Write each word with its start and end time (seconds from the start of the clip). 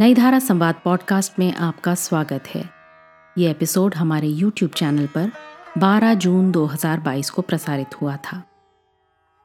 नई 0.00 0.14
धारा 0.14 0.38
संवाद 0.38 0.74
पॉडकास्ट 0.84 1.38
में 1.38 1.54
आपका 1.54 1.94
स्वागत 1.94 2.44
है। 2.48 2.70
ये 3.38 3.50
एपिसोड 3.50 3.94
हमारे 3.94 4.28
YouTube 4.28 4.74
चैनल 4.74 5.06
पर 5.06 5.32
12 5.78 6.14
जून 6.14 6.50
2022 6.50 7.30
को 7.30 7.42
प्रसारित 7.42 8.02
हुआ 8.02 8.16
था। 8.16 8.42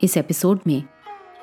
इस 0.01 0.17
एपिसोड 0.17 0.59
में 0.67 0.83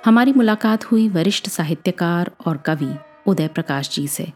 हमारी 0.05 0.33
मुलाकात 0.33 0.85
हुई 0.85 1.09
वरिष्ठ 1.09 1.49
साहित्यकार 1.49 2.31
और 2.47 2.57
कवि 2.57 2.97
उदय 3.27 3.49
प्रकाश 3.49 3.91
जी 3.91 4.09
से। 4.09 4.33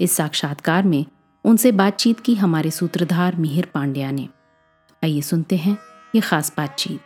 इस 0.00 0.12
साक्षात्कार 0.12 0.82
में 0.82 1.06
उनसे 1.44 1.72
बातचीत 1.72 2.20
की 2.20 2.34
हमारे 2.34 2.70
सूत्रधार 2.70 3.36
मिहिर 3.36 3.66
पांड्या 3.66 4.10
ने। 4.10 4.28
आइए 5.04 5.20
सुनते 5.20 5.56
हैं 5.56 5.78
ये 6.14 6.20
खास 6.20 6.54
बातचीत। 6.56 7.02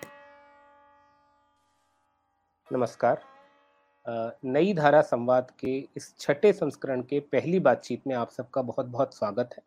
नमस्कार। 2.73 3.28
नई 4.09 4.73
धारा 4.75 5.01
संवाद 5.03 5.51
के 5.61 5.77
इस 5.97 6.15
छठे 6.21 6.53
संस्करण 6.53 7.01
के 7.03 7.19
पहली 7.23 7.59
बातचीत 7.61 8.07
में 8.07 8.15
आप 8.15 8.31
सबका 8.31 8.63
बहुत 8.63 8.87
बहुत 8.87 9.15
स्वागत 9.15 9.51
है। 9.57 9.63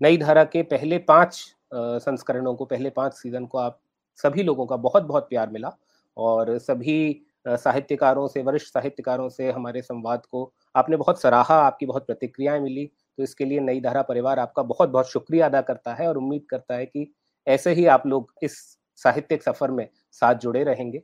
नई 0.00 0.16
धारा 0.18 0.44
के 0.44 0.62
पहले 0.64 0.98
पाँच 1.00 1.36
संस्करणों 1.74 2.54
को, 2.54 2.64
पहले 2.64 2.90
पाँच 2.90 3.14
सीज़न 3.14 3.46
को 3.46 3.58
आप 3.58 3.78
सभी 4.18 4.42
लोगों 4.42 4.66
का 4.66 4.76
बहुत 4.76 5.02
बहुत 5.02 5.28
प्यार 5.28 5.50
मिला 5.50 5.76
और 6.16 6.58
सभी 6.58 7.22
साहित्यकारों 7.46 8.26
से, 8.28 8.42
वरिष्ठ 8.42 8.72
साहित्यकारों 8.74 9.28
से 9.28 9.50
हमारे 9.52 9.82
संवाद 9.82 10.26
को 10.26 10.52
आपने 10.74 10.96
बहुत 10.96 11.20
सराहा, 11.20 11.56
आपकी 11.56 11.86
बहुत 11.86 12.06
प्रतिक्रियाएँ 12.06 12.60
मिली। 12.60 12.86
तो 13.18 13.22
इसके 13.22 13.44
लिए 13.44 13.60
नई 13.60 13.80
धारा 13.80 14.02
परिवार 14.02 14.38
आपका 14.38 14.62
बहुत 14.64 14.88
बहुत 14.88 15.10
शुक्रिया 15.10 15.46
अदा 15.46 15.60
करता 15.62 15.94
है 15.94 16.08
और 16.08 16.16
उम्मीद 16.16 16.46
करता 16.50 16.74
है 16.74 16.86
कि 16.86 17.12
ऐसे 17.46 17.72
ही 17.74 17.86
आप 17.86 18.06
लोग 18.06 18.32
इस 18.42 18.56
साहित्यिक 18.98 19.42
सफ़र 19.42 19.70
में 19.70 19.88
साथ 20.12 20.34
जुड़े 20.34 20.64
रहेंगे। 20.64 21.02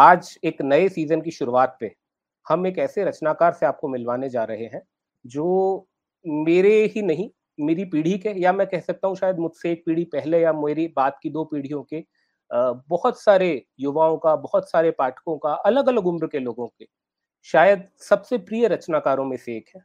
आज 0.00 0.38
एक 0.44 0.60
नए 0.62 0.88
सीज़न 0.88 1.20
की 1.20 1.30
शुरुआत 1.30 1.76
पे 1.80 1.90
हम 2.46 2.66
एक 2.66 2.78
ऐसे 2.78 3.04
रचनाकार 3.04 3.52
से 3.52 3.66
आपको 3.66 3.88
मिलवाने 3.88 4.28
जा 4.28 4.44
रहे 4.44 4.64
हैं, 4.64 4.82
जो 5.24 5.86
मेरे 6.24 6.72
ही 6.86 7.02
नहीं, 7.02 7.28
मेरी 7.58 7.84
पीढ़ी 7.84 8.16
के, 8.18 8.30
या 8.42 8.52
मैं 8.52 8.66
कह 8.66 8.80
सकता 8.80 9.08
हूँ 9.08 9.16
शायद 9.16 9.38
मुझसे 9.38 9.72
एक 9.72 9.82
पीढ़ी 9.86 10.04
पहले 10.04 10.40
या 10.40 10.52
मेरी 10.54 10.86
बात 10.96 11.18
की 11.22 11.30
दो 11.30 11.44
पीढ़ियों 11.44 11.82
के 11.84 12.04
बहुत 12.50 13.20
सारे 13.22 13.50
युवाओं 13.80 14.16
का, 14.18 14.34
बहुत 14.36 14.70
सारे 14.70 14.90
पाठकों 14.90 15.36
का 15.38 15.52
अलग 15.66 15.88
अलग 15.88 16.06
उम्र 16.06 16.26
के 16.26 16.38
लोगों 16.38 16.66
के, 16.68 16.86
शायद 17.46 17.84
सबसे 18.00 18.38
प्रिय 18.40 18.68
रचनाकारों 18.68 19.24
में 19.24 19.36
से 19.36 19.56
एक 19.56 19.68
है। 19.76 19.82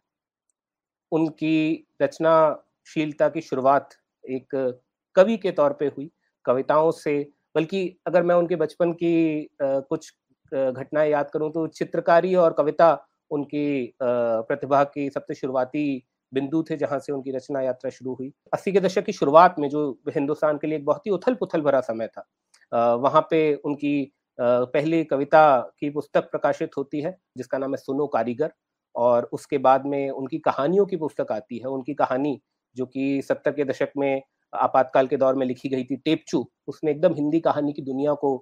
उनकी 1.11 1.87
रचनाशीलता 2.01 3.29
की 3.29 3.41
शुरुआत 3.41 3.89
एक 4.25 4.55
कवि 5.15 5.37
के 5.37 5.51
तौर 5.51 5.73
पे 5.73 5.85
हुई, 5.87 6.09
कविताओं 6.45 6.91
से 6.93 7.21
बल्कि 7.55 7.81
अगर 8.07 8.23
मैं 8.23 8.35
उनके 8.35 8.55
बचपन 8.55 8.91
की 8.93 9.47
कुछ 9.61 10.11
घटनाएँ 10.51 11.09
याद 11.11 11.29
करूँ 11.31 11.51
तो 11.51 11.67
चित्रकारी 11.69 12.33
और 12.35 12.53
कविता 12.53 12.91
उनकी 13.31 13.93
प्रतिभा 14.01 14.83
की 14.85 15.09
सबसे 15.09 15.33
शुरुआती 15.35 16.03
बिंदु 16.31 16.63
थे 16.69 16.75
जहाँ 16.77 16.99
से 16.99 17.13
उनकी 17.13 17.31
रचना 17.31 17.61
यात्रा 17.61 17.89
शुरू 17.91 18.13
हुई। 18.13 18.31
अस्सी 18.53 18.71
के 18.71 18.79
दशक 18.79 19.05
की 19.05 19.11
शुरुआत 19.13 19.55
में 19.59 19.67
जो 19.69 19.89
हिंदुस्तान 20.15 20.57
के 20.57 20.67
लिए 20.67 20.77
एक 20.77 20.85
बहुत 20.85 21.07
ही 21.07 21.11
उथल 21.11 21.33
पुथल 21.35 21.61
भरा 21.61 21.81
समय 21.81 22.07
था 22.07 22.95
वहाँ 22.95 23.21
पे 23.31 23.53
उनकी 23.55 24.11
पहली 24.39 25.03
कविता 25.03 25.41
की 25.79 25.89
पुस्तक 25.89 26.29
प्रकाशित 26.31 26.71
होती 26.77 27.01
है, 27.01 27.15
जिसका 27.37 27.57
नाम 27.57 27.71
है 27.71 27.77
सुनो 27.77 28.07
कारीगर, 28.07 28.51
और 28.95 29.29
उसके 29.33 29.57
बाद 29.57 29.85
में 29.85 30.09
उनकी 30.09 30.37
कहानियों 30.39 30.85
की 30.85 30.97
पुस्तक 30.97 31.31
आती 31.31 31.57
है। 31.57 31.67
उनकी 31.67 31.93
कहानी 31.93 32.39
जो 32.75 32.85
कि 32.85 33.21
सत्तर 33.21 33.51
के 33.51 33.63
दशक 33.63 33.91
में 33.97 34.21
आपातकाल 34.55 35.07
के 35.07 35.17
दौर 35.17 35.35
में 35.35 35.45
लिखी 35.47 35.69
गई 35.69 35.83
थी 35.83 35.95
टेपचू 35.95 36.45
उसने 36.67 36.91
एकदम 36.91 37.13
हिंदी 37.13 37.39
कहानी 37.39 37.73
की 37.73 37.81
दुनिया 37.81 38.13
को 38.13 38.35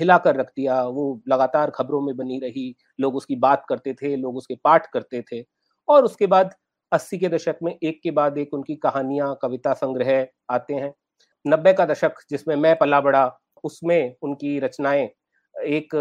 हिला 0.00 0.16
कर 0.18 0.36
रख 0.36 0.48
दिया। 0.48 0.82
वो 0.82 1.20
लगातार 1.28 1.70
खबरों 1.70 2.00
में 2.00 2.16
बनी 2.16 2.38
रही। 2.38 2.74
लोग 3.00 3.16
उसकी 3.16 3.36
बात 3.36 3.64
करते 3.68 3.94
थे, 3.94 4.14
लोग 4.16 4.36
उसके 4.36 4.54
पाठ 4.64 4.86
करते 4.86 5.22
थे। 5.32 5.42
और 5.88 6.04
उसके 6.04 6.26
बाद 6.26 6.54
अस्सी 6.92 7.18
के 7.18 7.28
दशक 7.28 7.58
में 7.62 7.72
एक 7.82 8.00
के 8.02 8.10
बाद 8.10 8.38
एक 8.38 8.54
उनकी 8.54 8.74
कहानियाँ, 8.76 9.38
कविता 9.42 9.72
संग्रह 9.74 10.26
आते 10.50 10.74
हैं। 10.74 10.92
नब्बे 11.44 11.72
का 11.72 11.86
दशक, 11.86 12.14
जिसमें 12.30 12.54
मैं 12.56 12.76
पला 12.78 13.00
बड़ा, 13.00 13.30
उसमें 13.64 14.14
उनकी 14.22 14.58
रचनाएँ, 14.60 15.08
एक 15.54 15.94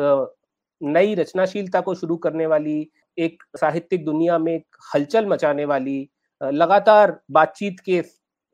नई 0.81 1.15
रचनाशीलता 1.15 1.81
को 1.81 1.95
शुरू 1.95 2.17
करने 2.17 2.45
वाली, 2.45 2.89
एक 3.17 3.43
साहित्यिक 3.57 4.05
दुनिया 4.05 4.37
में 4.37 4.53
एक 4.53 4.75
हलचल 4.95 5.25
मचाने 5.25 5.65
वाली 5.65 6.09
लगातार 6.41 7.19
बातचीत 7.31 7.79
के 7.79 8.01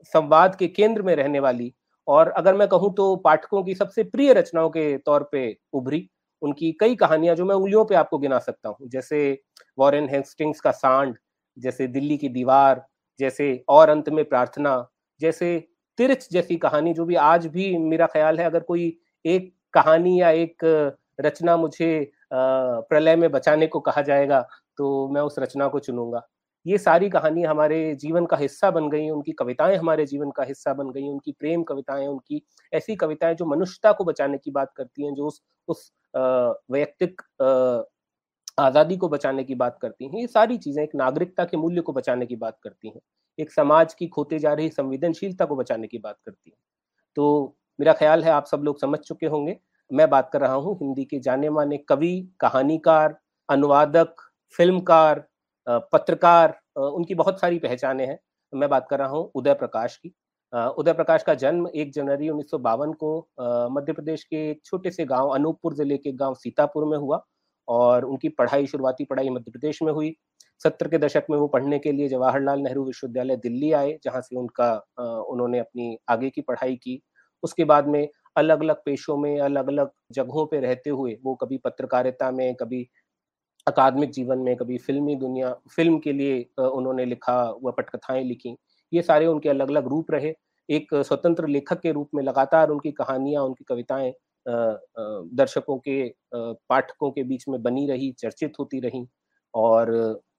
संवाद 0.06 0.56
के 0.56 0.68
केंद्र 0.68 1.02
में 1.02 1.16
रहने 1.16 1.40
वाली 1.40 1.74
और 2.08 2.30
अगर 2.32 2.56
मैं 2.56 2.68
कहूँ 2.68 2.94
तो 2.96 3.16
पाठकों 3.16 3.64
की 3.64 3.76
सबसे 3.76 4.04
प्रिय 4.06 4.34
रचनाओं 4.34 4.70
के 4.70 4.98
तौर 5.00 5.30
पे 5.32 5.56
उभरी 5.74 6.08
उनकी 6.42 6.72
कई 6.80 6.96
कहानियाँ 6.96 7.36
जो 7.36 7.46
मैं 7.46 7.56
उंगलियों 7.56 7.84
पे 7.86 7.96
आपको 7.96 8.18
गिना 8.18 8.40
सकता 8.40 8.70
हूँ, 8.70 8.88
जैसे 8.90 9.42
वॉरेन 9.80 10.10
हेस्टिंग्स 10.10 10.62
का 10.62 10.72
सांड, 10.72 11.16
जैसे 11.58 11.88
दिल्ली 11.88 12.18
की 12.18 12.30
दीवार, 12.30 12.86
जैसे 13.20 13.64
और 13.70 13.90
अंत 13.90 14.10
में 14.10 14.24
प्रार्थना, 14.26 14.88
जैसे 15.22 15.58
तिरछ 16.00 16.28
जैसी 16.32 16.56
कहानी 16.58 16.94
जो 16.94 17.06
भी 17.06 17.16
आज 17.18 17.48
भी 17.48 17.78
मेरा 17.80 18.08
ख्याल 18.08 18.40
है, 18.40 18.46
अगर 18.46 18.60
कोई 18.62 18.98
एक 19.26 19.54
कहानी 19.74 20.20
या 20.22 20.30
एक 20.32 20.66
रचना 21.22 21.58
मुझे 21.58 22.12
प्रलय 22.34 23.16
में 23.16 23.30
बचाने 23.32 23.68
को 23.68 23.80
कहा 23.80 24.02
जाएगा 24.02 24.42
तो 24.78 25.08
मैं 25.10 25.22
उस 25.22 25.36
रचना 25.40 25.68
को 25.68 25.80
चुनूँगा। 25.80 26.22
ये 26.66 26.78
सारी 26.78 27.10
कहानी 27.10 27.44
हमारे 27.44 27.96
जीवन 27.96 28.26
का 28.26 28.38
हिस्सा 28.38 28.70
बन 28.72 28.90
गई, 28.90 29.10
उनकी 29.10 29.32
कविताएँ 29.34 29.78
हमारे 29.78 30.06
जीवन 30.06 30.32
का 30.32 30.44
हिस्सा 30.44 30.74
बन 30.74 30.90
गई, 30.92 31.08
उनकी 31.10 31.32
प्रेम 31.32 31.64
कविताएँ, 31.64 32.08
उनकी 32.08 32.42
ऐसी 32.74 32.96
कविताएँ 32.96 33.36
जो 33.36 33.46
मनुष्यता 33.46 33.92
को 33.92 34.04
बचाने 34.04 34.38
की 34.38 34.52
बात 34.52 34.74
करती 34.78 35.06
हैं, 35.06 35.14
जो 35.16 35.28
उस 35.28 35.42
उस 35.68 35.92
वैयक्तिक 36.14 37.22
आज़ादी 38.58 38.98
को 38.98 39.10
बचाने 39.10 39.44
की 39.44 39.56
बात 39.56 39.78
करती 39.82 40.06
हैं। 40.06 40.22
ये 40.22 40.28
सारी 40.28 40.58
चीज़ें 40.58 40.84
एक 40.84 40.96
नागरिकता 40.96 41.46
के 41.46 41.58
मूल्य 41.58 41.82
को 41.82 41.94
बचाने 41.94 42.26
की 42.26 42.36
बात 42.36 42.58
करती 42.64 42.90
हैं। 42.90 43.00
एक 43.40 43.52
समाज 43.52 43.94
की 43.94 44.08
खोते 44.08 44.40
जा 44.40 44.54
रही 44.54 44.70
संवेदनशीलता 44.70 45.46
को 45.46 45.56
बचाने 45.56 45.88
की 45.88 45.98
बात 45.98 46.18
करती 46.26 46.50
हैं। 46.50 46.58
तो 47.18 47.56
मेरा 47.80 47.94
ख्याल 47.94 48.24
है 48.24 48.32
आप 48.32 48.46
सब 48.46 48.62
लोग 48.64 48.80
समझ 48.82 49.00
चुके 49.00 49.26
होंगे। 49.28 49.58
मैं 49.92 50.10
बात 50.10 50.30
कर 50.34 50.42
रहा 50.42 50.54
हूँ 50.56 50.78
हिंदी 50.78 51.06
के 51.06 51.20
जाने 51.20 51.50
माने 51.50 51.78
कवि, 51.90 52.30
कहानीकार, 52.40 53.18
अनुवादक, 53.50 54.16
फिल्मकार 54.60 55.26
पत्रकार 55.68 56.58
उनकी 56.78 57.16
बहुत 57.16 57.40
सारी 57.42 57.60
पहचाने 57.60 58.06
हैं। 58.06 58.20
मैं 58.54 58.70
बात 58.70 58.88
कर 58.90 59.00
रहा 59.00 59.08
हूँ 59.10 59.32
उदय 59.36 59.54
प्रकाश 59.54 59.98
की। 59.98 60.14
उदय 60.54 60.94
प्रकाश 60.94 61.24
का 61.24 61.34
जन्म 61.36 61.68
एक 61.70 61.92
जनवरी 61.94 62.30
उन्नीस 62.30 62.52
को 62.54 63.18
मध्य 63.74 63.94
प्रदेश 63.94 64.24
के 64.24 64.50
एक 64.50 64.62
छोटे 64.66 64.92
से 64.92 65.06
गाँव 65.06 65.30
अनूपपुर 65.30 65.74
ज़िले 65.76 65.98
के 65.98 66.12
गाँव 66.14 66.34
सीतापुर 66.36 66.86
में 66.86 66.98
हुआ 66.98 67.24
और 67.68 68.06
उनकी 68.06 68.30
पढ़ाई, 68.30 68.66
शुरुआती 68.68 69.06
पढ़ाई 69.06 69.30
मध्य 69.30 69.52
प्रदेश 69.52 69.82
में 69.82 69.92
हुई। 69.94 70.14
सत्तर 70.62 70.88
के 70.88 70.98
दशक 70.98 71.26
में 71.30 71.38
वो 71.38 71.48
पढ़ने 71.48 71.80
के 71.80 71.92
लिए 71.92 72.08
जवाहरलाल 72.10 72.60
नेहरू 72.60 72.86
विश्वविद्यालय 72.86 73.36
दिल्ली 73.38 73.72
आए, 73.74 73.98
जहाँ 74.04 74.22
से 74.22 74.36
उनका 74.36 74.74
उन्होंने 75.24 75.60
अपनी 75.60 75.98
आगे 76.10 76.30
की 76.30 76.42
पढ़ाई 76.42 76.76
की। 76.76 77.02
उसके 77.44 77.64
बाद 77.66 77.88
में 77.88 78.08
अलग 78.38 78.62
अलग 78.64 78.76
पेशों 78.86 79.18
में 79.18 79.40
अलग 79.42 79.68
अलग 79.70 79.92
जगहों 80.14 80.46
पे 80.46 80.60
रहते 80.60 80.90
हुए 80.90 81.18
वो 81.24 81.34
कभी 81.36 81.58
पत्रकारिता 81.58 82.30
में, 82.32 82.56
कभी 82.56 82.88
अकादमिक 83.68 84.12
जीवन 84.12 84.40
में 84.40 84.56
कभी 84.58 84.78
फिल्मी 84.78 85.16
दुनिया 85.16 85.54
फ़िल्म 85.76 86.00
के 86.00 86.14
लिए 86.14 86.42
उन्होंने 86.60 87.06
लिखा 87.06 87.42
व 87.64 87.72
पटकथाएँ 87.72 88.24
लिखी। 88.24 88.56
ये 88.92 89.02
सारे 89.02 89.28
उनके 89.28 89.50
अलग 89.50 89.70
अलग 89.70 89.88
रूप 89.88 90.12
रहे। 90.12 90.34
एक 90.70 90.94
स्वतंत्र 90.98 91.48
लेखक 91.48 91.80
के 91.82 91.92
रूप 91.92 92.10
में 92.16 92.24
लगातार 92.24 92.70
उनकी 92.70 92.92
कहानियाँ 92.92 93.44
उनकी 93.44 93.64
कविताएँ 93.70 94.14
दर्शकों 94.46 95.78
के 95.80 96.08
पाठकों 96.34 97.12
के 97.12 97.24
बीच 97.24 97.46
में 97.50 97.62
बनी 97.64 97.86
रही 97.88 98.12
चर्चित 98.20 98.54
होती 98.60 98.80
रही 98.80 99.06
और 99.54 99.92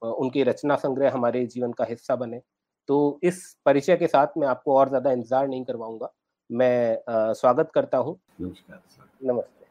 उनके 0.03 0.43
रचना 0.45 0.77
संग्रह 0.77 1.13
हमारे 1.15 1.45
जीवन 1.47 1.73
का 1.73 1.85
हिस्सा 1.85 2.17
बने। 2.17 2.41
तो 2.89 3.21
इस 3.23 3.45
परिचय 3.67 3.97
के 3.97 4.07
साथ 4.07 4.39
मैं 4.39 4.49
आपको 4.49 4.77
और 4.77 4.89
ज़्यादा 4.89 5.13
इंतज़ार 5.13 5.49
नहीं 5.49 5.65
करवाऊँगा। 5.65 6.13
मैं 6.51 6.99
स्वागत 7.09 7.71
करता 7.75 7.99
हूँ। 7.99 8.19
नमस्कार 8.41 8.83
नमस्ते। 9.23 9.62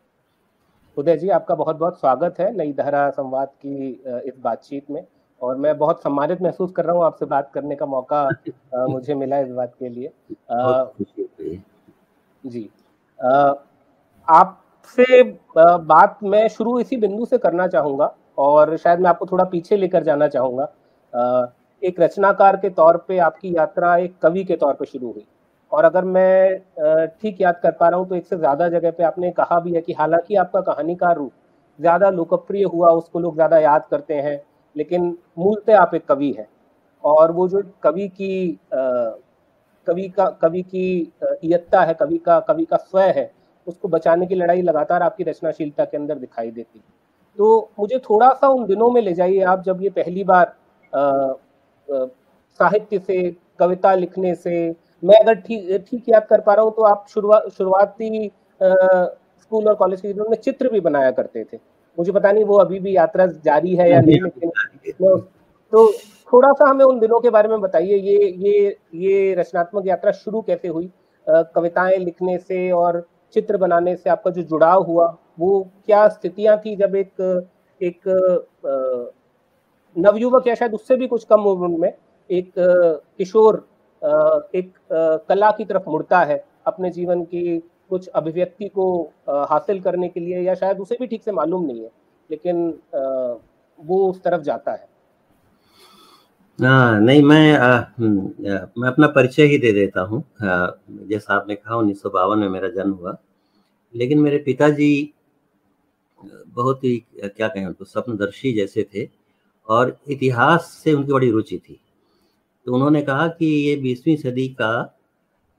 उदय 0.98 1.16
जी 1.18 1.30
आपका 1.30 1.56
बहुत 1.56 1.76
बहुत 1.76 2.00
स्वागत 2.00 2.40
है 2.40 2.52
नई 2.58 2.72
धारा 2.74 3.10
संवाद 3.10 3.48
की 3.66 3.90
इस 4.28 4.34
बातचीत 4.40 4.90
में 4.92 5.04
और 5.42 5.56
मैं 5.56 5.78
बहुत 5.78 6.02
सम्मानित 6.04 6.42
महसूस 6.42 6.72
कर 6.72 6.86
रहा 6.86 6.96
हूँ 6.96 7.06
आपसे 7.06 7.26
बात 7.26 7.52
करने 7.54 7.76
का 7.76 7.86
मौका 7.86 8.28
मुझे 8.90 9.16
मिला 9.16 9.40
इस 9.40 9.52
बात 9.52 9.74
के 9.80 9.90
लिए। 9.90 10.12
जी 12.44 12.70
आपसे 14.28 15.24
बात 15.54 16.20
मैं 16.24 16.48
शुरू 16.48 16.80
इसी 16.80 16.98
बिंदु 16.98 17.26
से 17.26 17.38
करना 17.38 17.68
चाहूँगा 17.68 18.14
और 18.38 18.76
शायद 18.78 19.00
मैं 19.00 19.10
आपको 19.10 19.26
थोड़ा 19.26 19.44
पीछे 19.44 19.78
लेकर 19.78 20.04
जाना 20.04 20.28
चाहूँगा। 20.28 20.72
एक 21.82 22.00
रचनाकार 22.00 22.58
के 22.58 22.70
तौर 22.70 22.98
पे 23.08 23.18
आपकी 23.18 23.56
यात्रा 23.56 23.96
एक 23.98 24.18
कवि 24.22 24.44
के 24.44 24.56
तौर 24.56 24.74
पे 24.74 24.86
शुरू 24.86 25.12
हुई। 25.12 25.26
और 25.72 25.86
अगर 25.86 26.06
मैं 26.06 27.08
ठीक 27.22 27.42
याद 27.42 27.60
कर 27.64 27.72
पा 27.72 27.88
रहा 27.88 28.00
हूँ 28.00 28.08
तो 28.10 28.16
एक 28.16 28.26
से 28.28 28.38
ज़्यादा 28.38 28.68
जगह 28.70 28.92
पे 28.92 29.04
आपने 29.04 29.32
कहा 29.32 29.60
भी 29.60 29.74
है 29.74 29.82
कि 29.82 29.94
हालाँकि 29.94 30.36
आपका 30.36 30.62
कहानीकार 30.64 31.16
रूप 31.18 31.32
ज़्यादा 31.80 32.10
लोकप्रिय 32.10 32.64
हुआ, 32.64 32.90
उसको 32.92 33.20
लोग 33.20 33.36
ज़्यादा 33.36 33.60
याद 33.60 33.86
करते 33.92 34.14
हैं, 34.16 34.42
लेकिन 34.76 35.18
मूलतः 35.38 35.80
आप 35.80 35.96
एक 35.96 36.06
कवि 36.08 36.32
हैं। 36.32 36.48
और 37.04 37.32
वो 37.32 37.48
जो 37.48 37.62
कवि 37.84 38.08
की 38.10 38.60
कवि 39.88 40.08
का, 40.10 40.26
कवि 40.42 40.62
की 40.64 41.12
इयत्ता 41.44 41.82
है, 41.82 41.94
कवि 41.94 42.18
का 42.18 42.40
कवि 42.40 42.66
का 42.66 42.78
स्वय 42.78 43.10
है, 43.10 43.32
उसको 43.68 43.88
बचाने 43.88 44.26
की 44.26 44.36
लड़ाई 44.36 44.62
लगातार 44.62 45.04
आपकी 45.04 45.24
रचनाशीलता 45.24 45.86
के 45.86 45.98
अंदर 45.98 46.18
दिखाई 46.18 46.52
देती 46.52 46.80
है। 46.80 46.84
तो 47.38 47.72
मुझे 47.80 47.98
थोड़ा 48.00 48.30
सा 48.32 48.48
उन 48.48 48.66
दिनों 48.66 48.90
में 48.92 49.02
ले 49.02 49.14
जाइए 49.14 49.42
आप, 49.44 49.64
जब 49.64 49.82
ये 49.84 49.90
पहली 49.92 50.24
बार 50.24 50.54
साहित्य 52.60 53.00
से, 53.00 53.36
कविता 53.60 53.94
लिखने 53.96 54.36
से 54.36 54.72
मैं 55.04 55.20
अगर 55.20 55.36
ठीक 55.42 55.86
ठीक 55.90 56.10
याद 56.10 56.26
कर 56.30 56.42
पा 56.42 56.54
रहा 56.54 56.64
हूँ 56.66 56.72
तो 56.76 56.84
आप 56.86 57.06
शुरुआत 57.10 57.48
शुरुआती 57.58 58.30
स्कूल 58.62 59.68
और 59.68 59.76
कॉलेज 59.76 60.02
के 60.02 60.08
दिनों 60.08 60.30
में 60.30 60.38
चित्र 60.38 60.70
भी 60.72 60.80
बनाया 60.80 61.12
करते 61.12 61.44
थे। 61.44 61.58
मुझे 61.98 62.12
पता 62.12 62.32
नहीं 62.32 62.44
वो 62.46 62.58
अभी 62.58 62.80
भी 62.80 62.96
यात्रा 62.96 63.26
जारी 63.46 63.76
है 63.76 63.90
या 63.92 64.02
नहीं 64.02 64.20
तो 65.74 65.92
थोड़ा 66.34 66.52
सा 66.52 66.70
हमें 66.70 66.84
उन 66.86 67.00
दिनों 67.00 67.20
के 67.20 67.30
बारे 67.30 67.50
में 67.50 67.62
बताइए 67.62 67.98
ये 67.98 68.28
ये 68.40 68.78
ये 68.96 69.34
रचनात्मक 69.36 69.88
यात्रा 69.88 70.12
शुरू 70.14 70.42
कैसे 70.42 70.68
हुई? 70.68 70.90
कविताएँ 71.28 71.98
लिखने 71.98 72.38
से 72.38 72.70
और 72.72 73.06
चित्र 73.34 73.58
बनाने 73.58 73.96
से 73.96 74.10
आपका 74.10 74.32
जो 74.32 74.42
जुड़ाव 74.44 74.84
हुआ 74.84 75.06
वो 75.40 75.62
क्या 75.86 76.08
स्थितियाँ 76.08 76.58
थी 76.58 76.76
जब 76.76 76.96
एक 76.96 77.22
एक 77.82 78.02
नवयुवक 79.96 80.48
या 80.48 80.56
शायद 80.56 80.74
उससे 80.74 80.96
भी 80.96 81.08
कुछ 81.08 81.24
कम 81.24 81.46
उम्र 81.48 81.78
में 81.78 81.94
एक 82.30 82.52
किशोर 82.58 83.66
एक 84.02 84.72
कला 85.30 85.52
की 85.52 85.66
तरफ़ 85.66 85.90
मुड़ता 85.90 86.20
है 86.20 86.44
अपने 86.68 86.90
जीवन 86.90 87.24
की 87.24 87.58
कुछ 87.90 88.08
अभिव्यक्ति 88.08 88.68
को 88.70 88.86
हासिल 89.50 89.82
करने 89.82 90.10
के 90.10 90.20
लिए 90.20 90.42
या 90.42 90.54
शायद 90.56 90.80
उसे 90.80 90.98
भी 91.00 91.08
ठीक 91.08 91.24
से 91.24 91.32
मालूम 91.32 91.66
नहीं 91.66 91.82
है 91.82 91.90
लेकिन 92.30 92.68
वो 93.80 94.10
उस 94.10 94.22
तरफ़ 94.24 94.42
जाता 94.42 94.72
है। 94.72 94.90
हाँ 96.60 97.00
नहीं 97.02 97.22
मैं 97.24 97.58
आ, 97.58 97.78
हम्म, 97.98 98.32
मैं 98.78 98.88
अपना 98.88 99.08
परिचय 99.08 99.44
ही 99.44 99.58
दे 99.58 99.72
देता 99.72 100.02
हूँ। 100.02 100.24
जैसा 100.42 101.34
आपने 101.34 101.56
कहा 101.56 101.76
उन्नीस 101.76 102.02
सौ 102.02 102.10
बावन 102.10 102.40
में 102.40 102.50
मेरा 102.50 102.70
जन्म 102.70 102.94
हुआ। 102.94 103.16
लेकिन 103.94 104.20
मेरे 104.20 104.38
पिताजी 104.38 105.14
बहुत 106.20 106.84
ही 106.84 106.98
क्या 107.20 107.48
कहें 107.48 107.66
उनको 107.66 107.86
स्वप्नदर्शी 107.86 108.54
जैसे 108.54 108.84
थे 108.96 109.08
और 109.70 109.98
इतिहास 110.10 110.66
से 110.84 110.94
उनकी 110.94 111.14
बड़ी 111.14 111.32
रुचि 111.32 111.58
थी। 111.58 111.80
तो 112.68 112.74
उन्होंने 112.76 113.02
कहा 113.02 113.28
कि 113.28 113.46
ये 113.46 113.76
बीसवीं 113.82 114.16
सदी 114.18 114.48
का 114.62 114.72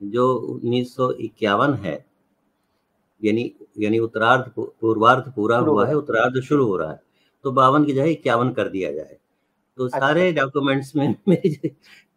जो 0.01 0.33
उन्नीस 0.35 0.95
सौ 0.95 1.11
इक्यावन 1.21 1.73
है 1.83 1.95
यानी 3.21 3.51
यानी 3.79 3.99
उत्तरार्ध 3.99 4.51
पूर्वार्ध 4.57 5.31
पूरा 5.35 5.57
हुआ 5.59 5.85
है 5.87 5.95
उत्तरार्ध 5.95 6.39
शुरू 6.43 6.65
हो 6.67 6.77
रहा 6.77 6.91
है। 6.91 6.99
तो 7.45 7.51
बावन 7.51 7.85
की 7.85 7.93
जगह 7.93 8.09
इक्यावन 8.11 8.51
कर 8.53 8.69
दिया 8.69 8.91
जाए। 8.91 9.17
तो 9.77 9.85
अच्छा। 9.85 9.99
सारे 9.99 10.31
डॉक्यूमेंट्स 10.33 10.95
में 10.95 11.07
मेरे 11.27 11.71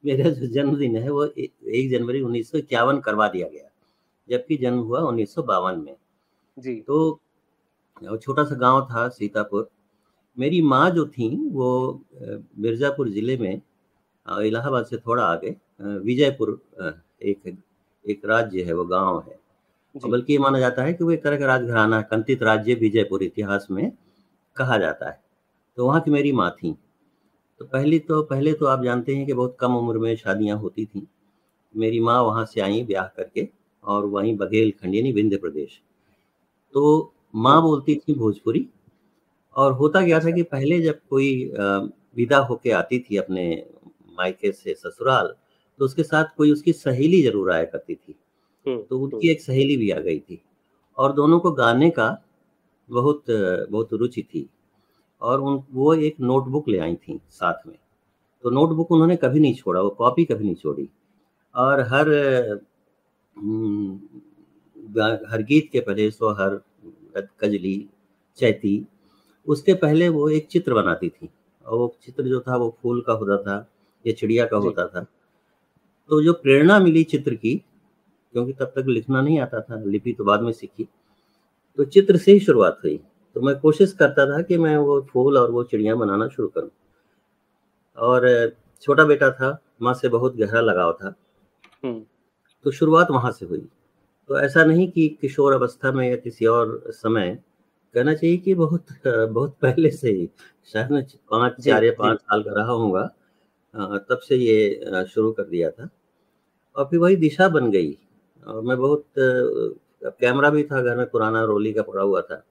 मेरा 0.05 0.31
जो 0.31 0.47
जन्मदिन 0.55 0.97
है 0.97 1.11
वो 1.11 1.25
एक 1.27 1.91
जनवरी 1.91 2.21
उन्नीस 2.23 2.51
सौ 2.53 2.59
इक्यावन 2.59 3.01
करवा 3.01 3.29
दिया 3.29 3.49
गया 3.49 3.69
जबकि 4.29 4.57
जन्म 4.57 4.79
हुआ 4.81 5.01
उन्नीस 5.03 5.35
सौ 5.35 5.43
बावन 5.43 5.81
में। 5.81 5.95
जी। 6.57 6.75
तो 6.81 7.21
छोटा 8.17 8.45
सा 8.45 8.55
गाँव 8.57 8.83
था 8.91 9.09
सीतापुर। 9.09 9.69
मेरी 10.37 10.61
माँ 10.63 10.89
जो 10.91 11.07
थी 11.09 11.29
वो 11.53 11.71
मिर्ज़ापुर 12.59 13.09
ज़िले 13.11 13.37
में 13.37 13.61
इलाहाबाद 14.27 14.87
से 14.87 14.97
थोड़ा 14.97 15.25
आगे 15.25 15.57
विजयपुर 15.81 16.59
एक 17.23 17.57
एक 18.05 18.25
राज्य 18.27 18.63
है 18.63 18.73
वो 18.73 18.85
गाँव 18.85 19.19
है। 19.21 19.39
बल्कि 19.95 20.33
ये 20.33 20.39
माना 20.39 20.59
जाता 20.59 20.83
है 20.83 20.93
कि 20.93 21.05
वो 21.05 21.11
एक 21.11 21.23
तरह 21.25 21.39
का 21.39 21.47
राजघराना 21.47 22.01
कंतित 22.03 22.43
राज्य 22.43 22.75
विजयपुर 22.75 23.23
इतिहास 23.23 23.67
में 23.71 23.91
कहा 24.57 24.79
जाता 24.79 25.09
है। 25.09 25.21
तो 25.79 25.87
वहाँ 25.87 26.01
की 26.01 26.11
मेरी 26.11 26.33
माँ 26.33 26.51
थी। 26.53 26.77
तो 27.61 27.65
पहली 27.65 27.99
तो 27.99 28.23
पहले 28.23 28.53
तो 28.53 28.67
आप 28.67 28.83
जानते 28.85 29.15
हैं 29.17 29.27
कि 29.27 29.33
बहुत 29.33 29.57
कम 29.61 29.77
उम्र 29.77 29.99
में 29.99 30.15
शादियाँ 30.17 30.57
होती 30.59 30.85
थी। 30.85 31.07
मेरी 31.75 32.01
माँ 32.01 32.21
वहाँ 32.23 32.45
से 32.45 32.61
आई 32.61 32.83
ब्याह 32.83 33.07
करके 33.17 33.49
और 33.85 34.07
वहीं 34.07 34.37
बघेल 34.37 34.71
खंड 34.73 34.95
यानी 34.95 35.13
विंध्य 35.13 35.37
प्रदेश। 35.37 35.81
तो 36.75 37.13
माँ 37.35 37.61
बोलती 37.63 37.95
थी 37.99 38.15
भोजपुरी 38.15 38.67
और 39.57 39.73
होता 39.73 40.05
क्या 40.07 40.21
था 40.21 40.31
कि 40.31 40.43
पहले 40.45 40.81
जब 40.81 40.99
कोई 41.11 41.53
विदा 42.17 42.39
होके 42.41 42.71
आती 42.73 42.99
थी 43.01 43.17
अपने 43.17 43.45
मायके 44.19 44.53
से 44.53 44.75
ससुराल 44.75 45.35
तो 45.81 45.85
उसके 45.85 46.03
साथ 46.03 46.25
कोई 46.37 46.53
उसकी 46.53 46.73
सहेली 46.73 47.23
ज़रूर 47.23 47.51
आया 47.53 47.65
करती 47.65 47.95
थी। 47.95 48.15
हम्म, 48.67 48.83
तो 48.83 48.99
उनकी 48.99 49.17
हम्म। 49.17 49.31
एक 49.31 49.41
सहेली 49.41 49.77
भी 49.77 49.91
आ 49.91 49.99
गई 50.01 50.19
थी 50.21 50.41
और 50.99 51.13
दोनों 51.13 51.39
को 51.41 51.51
गाने 51.53 51.91
का 51.91 52.09
बहुत 52.89 53.25
बहुत 53.71 53.93
रुचि 53.93 54.23
थी 54.25 54.49
और 55.23 55.41
उन 55.41 55.63
वो 55.73 55.95
एक 55.95 56.21
नोटबुक 56.21 56.69
ले 56.69 56.79
आई 56.79 56.95
थी 57.09 57.21
साथ 57.31 57.67
में। 57.67 57.77
तो 58.45 58.51
नोटबुक 58.51 58.93
उन्होंने 58.93 59.17
कभी 59.17 59.41
नहीं 59.41 59.55
छोड़ा 59.55 59.81
वो 59.81 59.91
कॉपी 59.99 60.25
कभी 60.25 60.45
नहीं 60.45 60.55
छोड़ी 60.55 60.89
और 61.55 61.81
हर 61.93 62.09
हम्म, 63.37 63.95
हर 65.31 65.43
गीत 65.43 65.69
के 65.73 65.81
पहले 65.81 66.11
सो 66.11 66.33
हर 66.35 66.61
कजली 67.41 67.77
चैती 68.39 68.87
उसके 69.47 69.75
पहले 69.75 70.09
वो 70.09 70.29
एक 70.29 70.47
चित्र 70.47 70.75
बनाती 70.75 71.09
थी 71.09 71.29
और 71.67 71.79
वो 71.79 71.97
चित्र 72.05 72.23
जो 72.29 72.41
था 72.41 72.57
वो 72.57 72.77
फूल 72.83 73.01
का 73.07 73.13
होता 73.13 73.37
था। 73.43 73.57
या 74.07 74.13
चिड़िया 74.13 74.47
का 74.47 74.57
होता 74.57 74.87
था। 74.87 75.07
तो 76.11 76.23
जो 76.23 76.33
प्रेरणा 76.33 76.79
मिली 76.79 77.03
चित्र 77.05 77.35
की 77.35 77.55
क्योंकि 78.33 78.53
तब 78.53 78.73
तक 78.77 78.85
लिखना 78.89 79.21
नहीं 79.21 79.39
आता 79.41 79.61
था 79.61 79.83
लिपि 79.85 80.13
तो 80.13 80.25
बाद 80.25 80.43
में 80.43 80.53
सीखी 80.53 80.89
तो 81.79 81.85
चित्र 81.85 82.17
से 82.17 82.33
ही 82.33 82.41
शुरुआत 82.41 82.81
हुई। 82.85 83.01
तो 83.37 83.41
मैं 83.41 83.59
कोशिश 83.61 83.93
करता 83.93 84.27
था 84.27 84.43
कि 84.43 84.59
मैं 84.59 84.77
वो 84.77 85.01
फूल 85.11 85.39
और 85.39 85.51
वो 85.51 85.63
चिड़िया 85.65 85.95
बनाना 85.95 86.29
शुरू 86.29 86.49
करूँ। 86.49 86.71
और 87.99 88.53
छोटा 88.83 89.05
बेटा 89.05 89.31
था 89.31 89.59
माँ 89.83 89.95
से 89.95 90.09
बहुत 90.09 90.37
गहरा 90.37 90.61
लगाव 90.61 90.93
था। 90.93 91.15
हम्म। 91.85 92.05
तो 92.65 92.71
शुरुआत 92.71 93.11
वहाँ 93.11 93.33
से 93.33 93.47
हुई। 93.47 93.67
तो 94.29 94.41
ऐसा 94.41 94.65
नहीं 94.65 94.89
कि 94.89 95.09
किशोर 95.21 95.53
अवस्था 95.53 95.93
में 95.93 96.09
या 96.11 96.17
किसी 96.17 96.47
और 96.47 96.83
समय 96.89 97.39
कहना 97.95 98.15
चाहिए 98.15 98.37
कि 98.37 98.55
बहुत 98.55 98.87
बहुत 99.07 99.57
पहले 99.63 99.91
से 99.91 100.11
ही 100.11 100.29
शायद 100.73 100.91
मैं 100.91 101.07
पाँच 101.31 101.61
चार 101.61 101.85
या 101.85 101.93
पाँच 101.99 102.19
साल 102.19 102.43
का 102.43 102.53
रहा 102.53 102.73
हूँ 102.73 102.93
तब 104.11 104.19
से 104.19 104.37
ये 104.37 105.07
शुरू 105.09 105.33
कर 105.33 105.43
दिया 105.43 105.71
था। 105.71 105.89
और 106.77 106.85
फिर 106.85 106.99
वही 106.99 107.17
दिशा 107.17 107.49
बन 107.49 107.71
गई। 107.71 107.93
और 108.47 108.61
मैं 108.63 108.77
बहुत 108.79 109.05
कैमरा 109.19 110.51
भी 110.51 110.63
था 110.65 110.81
घर 110.83 110.97
में 110.97 111.07
पुराना 111.11 111.43
रोली 111.45 111.73
का 111.73 111.83
पड़ा 111.83 112.03
हुआ 112.03 112.21
था। 112.21 112.43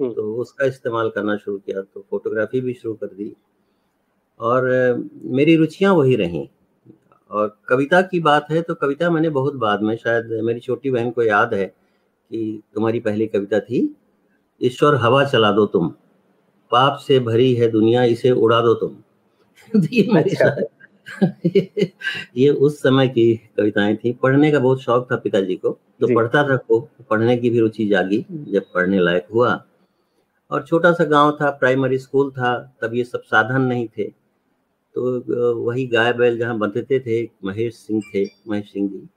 हम्म। 0.00 0.12
तो 0.14 0.34
उसका 0.36 0.66
इस्तेमाल 0.66 1.10
करना 1.10 1.36
शुरू 1.36 1.58
किया 1.58 1.82
तो 1.82 2.04
फोटोग्राफी 2.10 2.60
भी 2.60 2.74
शुरू 2.74 2.94
कर 2.94 3.06
दी। 3.06 3.34
और 4.40 4.68
मेरी 5.24 5.56
रुचियाँ 5.56 5.94
वही 5.94 6.16
रहीं। 6.16 6.46
और 7.30 7.56
कविता 7.68 8.00
की 8.02 8.20
बात 8.20 8.46
है 8.50 8.62
तो 8.62 8.74
कविता 8.74 9.10
मैंने 9.10 9.30
बहुत 9.30 9.54
बाद 9.54 9.82
में 9.82 9.96
शायद 9.96 10.26
मेरी 10.44 10.60
छोटी 10.60 10.90
बहन 10.90 11.10
को 11.10 11.22
याद 11.22 11.54
है 11.54 11.66
कि 12.30 12.62
तुम्हारी 12.74 13.00
पहली 13.00 13.26
कविता 13.26 13.60
थी 13.60 13.96
ईश्वर 14.62 14.94
हवा 14.94 15.24
चला 15.24 15.52
दो 15.52 15.66
तुम 15.66 15.88
पाप 16.70 16.98
से 16.98 17.18
भरी 17.20 17.54
है 17.54 17.68
दुनिया 17.70 18.04
इसे 18.04 18.30
उड़ा 18.30 18.60
दो 18.60 18.74
तुम। 18.74 18.96
मेरी 19.74 20.30
अच्छा। 20.30 20.56
ये, 21.46 21.92
ये 22.36 22.48
उस 22.50 22.78
समय 22.78 23.08
की 23.08 23.36
कविताएँ 23.36 23.96
थी। 23.96 24.12
पढ़ने 24.12 24.52
का 24.52 24.58
बहुत 24.58 24.82
शौक 24.82 25.12
था 25.12 25.16
पिताजी 25.16 25.56
को। 25.56 25.70
तो 26.00 26.14
पढ़ता 26.14 26.42
था 26.48 26.56
को 26.56 26.80
पढ़ने 27.10 27.36
की 27.36 27.50
भी 27.50 27.60
रुचि 27.60 27.88
जागी 27.88 28.26
जब 28.30 28.62
पढ़ने 28.74 29.00
लायक 29.00 29.26
हुआ। 29.34 29.64
और 30.50 30.62
छोटा 30.62 30.92
सा 30.92 31.04
गाँव 31.04 31.38
था 31.40 31.50
प्राइमरी 31.50 31.98
स्कूल 31.98 32.30
था 32.30 32.76
तब 32.82 32.94
ये 32.94 33.04
सब 33.04 33.22
साधन 33.22 33.62
नहीं 33.62 33.88
थे। 33.88 34.04
तो 34.94 35.20
वही 35.54 35.86
गाय 35.86 36.12
बैल 36.12 36.38
जहाँ 36.38 36.58
बंधते 36.58 37.00
थे 37.00 37.30
महेश 37.44 37.74
सिंह 37.74 38.02
थे 38.14 38.24
महेश 38.48 38.72
सिंह 38.72 38.88
जी। 38.88 39.08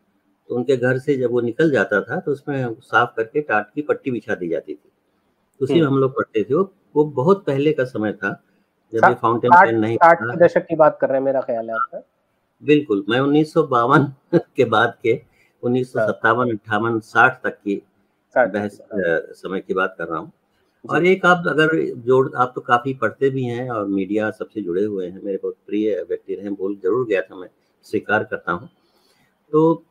तो 0.50 0.55
उनके 0.55 0.77
घर 0.77 0.98
से 0.98 1.15
जब 1.17 1.31
वो 1.31 1.41
निकल 1.41 1.71
जाता 1.71 2.01
था 2.01 2.19
तो 2.19 2.31
उसमें 2.31 2.74
साफ़ 2.74 3.10
करके 3.17 3.41
टाट 3.41 3.67
की 3.75 3.81
पट्टी 3.81 4.12
बिछा 4.12 4.36
दी 4.36 4.48
जाती 4.50 4.74
थी। 4.74 4.91
उसी 5.62 5.74
में 5.74 5.81
हम्म। 5.81 5.93
हम 5.93 6.00
लोग 6.00 6.12
पढ़ते 6.12 6.43
थे। 6.43 6.53
वो 6.53 6.74
वो 6.95 7.05
बहुत 7.05 7.45
पहले 7.45 7.74
का 7.74 7.83
समय 7.83 8.13
था। 8.13 8.43
जब 8.93 9.07
ये 9.07 9.13
फाउंटेन 9.13 9.51
पेन 9.53 9.79
नहीं 9.79 9.98
दशक 10.38 10.65
की 10.65 10.75
बात 10.75 10.98
कर 11.01 11.10
रहे 11.10 11.17
हैं 11.17 11.25
मेरा 11.25 11.41
ख्याल 11.41 11.69
है 11.69 11.75
आपका। 11.75 12.01
बिल्कुल 12.63 13.03
मैं 13.10 13.19
उन्नीस 13.19 13.53
के 14.55 14.65
बाद 14.65 14.98
के 15.03 15.21
उन्नीस 15.63 15.93
सौ 15.93 16.07
सत्तावन 16.07 16.51
अट्ठावन 16.51 17.00
साठ 17.00 17.41
तक 17.43 17.57
की 17.57 17.81
बहस 18.36 18.79
समय 19.41 19.60
की 19.60 19.74
बात 19.74 19.95
कर 19.98 20.07
रहा 20.07 20.19
हूँ। 20.19 20.31
और 20.89 21.05
एक 21.05 21.25
आप 21.25 21.43
अगर 21.48 21.75
जोड़ 22.05 22.27
आप 22.36 22.51
तो 22.55 22.62
काफ़ी 22.62 22.93
पढ़ते 22.93 23.29
भी 23.29 23.43
हैं 23.43 23.69
और 23.69 23.88
मीडिया 23.88 24.29
सबसे 24.31 24.62
जुड़े 24.62 24.83
हुए 24.83 25.07
हैं। 25.07 25.21
मेरे 25.24 25.39
बहुत 25.43 25.55
प्रिय 25.67 26.05
व्यक्ति 26.10 26.36
रहे 26.36 26.50
बोल 26.50 26.75
ज़रूर 26.83 27.07
गया 27.07 27.21
था 27.21 27.36
मैं 27.36 27.50
स्वीकार 27.86 28.24
करता 28.24 28.51
हूँ। 28.51 28.69
तो 29.51 29.83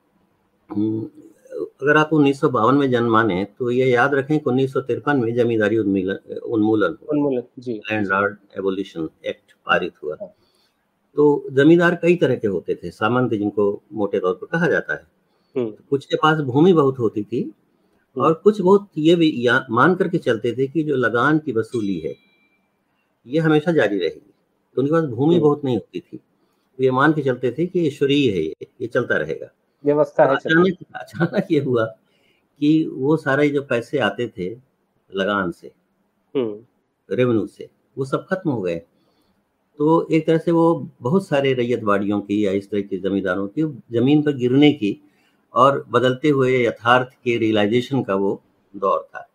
हम्म, 0.70 1.08
अगर 1.60 1.96
आप 1.96 2.12
उन्नीस 2.12 2.40
सौ 2.40 2.48
बावन 2.48 2.74
में 2.74 2.90
जन्म 2.90 3.10
माने 3.12 3.44
तो 3.58 3.70
ये 3.70 3.90
याद 3.90 4.14
रखें 4.14 4.38
कि 4.38 4.50
उन्नीस 4.50 4.74
में 4.76 5.34
जमींदारी 5.36 5.78
उन्मूलन 5.78 6.96
उन्मूलन 7.08 7.42
जी 7.58 7.72
लैंड 7.72 8.36
एवोल्यूशन 8.58 9.08
एक्ट 9.26 9.52
पारित 9.66 9.92
हुआ 10.02 10.16
हाँ। 10.20 10.28
तो 11.16 11.46
जमींदार 11.52 11.94
कई 11.94 12.16
तरह 12.16 12.36
के 12.36 12.48
होते 12.48 12.74
थे 12.74 12.90
सामंत 12.90 13.30
जिनको 13.30 13.82
मोटे 13.92 14.18
तौर 14.18 14.34
पर 14.34 14.46
कहा 14.46 14.68
जाता 14.68 14.94
है 14.94 15.06
हम्म। 15.56 15.70
तो 15.70 15.84
कुछ 15.90 16.04
के 16.04 16.16
पास 16.16 16.38
भूमि 16.40 16.72
बहुत 16.72 16.98
होती 16.98 17.22
थी 17.22 17.42
हम्म। 17.42 18.24
और 18.24 18.34
कुछ 18.34 18.60
बहुत 18.60 18.88
ये 18.98 19.14
भी 19.14 19.48
मान 19.70 19.94
करके 19.94 20.18
चलते 20.18 20.52
थे 20.52 20.66
कि 20.66 20.82
जो 20.82 20.96
लगान 20.96 21.38
की 21.38 21.52
वसूली 21.52 21.98
है 21.98 22.14
ये 23.26 23.38
हमेशा 23.38 23.72
जारी 23.72 23.98
रहेगी 23.98 24.32
तो 24.76 24.80
उनके 24.80 24.92
पास 24.92 25.04
भूमि 25.04 25.34
हम्म। 25.34 25.44
बहुत 25.44 25.64
नहीं 25.64 25.76
होती 25.76 26.00
थी 26.00 26.16
तो 26.16 26.84
ये 26.84 26.90
मान 26.90 27.12
के 27.12 27.22
चलते 27.22 27.50
थे 27.50 27.66
कि 27.66 27.86
ईश्वरीय 27.86 28.30
है 28.30 28.42
ये 28.42 28.66
ये 28.80 28.86
चलता 28.86 29.16
रहेगा 29.16 29.46
व्यवस्था 29.84 30.24
है 30.24 30.36
अचानक 30.36 30.76
अचानक 30.94 31.46
ये 31.50 31.60
हुआ 31.60 31.84
कि 32.60 32.86
वो 32.92 33.16
सारे 33.16 33.48
जो 33.48 33.62
पैसे 33.62 33.98
आते 33.98 34.28
थे 34.28 34.50
लगान 35.14 35.50
से 35.50 35.72
रेवेन्यू 37.10 37.46
से 37.46 37.68
वो 37.98 38.04
सब 38.04 38.26
खत्म 38.26 38.50
हो 38.50 38.62
गए। 38.62 38.82
तो 39.78 40.08
एक 40.12 40.26
तरह 40.26 40.38
से 40.38 40.50
वो 40.50 40.88
बहुत 41.02 41.26
सारे 41.26 41.52
रैयतवाड़ियों 41.54 42.20
की 42.20 42.46
या 42.46 42.52
इस 42.52 42.70
तरह 42.70 42.80
के 42.80 42.98
जमींदारों 42.98 43.48
की 43.48 43.62
ज़मीन 43.92 44.22
पर 44.22 44.32
गिरने 44.32 44.72
की 44.72 45.02
और 45.54 45.84
बदलते 45.90 46.28
हुए 46.28 46.66
यथार्थ 46.66 47.08
के 47.24 47.36
रियलाइजेशन 47.36 48.02
का 48.02 48.14
वो 48.14 48.42
दौर 48.76 49.08
था। 49.14 49.28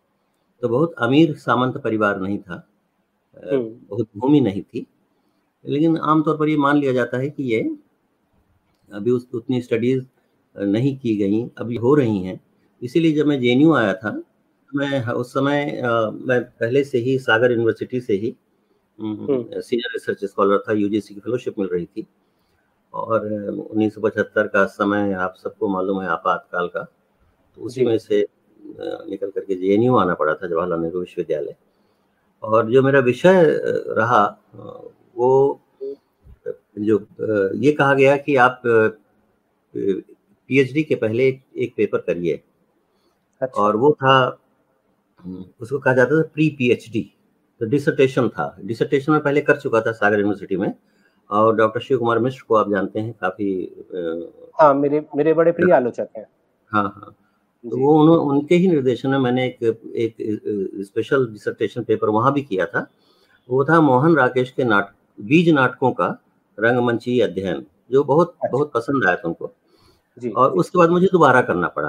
तो 0.62 0.68
बहुत 0.68 0.92
अमीर 0.92 1.34
सामंत 1.34 1.76
परिवार 1.76 2.20
नहीं 2.20 2.38
था। 2.38 2.68
हम्म। 3.52 3.76
बहुत 3.88 4.08
भूमि 4.16 4.40
नहीं 4.40 4.62
थी। 4.62 4.86
लेकिन 5.66 5.98
आमतौर 5.98 6.36
पर 6.36 6.48
ये 6.48 6.56
मान 6.56 6.76
लिया 6.76 6.92
जाता 6.92 7.18
है 7.18 7.30
कि 7.30 7.42
ये 7.42 7.76
अभी 8.92 9.10
उस 9.10 9.28
उतनी 9.34 9.62
स्टडीज़ 9.62 10.04
नहीं 10.56 10.96
की 10.98 11.16
गई 11.16 11.42
अभी 11.58 11.76
हो 11.76 11.94
रही 11.94 12.22
हैं। 12.22 12.40
इसीलिए 12.82 13.12
जब 13.12 13.26
मैं 13.26 13.40
जेएनयू 13.40 13.72
आया 13.74 13.94
था 13.94 14.10
मैं 14.72 15.02
उस 15.04 15.32
समय 15.32 15.64
मैं 15.82 16.40
पहले 16.42 16.82
से 16.84 16.98
ही 16.98 17.18
सागर 17.18 17.52
यूनिवर्सिटी 17.52 18.00
से 18.00 18.14
ही 18.14 18.34
सीनियर 18.98 19.92
रिसर्च 19.92 20.24
स्कॉलर 20.24 20.58
था 20.58 20.72
यूजीसी 20.72 21.14
की 21.14 21.20
फेलोशिप 21.20 21.58
मिल 21.58 21.68
रही 21.68 21.86
थी। 21.86 22.06
और 22.94 23.26
उन्नीस 23.26 23.94
सौ 23.94 24.00
पचहत्तर 24.00 24.46
का 24.48 24.64
समय 24.66 25.12
आप 25.14 25.34
सबको 25.38 25.68
मालूम 25.68 26.00
है 26.02 26.08
आपातकाल 26.08 26.68
का 26.68 26.82
तो 26.82 27.62
उसी 27.62 27.84
में 27.84 27.98
से 27.98 28.26
निकल 28.60 29.30
करके 29.30 29.54
JNU 29.56 29.98
आना 30.00 30.14
पड़ा 30.14 30.34
था 30.34 30.46
जवाहरलाल 30.48 30.80
नेहरू 30.80 31.00
विश्वविद्यालय। 31.00 31.56
और 32.42 32.70
जो 32.70 32.82
मेरा 32.82 33.00
विषय 33.00 33.42
रहा 33.90 34.24
वो 35.16 35.60
जो 36.78 36.98
ये 37.56 37.72
कहा 37.72 37.94
गया 37.94 38.16
कि 38.16 38.36
आप 38.38 38.62
पीएचडी 40.50 40.82
के 40.82 40.94
पहले 40.94 41.28
एक, 41.28 41.42
एक 41.56 41.74
पेपर 41.76 41.98
करिए। 41.98 42.40
अच्छा। 43.42 43.62
और 43.62 43.76
वो 43.76 43.92
था 43.92 44.16
उसको 45.60 45.78
कहा 45.78 45.94
जाता 45.94 46.18
था 46.18 46.28
प्री 46.34 46.48
पीएचडी 46.58 47.10
तो 47.60 47.66
डिसर्टेशन 47.66 48.28
था। 48.28 48.56
डिसर्टेशन 48.64 49.12
में 49.12 49.20
पहले 49.22 49.40
कर 49.40 49.56
चुका 49.56 49.80
था 49.80 49.92
सागर 49.92 50.18
यूनिवर्सिटी 50.18 50.56
में। 50.56 50.72
और 51.30 51.54
डॉक्टर 51.56 51.80
शिव 51.80 51.98
कुमार 51.98 52.18
मिश्र 52.18 52.44
को 52.48 52.54
आप 52.54 52.70
जानते 52.70 53.00
हैं 53.00 53.12
काफ़ी 53.20 53.48
हाँ 54.60 54.72
मेरे 54.74 55.04
मेरे 55.16 55.32
बड़े 55.34 55.52
प्रिय 55.52 55.72
आलोचक 55.74 56.08
हैं। 56.16 56.26
हाँ 56.72 56.82
हाँ। 56.82 57.14
तो 57.64 57.78
वो 57.78 57.94
उन, 58.00 58.08
उनके 58.08 58.54
ही 58.54 58.68
निर्देशन 58.68 59.10
में 59.10 59.18
मैंने 59.18 59.46
एक 59.46 59.62
एक 59.96 60.16
स्पेशल 60.86 61.26
डिसर्टेशन 61.26 61.84
पेपर 61.84 62.08
वहाँ 62.08 62.32
भी 62.32 62.42
किया 62.42 62.66
था। 62.66 62.86
वो 63.48 63.64
था 63.64 63.80
मोहन 63.80 64.16
राकेश 64.16 64.50
के 64.50 64.64
नाटक 64.64 64.94
बीज 65.20 65.48
नाटकों 65.48 65.90
का 65.92 66.06
रंगमंची 66.58 67.18
अध्ययन 67.20 67.64
जो 67.90 68.04
बहुत 68.04 68.28
अच्छा। 68.28 68.48
बहुत 68.52 68.72
पसंद 68.74 69.06
आया 69.06 69.16
तुमको 69.16 69.52
और 70.18 70.52
उसके 70.54 70.78
बाद 70.78 70.90
मुझे 70.90 71.06
दोबारा 71.06 71.40
करना 71.42 71.68
पड़ा 71.68 71.88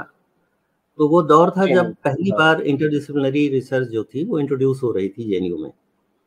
तो 0.99 1.07
वो 1.07 1.21
दौर 1.23 1.49
था 1.49 1.65
जब 1.65 1.93
पहली 2.03 2.29
हाँ। 2.29 2.37
बार 2.39 2.61
इंटरडिसिप्लिनरी 2.63 3.47
रिसर्च 3.49 3.87
जो 3.87 4.03
थी 4.05 4.23
वो 4.25 4.39
इंट्रोड्यूस 4.39 4.81
हो 4.83 4.91
रही 4.91 5.09
थी 5.09 5.23
जेएनयू 5.23 5.57
में 5.57 5.69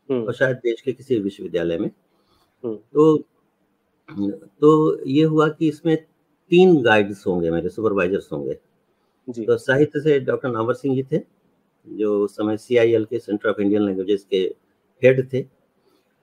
हम्म। 0.08 0.22
और 0.22 0.34
शायद 0.34 0.56
देश 0.56 0.80
के 0.80 0.92
किसी 0.92 1.18
विश्वविद्यालय 1.18 1.78
में 1.78 1.90
हम्म। 2.64 2.74
तो 2.74 3.16
तो 4.60 5.02
ये 5.06 5.24
हुआ 5.24 5.48
कि 5.48 5.68
इसमें 5.68 5.96
तीन 6.50 6.80
गाइड्स 6.82 7.26
होंगे 7.26 7.50
मेरे 7.50 7.68
सुपरवाइजर्स 7.68 8.28
होंगे 8.32 8.54
तो 9.28 9.56
साहित्य 9.58 10.00
से 10.00 10.18
डॉक्टर 10.20 10.50
नावर 10.50 10.74
सिंह 10.74 10.94
जी 10.94 11.02
थे 11.12 11.22
जो 11.86 12.18
उस 12.24 12.36
समय 12.36 12.56
सी 12.56 12.76
के 13.04 13.18
सेंटर 13.18 13.48
ऑफ़ 13.48 13.60
इंडियन 13.60 13.82
लैंग्वेजेस 13.82 14.26
के 14.30 14.38
हेड 15.02 15.26
थे 15.32 15.38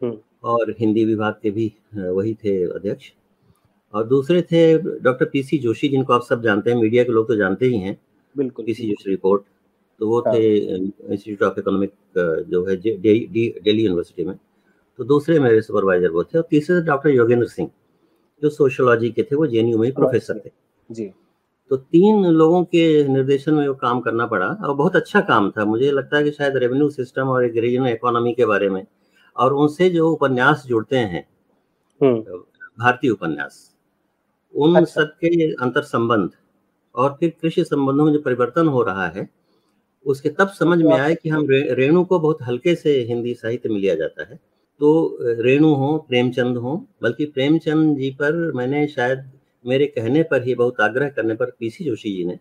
हम्म। 0.01 0.17
और 0.43 0.75
हिंदी 0.79 1.05
विभाग 1.05 1.39
के 1.41 1.51
भी 1.51 1.72
वही 1.96 2.34
थे 2.43 2.63
अध्यक्ष 2.65 3.12
और 3.94 4.08
दूसरे 4.08 4.41
थे 4.41 4.62
डॉक्टर 4.77 5.25
पीसी 5.25 5.58
जोशी 5.58 5.89
जिनको 5.89 6.13
आप 6.13 6.24
सब 6.24 6.41
जानते 6.44 6.72
हैं 6.72 6.77
मीडिया 6.77 7.03
के 7.03 7.12
लोग 7.12 7.27
तो 7.27 7.36
जानते 7.36 7.65
ही 7.65 7.77
हैं 7.79 7.98
बिल्कुल 8.36 8.65
पीसी 8.65 8.88
जोशी 8.88 9.10
रिपोर्ट 9.10 9.44
तो 10.00 10.08
वो 10.08 10.20
हाँ। 10.20 10.34
थे 10.34 10.56
इंस्टीट्यूट 10.56 11.44
ऑफ़ 11.44 11.60
इकोनॉमिक 11.60 11.91
जो 12.50 12.65
है 12.65 12.75
दिल्ली 12.77 13.84
यूनिवर्सिटी 13.84 14.25
में। 14.25 14.36
तो 15.00 15.03
दूसरे 15.03 15.39
मेरे 15.39 15.62
सुपरवाइजर 15.62 16.10
वो 16.12 16.24
थे 16.24 16.38
और 16.38 16.48
तीसरे 16.50 16.79
थे 16.82 16.86
डॉक्टर 16.86 17.10
योगेंद्र 17.10 17.48
सिंह 17.48 17.70
जो 18.41 18.50
सोशोलॉजी 18.50 19.10
के 19.12 19.24
थे 19.24 19.36
वो 19.36 19.48
जेएनयू 19.48 19.77
में 19.77 19.91
प्रोफेसर 19.94 20.41
थे। 20.46 20.50
जी। 20.89 21.06
तो 21.72 21.77
तीन 21.77 22.25
लोगों 22.25 22.63
के 22.65 23.08
निर्देशन 23.08 23.53
में 23.53 23.67
वो 23.67 23.74
काम 23.75 24.00
करना 24.01 24.25
पड़ा 24.25 24.48
और 24.48 24.75
बहुत 24.75 24.96
अच्छा 24.96 25.22
काम 25.22 25.50
था। 25.51 25.65
मुझे 25.65 25.91
लगता 25.91 26.17
है 26.17 26.24
कि 26.24 26.32
शायद 26.32 26.58
रेवेन्यू 26.58 26.89
सिस्टम 26.89 27.29
और 27.29 27.46
एक 27.46 27.58
रीजनल 27.58 27.88
इकोनॉमी 27.88 28.34
के 28.34 28.46
बारे 28.46 28.70
में 28.70 28.86
और 29.36 29.53
उनसे 29.53 29.89
जो 29.89 30.10
उपन्यास 30.12 30.63
जुड़ते 30.67 30.98
हैं 30.98 31.25
हम्म। 32.01 32.39
भारतीय 32.77 33.12
उपन्यास 33.12 33.60
उन 34.56 34.75
अच्छा। 34.75 35.01
सबके 35.01 35.51
अंतर 35.54 35.82
संबंध 35.82 36.30
और 36.96 37.18
फिर 37.20 37.34
कृषि 37.42 37.63
संबंधों 37.63 38.06
में 38.06 38.13
जो 38.13 38.20
परिवर्तन 38.20 38.68
हो 38.68 38.82
रहा 38.84 39.08
है 39.08 39.30
उसके 40.06 40.30
तब 40.30 40.50
समझ 40.50 40.82
में 40.82 41.00
आए 41.00 41.16
कि 41.16 41.30
हम 41.30 41.48
रे, 41.50 41.74
रेणु 41.74 42.04
को 42.06 42.20
बहुत 42.20 42.38
हल्के 42.42 42.75
से 42.75 43.00
हिंदी 43.01 43.34
साहित्य 43.34 43.70
में 43.70 43.80
लिया 43.80 43.96
जाता 43.96 44.24
है। 44.24 44.39
तो 44.80 45.18
रेणु 45.22 45.74
हो 45.74 45.98
प्रेमचंद 45.98 46.58
हो 46.58 46.88
बल्कि 47.01 47.25
प्रेमचंद 47.25 47.98
जी 47.98 48.12
पर 48.12 48.51
मैंने 48.51 48.88
शायद 48.88 49.32
मेरे 49.66 49.86
कहने 49.86 50.24
पर 50.24 50.44
ही 50.44 50.56
बहुत 50.56 50.82
आग्रह 50.82 51.10
करने 51.10 51.34
पर 51.36 51.51
पीसी 51.60 51.86
जोशी 51.86 52.16
जी 52.18 52.25
ने 52.25 52.39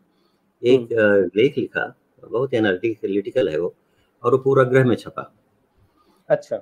एक 0.62 0.80
हम्म। 0.80 1.30
लेख 1.36 1.58
लिखा 1.58 1.94
बहुत 2.30 2.54
एनालिटिकल 2.54 3.48
है 3.48 3.58
वो 3.58 3.74
और 4.24 4.32
वो 4.32 4.38
पूरा 4.38 4.64
ग्रह 4.64 4.84
में 4.84 4.96
छपा। 4.96 5.32
अच्छा। 6.28 6.56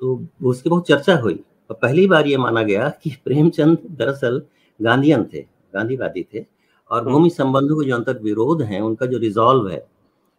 तो 0.00 0.28
उसकी 0.44 0.70
बहुत 0.70 0.88
चर्चा 0.88 1.16
हुई। 1.16 1.44
और 1.70 1.78
पहली 1.82 2.06
बार 2.06 2.26
ये 2.26 2.36
माना 2.36 2.62
गया 2.62 2.88
कि 3.02 3.10
प्रेमचंद 3.24 3.78
दरअसल 3.90 4.42
गांधीयन 4.80 5.24
थे 5.24 5.40
गांधीवादी 5.74 6.26
थे 6.34 6.44
और 6.90 7.00
हम्म। 7.00 7.12
भूमि 7.12 7.30
संबंधों 7.30 7.80
के 7.80 7.88
जो 7.88 7.94
अंतर 7.94 8.18
विरोध 8.22 8.62
है 8.62 8.80
उनका 8.80 9.06
जो 9.06 9.18
रिजॉल्व 9.18 9.68
है 9.68 9.86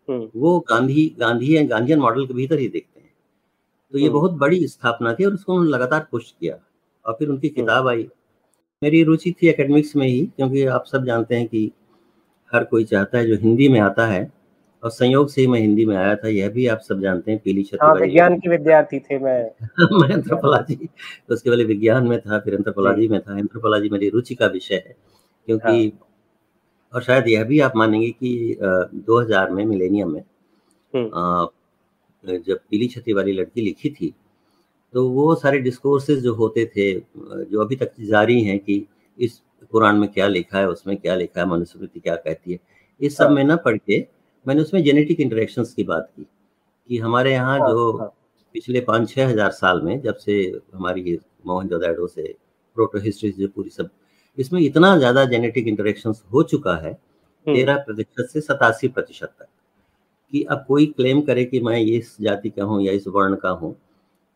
हम्म। 0.07 0.29
वो 0.35 0.59
गांधी 0.69 1.05
गांधी 1.19 1.65
गांधीयन 1.65 1.99
मॉडल 1.99 2.25
के 2.25 2.33
भीतर 2.33 2.59
ही 2.59 2.67
देखते 2.67 2.99
हैं 2.99 3.11
तो 3.93 3.97
ये 3.97 4.07
हम्म। 4.07 4.13
बहुत 4.13 4.31
बड़ी 4.31 4.67
स्थापना 4.67 5.13
थी 5.13 5.25
और 5.25 5.33
उसको 5.33 5.53
उन्होंने 5.53 5.71
लगातार 5.71 6.07
पुष्ट 6.11 6.35
किया 6.39 6.57
और 7.05 7.15
फिर 7.19 7.29
उनकी 7.29 7.49
किताब 7.49 7.87
आई 7.87 8.07
मेरी 8.81 9.03
रुचि 9.03 9.31
थी 9.31 9.47
एकेडमिक्स 9.47 9.95
में 9.95 10.07
ही 10.07 10.25
क्योंकि 10.37 10.65
आप 10.67 10.85
सब 10.85 11.05
जानते 11.05 11.35
हैं 11.35 11.47
कि 11.47 11.71
हर 12.51 12.63
कोई 12.63 12.83
चाहता 12.83 13.17
है 13.17 13.27
जो 13.27 13.35
हिंदी 13.35 13.69
में 13.69 13.79
आता 13.79 14.05
है 14.07 14.21
और 14.83 14.89
संयोग 14.89 15.29
से 15.29 15.41
ही 15.41 15.47
मैं 15.47 15.59
हिंदी 15.59 15.85
में 15.85 15.95
आया 15.95 16.15
था 16.15 16.27
यह 16.29 16.49
भी 16.49 16.65
आप 16.67 16.79
सब 16.79 17.01
जानते 17.01 17.31
हैं 17.31 17.39
पीली 17.43 17.63
छत 17.63 17.77
हाँ, 17.81 17.93
विज्ञान 17.95 18.37
के 18.39 18.49
विद्यार्थी 18.49 18.99
थे 19.01 19.17
मैं 19.19 19.41
मैं 19.91 20.09
एंथ्रोपोलॉजी 20.09 20.75
तो 20.75 21.33
उसके 21.33 21.49
पहले 21.49 21.63
विज्ञान 21.65 22.07
में 22.07 22.19
था 22.19 22.39
फिर 22.39 22.53
एंथ्रोपोलॉजी 22.53 23.07
में 23.07 23.19
था 23.19 23.37
एंथ्रोपोलॉजी 23.39 23.89
मेरी 23.89 24.09
रुचि 24.09 24.35
का 24.35 24.47
विषय 24.47 24.75
है 24.77 24.95
क्योंकि 25.47 25.67
हाँ। 25.67 26.07
और 26.93 27.03
शायद 27.03 27.27
यह 27.27 27.43
भी 27.43 27.59
आप 27.59 27.75
मानेंगे 27.75 28.09
कि 28.13 28.57
दो 28.61 29.19
हज़ार 29.21 29.51
में 29.51 29.65
मिलेनियम 29.65 30.11
में 30.11 30.21
हम्म। 30.93 32.39
जब 32.39 32.59
पीली 32.71 32.87
छतरी 32.87 33.13
वाली 33.13 33.33
लड़की 33.33 33.61
लिखी 33.61 33.89
थी 33.89 34.13
तो 34.93 35.07
वो 35.09 35.33
सारे 35.35 35.59
डिस्कोर्सेज 35.59 36.19
जो 36.19 36.33
होते 36.33 36.65
थे 36.65 36.93
जो 37.45 37.61
अभी 37.61 37.75
तक 37.75 37.91
जारी 38.01 38.41
हैं 38.41 38.57
कि 38.59 38.85
इस 39.19 39.41
कुरान 39.73 39.95
में 39.95 40.09
क्या 40.09 40.27
लिखा 40.27 40.57
है 40.59 40.67
उसमें 40.67 40.95
क्या 40.97 41.15
लिखा 41.15 41.39
है 41.41 41.47
मनुस्मृति 41.47 41.99
क्या 41.99 42.15
कहती 42.17 42.51
है 42.51 42.59
इस 43.01 43.17
सब 43.17 43.23
हाँ। 43.23 43.33
में 43.33 43.43
न 43.43 43.55
पढ़ 43.55 43.77
के 43.77 43.99
मैंने 44.47 44.61
उसमें 44.61 44.83
जेनेटिक 44.83 45.19
इंटरेक्शन 45.19 45.63
की 45.75 45.83
बात 45.83 46.09
की 46.09 46.23
कि 46.89 46.97
हमारे 46.97 47.31
यहाँ 47.31 47.59
हाँ, 47.59 47.69
जो 47.69 47.97
हाँ। 47.97 48.07
पिछले 48.55 48.81
पाँच 48.81 49.09
छः 49.09 49.27
हज़ार 49.27 49.51
साल 49.51 49.81
में 49.81 49.99
जब 50.01 50.15
से 50.15 50.35
हमारी 50.73 51.01
ये 51.01 51.19
मोहनजोदड़ो 51.45 52.07
से 52.07 52.33
प्रोटो 52.77 52.99
हिस्ट्री 52.99 53.31
जो 53.31 53.47
पूरी 53.47 53.69
सब 53.69 53.89
इसमें 54.37 54.61
इतना 54.61 54.95
ज़्यादा 54.97 55.25
जेनेटिक 55.25 55.67
इंटरेक्शन 55.67 56.13
हो 56.33 56.43
चुका 56.43 56.75
है 56.75 56.91
हम्म। 56.91 57.55
तेरह 57.55 57.77
प्रतिशत 57.77 58.29
से 58.33 58.41
सतासी 58.41 58.87
प्रतिशत 58.87 59.33
तक 59.39 59.47
कि 60.33 60.43
अब 60.43 60.63
कोई 60.67 60.85
क्लेम 60.87 61.21
करे 61.21 61.45
कि 61.45 61.59
मैं 61.59 61.79
इस 61.79 62.15
जाति 62.21 62.49
का 62.49 62.63
हूँ 62.63 62.81
या 62.81 62.91
इस 62.91 63.07
वर्ण 63.07 63.35
का 63.35 63.49
हूँ 63.49 63.75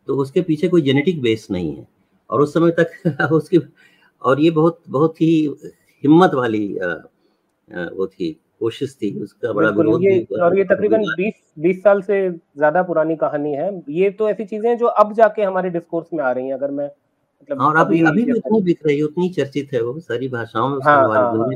तो 0.08 0.16
उसके 0.16 0.42
पीछे 0.42 0.68
कोई 0.68 0.82
जेनेटिक 0.82 1.22
बेस 1.22 1.48
नहीं 1.52 1.76
है 1.76 1.88
और 2.30 2.42
उस 2.42 2.54
समय 2.54 2.72
तक 2.80 3.32
उसकी 3.32 3.60
और 4.22 4.40
ये 4.40 4.52
बहुत 4.52 4.80
बहुत 4.90 5.22
ही 5.22 5.34
हिम्मत 6.04 6.34
वाली 6.34 6.68
वो 7.70 8.08
थी 8.08 8.36
कोशिश 8.62 8.96
थी 8.96 9.10
उसका 9.20 9.52
बड़ा 9.54 9.70
विरोध 9.72 10.04
ये 10.04 10.40
और 10.42 10.58
ये 10.58 10.64
तकरीबन 10.64 11.04
20 11.20 11.38
20 11.60 11.82
साल 11.84 12.02
से 12.02 12.18
ज़्यादा 12.30 12.84
पुरानी 12.84 13.16
कहानी 13.16 13.54
है। 13.54 13.70
ये 13.90 14.10
तो 14.12 14.30
ऐसी 14.30 14.46
चीज़ें 14.46 14.70
हैं 14.70 14.78
जो 14.78 14.88
अब 15.04 15.14
जाके 15.14 15.42
हमारे 15.42 15.70
डिस्कोर्स 15.70 16.08
में 16.14 16.24
आ 16.24 16.32
रही 16.32 16.48
हैं 16.48 16.54
अगर 16.54 16.72
मैं 16.72 16.86
मतलब 16.86 17.62
और 17.62 17.78
अभी 17.78 18.02
अभी 18.04 18.24
भी 18.24 18.32
उतनी 18.32 18.62
बिक 18.62 18.86
रही 18.88 18.98
है 18.98 19.04
उतनी 19.04 19.30
चर्चित 19.30 19.74
है 19.74 19.82
वो 19.82 20.00
सारी 20.02 20.28
भाषाओं 20.28 20.70
में 20.70 20.78
हाँ, 20.86 21.02
हाँ, 21.04 21.24
हाँ, 21.38 21.50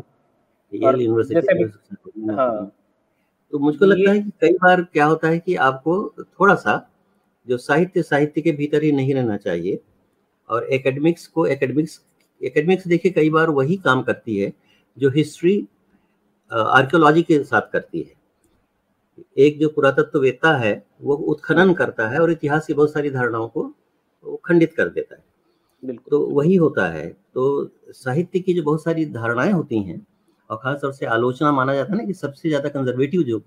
यूनिवर्सिटी 0.71 1.63
हाँ, 2.31 2.71
तो 3.53 3.59
मुझको 3.59 3.85
लगता 3.85 4.11
है 4.11 4.19
कि 4.19 4.31
कई 4.41 4.53
बार 4.63 4.81
क्या 4.93 5.05
होता 5.05 5.27
है 5.27 5.39
कि 5.39 5.55
आपको 5.65 5.97
थोड़ा 6.19 6.55
सा 6.55 6.75
जो 7.47 7.57
साहित्य 7.57 8.01
साहित्य 8.03 8.41
के 8.41 8.51
भीतर 8.51 8.83
ही 8.83 8.91
नहीं 8.91 9.13
रहना 9.13 9.37
चाहिए 9.37 9.79
और 10.49 10.67
एकेडमिक्स 10.73 11.27
को 11.27 11.45
एकेडमिक्स 11.47 11.99
एकेडमिक्स 12.41 12.87
देखिए 12.87 13.11
कई 13.11 13.29
बार 13.29 13.49
वही 13.49 13.75
काम 13.77 14.01
करती 14.01 14.37
है 14.37 14.51
जो 14.97 15.09
हिस्ट्री 15.09 15.55
आर्कियोलॉजी 16.51 17.21
के 17.23 17.43
साथ 17.43 17.71
करती 17.73 17.99
है। 17.99 18.13
एक 19.37 19.59
जो 19.59 19.69
पुरातत्ववेत्ता 19.69 20.55
है 20.57 20.73
वो 21.01 21.15
उत्खनन 21.15 21.73
करता 21.73 22.07
है 22.09 22.19
और 22.19 22.31
इतिहास 22.31 22.65
की 22.67 22.73
बहुत 22.73 22.93
सारी 22.93 23.09
धारणाओं 23.09 23.47
को 23.47 23.63
खंडित 24.45 24.73
कर 24.73 24.89
देता 24.89 25.15
है। 25.15 25.95
तो 26.09 26.19
वही 26.27 26.55
होता 26.55 26.87
है। 26.87 27.07
तो 27.33 27.71
साहित्य 27.93 28.39
की 28.39 28.53
जो 28.53 28.63
बहुत 28.63 28.83
सारी 28.83 29.05
धारणाएँ 29.05 29.51
होती 29.51 29.81
हैं 29.81 30.05
और 30.49 30.57
खासतौर 30.57 30.91
से 30.93 31.05
आलोचना 31.07 31.51
माना 31.51 31.73
जाता 31.75 31.91
है 31.91 31.97
ना 31.97 32.05
कि 32.05 32.13
सबसे 32.13 32.49
ज़्यादा 32.49 32.69
कंजर्वेटिव 32.69 33.23
जो 33.23 33.41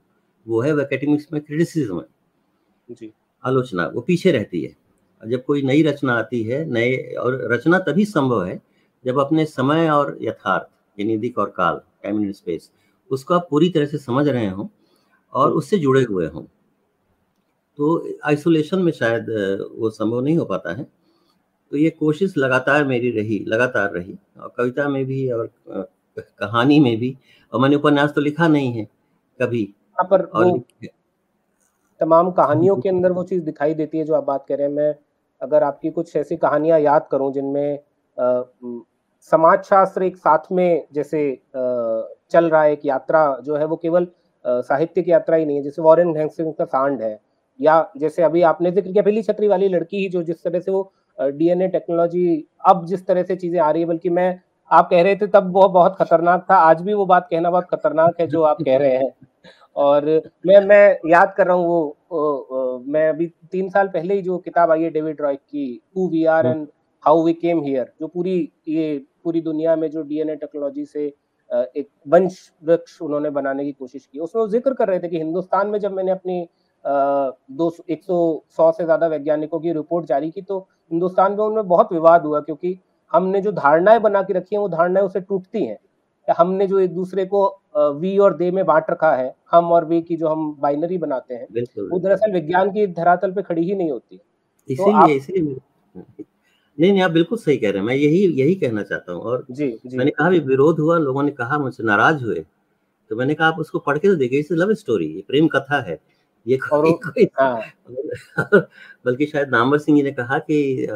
वो 0.46 0.60
है 0.62 0.72
वो 0.72 0.80
एकेडमिक्स 0.80 1.26
में 1.32 1.40
क्रिटिसिज्म 1.42 1.98
है। 1.98 2.94
जी। 2.94 3.12
आलोचना 3.44 3.86
वो 3.86 4.00
पीछे 4.00 4.32
रहती 4.32 4.62
है। 4.62 4.76
जब 5.22 5.44
कोई 5.44 5.62
नई 5.62 5.82
रचना 5.82 6.14
आती 6.14 6.42
है 6.42 6.64
नए 6.64 6.96
और 7.14 7.40
रचना 7.52 7.78
तभी 7.78 8.04
संभव 8.04 8.44
है 8.44 8.60
जब 9.04 9.18
अपने 9.20 9.44
समय 9.46 9.88
और 9.90 10.16
यथार्थ 10.22 10.68
यानी 10.98 11.16
दिक 11.18 11.38
और 11.38 11.50
काल 11.56 11.80
टाइम 12.02 12.22
एंड 12.22 12.32
स्पेस 12.34 12.70
उसको 13.10 13.34
आप 13.34 13.46
पूरी 13.50 13.68
तरह 13.68 13.86
से 13.86 13.98
समझ 13.98 14.26
रहे 14.28 14.48
हों 14.48 14.66
और 15.32 15.52
उससे 15.52 15.78
जुड़े 15.78 16.02
हुए 16.04 16.26
हों। 16.26 16.42
तो 17.78 18.18
आइसोलेशन 18.26 18.78
में 18.78 18.92
शायद 18.92 19.26
वो 19.74 19.90
संभव 19.90 20.20
नहीं 20.20 20.36
हो 20.38 20.44
पाता 20.44 20.74
है। 20.74 20.84
तो 21.72 21.76
ये 21.76 21.90
कोशिश 21.90 22.34
लगातार 22.38 22.84
मेरी 22.84 23.10
रही 23.10 23.38
लगातार 23.48 23.90
रही। 23.92 24.18
और 24.40 24.52
कविता 24.56 24.88
में 24.88 25.04
भी 25.04 25.30
और 25.30 25.50
कहानी 26.18 26.78
में 26.80 26.96
भी 26.96 27.16
और 27.52 27.60
मैंने 27.60 27.76
उपन्यास 27.76 28.12
तो 28.14 28.20
लिखा 28.20 28.48
नहीं 28.48 28.72
है 28.72 28.84
कभी। 29.40 29.64
पर 30.02 30.22
और 30.22 30.58
तमाम 32.00 32.30
कहानियों 32.30 32.76
के 32.76 32.88
अंदर 32.88 33.12
वो 33.12 33.22
चीज़ 33.24 33.42
दिखाई 33.44 33.74
देती 33.74 33.98
है 33.98 34.04
जो 34.04 34.14
आप 34.14 34.24
बात 34.24 34.44
कर। 34.48 34.58
रहे 34.58 34.66
हैं 34.66 34.74
मैं 34.74 34.94
अगर 35.42 35.62
आपकी 35.62 35.90
कुछ 35.90 36.14
ऐसी 36.16 36.36
कहानियाँ 36.36 36.78
याद 36.80 37.06
करूँ 37.10 37.32
जिनमें 37.32 37.78
समाज 39.32 39.62
शास्त्र 39.64 40.02
एक 40.02 40.16
साथ 40.16 40.52
में 40.52 40.86
जैसे 40.92 41.20
आ, 41.32 41.60
चल 42.30 42.50
रहा 42.50 42.62
है 42.62 42.72
एक 42.72 42.86
यात्रा 42.86 43.24
जो 43.44 43.56
है 43.56 43.64
वो 43.64 43.76
केवल 43.76 44.06
साहित्यिक 44.44 45.08
यात्रा 45.08 45.36
ही 45.36 45.44
नहीं 45.46 45.56
है 45.56 45.62
जैसे 45.62 45.82
वॉरेन 45.82 46.16
हेंसिंग 46.16 46.52
का 46.54 46.64
सांड 46.64 47.02
है 47.02 47.18
या 47.60 47.92
जैसे 47.96 48.22
अभी 48.22 48.42
आपने 48.42 48.70
ज़िक्र 48.70 48.92
किया 48.92 49.02
पहली 49.02 49.22
छतरी 49.22 49.48
वाली 49.48 49.68
लड़की 49.68 49.96
ही 49.96 50.08
जो 50.08 50.22
जिस 50.22 50.42
तरह 50.42 50.60
से 50.60 50.70
वो 50.70 50.92
डीएनए 51.18 51.68
टेक्नोलॉजी 51.68 52.44
अब 52.66 52.84
जिस 52.86 53.06
तरह 53.06 53.22
से 53.22 53.36
चीज़ें 53.36 53.60
आ 53.60 53.70
रही 53.70 53.82
है 53.82 53.88
बल्कि 53.88 54.10
मैं 54.10 54.40
आप 54.70 54.88
कह 54.90 55.02
रहे 55.02 55.16
थे 55.16 55.26
तब 55.26 55.52
वो 55.52 55.68
बहुत 55.68 55.96
खतरनाक 55.98 56.46
था 56.50 56.56
आज 56.56 56.82
भी 56.82 56.94
वो 56.94 57.06
बात 57.06 57.28
कहना 57.30 57.50
बहुत 57.50 57.66
खतरनाक 57.70 58.20
है 58.20 58.26
जो 58.26 58.42
आप 58.42 58.62
कह 58.62 58.76
रहे 58.76 58.96
हैं। 58.96 59.12
और 59.76 60.06
मैं 60.46 60.60
मैं 60.60 60.98
याद 61.10 61.34
कर 61.36 61.46
रहा 61.46 61.56
हूँ 61.56 61.66
वो, 61.66 61.96
वो, 62.12 62.84
मैं 62.86 63.08
अभी 63.08 63.26
तीन 63.52 63.68
साल 63.68 63.88
पहले 63.88 64.14
ही 64.14 64.22
जो 64.22 64.38
किताब 64.38 64.70
आई 64.70 64.82
है 64.82 64.90
डेविड 64.90 65.20
रॉय 65.20 65.36
की 65.36 65.80
who 65.96 66.08
we 66.08 66.24
are 66.24 66.46
and 66.46 66.66
how 67.04 67.22
we 67.24 67.32
came 67.32 67.62
here 67.62 67.92
जो 68.00 68.06
पूरी 68.06 68.36
ये 68.68 69.06
पूरी 69.24 69.40
दुनिया 69.40 69.76
में 69.76 69.90
जो 69.90 70.02
डीएनए 70.02 70.36
टेक्नोलॉजी 70.36 70.84
से 70.84 71.12
एक 71.50 71.88
वंश 72.08 72.38
वृक्ष 72.64 73.00
उन्होंने 73.02 73.30
बनाने 73.30 73.64
की 73.64 73.72
कोशिश 73.72 74.06
की। 74.06 74.18
उसमें 74.18 74.42
वो 74.42 74.48
ज़िक्र 74.48 74.74
कर 74.74 74.88
रहे 74.88 74.98
थे 75.00 75.08
कि 75.08 75.18
हिंदुस्तान 75.18 75.68
में 75.68 75.78
जब 75.78 75.92
मैंने 75.92 76.10
अपनी 76.12 76.46
दो 76.84 77.72
एक 77.90 78.04
सौ 78.04 78.18
सौ 78.56 78.70
से 78.72 78.84
ज़्यादा 78.84 79.06
वैज्ञानिकों 79.06 79.60
की 79.60 79.72
रिपोर्ट 79.72 80.06
जारी 80.06 80.30
की 80.30 80.42
तो 80.42 80.58
हिंदुस्तान 80.90 81.32
में 81.32 81.38
उनमें 81.38 81.68
बहुत 81.68 81.92
विवाद 81.92 82.24
हुआ 82.26 82.40
क्योंकि 82.40 82.78
हमने 83.12 83.40
जो 83.40 83.52
धारणाएँ 83.54 84.00
बना 84.00 84.22
के 84.22 84.32
रखी 84.32 84.54
हैं 84.56 84.60
वो 84.60 84.68
धारणाएँ 84.68 85.06
उसे 85.06 85.20
टूटती 85.22 85.64
हैं। 85.64 85.78
हमने 86.28 86.66
जो 86.66 86.78
एक 86.80 86.94
दूसरे 86.94 87.24
को 87.26 87.46
वी 88.00 88.16
और 88.18 88.36
दे 88.36 88.50
में 88.50 88.64
बांट 88.66 88.90
रखा 88.90 89.14
है 89.16 89.34
हम 89.52 89.70
और 89.72 89.84
वे 89.84 90.00
की 90.02 90.16
जो 90.16 90.28
हम 90.28 90.52
बाइनरी 90.60 90.98
बनाते 90.98 91.34
हैं 91.34 91.46
वो 91.90 91.98
दरअसल 91.98 92.32
विज्ञान 92.32 92.70
की 92.72 92.86
धरातल 92.88 93.32
पे 93.32 93.42
खड़ी 93.42 93.62
ही 93.62 93.74
नहीं 93.74 93.90
होती। 93.90 94.16
तो 94.16 94.72
इसीलिए 94.72 95.16
इसीलिए। 95.16 96.24
नहीं 96.78 96.92
नहीं 96.92 97.02
आप 97.02 97.10
बिल्कुल 97.10 97.38
सही 97.38 97.56
कह 97.58 97.70
रहे 97.70 97.78
हैं 97.78 97.86
मैं 97.86 97.94
यही 97.94 98.24
यही 98.34 98.54
कहना 98.54 98.82
चाहता 98.82 99.12
हूँ 99.12 99.22
और 99.22 99.44
जी, 99.50 99.70
जी 99.86 99.96
मैंने 99.96 100.10
कहा 100.10 100.28
भी 100.30 100.38
विरोध 100.40 100.80
हुआ 100.80 100.98
लोगों 100.98 101.22
ने 101.22 101.30
कहा 101.32 101.58
मुझसे 101.58 101.82
नाराज़ 101.82 102.24
हुए 102.24 102.44
तो 103.10 103.16
मैंने 103.16 103.34
कहा 103.34 103.48
आप 103.48 103.58
उसको 103.58 103.78
पढ़ 103.78 103.98
के 103.98 104.08
तो 104.08 104.14
देखिए 104.14 104.40
इसे 104.40 104.54
लव 104.54 104.74
स्टोरी 104.74 105.06
ये 105.06 105.22
प्रेम 105.28 105.48
कथा 105.48 105.80
है 105.80 105.98
ये 106.46 106.56
कोई, 106.58 106.92
कोई 107.04 107.28
हाँ। 107.40 107.60
बल्कि 109.04 109.26
शायद 109.26 109.48
नामवर 109.48 109.78
सिंह 109.78 109.98
जी 109.98 110.02
ने 110.02 110.12
कहा 110.12 110.38
कि 110.40 110.86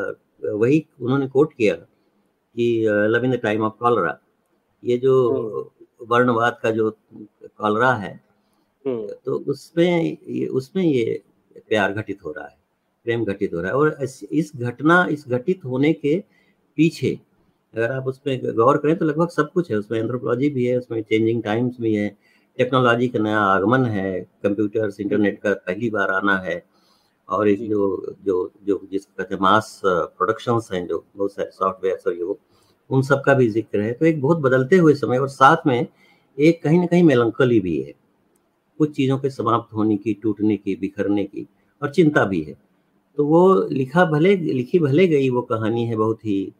वही 0.45 0.85
उन्होंने 1.01 1.29
कोट 1.29 1.53
किया 1.53 1.75
कि 1.75 2.85
love 3.09 3.25
in 3.25 3.37
the 3.37 3.41
time 3.43 3.63
of 3.63 3.75
cholera 3.81 4.19
ये 4.83 4.97
जो 4.99 5.15
हम्म। 5.31 6.07
वर्णवाद 6.07 6.59
का 6.63 6.71
जो 6.71 6.91
कॉलरा 7.59 7.93
है 7.95 8.15
हम्म। 8.85 9.07
तो 9.25 9.39
उसमें 9.49 10.49
उसमें 10.51 10.83
ये 10.85 11.23
प्यार 11.59 11.93
घटित 11.93 12.25
हो 12.25 12.33
रहा 12.33 12.47
है 12.47 12.61
प्रेम 13.07 13.25
घटित 13.25 13.55
हो 13.55 13.61
रहा 13.61 13.71
है। 13.71 13.77
और 13.77 13.97
इस 14.33 14.53
घटना 14.57 15.05
इस 15.11 15.25
घटित 15.29 15.65
होने 15.65 15.93
के 15.95 16.17
पीछे 16.79 17.19
अगर 17.75 17.93
आप 17.93 18.07
उसमें 18.07 18.41
गौर 18.57 18.77
करें 18.79 18.97
तो 18.97 19.05
लगभग 19.05 19.29
सब 19.31 19.51
कुछ 19.53 19.71
है। 19.71 19.77
उसमें 19.77 19.99
एंथ्रोपोलॉजी 20.01 20.49
भी 20.51 20.65
है 20.65 20.77
उसमें 20.79 21.03
चेंजिंग 21.03 21.43
टाइम्स 21.43 21.77
भी 21.81 21.95
है 21.95 22.09
टेक्नोलॉजी 22.59 23.09
का 23.09 23.19
नया 23.19 23.39
आगमन 23.41 23.85
है 23.87 24.21
कंप्यूटर्स 24.43 25.01
इंटरनेट 25.01 25.39
का 25.43 25.53
पहली 25.57 25.91
बार 25.91 26.11
आना 26.13 26.37
है 26.41 26.63
और 27.29 27.49
एक 27.49 27.61
जो। 27.69 28.15
जो 28.25 28.51
जो 28.67 28.81
जिसको 28.93 29.13
कहते 29.19 29.35
हैं 29.35 29.41
मास 29.43 29.81
प्रोडक्शंस 29.85 30.69
हैं 30.73 30.87
जो 30.87 31.05
बहुत 31.17 31.33
सारे 31.33 31.51
सॉफ्टवेयर 31.51 31.99
और 32.07 32.15
ये 32.15 32.35
उन 32.91 33.03
सब 33.03 33.23
का 33.25 33.35
भी 33.35 33.49
ज़िक्र 33.51 33.81
है। 33.81 33.93
तो 33.93 34.07
एक 34.07 34.21
बहुत 34.23 34.39
बदलते 34.41 34.77
हुए 34.77 34.95
समय 34.95 35.19
और 35.19 35.29
साथ 35.31 35.67
में 35.67 35.87
एक 36.39 36.63
कहीं 36.63 36.79
ना 36.81 36.87
कहीं 36.87 37.03
मेलंकली 37.03 37.61
भी 37.61 37.81
है। 37.81 37.93
कुछ 38.81 38.95
चीज़ों 38.97 39.19
के 39.19 39.31
समाप्त 39.31 39.73
होने 39.75 39.97
की 39.97 40.15
टूटने 40.23 40.57
की 40.57 40.75
बिखरने 40.77 41.25
की 41.25 41.47
और 41.83 41.91
चिंता 41.91 42.25
भी 42.25 42.43
है। 42.43 42.55
तो 43.19 43.25
वो 43.27 43.69
लिखा 43.71 44.05
भले 44.05 44.35
लिखी 44.37 44.79
भले 44.79 45.07
गई 45.09 45.29
वो 45.31 45.43
कहानी 45.43 45.85
है 45.87 45.97
बहुत 45.97 46.25
ही 46.25 46.53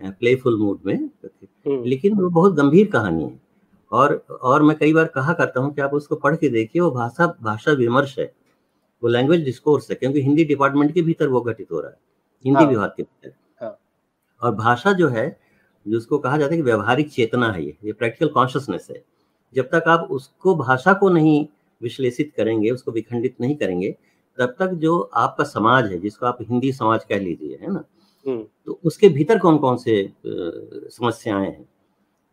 प्लेफुल 0.00 0.58
मूड 0.58 0.78
में 0.86 0.94
हम्म। 0.94 1.84
लेकिन 1.84 2.14
वो 2.14 2.28
बहुत 2.30 2.54
गंभीर 2.54 2.86
कहानी 2.90 3.24
है। 3.24 3.38
और 3.92 4.14
और 4.42 4.62
मैं 4.62 4.76
कई 4.78 4.92
बार 4.92 5.06
कहा 5.14 5.32
करता 5.32 5.60
हूँ 5.60 5.72
कि 5.74 5.80
आप 5.80 5.94
उसको 5.94 6.16
पढ़ 6.16 6.36
के 6.36 6.48
देखिए 6.48 6.82
वो 6.82 6.90
भाषा 6.90 7.26
भाषा 7.42 7.72
विमर्श 7.72 8.18
है। 8.18 8.32
वो 9.02 9.08
लैंग्वेज 9.08 9.44
डिस्कोर्स 9.44 9.90
है 9.90 9.96
क्योंकि 9.96 10.22
हिंदी 10.22 10.44
डिपार्टमेंट 10.44 10.92
के 10.94 11.02
भीतर 11.02 11.28
वो 11.28 11.40
घटित 11.40 11.66
हो 11.72 11.80
रहा 11.80 11.90
है 11.90 11.96
हिंदी 12.44 12.62
हाँ, 12.62 12.70
विभाग 12.70 12.92
के 12.96 13.02
भीतर। 13.02 13.32
हाँ, 13.60 13.78
और 14.42 14.54
भाषा 14.54 14.92
जो 14.92 15.08
है 15.08 15.28
जिसको 15.86 16.18
कहा 16.18 16.36
जाता 16.38 16.50
है 16.50 16.56
कि 16.56 16.62
व्यवहारिक 16.62 17.10
चेतना 17.12 17.50
है 17.52 17.64
ये 17.64 17.76
ये 17.84 17.92
प्रैक्टिकल 17.92 18.32
कॉन्शियसनेस 18.32 18.86
है। 18.90 19.02
जब 19.54 19.68
तक 19.72 19.88
आप 19.88 20.08
उसको 20.10 20.54
भाषा 20.56 20.92
को 20.92 21.08
नहीं 21.08 21.46
विश्लेषित 21.80 22.32
करेंगे 22.36 22.70
उसको 22.70 22.92
विखंडित 22.92 23.36
नहीं 23.40 23.56
करेंगे 23.56 23.94
तब 24.40 24.54
तक 24.58 24.68
जो 24.82 24.98
आपका 25.14 25.44
समाज 25.44 25.90
है 25.92 25.98
जिसको 25.98 26.26
आप 26.26 26.38
हिंदी 26.42 26.72
समाज 26.72 27.04
कह 27.04 27.18
लीजिए 27.18 27.58
है 27.62 27.72
ना? 27.72 27.84
हम्म। 28.26 28.44
तो 28.66 28.78
उसके 28.84 29.08
भीतर 29.08 29.38
कौन 29.38 29.58
कौन 29.58 29.76
से 29.76 29.96
समस्याएँ 30.26 31.46
हैं? 31.46 31.68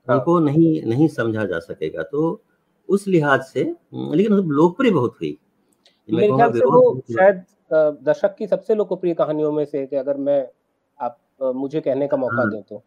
हाँ। 0.07 0.15
उनको 0.15 0.39
नहीं 0.39 0.81
नहीं 0.83 1.07
समझा 1.07 1.45
जा 1.45 1.59
सकेगा। 1.59 2.03
तो 2.03 2.41
उस 2.89 3.07
लिहाज 3.07 3.41
से 3.43 3.63
लेकिन 3.93 4.33
लोकप्रिय 4.33 4.91
बहुत 4.91 5.15
हुई। 5.21 5.37
मेरे 6.09 6.27
ख्याल 6.27 6.51
से 6.51 6.65
वो 6.65 7.01
शायद 7.11 7.43
दशक 8.03 8.35
की 8.35 8.47
सबसे 8.47 8.75
लोकप्रिय 8.75 9.13
कहानियों 9.13 9.51
में 9.51 9.63
से 9.65 9.85
कि 9.85 9.95
अगर 9.95 10.17
मैं 10.17 10.47
आप 10.99 11.17
मुझे 11.55 11.81
कहने 11.81 12.07
का 12.07 12.17
मौका 12.17 12.41
हाँ। 12.41 12.51
दें 12.51 12.61
तो। 12.61 12.83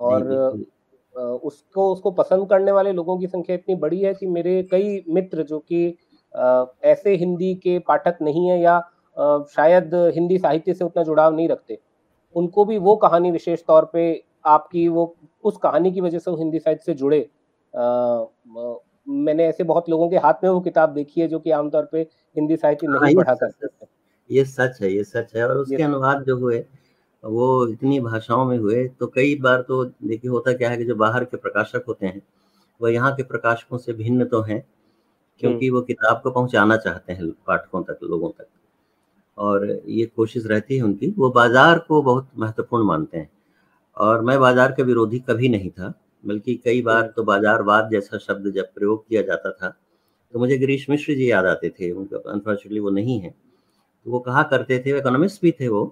और 0.00 0.66
उसको 1.44 1.92
उसको 1.92 2.10
पसंद 2.10 2.48
करने 2.48 2.72
वाले 2.72 2.92
लोगों 2.92 3.18
की 3.18 3.26
संख्या 3.26 3.54
इतनी 3.56 3.74
बड़ी 3.74 4.00
है 4.00 4.14
कि 4.14 4.26
मेरे 4.26 4.62
कई 4.62 5.02
मित्र 5.08 5.42
जो 5.42 5.58
कि 5.58 5.96
ऐसे 6.34 7.14
हिंदी 7.16 7.54
के 7.54 7.78
पाठक 7.78 8.18
नहीं 8.22 8.48
है 8.48 8.60
या 8.60 8.78
शायद 9.50 9.94
हिंदी 10.14 10.38
साहित्य 10.38 10.74
से 10.74 10.84
उतना 10.84 11.02
जुड़ाव 11.02 11.34
नहीं 11.36 11.48
रखते। 11.48 11.78
उनको 12.36 12.64
भी 12.64 12.78
वो 12.78 12.96
कहानी 12.96 13.30
विशेष 13.30 13.64
तौर 13.66 13.84
पे 13.92 14.02
आपकी 14.46 14.86
वो 14.88 15.14
उस 15.44 15.56
कहानी 15.62 15.92
की 15.92 16.00
वजह 16.00 16.18
से 16.18 16.30
वो 16.30 16.36
हिंदी 16.36 16.58
साहित्य 16.58 16.82
से 16.86 16.94
जुड़े। 16.94 17.20
आ, 17.74 18.24
मैंने 19.06 19.46
ऐसे 19.48 19.64
बहुत 19.64 19.88
लोगों 19.90 20.08
के 20.10 20.16
हाथ 20.18 20.44
में 20.44 20.50
वो 20.50 20.60
किताब 20.60 20.92
देखी 20.94 21.20
है 21.20 21.28
जो 21.28 21.38
कि 21.38 21.50
आमतौर 21.50 21.88
पे 21.92 22.00
हिंदी 22.36 22.56
साहित्य 22.56 22.86
नहीं 22.86 23.14
हाँ, 23.14 23.24
पढ़ा 23.24 23.34
करते। 23.34 23.86
ये 24.30 24.44
सच 24.44 24.78
है 24.82 24.92
ये 24.92 25.04
सच 25.04 25.34
है। 25.36 25.48
और 25.48 25.56
उसके 25.56 25.82
अनुवाद 25.82 26.22
जो 26.22 26.36
हुए 26.36 26.64
वो 27.24 27.66
इतनी 27.68 28.00
भाषाओं 28.00 28.44
में 28.44 28.56
हुए 28.58 28.86
तो 29.00 29.06
कई 29.06 29.34
बार 29.42 29.62
तो 29.62 29.84
देखिए 29.84 30.30
होता 30.30 30.52
क्या 30.52 30.70
है 30.70 30.76
कि 30.76 30.84
जो 30.84 30.94
बाहर 30.94 31.24
के 31.24 31.36
प्रकाशक 31.36 31.84
होते 31.88 32.06
हैं 32.06 32.20
वह 32.80 32.92
यहाँ 32.92 33.14
के 33.14 33.22
प्रकाशकों 33.22 33.78
से 33.78 33.92
भिन्न 33.92 34.24
तो 34.24 34.40
हैं 34.42 34.62
क्योंकि 35.40 35.66
हम्म। 35.66 35.76
वो 35.76 35.82
किताब 35.82 36.20
को 36.22 36.30
पहुंचाना 36.30 36.76
चाहते 36.76 37.12
हैं 37.12 37.30
पाठकों 37.46 37.82
तक 37.82 37.98
लोगों 38.02 38.30
तक। 38.30 38.46
और 39.38 39.66
ये 39.88 40.04
कोशिश 40.06 40.46
रहती 40.46 40.76
है 40.76 40.82
उनकी। 40.82 41.14
वो 41.18 41.30
बाज़ार 41.30 41.78
को 41.78 42.02
बहुत 42.02 42.28
महत्वपूर्ण 42.38 42.84
मानते 42.84 43.18
हैं। 43.18 43.30
और 43.96 44.22
मैं 44.22 44.38
बाज़ार 44.40 44.72
का 44.72 44.84
विरोधी 44.84 45.18
कभी 45.20 45.48
नहीं 45.48 45.70
था 45.70 45.92
बल्कि 46.24 46.54
कई 46.54 46.82
बार 46.82 47.12
तो 47.16 47.22
बाजारवाद 47.24 47.90
जैसा 47.90 48.18
शब्द 48.18 48.50
जब 48.52 48.72
प्रयोग 48.74 49.06
किया 49.08 49.22
जाता 49.22 49.50
था 49.52 49.68
तो 50.34 50.38
मुझे 50.38 50.56
गिरीश 50.58 50.88
मिश्र 50.90 51.14
जी 51.14 51.30
याद 51.30 51.46
आते 51.46 51.68
थे। 51.70 51.90
उनका 51.90 52.16
अनफॉर्चुनेटली 52.32 52.80
वो 52.80 52.90
नहीं 52.90 53.20
है। 53.20 53.30
तो 53.30 54.10
वो 54.10 54.18
कहा 54.20 54.42
करते 54.42 54.78
थे 54.86 54.96
इकोनॉमिस्ट 54.98 55.42
भी 55.42 55.52
थे 55.52 55.68
वो। 55.68 55.84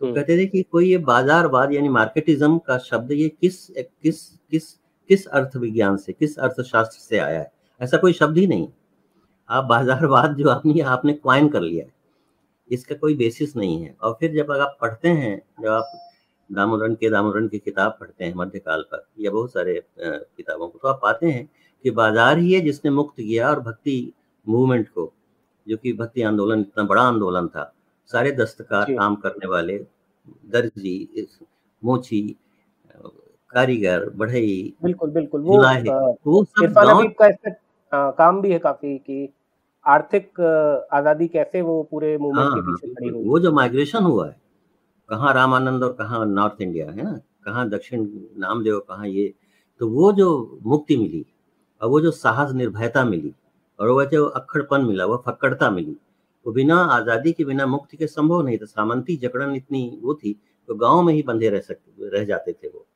तो 0.00 0.06
हम्म। 0.06 0.14
कहते 0.14 0.36
थे 0.38 0.46
कि 0.46 0.62
कोई 0.62 0.90
ये 0.90 0.98
बाजारवाद 1.06 1.72
यानी 1.72 1.88
मार्केटिज्म 1.90 2.58
का 2.58 2.78
शब्द 2.80 3.12
ये 3.12 3.28
किस 3.30 3.66
किस 3.76 4.20
किस 4.52 4.72
किस 5.10 5.26
अर्थ 5.28 5.56
विज्ञान 5.56 5.96
से 5.96 6.12
किस 6.12 6.38
अर्थशास्त्र 6.38 6.98
से 7.00 7.18
आया 7.18 7.38
है? 7.40 7.52
ऐसा 7.84 7.96
कोई 7.98 8.12
शब्द 8.14 8.38
ही 8.38 8.46
नहीं। 8.46 8.68
आप 9.48 9.64
बाजारवाद 9.66 10.36
जो 10.36 10.48
आपने 10.50 10.80
आपने 10.82 11.12
क्वाइन 11.14 11.48
कर 11.48 11.60
लिया 11.62 11.84
है 11.84 11.92
इसका 12.70 12.94
कोई 12.96 13.14
बेसिस 13.16 13.56
नहीं 13.56 13.80
है। 13.80 13.94
और 14.02 14.16
फिर 14.20 14.34
जब 14.34 14.52
आप 14.52 14.76
पढ़ते 14.80 15.08
हैं 15.10 15.36
जब 15.62 15.68
आप 15.70 15.92
दामोदरन 16.50 16.94
के 16.94 17.10
दामोदरन 17.10 17.48
की 17.48 17.58
किताब 17.60 17.96
पढ़ते 18.00 18.24
हैं 18.24 18.34
मध्यकाल 18.36 18.82
पर 18.92 19.06
या 19.18 19.30
बहुत 19.30 19.52
सारे 19.52 19.74
किताबों 19.98 20.68
को 20.68 20.78
तो 20.78 20.88
आप 20.88 20.98
पाते 21.02 21.26
हैं 21.28 21.48
कि 21.84 21.90
बाज़ार 21.92 22.38
ही 22.38 22.52
है 22.52 22.60
जिसने 22.60 22.90
मुक्त 22.92 23.16
किया 23.16 23.48
और 23.50 23.60
भक्ति 23.60 24.12
मूवमेंट 24.46 24.88
को 24.88 25.12
जो 25.66 25.76
कि 25.76 25.92
भक्ति 25.94 26.22
आंदोलन 26.22 26.60
इतना 26.60 26.84
बड़ा 26.84 27.02
आंदोलन 27.02 27.48
था। 27.48 27.72
सारे 28.10 28.32
दस्तकार 28.32 28.92
काम 28.94 29.14
करने 29.16 29.48
वाले 29.48 29.78
दर्जी 30.48 31.26
मोची 31.82 32.20
कारीगर 33.52 34.08
बढ़ई 34.16 34.74
बिल्कुल 34.82 35.10
बिल्कुल 35.10 35.40
वो 35.42 35.62
वो 36.26 36.44
सब 36.46 37.14
इसका 37.94 38.10
काम 38.18 38.40
भी 38.42 38.52
है 38.52 38.58
काफ़ी 38.58 38.96
कि 38.98 39.28
आर्थिक 39.86 40.40
आज़ादी 40.92 41.26
कैसे 41.28 41.62
वो 41.62 41.82
पूरे 41.90 42.16
मूवमेंट 42.18 42.46
हाँ, 42.46 42.54
के 42.54 42.60
हाँ, 42.60 42.74
पीछे 42.74 42.94
खड़ी 42.94 43.08
हुई 43.08 43.28
वो 43.28 43.38
जो 43.38 43.52
माइग्रेशन 43.52 44.04
हुआ 44.04 44.26
है 44.28 44.36
कहाँ 45.08 45.32
रामानंद 45.34 45.82
और 45.84 45.92
कहाँ 45.92 46.24
नॉर्थ 46.26 46.62
इंडिया 46.62 46.86
है 46.90 47.02
ना 47.02 47.12
कहाँ 47.44 47.68
दक्षिण 47.70 48.06
नामदेव 48.40 48.78
कहाँ 48.88 49.08
ये 49.08 49.32
तो 49.80 49.88
वो 49.88 50.12
जो 50.12 50.28
मुक्ति 50.66 50.96
मिली 50.96 51.24
और 51.80 51.88
वो 51.90 52.00
जो 52.00 52.10
साहस 52.10 52.52
निर्भयता 52.54 53.04
मिली 53.04 53.34
और 53.78 53.88
वो 53.88 54.04
जो 54.04 54.24
अक्खड़पन 54.40 54.84
मिला 54.84 55.04
वो 55.06 55.22
फक्कड़ता 55.26 55.70
मिली 55.70 55.96
वो 56.46 56.52
बिना 56.52 56.76
आज़ादी 56.96 57.32
के 57.32 57.44
बिना 57.44 57.66
मुक्ति 57.66 57.96
के 57.96 58.06
संभव 58.06 58.42
नहीं 58.42 58.58
था। 58.58 58.64
सामंती 58.66 59.16
जकड़न 59.16 59.54
इतनी 59.56 59.82
वो 60.02 60.14
थी 60.14 60.32
तो 60.68 60.74
गाँव 60.74 61.02
में 61.02 61.12
ही 61.14 61.22
बंधे 61.22 61.48
रह 61.50 61.60
सकते 61.60 62.08
रह 62.10 62.24
जाते 62.24 62.52
थे 62.52 62.68
वो। 62.68 62.86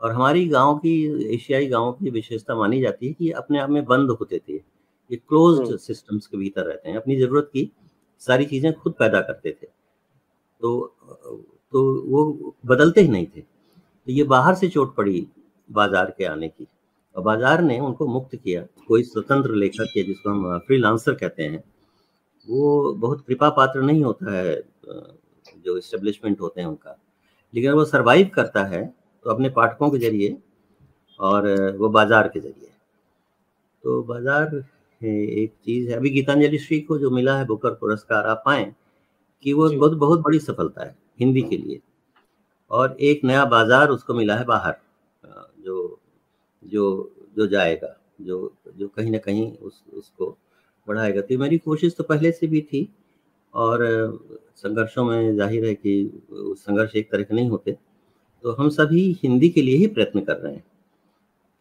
और 0.00 0.12
हमारी 0.12 0.46
गाँव 0.48 0.76
की 0.78 0.94
एशियाई 1.34 1.66
गाँव 1.66 1.92
की 1.92 2.10
विशेषता 2.10 2.54
मानी 2.54 2.80
जाती 2.80 3.06
है 3.06 3.12
कि 3.12 3.30
अपने 3.32 3.58
आप 3.58 3.70
में 3.70 3.84
बंद 3.84 4.10
होते 4.10 4.38
थे। 4.38 4.54
ये 4.54 5.16
क्लोज 5.18 5.76
सिस्टम्स 5.80 6.26
के 6.26 6.36
भीतर 6.38 6.64
रहते 6.66 6.90
हैं। 6.90 6.96
अपनी 6.96 7.16
ज़रूरत 7.16 7.50
की 7.52 7.70
सारी 8.22 8.44
चीज़ें 8.46 8.72
खुद 8.72 8.94
पैदा 8.98 9.20
करते 9.20 9.50
थे। 9.52 9.66
तो 10.60 10.94
तो 11.72 11.82
वो 12.06 12.54
बदलते 12.66 13.00
ही 13.00 13.08
नहीं 13.08 13.26
थे। 13.26 13.40
तो 13.40 14.12
ये 14.12 14.24
बाहर 14.24 14.54
से 14.54 14.68
चोट 14.68 14.94
पड़ी 14.96 15.26
बाज़ार 15.70 16.14
के 16.18 16.24
आने 16.24 16.48
की। 16.48 16.66
और 17.14 17.22
बाज़ार 17.22 17.62
ने 17.62 17.78
उनको 17.80 18.06
मुक्त 18.06 18.34
किया। 18.36 18.62
कोई 18.88 19.02
स्वतंत्र 19.02 19.54
लेखक 19.54 19.96
है 19.96 20.02
जिसको 20.02 20.30
हम 20.30 20.58
फ्रीलांसर 20.58 21.14
कहते 21.14 21.42
हैं 21.42 21.62
वो 22.46 22.92
बहुत 22.94 23.24
कृपा 23.26 23.48
पात्र 23.50 23.82
नहीं 23.82 24.02
होता 24.04 24.32
है 24.32 24.54
जो 25.64 25.76
इस्टेब्लिशमेंट 25.78 26.40
होते 26.40 26.60
हैं 26.60 26.68
उनका। 26.68 26.96
लेकिन 27.54 27.72
वो 27.72 27.84
सरवाइव 27.84 28.30
करता 28.34 28.64
है 28.66 28.82
तो 29.24 29.30
अपने 29.30 29.48
पाठकों 29.50 29.90
के 29.90 29.98
ज़रिए 29.98 30.36
और 31.20 31.48
वो 31.78 31.88
बाज़ार 31.88 32.28
के 32.28 32.40
ज़रिए। 32.40 32.70
तो 33.84 34.02
बाज़ार 34.04 34.62
एक 35.00 35.52
चीज़ 35.64 35.90
है। 35.90 35.96
अभी 35.96 36.10
गीतांजलि 36.10 36.58
श्री 36.58 36.80
को 36.80 36.98
जो 36.98 37.10
मिला 37.10 37.36
है 37.38 37.44
बुकर 37.46 37.74
पुरस्कार 37.74 38.26
आप 38.26 38.42
पाए 38.46 38.72
कि 39.44 39.52
वो 39.52 39.68
बहुत 39.70 39.92
बहुत 39.98 40.20
बड़ी 40.20 40.38
सफलता 40.40 40.84
है 40.84 40.94
हिंदी 41.20 41.42
के 41.42 41.56
लिए। 41.56 41.80
और 42.70 42.96
एक 43.02 43.24
नया 43.24 43.44
बाज़ार 43.46 43.88
उसको 43.90 44.14
मिला 44.14 44.36
है 44.36 44.44
बाहर 44.44 44.76
जो 45.64 45.98
जो 46.62 46.84
जो 47.36 47.46
जाएगा 47.46 47.96
जो 48.22 48.52
जो 48.78 48.88
कहीं 48.88 49.10
ना 49.10 49.18
कहीं 49.18 49.50
उस 49.52 49.82
उसको 49.94 50.36
बढ़ाएगा। 50.88 51.20
तो 51.20 51.38
मेरी 51.38 51.58
कोशिश 51.60 51.94
तो 51.96 52.04
पहले 52.04 52.32
से 52.32 52.46
भी 52.46 52.60
थी 52.62 52.88
और 53.54 53.80
संघर्षों 54.56 55.04
में 55.04 55.36
ज़ाहिर 55.36 55.64
है 55.64 55.74
कि 55.74 56.22
संघर्ष 56.32 56.94
एक 56.96 57.10
तरह 57.10 57.22
के 57.22 57.34
नहीं 57.34 57.48
होते। 57.50 57.76
तो 58.44 58.52
हम 58.52 58.68
सभी 58.68 59.02
हिंदी 59.22 59.48
के 59.48 59.62
लिए 59.62 59.76
ही 59.76 59.86
प्रयत्न 59.86 60.20
कर 60.20 60.36
रहे 60.36 60.54
हैं। 60.54 60.64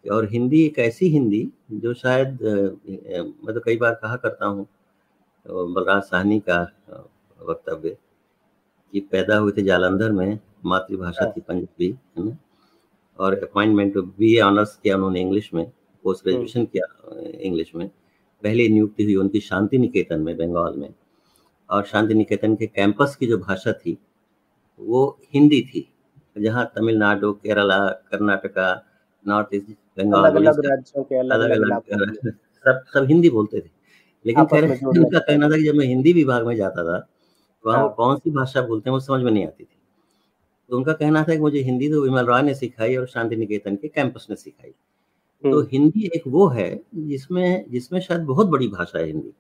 और 0.06 0.28
हिंदी 0.32 0.64
एक 0.66 0.80
ऐसी 0.80 1.08
हिंदी 1.10 1.48
जो 1.74 1.94
शायद 1.94 2.42
मैं 2.44 3.54
तो 3.54 3.60
कई 3.60 3.78
बार 3.78 3.94
कहा 4.02 4.16
करता 4.16 4.46
हूँ 4.46 4.66
बलराज 5.46 6.02
साहनी 6.04 6.40
का 6.50 6.62
वक्तव्य 7.40 7.96
कि 8.94 9.00
पैदा 9.12 9.38
हुए 9.38 9.52
थे 9.58 9.64
जालंधर 9.64 10.12
में 10.12 10.40
मातृभाषा 10.66 11.30
थी 11.32 11.42
पंजाबी 11.42 11.90
है 12.18 12.26
ना? 12.26 12.38
और 13.20 13.38
अपॉइंटमेंट 13.44 13.98
बी 13.98 14.36
ए 14.36 14.40
ऑनर्स 14.42 14.76
किया 14.84 14.96
उन्होंने 14.96 15.22
इंग्लिश 15.22 15.50
में 15.54 15.66
पोस्ट 16.06 16.24
ग्रेजुएशन 16.24 16.66
किया 16.66 16.86
इंग्लिश 17.40 17.72
में। 17.76 17.88
पहले 18.44 18.68
नियुक्ति 18.70 19.04
हुई 19.04 19.16
उनकी 19.16 19.40
शांति 19.40 19.78
निकेतन 19.78 20.22
में 20.22 20.36
बंगाल 20.38 20.78
में। 20.78 20.94
और 21.70 21.84
शांति 21.86 22.14
निकेतन 22.14 22.56
के 22.56 22.68
कैंपस 22.68 23.16
की 23.16 23.28
जो 23.28 23.38
भाषा 23.38 23.74
थी 23.74 23.98
वो 24.80 25.08
हिंदी 25.34 25.62
थी। 25.64 25.88
जहाँ 26.36 26.66
तमिलनाडु 26.76 27.32
केरला 27.34 27.78
कर्नाटका 28.12 28.68
नॉर्थ 29.26 29.56
ईस्ट 29.56 29.70
बंगाल 29.98 30.24
अलग 30.24 31.52
अलग 31.52 31.82
सब 32.66 32.84
सब 32.94 33.06
हिंदी 33.08 33.30
बोलते 33.30 33.60
थे। 33.60 33.70
लेकिन 34.26 34.46
खैर 34.46 34.64
उनका 34.88 35.20
कहना 35.20 35.50
था 35.50 35.58
कि 35.58 35.64
जब 35.64 35.76
मैं 35.76 35.86
हिंदी 35.86 36.14
विभाग 36.14 36.48
में 36.48 36.56
जाता 36.56 36.84
था 36.84 37.00
तो 37.00 37.70
वहाँ 37.70 37.82
वो 37.82 37.88
हाँ। 37.88 37.96
कौन 37.96 38.18
सी 38.18 38.32
भाषा 38.32 38.62
बोलते 38.62 38.90
हैं 38.90 38.94
वो 38.94 39.00
समझ 39.00 39.24
में 39.24 39.32
नहीं 39.32 39.46
आती 39.48 39.64
थी। 39.64 39.78
तो 40.70 40.78
उनका 40.78 40.94
कहना 40.94 41.24
था 41.24 41.34
कि 41.34 41.40
मुझे 41.40 41.60
हिंदी 41.60 41.90
तो 41.90 42.02
विमल 42.02 42.26
रॉय 42.26 42.42
ने 42.42 42.54
सिखाई 42.56 42.96
और 42.96 43.08
शांति 43.08 43.36
निकेतन 43.36 43.76
के 43.76 43.88
कैंपस 43.88 44.28
ने 44.30 44.36
सिखाई। 44.36 44.70
तो 44.70 45.50
हम्म। 45.50 45.68
हिंदी 45.72 46.10
एक 46.16 46.24
वो 46.28 46.48
है 46.48 46.70
जिसमें 46.96 47.66
जिसमें 47.72 48.00
शायद 48.00 48.22
बहुत 48.22 48.48
बड़ी 48.48 48.68
भाषा 48.68 49.00
है 49.00 49.06
हिंदी। 49.06 49.34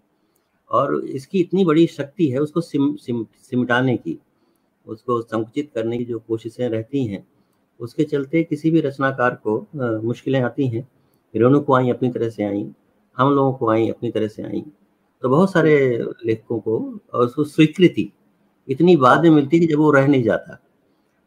और 0.72 1.04
इसकी 1.06 1.40
इतनी 1.40 1.66
बड़ी 1.66 1.88
शक्ति 1.88 2.28
है 2.28 2.40
उसको 2.40 2.62
सिम 2.62 2.96
सिम 2.96 3.26
सिमटाने 3.42 3.98
की। 3.98 4.20
उसको 4.88 5.22
संकुचित 5.22 5.72
करने 5.76 5.98
की 5.98 6.06
जो 6.06 6.20
कोशिशें 6.20 6.70
रहती 6.70 7.06
हैं 7.06 7.28
उसके 7.80 8.04
चलते 8.04 8.44
किसी 8.44 8.72
भी 8.72 8.82
रचनाकार 8.82 9.36
को 9.36 9.58
आ, 9.60 9.92
मुश्किलें 10.02 10.42
आती 10.42 10.68
हैं। 10.68 10.88
रेणु 11.36 11.60
को 11.60 11.74
आई 11.76 11.90
अपनी 11.90 12.10
तरह 12.10 12.30
से 12.30 12.44
आई 12.44 12.66
हम 13.18 13.32
लोगों 13.34 13.54
को 13.54 13.70
आई 13.70 13.90
अपनी 13.90 14.12
तरह 14.12 14.28
से 14.28 14.44
आई। 14.44 14.64
तो 15.24 15.30
बहुत 15.30 15.52
सारे 15.52 15.76
लेखकों 16.26 16.60
को 16.60 16.78
और 17.14 17.26
उसको 17.26 17.44
स्वीकृति 17.44 18.12
इतनी 18.70 18.96
बाद 18.98 19.24
में 19.24 19.30
मिलती 19.30 19.60
है 19.60 19.68
जब 19.68 19.78
वो 19.78 19.92
रह 19.92 20.08
नहीं 20.08 20.24
जाता। 20.24 20.60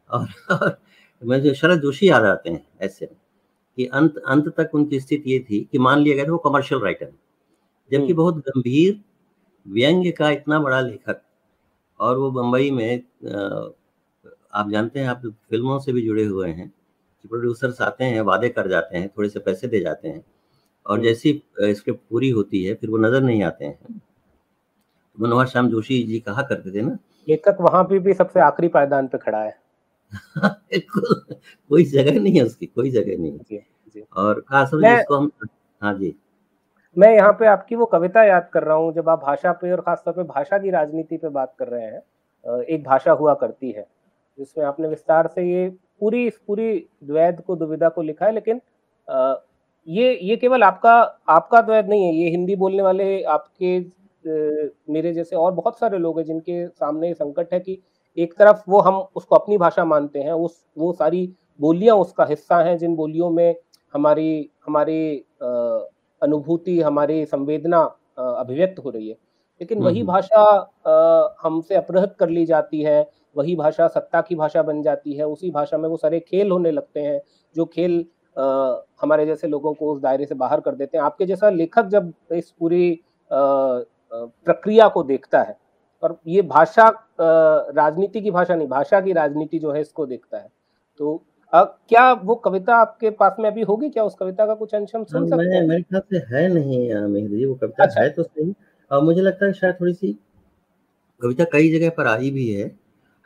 और, 0.09 0.27
और 0.51 0.77
मुझे 1.23 1.53
शरद 1.53 1.81
जोशी 1.81 2.09
याद 2.09 2.23
आते 2.23 2.49
हैं 2.49 2.67
ऐसे 2.81 3.05
कि 3.77 3.85
अंत 3.85 4.17
अंत 4.17 4.47
तक 4.57 4.71
उनकी 4.73 4.99
स्थिति 4.99 5.31
ये 5.31 5.39
थी 5.39 5.67
कि 5.71 5.79
मान 5.79 5.99
लिया 5.99 6.15
गया 6.15 6.25
था 6.25 6.31
वो 6.31 6.37
कमर्शियल 6.37 6.81
राइटर 6.81 7.05
जबकि 7.91 7.97
हम्म। 7.97 8.15
बहुत 8.15 8.37
गंभीर 8.37 9.01
व्यंग्य 9.65 10.11
का 10.11 10.29
इतना 10.29 10.59
बड़ा 10.59 10.81
लेखक 10.81 11.21
और 11.99 12.17
वो 12.17 12.31
बम्बई 12.31 12.71
में 12.71 13.03
आप 14.53 14.69
जानते 14.69 14.99
हैं 14.99 15.07
आप 15.07 15.21
फ़िल्मों 15.25 15.79
से 15.79 15.93
भी 15.93 16.01
जुड़े 16.01 16.23
हुए 16.23 16.49
हैं 16.49 16.67
कि 16.69 17.27
प्रोड्यूसर्स 17.27 17.81
आते 17.81 18.03
हैं 18.03 18.21
वादे 18.21 18.49
कर 18.49 18.67
जाते 18.67 18.97
हैं 18.97 19.09
थोड़े 19.09 19.29
से 19.29 19.39
पैसे 19.39 19.67
दे 19.67 19.79
जाते 19.79 20.07
हैं 20.07 20.23
और 20.85 20.97
हम्म। 20.97 21.03
जैसी 21.03 21.41
स्क्रिप्ट 21.61 21.99
पूरी 22.09 22.29
होती 22.29 22.63
है 22.63 22.73
फिर 22.73 22.89
वो 22.89 22.97
नज़र 22.97 23.21
नहीं 23.21 23.43
आते 23.43 23.65
हैं। 23.65 24.01
मनोहर 25.19 25.47
श्याम 25.47 25.69
जोशी 25.69 26.03
जी 26.03 26.19
कहा 26.19 26.41
करते 26.41 26.71
थे 26.71 26.81
ना? 26.81 26.97
लेखक 27.27 27.57
वहाँ 27.61 27.83
पे 27.83 27.99
भी 27.99 28.13
सबसे 28.13 28.39
आखिरी 28.39 28.67
पायदान 28.67 29.07
पे 29.07 29.17
खड़ा 29.17 29.43
है। 29.43 29.57
कोई 31.69 31.83
जगह 31.83 32.19
नहीं 32.19 32.33
है 32.35 32.43
उसकी 32.43 32.65
कोई 32.65 32.91
जगह 32.91 33.17
नहीं 33.17 33.37
जी। 33.51 34.03
और 34.17 34.39
खास 34.39 34.69
जिसको 34.73 35.15
हम 35.15 35.31
हाँ 35.81 35.93
जी। 35.93 36.15
मैं 36.97 37.13
यहाँ 37.15 37.31
पे 37.39 37.45
आपकी 37.47 37.75
वो 37.75 37.85
कविता 37.85 38.23
याद 38.23 38.49
कर 38.53 38.63
रहा 38.63 38.75
हूँ, 38.75 38.93
जब 38.93 39.09
आप 39.09 39.19
भाषा 39.21 39.51
पे 39.53 39.71
और 39.71 39.81
खासतौर 39.81 40.13
पे 40.13 40.23
भाषा 40.25 40.57
की 40.57 40.69
राजनीति 40.71 41.17
पे 41.17 41.29
बात 41.29 41.53
कर 41.59 41.67
रहे 41.67 41.83
हैं 41.83 42.63
एक 42.65 42.83
भाषा 42.83 43.11
हुआ 43.11 43.33
करती 43.33 43.71
है, 43.71 43.85
जिसमें 44.37 44.65
आपने 44.65 44.87
विस्तार 44.87 45.27
से 45.27 45.43
ये 45.43 45.69
पूरी 46.01 46.25
इस 46.27 46.37
पूरी 46.47 46.87
द्वैध 47.03 47.41
को, 47.41 47.55
दुविधा 47.55 47.89
को 47.89 48.01
लिखा 48.01 48.25
है, 48.25 48.31
लेकिन 48.31 48.61
ये 49.87 50.17
ये 50.21 50.35
केवल 50.37 50.63
आपका 50.63 50.93
आपका 51.29 51.61
द्वैध 51.61 51.89
नहीं 51.89 52.05
है, 52.05 52.13
ये 52.15 52.29
हिंदी 52.29 52.55
बोलने 52.55 52.83
वाले 52.83 53.21
आपके 53.23 53.79
मेरे 54.89 55.13
जैसे 55.13 55.35
और 55.35 55.51
बहुत 55.53 55.79
सारे 55.79 55.97
लोग 55.97 56.17
हैं 56.19 56.25
जिनके 56.25 56.67
सामने 56.67 57.13
संकट 57.13 57.53
है 57.53 57.59
कि 57.59 57.79
एक 58.17 58.33
तरफ़ 58.37 58.63
वो 58.69 58.79
हम 58.81 58.95
उसको 59.15 59.35
अपनी 59.35 59.57
भाषा 59.57 59.85
मानते 59.85 60.19
हैं, 60.19 60.31
उस, 60.31 60.65
वो 60.77 60.91
सारी 60.93 61.33
बोलियाँ 61.59 61.95
उसका 61.97 62.25
हिस्सा 62.25 62.57
हैं, 62.59 62.77
जिन 62.77 62.95
बोलियों 62.95 63.29
में 63.31 63.55
हमारी 63.93 64.49
हमारी 64.67 65.25
अनुभूति 66.21 66.79
हमारी 66.81 67.25
संवेदना 67.27 67.79
अभिव्यक्त 68.17 68.79
हो 68.79 68.89
रही 68.89 69.07
है 69.09 69.15
लेकिन 69.61 69.81
वही 69.81 69.99
हम्म। 69.99 70.07
भाषा 70.07 71.35
हमसे 71.41 71.75
अपहृत 71.75 72.15
कर 72.19 72.29
ली 72.29 72.45
जाती 72.45 72.81
है 72.81 72.99
वही 73.35 73.55
भाषा 73.55 73.87
सत्ता 73.87 74.21
की 74.21 74.35
भाषा 74.35 74.61
बन 74.63 74.81
जाती 74.81 75.13
है 75.13 75.25
उसी 75.27 75.51
भाषा 75.51 75.77
में 75.77 75.87
वो 75.89 75.97
सारे 75.97 76.19
खेल 76.21 76.51
होने 76.51 76.71
लगते 76.71 76.99
हैं 76.99 77.19
जो 77.55 77.65
खेल 77.67 78.05
आ, 78.37 78.43
हमारे 79.01 79.25
जैसे 79.25 79.47
लोगों 79.47 79.73
को 79.73 79.93
उस 79.93 80.01
दायरे 80.01 80.25
से 80.25 80.35
बाहर 80.35 80.59
कर 80.59 80.75
देते 80.75 80.97
हैं 80.97 81.03
आपके 81.05 81.25
जैसा 81.25 81.49
लेखक 81.51 81.87
जब 81.87 82.13
इस 82.33 82.51
पूरी 82.51 82.99
प्रक्रिया 83.31 84.87
को 84.87 85.03
देखता 85.03 85.41
है 85.41 85.57
और 86.03 86.17
ये 86.27 86.41
भाषा 86.43 86.87
राजनीति 87.19 88.21
की 88.21 88.31
भाषा 88.31 88.55
नहीं 88.55 88.67
भाषा 88.67 88.99
की 89.01 89.13
राजनीति 89.13 89.59
जो 89.59 89.71
है 89.71 89.81
इसको 89.81 90.05
देखता 90.05 90.37
है 90.37 90.47
तो 90.97 91.21
आ, 91.53 91.63
क्या 91.63 92.11
वो 92.13 92.35
कविता 92.35 92.75
आपके 92.75 93.09
पास 93.09 93.35
में 93.39 93.49
अभी 93.49 93.61
होगी 93.61 93.89
क्या 93.89 94.03
उस 94.03 94.15
कविता 94.19 94.45
का 94.45 94.53
कुछ 94.53 94.73
अंश 94.75 94.91
हम 94.95 95.03
सुन 95.03 95.21
हाँ, 95.21 95.29
सकते 95.29 95.55
हैं 95.55 95.67
मेरे 95.67 95.81
ख्याल 95.81 96.01
से 96.11 96.35
है 96.35 96.47
नहीं 96.53 96.79
मेहदी 97.07 97.45
वो 97.45 97.55
कविता 97.55 97.83
अच्छा। 97.83 98.01
है 98.01 98.09
तो 98.09 98.23
सही 98.23 98.53
और 98.91 99.03
मुझे 99.03 99.21
लगता 99.21 99.45
है 99.45 99.53
शायद 99.53 99.75
थोड़ी 99.81 99.93
सी 99.93 100.11
कविता 101.21 101.43
कई 101.43 101.71
जगह 101.71 101.89
पर 101.89 102.07
आई 102.07 102.31
भी 102.31 102.47
है 102.49 102.67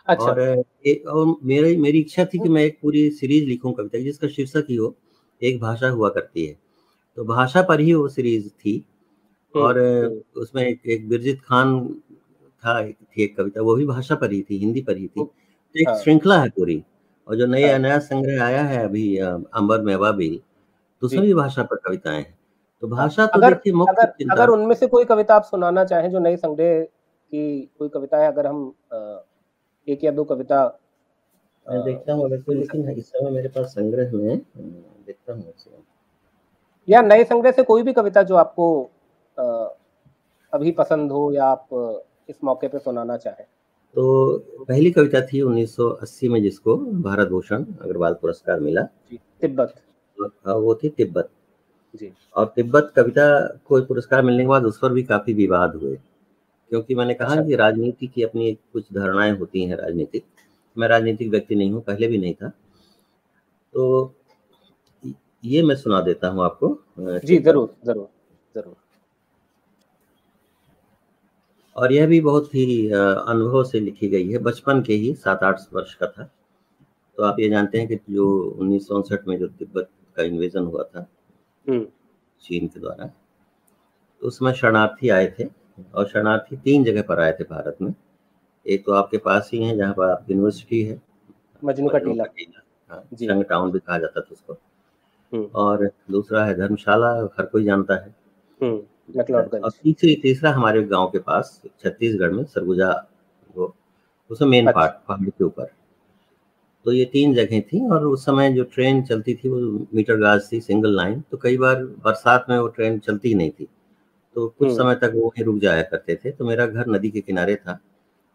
अच्छा। 0.08 0.26
और 0.26 0.64
एक 0.88 1.08
और 1.08 1.36
मेरी 1.44 1.76
मेरी 1.78 2.00
इच्छा 2.00 2.26
थी 2.26 2.40
कि 2.40 2.50
मैं 2.50 2.64
एक 2.64 2.78
पूरी 2.82 3.10
सीरीज़ 3.12 3.46
लिखूं 3.46 3.72
कविता 3.72 3.98
की 3.98 4.04
जिसका 4.04 4.28
शीर्षक 4.28 4.66
ही 4.70 4.76
हो 4.76 4.96
एक 5.42 5.60
भाषा 5.62 5.90
हुआ 5.90 6.10
करती 6.10 6.46
है 6.46 6.56
तो 7.18 7.26
भाषा 7.26 7.62
पर 7.62 7.80
ही 7.80 7.94
वो 7.94 8.08
सीरीज़ 8.10 8.48
थी 8.50 8.76
हम्म, 9.56 9.66
और। 9.66 9.80
उसमें 10.38 10.64
एक, 10.64 10.82
एक 10.86 11.10
बिरजित 11.10 11.42
खान 11.42 11.88
था 12.64 12.82
थी 12.84 13.24
एक 13.24 13.36
कविता 13.38 13.62
वो 13.62 13.76
भी 13.76 13.86
भाषा 13.86 14.16
पर 14.16 14.32
ही 14.32 14.42
थी 14.42 14.58
हिंदी 14.58 14.82
पर 14.82 14.98
ही 14.98 15.08
थी 15.08 15.24
तो 15.24 15.34
एक 15.76 15.90
हाँ। 15.90 15.98
श्रृंखला 16.00 16.42
है 16.42 16.50
पूरी 16.50 16.84
और 17.28 17.36
जो 17.36 17.46
नया 17.46 17.72
हाँ। 17.72 17.80
नया 17.80 18.00
संग्रह 18.00 18.44
आया 18.44 18.62
है 18.64 18.84
अभी 18.84 19.18
अंबर 19.18 19.82
मेवा 19.82 20.12
बिल 20.12 20.40
तो 21.02 21.08
सभी 21.08 21.34
भाषा 21.34 21.64
पर 21.64 21.76
कविताएँ 21.76 22.18
हैं। 22.18 22.38
तो 22.82 22.88
भाषा 22.88 23.26
तो 23.26 23.40
अगर 23.40 23.54
देखिए 23.54 23.74
मुख्य 23.74 23.92
अगर, 23.92 24.32
अगर 24.32 24.50
उनमें 24.50 24.76
से 24.76 24.88
कोई 24.88 25.06
कविता 25.06 25.36
आप 25.36 25.44
सुनाना 25.44 25.84
चाहें 25.86 26.10
जो 26.12 26.20
नए 26.20 26.38
संग्रह 26.38 26.84
की 26.84 27.70
कोई 27.80 27.90
कविता 27.90 28.18
है 28.18 28.28
अगर 28.28 28.48
हम 28.48 28.74
एक 29.88 30.04
या 30.04 30.12
दो 30.12 30.24
कविता 30.24 30.80
मैं 31.70 31.84
देखता 31.84 32.14
हूँ 32.14 32.26
अगर 32.26 32.54
लेकिन 32.56 32.90
इस 32.90 33.10
समय 33.10 33.32
मेरे 33.32 33.50
पास 33.50 33.66
संग्रह 33.68 34.12
में 34.12 34.38
देखता 35.06 35.34
हूँ 35.34 35.54
या 36.88 37.02
नए 37.02 37.24
संग्रह 37.24 37.52
से 37.52 37.64
कोई 37.64 37.84
भी 37.84 37.94
कविता 37.94 38.24
जो 38.24 38.36
आपको 38.36 38.92
अभी 40.54 40.72
पसंद 40.72 41.12
हो 41.12 41.32
या 41.32 41.46
आप 41.46 41.68
इस 42.30 42.36
मौके 42.44 42.68
पे 42.68 42.80
सुनाना 42.80 43.18
चाहें। 43.18 43.46
तो 43.95 44.38
पहली 44.67 44.91
कविता 44.91 45.21
थी 45.21 45.41
1980 45.41 46.27
में 46.30 46.41
जिसको 46.43 46.75
भारत 47.04 47.27
भूषण 47.27 47.65
अग्रवाल 47.82 48.13
पुरस्कार 48.13 48.60
मिला। 48.60 48.82
तिब्बत। 49.41 49.73
हाँ, 50.17 50.56
वो 50.56 50.75
थी 50.75 50.89
तिब्बत। 50.89 51.30
जी। 51.93 52.12
और 52.36 52.45
तिब्बत 52.56 52.91
कविता 52.95 53.25
को 53.67 53.82
पुरस्कार 53.82 54.21
मिलने 54.21 54.43
के 54.43 54.47
बाद 54.47 54.65
उस 54.65 54.77
पर 54.80 54.93
भी 54.93 55.04
काफ़ी 55.04 55.34
विवाद 55.34 55.75
हुए। 55.75 55.95
क्योंकि 56.71 56.95
मैंने 56.95 57.13
कहा 57.13 57.32
अच्छा। 57.32 57.43
कि 57.43 57.56
राजनीति 57.56 58.08
की 58.08 58.23
अपनी 58.23 58.51
कुछ 58.73 58.86
धारणाएँ 58.93 59.38
होती 59.38 59.63
हैं 59.63 59.77
राजनीतिक। 59.77 60.23
मैं 60.77 60.88
राजनीतिक 60.88 61.30
व्यक्ति 61.30 61.56
नहीं 61.56 61.71
हूँ 61.71 61.82
पहले 61.82 62.08
भी 62.08 62.17
नहीं 62.17 62.34
था। 62.34 62.49
तो 63.73 64.13
ये 65.43 65.63
मैं 65.63 65.75
सुना 65.75 66.01
देता 66.01 66.27
हूँ 66.27 66.43
आपको 66.43 66.77
जी 66.99 67.38
ज़रूर 67.38 67.75
ज़रूर 67.86 68.08
ज़रूर। 68.56 68.75
और 71.76 71.94
यह 71.94 72.08
भी 72.08 72.20
बहुत 72.22 72.54
ही 72.56 72.90
अनुभव 72.90 73.64
से 73.64 73.80
लिखी 73.80 74.08
गई 74.10 74.32
है। 74.32 74.38
बचपन 74.40 74.82
के 74.82 74.94
ही 74.94 75.14
सात 75.16 75.44
आठ 75.44 75.60
वर्ष 75.74 75.94
का 75.96 76.08
था। 76.08 76.24
तो 77.18 77.24
आप 77.24 77.40
ये 77.40 77.50
जानते 77.50 77.78
हैं 77.78 77.88
कि 77.88 77.96
जो 78.10 78.28
उन्नीस 78.60 78.88
सौ 78.88 78.96
उनसठ 78.96 79.28
में 79.28 79.38
जो 79.40 79.48
तिब्बत 79.50 79.90
का 80.18 80.24
इन्वेजन 80.24 80.64
हुआ 80.64 80.84
था 80.84 81.08
हम्म। 81.66 81.86
चीन 82.42 82.68
के 82.68 82.80
द्वारा 82.80 83.06
तो 84.22 84.28
उसमें 84.28 84.52
शरणार्थी 84.54 85.10
आए 85.10 85.28
थे 85.40 85.46
और 85.96 86.08
शरणार्थी 86.08 86.58
तीन 86.58 86.84
जगह 86.84 87.02
पर 87.02 87.20
आए 87.20 87.32
थे 87.32 87.44
भारत 87.44 87.78
में। 87.82 87.94
एक 88.66 88.86
तो 88.86 88.92
आपके 88.94 89.18
पास 89.18 89.50
ही 89.54 89.64
है 89.64 89.76
जहाँ 89.78 89.94
पर 89.94 90.10
आप 90.10 90.26
यूनिवर्सिटी 90.30 90.82
है। 90.84 91.02
मजनू 91.64 91.90
का 91.90 92.00
टीला। 92.00 92.24
हाँ 92.90 93.04
जंग 93.14 93.44
टाउन 93.44 93.72
भी 93.72 93.80
कहा 93.80 93.98
जाता 93.98 94.22
था 94.22 94.30
उसको। 94.32 94.54
हम्म। 95.32 95.46
और 95.56 95.90
दूसरा 96.12 96.46
है 96.46 96.56
धर्मशाला 96.56 97.12
हर 97.38 97.46
कोई 97.46 97.64
जानता 97.64 97.96
है। 97.96 98.16
हम्म, 99.17 99.58
और 99.60 99.71
तीसरी 99.71 100.15
तीसरा 100.15 100.52
हमारे 100.52 100.84
गाँव 100.84 101.08
के 101.08 101.19
पास 101.19 101.62
छत्तीसगढ़ 101.84 102.32
में 102.32 102.43
सरगुजा 102.43 103.08
वो 103.58 103.76
उसमें 104.32 104.50
मेन 104.50 104.67
अच्छा। 104.67 104.80
पार्ट 104.80 105.08
पहाड़ 105.08 105.30
के 105.30 105.43
ऊपर। 105.43 105.65
तो 106.86 106.91
ये 106.91 107.06
तीन 107.06 107.34
जगह 107.34 107.60
थी 107.60 107.89
और 107.89 108.06
उस 108.06 108.26
समय 108.26 108.54
जो 108.54 108.63
ट्रेन 108.63 109.04
चलती 109.04 109.34
थी 109.34 109.50
वो 109.50 109.88
मीटर 109.95 110.15
गाज 110.15 110.52
थी 110.52 110.62
सिंगल 110.62 110.95
लाइन 110.95 111.24
तो 111.32 111.38
कई 111.38 111.58
बार 111.58 111.84
बरसात 111.84 112.45
में 112.50 112.60
वो 112.60 112.67
ट्रेन 112.67 113.00
चलती 113.00 113.30
ही 113.30 113.36
नहीं 113.36 113.52
थी। 113.52 113.67
तो 114.36 114.47
कुछ 114.47 114.67
हम्म। 114.67 114.78
समय 114.78 114.95
तक 114.95 115.12
वो 115.15 115.21
वहीं 115.21 115.43
रुक 115.45 115.58
जाया 115.58 115.82
करते 115.82 116.15
थे। 116.15 116.32
तो 116.32 116.45
मेरा 116.45 116.65
घर 116.65 116.88
नदी 116.88 117.10
के 117.10 117.21
किनारे 117.21 117.56
था। 117.56 117.80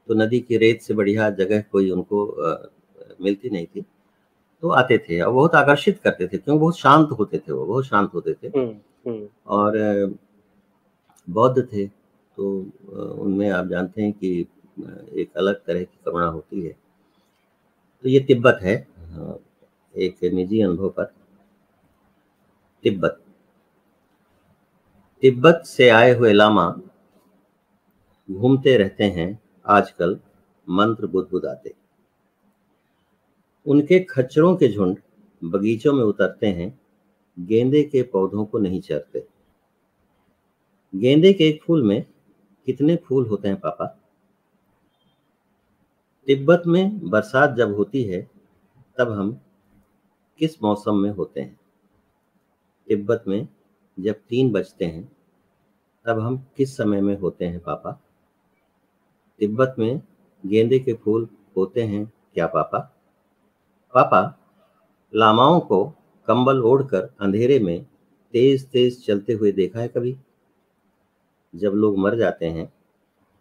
तो 0.09 0.15
नदी 0.15 0.41
की 0.41 0.57
रेत 0.57 0.83
से 0.83 0.95
बढ़िया 0.95 1.31
जगह 1.31 1.61
कोई 1.73 1.91
उनको 1.91 2.27
आ, 2.27 2.57
मिलती 3.21 3.51
नहीं 3.51 3.67
थी। 3.67 3.85
तो 4.63 4.69
आते 4.69 4.99
थे 4.99 5.21
और 5.21 5.33
बहुत 5.33 5.55
आकर्षित 5.55 5.99
करते 5.99 6.27
थे 6.27 6.39
क्योंकि 6.39 6.61
बहुत 6.61 6.79
शांत 6.79 7.09
होते 7.11 7.39
थे 7.39 7.53
वो 7.53 7.67
बहुत 7.67 7.85
शांत 7.85 8.11
होते 8.15 8.35
थे। 8.35 8.49
हम्म, 8.49 8.75
हम्म। 9.11 9.29
और 9.47 9.79
बौद्ध 11.29 11.63
थे 11.73 11.87
तो 11.87 12.49
उनमें 13.15 13.49
आप 13.51 13.67
जानते 13.67 14.03
हैं 14.03 14.13
कि 14.13 14.41
एक 15.13 15.37
अलग 15.37 15.61
तरह 15.67 15.83
की 15.83 15.99
करुणा 16.05 16.27
होती 16.27 16.61
है। 16.61 16.73
तो 18.05 18.09
ये 18.09 18.21
तिब्बत 18.21 18.59
है 18.63 18.75
एक 19.95 20.25
निजी 20.25 20.61
अनुभव 20.61 20.89
पर। 20.89 21.05
तिब्बत। 22.85 23.21
तिब्बत 25.23 25.63
से 25.67 25.89
आए 25.89 26.13
हुए 26.15 26.33
लामा 26.33 26.69
घूमते 28.29 28.77
रहते 28.77 29.05
हैं 29.11 29.29
आजकल 29.67 30.19
मंत्र 30.69 31.07
बुदबुदाते 31.07 31.75
उनके 33.67 33.99
खच्चरों 34.01 34.55
के 34.57 34.69
झुंड 34.69 34.99
बगीचों 35.43 35.93
में 35.93 36.03
उतरते 36.05 36.47
हैं, 36.49 36.69
गेंदे 37.39 37.83
के 37.83 38.03
पौधों 38.03 38.45
को 38.45 38.59
नहीं 38.59 38.81
चरते। 38.81 39.25
गेंदे 40.97 41.33
के 41.33 41.49
एक 41.49 41.63
फूल 41.63 41.83
में 41.83 42.07
कितने 42.67 42.97
फूल 42.97 43.27
होते 43.27 43.49
हैं 43.49 43.61
पापा? 43.61 43.87
तिब्बत 46.27 46.63
में 46.67 47.11
बरसात 47.11 47.55
जब 47.55 47.75
होती 47.75 48.03
है, 48.03 48.31
तब 48.99 49.13
हम 49.13 49.41
किस 50.39 50.63
मौसम 50.63 50.97
में 50.97 51.11
होते 51.11 51.41
हैं? 51.41 51.61
तिब्बत 52.89 53.25
में 53.29 53.49
जब 54.01 54.15
तीन 54.29 54.53
बजते 54.53 54.85
हैं, 54.85 55.13
तब 56.05 56.21
हम 56.21 56.47
किस 56.57 56.77
समय 56.77 57.01
में 57.01 57.19
होते 57.19 57.45
हैं 57.45 57.61
पापा? 57.61 58.01
तिब्बत 59.39 59.75
में 59.79 60.03
गेंदे 60.47 60.79
के 60.79 60.95
फूल 60.95 61.29
होते 61.57 61.83
हैं 61.83 62.13
क्या 62.35 62.47
पापा? 62.47 62.79
पापा, 63.95 64.39
लामाओं 65.15 65.61
को 65.61 65.85
कंबल 66.27 66.63
ओढ़कर 66.63 67.15
अंधेरे 67.21 67.59
में 67.59 67.87
तेज 68.33 68.71
तेज 68.71 69.07
चलते 69.07 69.33
हुए 69.33 69.53
देखा 69.53 69.81
है 69.81 69.89
कभी? 69.89 70.17
जब 71.55 71.73
लोग 71.73 71.99
मर 71.99 72.17
जाते 72.17 72.47
हैं, 72.47 72.73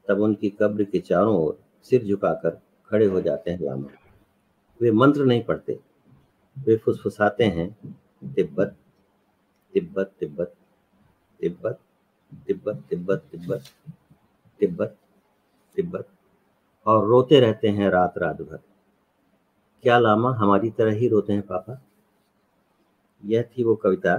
तब 0.07 0.19
उनकी 0.19 0.49
कब्र 0.49 0.83
के 0.83 0.99
चारों 0.99 1.35
ओर 1.37 1.57
सिर 1.85 2.03
झुकाकर 2.05 2.59
खड़े 2.91 3.05
हो 3.05 3.21
जाते 3.21 3.51
हैं 3.51 3.59
लामा 3.59 3.89
वे 4.81 4.91
मंत्र 4.91 5.25
नहीं 5.25 5.43
पढ़ते। 5.43 5.79
वे 6.57 6.75
फुसफुसाते 6.77 7.43
हैं, 7.43 7.69
तिब्बत 8.35 8.75
तिब्बत 9.73 10.11
तिब्बत 10.19 10.53
तिब्बत 11.39 11.79
तिब्बत 12.47 12.83
तिब्बत 12.89 13.23
तिब्बत 13.31 13.63
तिब्बत 14.59 14.97
तिब्बत, 15.75 16.07
और 16.85 17.05
रोते 17.07 17.39
रहते 17.39 17.67
हैं 17.67 17.89
रात 17.89 18.17
रात 18.17 18.41
भर। 18.41 18.59
क्या 19.83 19.97
लामा 19.99 20.33
हमारी 20.35 20.69
तरह 20.69 20.91
ही 20.91 21.07
रोते 21.07 21.33
हैं, 21.33 21.41
पापा? 21.41 21.79
यह 23.23 23.43
थी 23.43 23.63
वो 23.63 23.75
कविता। 23.75 24.15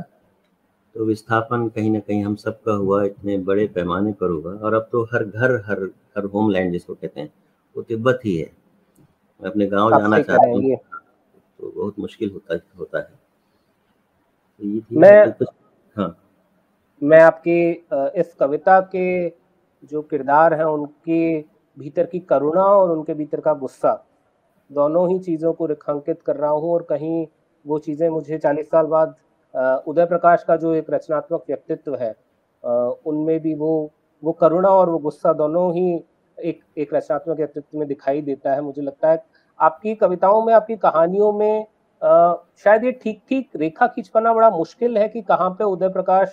तो 0.97 1.05
विस्थापन 1.05 1.67
कहीं 1.69 1.91
ना 1.91 1.99
कहीं 2.01 2.25
हम 2.25 2.35
सबका 2.37 2.73
हुआ 2.75 3.03
इतने 3.05 3.37
बड़े 3.47 3.67
पैमाने 3.69 4.13
पर 4.13 4.31
हुआ। 4.31 4.53
और 4.57 4.75
अब 4.75 4.89
तो 4.93 5.03
हर 5.05 5.25
घर 5.25 5.55
हर 5.67 5.83
हर 6.17 6.25
होमलैंड 6.35 6.73
जिसको 6.73 6.95
कहते 6.95 7.21
हैं 7.21 7.33
वो 7.77 7.83
तिब्बत 7.83 8.21
ही 8.25 8.37
है। 8.37 8.51
मैं 9.43 9.51
अपने 9.51 9.67
गाँव 9.67 9.91
जाना 9.93 10.21
चाहता 10.21 10.49
हूँ। 10.49 10.77
तो 10.77 11.73
बहुत 11.77 11.99
मुश्किल 11.99 12.31
होता 12.31 12.59
होता 12.79 12.99
है। 12.99 13.05
तो 14.61 14.67
ये 14.67 14.83
मैं 14.93 15.27
हाँ। 15.97 16.17
मैं 17.03 17.21
आपकी 17.21 17.59
इस 18.21 18.35
कविता 18.41 18.81
के 18.95 19.29
जो 19.93 20.03
किरदार 20.03 20.55
हैं 20.55 20.65
उनके 20.65 21.39
भीतर 21.77 22.07
की 22.07 22.21
करुणा 22.23 22.65
और 22.65 22.91
उनके 22.91 23.15
भीतर 23.15 23.41
का 23.41 23.55
गुस्सा 23.57 23.93
दोनों 24.71 25.09
ही 25.11 25.19
चीज़ों 25.19 25.53
को 25.53 25.67
रेखांकित 25.67 26.23
कर 26.23 26.37
रहा 26.37 26.51
हूँ 26.51 26.73
और 26.73 26.87
कहीं 26.91 27.27
वो 27.65 27.79
चीज़ें 27.79 28.09
मुझे 28.09 28.39
चालीस 28.39 28.67
साल 28.67 28.87
बाद 28.87 29.15
उदय 29.57 30.05
प्रकाश 30.07 30.45
का 30.45 30.57
जो 30.57 30.75
एक 30.75 30.91
रचनात्मक 30.91 31.45
व्यक्तित्व 31.49 31.95
है 31.97 32.15
उनमें 33.07 33.39
भी 33.43 33.55
वो 33.55 33.73
वो 34.23 34.33
करुणा 34.33 34.69
और 34.71 34.91
वो 34.91 34.99
गुस्सा 34.99 35.33
दोनों 35.33 35.73
ही 35.75 35.95
एक 36.39 36.61
एक 36.79 36.95
रचनात्मक 36.95 37.37
व्यक्तित्व 37.37 37.79
में 37.79 37.87
दिखाई 37.89 38.21
देता 38.23 38.55
है 38.55 38.61
मुझे 38.61 38.83
लगता 38.83 39.11
है। 39.11 39.25
आपकी 39.61 39.95
कविताओं 39.95 40.45
में 40.45 40.53
आपकी 40.55 40.77
कहानियों 40.77 41.33
में 41.33 41.67
आ, 42.03 42.35
शायद 42.65 42.85
ये 42.85 42.93
ठीक 42.93 43.21
ठीक 43.29 43.51
रेखा 43.57 43.87
खींच 43.87 44.09
पाना 44.09 44.33
बड़ा 44.35 44.51
मुश्किल 44.51 44.99
है 44.99 45.09
कि 45.09 45.23
कहाँ 45.23 45.51
पे 45.51 45.65
उदय 45.65 45.89
प्रकाश 45.89 46.29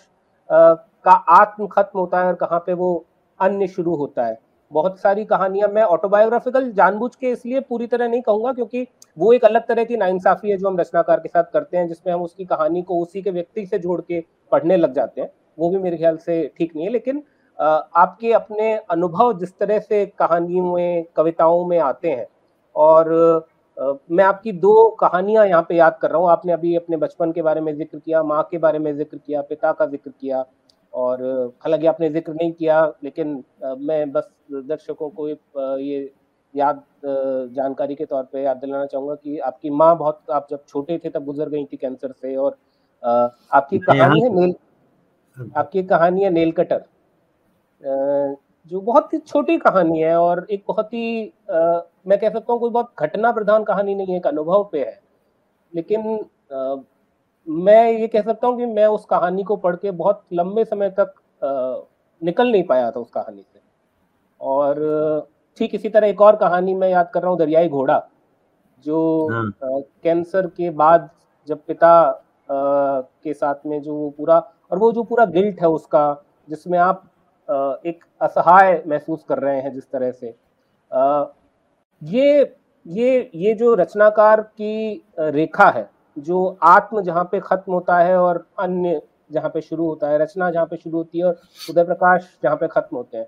आ, 0.49 0.73
का 0.73 1.11
आत्म 1.11 1.67
खत्म 1.67 1.99
होता 1.99 2.19
है 2.19 2.25
और 2.25 2.35
कहाँ 2.35 2.59
पे 2.59 2.73
वो 2.73 3.05
अन्य 3.39 3.67
शुरू 3.67 3.95
होता 3.95 4.25
है। 4.25 4.37
बहुत 4.73 4.99
सारी 4.99 5.23
कहानियाँ 5.25 5.67
मैं 5.69 5.81
ऑटोबायोग्राफिकल 5.83 6.71
जानबूझ 6.73 7.15
के 7.15 7.29
इसलिए 7.31 7.59
पूरी 7.61 7.87
तरह 7.87 8.07
नहीं 8.07 8.21
कहूँगा 8.21 8.53
क्योंकि 8.53 8.85
वो 9.17 9.33
एक 9.33 9.45
अलग 9.45 9.67
तरह 9.67 9.83
की 9.83 9.97
नाइंसाफी 9.97 10.51
है 10.51 10.57
जो 10.57 10.67
हम 10.67 10.79
रचनाकार 10.79 11.19
के 11.19 11.29
साथ 11.29 11.43
करते 11.53 11.77
हैं, 11.77 11.87
जिसमें 11.87 12.13
हम 12.13 12.21
उसकी 12.23 12.45
कहानी 12.45 12.81
को 12.81 12.99
उसी 13.01 13.21
के 13.21 13.31
व्यक्ति 13.31 13.65
से 13.65 13.79
जोड़ 13.79 13.99
के 14.01 14.23
पढ़ने 14.51 14.77
लग 14.77 14.93
जाते 14.93 15.21
हैं। 15.21 15.29
वो 15.59 15.69
भी 15.69 15.77
मेरे 15.79 15.97
ख्याल 15.97 16.17
से 16.17 16.51
ठीक 16.57 16.75
नहीं 16.75 16.85
है, 16.85 16.91
लेकिन 16.91 17.23
आपके 17.59 18.31
अपने 18.33 18.73
अनुभव 18.91 19.37
जिस 19.39 19.57
तरह 19.59 19.79
से 19.79 20.05
कहानियों 20.19 20.73
में, 20.75 21.05
कविताओं 21.15 21.65
में 21.67 21.77
आते 21.79 22.11
हैं 22.11 22.27
और 22.75 23.45
मैं 23.77 24.23
आपकी 24.23 24.51
दो 24.53 24.89
कहानियाँ 24.99 25.45
यहाँ 25.47 25.65
पे 25.69 25.75
याद 25.75 25.97
कर 26.01 26.09
रहा 26.09 26.19
हूँ। 26.19 26.29
आपने 26.29 26.53
अभी 26.53 26.75
अपने 26.75 26.97
बचपन 26.97 27.31
के 27.31 27.41
बारे 27.41 27.61
में 27.61 27.75
ज़िक्र 27.75 27.97
किया, 27.97 28.23
माँ 28.23 28.41
के 28.51 28.57
बारे 28.57 28.79
में 28.79 28.95
ज़िक्र 28.97 29.17
किया, 29.17 29.41
पिता 29.43 29.71
का 29.71 29.85
ज़िक्र 29.85 30.11
किया 30.11 30.43
और 30.93 31.21
हालाँकि 31.63 31.87
आपने 31.87 32.09
ज़िक्र 32.09 32.33
नहीं 32.33 32.51
किया 32.51 32.81
लेकिन 33.03 33.43
मैं 33.79 34.11
बस 34.11 34.29
दर्शकों 34.51 35.09
को 35.09 35.27
ये 35.79 36.11
याद 36.55 36.83
जानकारी 37.53 37.95
के 37.95 38.05
तौर 38.05 38.23
पे 38.23 38.43
याद 38.43 38.57
दिलाना 38.57 38.85
चाहूँगा 38.85 39.15
कि 39.15 39.37
आपकी 39.41 39.69
माँ 39.71 39.95
बहुत 39.97 40.31
आप 40.31 40.47
जब 40.51 40.63
छोटे 40.67 40.97
थे 40.97 41.09
तब 41.09 41.25
गुजर 41.25 41.49
गई 41.49 41.65
थी 41.65 41.77
कैंसर 41.77 42.11
से 42.11 42.35
और 42.35 42.57
आपकी 43.03 43.79
कहानी 43.79 44.21
है 44.21 44.29
नेल 44.35 44.53
आपकी 45.57 45.83
कहानी 45.83 46.23
है 46.23 46.29
नेल 46.29 46.51
कटर 46.51 46.83
जो 48.71 48.81
बहुत 48.81 49.13
ही 49.13 49.17
छोटी 49.19 49.57
कहानी 49.57 50.01
है 50.01 50.15
और 50.17 50.45
एक 50.51 50.63
बहुत 50.67 50.93
ही 50.93 51.23
मैं 51.47 52.17
कह 52.19 52.29
सकता 52.29 52.53
हूँ 52.53 52.59
कोई 52.59 52.69
बहुत 52.69 52.93
घटना 52.99 53.31
प्रधान 53.31 53.63
कहानी 53.63 53.95
नहीं 53.95 54.07
है 54.07 54.17
एक 54.17 54.27
अनुभव 54.27 54.63
पे 54.71 54.79
है। 54.79 54.99
लेकिन 55.73 56.01
मैं 57.47 57.91
ये 57.91 58.07
कह 58.07 58.21
सकता 58.21 58.47
हूँ 58.47 58.57
कि 58.57 58.65
मैं 58.65 58.85
उस 58.87 59.05
कहानी 59.05 59.43
को 59.43 59.55
पढ़ 59.57 59.75
के 59.75 59.91
बहुत 59.93 60.23
लंबे 60.33 60.65
समय 60.65 60.89
तक 60.99 61.13
आ, 61.41 61.75
निकल 62.21 62.51
नहीं 62.51 62.63
पाया 62.63 62.89
था 62.91 62.99
उस 62.99 63.09
कहानी 63.09 63.41
से 63.43 63.61
और 64.39 65.27
ठीक 65.57 65.75
इसी 65.75 65.89
तरह 65.89 66.07
एक 66.07 66.21
और 66.21 66.35
कहानी 66.35 66.73
मैं 66.73 66.89
याद 66.89 67.09
कर 67.13 67.21
रहा 67.21 67.29
हूँ 67.29 67.39
दरियाई 67.39 67.69
घोड़ा 67.69 68.01
जो 68.85 69.27
हाँ। 69.31 69.81
कैंसर 70.03 70.47
के 70.47 70.69
बाद 70.71 71.09
जब 71.47 71.65
पिता 71.65 71.93
आ, 71.99 73.01
के 73.23 73.33
साथ 73.33 73.65
में 73.65 73.81
जो 73.81 74.09
पूरा 74.17 74.39
और 74.71 74.77
वो 74.77 74.91
जो 74.91 75.03
पूरा 75.03 75.25
गिल्ट 75.27 75.61
है 75.61 75.67
उसका 75.69 76.05
जिसमें 76.49 76.77
आप 76.79 77.03
एक 77.85 78.03
असहाय 78.21 78.81
महसूस 78.87 79.23
कर 79.29 79.39
रहे 79.39 79.61
हैं 79.61 79.73
जिस 79.73 79.89
तरह 79.91 80.11
से 80.11 80.35
ये 82.01 82.55
ये 82.85 83.31
ये 83.35 83.53
जो 83.53 83.73
रचनाकार 83.75 84.41
की 84.41 85.03
रेखा 85.19 85.69
है 85.69 85.89
जो 86.17 86.45
आत्म 86.63 87.01
जहाँ 87.01 87.23
पे 87.23 87.39
खत्म 87.39 87.73
होता 87.73 87.97
है 87.99 88.17
और 88.17 88.45
अन्य 88.59 89.01
जहाँ 89.31 89.49
पे 89.49 89.61
शुरू 89.61 89.85
होता 89.85 90.09
है, 90.09 90.17
रचना 90.19 90.49
जहाँ 90.51 90.65
पे 90.65 90.77
शुरू 90.77 90.97
होती 90.97 91.17
है 91.17 91.25
और 91.25 91.39
उदय 91.69 91.83
प्रकाश 91.83 92.27
जहाँ 92.43 92.55
पे 92.55 92.67
खत्म 92.67 92.97
होते 92.97 93.17
हैं। 93.17 93.27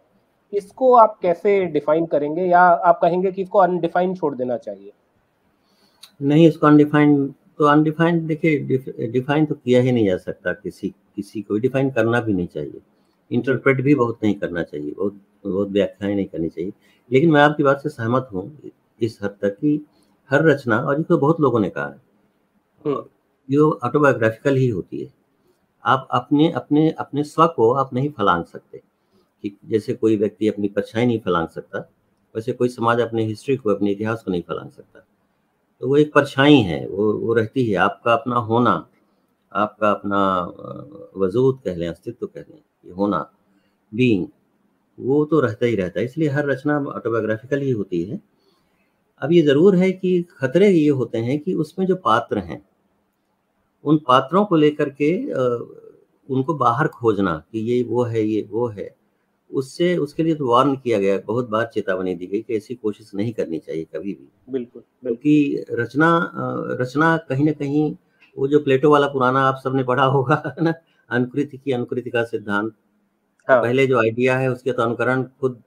इसको 0.53 0.93
आप 0.95 1.17
कैसे 1.21 1.63
डिफाइन 1.67 2.05
करेंगे 2.05 2.43
या 2.43 2.61
आप 2.61 2.99
कहेंगे 3.01 3.31
कि 3.31 3.41
इसको 3.41 3.59
अनडिफाइन 3.59 4.13
छोड़ 4.15 4.33
देना 4.35 4.57
चाहिए? 4.57 4.91
नहीं, 6.21 6.47
इसको 6.47 6.67
अनडिफाइंड 6.67 7.33
तो 7.59 7.65
अनडिफाइंड 7.65 8.21
देखिए 8.27 9.07
डिफाइन 9.09 9.45
तो 9.45 9.55
किया 9.55 9.81
ही 9.81 9.91
नहीं 9.91 10.05
जा 10.05 10.17
सकता 10.17 10.53
किसी 10.53 10.93
किसी 11.15 11.41
को 11.41 11.57
डिफाइन 11.57 11.89
करना 11.89 12.19
भी 12.21 12.33
नहीं 12.33 12.47
चाहिए। 12.47 12.81
इंटरप्रेट 13.31 13.81
भी 13.81 13.95
बहुत 13.95 14.19
नहीं 14.23 14.33
करना 14.35 14.63
चाहिए, 14.63 14.91
बहुत 14.91 15.21
बहुत 15.45 15.69
व्याख्याएँ 15.69 16.15
नहीं 16.15 16.25
करनी 16.25 16.49
चाहिए। 16.49 16.71
लेकिन 17.11 17.31
मैं 17.31 17.41
आपकी 17.41 17.63
बात 17.63 17.81
से 17.81 17.89
सहमत 17.89 18.29
हूँ 18.33 18.51
इस 19.01 19.19
हद 19.23 19.37
तक 19.41 19.57
कि 19.57 19.79
हर 20.31 20.43
रचना, 20.43 20.77
और 20.77 20.97
जिसको 20.97 21.17
बहुत 21.17 21.41
लोगों 21.41 21.59
ने 21.59 21.69
कहा 21.69 21.85
है। 21.85 22.01
जो 22.85 23.71
ऑटोबायोग्राफिकल 23.83 24.55
ही 24.55 24.67
होती 24.69 25.03
है। 25.03 25.13
आप 25.83 26.07
अपने 26.11 26.51
अपने 26.51 26.89
अपने 26.89 27.23
स्व 27.23 27.47
को 27.47 27.71
आप 27.73 27.93
नहीं 27.93 28.09
फैलान 28.11 28.43
सकते 28.43 28.77
कि 29.43 29.57
जैसे 29.65 29.93
कोई 29.93 30.17
व्यक्ति 30.17 30.47
अपनी 30.47 30.67
परछाई 30.67 31.05
नहीं 31.05 31.19
फैलान 31.19 31.47
सकता, 31.47 31.79
वैसे 32.35 32.53
कोई 32.53 32.69
समाज 32.69 32.99
अपने 32.99 33.23
हिस्ट्री 33.25 33.55
को, 33.57 33.69
अपने 33.69 33.91
इतिहास 33.91 34.23
को 34.23 34.31
नहीं 34.31 34.41
फैलान 34.41 34.69
सकता। 34.69 34.99
तो 35.81 35.87
वो 35.87 35.97
एक 35.97 36.13
परछाई 36.13 36.57
है, 36.57 36.85
वो 36.87 37.13
वो 37.15 37.33
रहती 37.33 37.65
है, 37.65 37.75
आपका 37.77 38.13
अपना 38.13 38.35
होना, 38.41 38.71
आपका 39.51 39.91
अपना 39.91 40.19
वजूद 41.17 41.59
कह 41.65 41.75
लें, 41.75 41.87
अस्तित्व 41.87 42.27
कह 42.27 42.39
लें, 42.41 42.61
ये 42.85 42.91
होना 42.91 43.29
बीइंग 43.91 44.27
वो 44.97 45.23
तो 45.25 45.39
रहता 45.39 45.65
ही 45.65 45.75
रहता 45.75 45.99
है, 45.99 46.05
इसलिए 46.05 46.29
हर 46.29 46.45
रचना 46.45 46.77
ऑटोबायोग्राफिकल 46.79 47.61
ही 47.61 47.71
होती 47.71 48.03
है। 48.03 48.19
अब 49.21 49.31
ये 49.31 49.41
ज़रूर 49.41 49.75
है 49.75 49.91
कि 49.91 50.21
खतरे 50.31 50.69
ये 50.69 50.89
होते 50.91 51.17
हैं 51.17 51.39
कि 51.39 51.53
उसमें 51.55 51.85
जो 51.87 51.95
पात्र 51.95 52.39
हैं 52.39 52.61
उन 53.85 53.97
पात्रों 54.07 54.45
को 54.45 54.55
लेकर 54.55 54.89
के 55.01 55.11
उनको 56.29 56.53
बाहर 56.55 56.87
खोजना 56.89 57.35
कि 57.51 57.59
ये 57.61 57.81
वो 57.83 58.03
है 58.03 58.23
ये 58.23 58.47
वो 58.51 58.67
है 58.69 58.93
उससे 59.51 59.95
उसके 59.97 60.23
लिए 60.23 60.35
तो 60.35 60.47
वार्न 60.47 60.75
किया 60.75 60.99
गया 60.99 61.17
बहुत 61.25 61.49
बार 61.49 61.69
चेतावनी 61.73 62.13
दी 62.15 62.27
गई 62.27 62.41
कि 62.41 62.55
ऐसी 62.55 62.75
कोशिश 62.75 63.11
नहीं 63.15 63.33
करनी 63.33 63.59
चाहिए 63.59 63.83
कभी 63.95 64.13
भी। 64.13 64.27
बिल्कुल 64.51 64.81
क्योंकि 64.81 65.65
रचना 65.71 66.09
रचना 66.79 67.15
कहीं 67.29 67.45
ना 67.45 67.51
कहीं 67.53 67.95
वो 68.37 68.47
जो 68.47 68.59
प्लेटो 68.59 68.89
वाला 68.91 69.07
पुराना 69.07 69.41
आप 69.41 69.59
सबने 69.63 69.83
पढ़ा 69.83 70.03
होगा 70.15 70.55
ना 70.61 70.73
अनुकृति 71.09 71.57
की 71.57 71.71
अनुकृति 71.71 72.09
का 72.09 72.23
सिद्धांत। 72.23 72.73
हाँ। 73.47 73.61
पहले 73.61 73.85
जो 73.87 73.99
आइडिया 73.99 74.37
है 74.37 74.51
उसके 74.51 74.71
तो 74.71 74.83
अनुकरण 74.83 75.23
खुद 75.41 75.61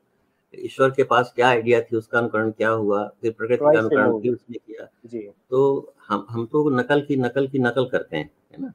ईश्वर 0.55 0.91
के 0.91 1.05
पास 1.05 1.33
क्या 1.37 1.49
आइडिया 1.49 1.81
थी 1.83 1.97
उसका 1.97 2.19
अनुकरण 2.19 2.51
क्या 2.51 2.71
हुआ 2.71 3.05
फिर 3.23 3.33
प्रकृति 3.33 3.65
का 3.65 3.79
अनुकरण 3.79 4.19
भी 4.21 4.31
उसने 4.31 4.59
किया। 4.59 4.89
जी। 5.07 5.21
तो 5.51 5.95
हम 6.09 6.27
हम 6.31 6.45
तो 6.47 6.69
नकल 6.71 7.01
की 7.01 7.17
नकल 7.17 7.47
की 7.49 7.59
नकल 7.59 7.85
करते 7.87 8.17
हैं 8.17 8.31
है 8.53 8.61
ना 8.61 8.73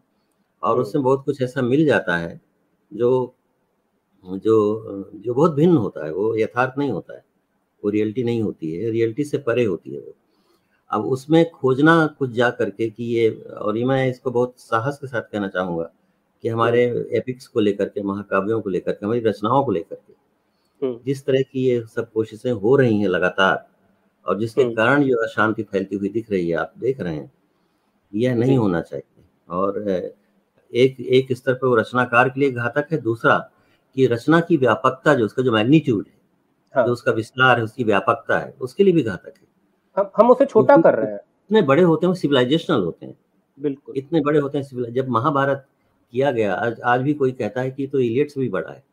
और 0.63 0.71
हम्म। 0.71 0.81
उसमें 0.81 1.03
बहुत 1.03 1.23
कुछ 1.25 1.41
ऐसा 1.41 1.61
मिल 1.63 1.85
जाता 1.85 2.17
है 2.17 2.39
जो 2.91 3.11
जो 4.23 4.57
जो 5.15 5.33
बहुत 5.33 5.53
भिन्न 5.53 5.77
होता 5.77 6.05
है 6.05 6.11
वो 6.13 6.35
यथार्थ 6.37 6.77
नहीं 6.77 6.91
होता 6.91 7.15
है 7.15 7.23
वो 7.83 7.89
रियलिटी 7.89 8.23
नहीं 8.23 8.41
होती 8.41 8.71
है 8.73 8.91
रियलिटी 8.91 9.23
से 9.23 9.37
परे 9.39 9.65
होती 9.65 9.93
है 9.93 9.99
वो 9.99 10.15
अब 10.91 11.05
उसमें 11.07 11.43
खोजना 11.51 11.95
कुछ 12.19 12.29
जा 12.31 12.49
करके 12.51 12.89
कि 12.89 13.03
ये 13.05 13.29
और 13.57 13.77
ये 13.77 13.85
मैं 13.85 14.07
इसको 14.07 14.31
बहुत 14.31 14.53
साहस 14.59 14.97
के 14.97 15.07
साथ 15.07 15.21
कहना 15.23 15.47
चाहूँगा 15.47 15.89
कि 16.43 16.49
हमारे 16.49 16.83
एपिक्स 17.17 17.47
को 17.47 17.59
लेकर 17.59 17.85
के 17.85 18.03
महाकाव्यों 18.03 18.59
को 18.61 18.69
लेकर 18.69 18.91
के 18.91 19.05
हमारी 19.05 19.19
रचनाओं 19.21 19.63
को 19.63 19.71
लेकर 19.71 19.95
के 19.97 20.13
हम्म। 20.81 20.99
जिस 21.05 21.25
तरह 21.25 21.41
की 21.43 21.65
ये 21.65 21.81
सब 21.87 22.11
कोशिशें 22.11 22.51
हो 22.53 22.75
रही 22.75 22.99
हैं 22.99 23.07
लगातार 23.07 23.65
और 24.25 24.39
जिसके। 24.39 24.63
कारण 24.73 25.03
जो 25.03 25.17
अशांति 25.17 25.63
फैलती 25.63 25.95
हुई 25.95 26.09
दिख 26.09 26.31
रही 26.31 26.49
है 26.49 26.55
आप 26.57 26.73
देख 26.77 26.99
रहे 27.01 27.15
हैं 27.15 27.31
यह 28.13 28.35
नहीं 28.35 28.57
होना 28.57 28.81
चाहिए। 28.81 29.23
और 29.49 29.77
एक 30.73 30.99
एक 30.99 31.31
स्तर 31.33 31.53
पर 31.53 31.67
वो 31.67 31.75
रचनाकार 31.75 32.29
के 32.29 32.39
लिए 32.39 32.51
घातक 32.51 32.87
है 32.91 32.97
दूसरा 33.01 33.37
कि 33.95 34.05
रचना 34.07 34.39
की 34.39 34.57
व्यापकता 34.57 35.13
जो 35.13 35.25
उसका 35.25 35.43
जो 35.43 35.51
मैग्नीट्यूड 35.51 36.05
है 36.07 36.13
हाँ। 36.73 36.85
जो 36.85 36.93
उसका 36.93 37.11
विस्तार 37.11 37.57
है 37.57 37.63
उसकी 37.63 37.83
व्यापकता 37.83 38.39
है 38.39 38.53
उसके 38.61 38.83
लिए 38.83 38.93
भी 38.93 39.03
घातक 39.03 39.33
है। 39.37 39.47
हम 39.97 40.09
हम 40.17 40.31
उसे 40.31 40.45
छोटा 40.45 40.77
कर 40.77 40.95
रहे 40.95 41.11
हैं। 41.11 41.19
इतने 41.19 41.61
बड़े 41.61 41.83
होते 41.83 42.07
हैं 42.07 42.13
सिविलाइजेशनल 42.13 42.83
होते 42.83 43.05
हैं। 43.05 43.17
बिल्कुल। 43.57 43.95
इतने 43.97 44.21
बड़े 44.21 44.39
होते 44.39 44.57
हैं 44.57 44.91
जब 44.93 45.07
महाभारत 45.09 45.65
किया 46.13 46.31
गया 46.31 46.53
आज 46.53 46.79
आज 46.85 47.01
भी 47.01 47.13
कोई 47.13 47.31
कहता 47.31 47.61
है 47.61 47.71
कि 47.71 47.87
तो 47.87 47.99
इलियट 47.99 48.31
से 48.31 48.39
भी 48.41 48.49
बड़ा 48.49 48.71
है 48.71 48.83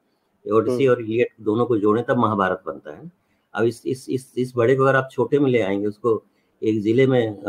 ओडिसी 0.44 0.84
हम्म। 0.84 0.94
और 0.94 1.00
इलियट 1.02 1.32
दोनों 1.40 1.66
को 1.66 1.76
जोड़े 1.78 2.02
तब 2.02 2.18
महाभारत 2.18 2.62
बनता 2.66 2.90
है। 2.90 3.10
अब 3.54 3.64
इस 3.64 3.82
इस 3.86 4.06
इस 4.10 4.32
इस 4.38 4.52
बड़े 4.56 4.76
को 4.76 4.82
अगर 4.82 4.96
आप 4.96 5.08
छोटे 5.12 5.38
में 5.38 5.50
ले 5.50 5.60
आएँगे 5.62 5.86
उसको 5.86 6.24
एक 6.62 6.80
ज़िले 6.80 7.06
में 7.06 7.42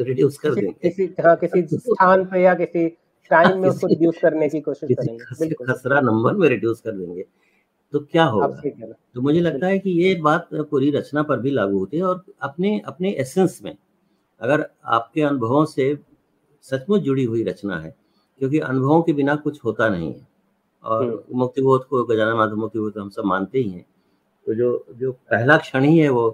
रिड्यूस 0.00 0.38
कर 0.44 0.54
देंगे। 0.54 0.90
किसी 0.90 1.14
हाँ, 1.22 1.36
किसी 1.36 1.62
स्थान 1.78 2.24
पे 2.24 2.42
या 2.42 2.54
किसी 2.54 2.88
टाइम 3.30 3.58
में 3.58 3.68
उसको 3.68 3.86
रिड्यूस 3.86 4.18
करने 4.22 4.48
की 4.48 4.60
कोशिश 4.60 4.88
करेंगे। 4.92 5.54
खसरा 5.72 6.00
नंबर 6.00 6.34
में 6.34 6.48
रिड्यूस 6.48 6.80
कर 6.80 6.92
देंगे। 6.92 7.24
तो 7.92 8.00
क्या 8.00 8.24
होगा? 8.24 8.46
तो 9.14 9.20
मुझे 9.20 9.40
लगता 9.40 9.66
है 9.66 9.78
कि 9.78 9.90
ये 9.90 10.14
बात 10.14 10.48
पूरी 10.54 10.90
रचना 10.90 11.22
पर 11.22 11.40
भी 11.40 11.50
लागू 11.50 11.78
होती 11.78 11.96
है 11.96 12.02
और 12.02 12.24
अपने 12.42 12.82
अपने 12.86 13.10
एसेंस 13.10 13.60
में 13.64 13.76
अगर 14.40 14.66
आपके 14.84 15.22
अनुभवों 15.22 15.64
से 15.64 15.98
सचमुच 16.62 17.00
जुड़ी 17.00 17.24
हुई 17.24 17.42
रचना 17.44 17.80
है 17.80 17.94
क्योंकि 18.38 18.58
अनुभवों 18.58 19.02
के 19.02 19.12
बिना 19.12 19.34
कुछ 19.36 19.64
होता 19.64 19.88
नहीं 19.88 20.14
है। 20.14 20.26
और 20.84 21.04
हम्म। 21.04 21.38
मुक्तिबोध 21.38 21.84
को 21.84 22.04
गजानन 22.04 22.36
माधव 22.36 22.56
मुक्तिबोध 22.56 22.98
हम 22.98 23.10
सब 23.10 23.22
मानते 23.24 23.58
ही 23.58 23.70
हैं। 23.70 23.84
तो 24.46 24.54
जो 24.54 24.84
जो 24.92 25.12
पहला 25.12 25.56
क्षण 25.58 25.84
ही 25.84 25.98
है 25.98 26.08
वो 26.08 26.28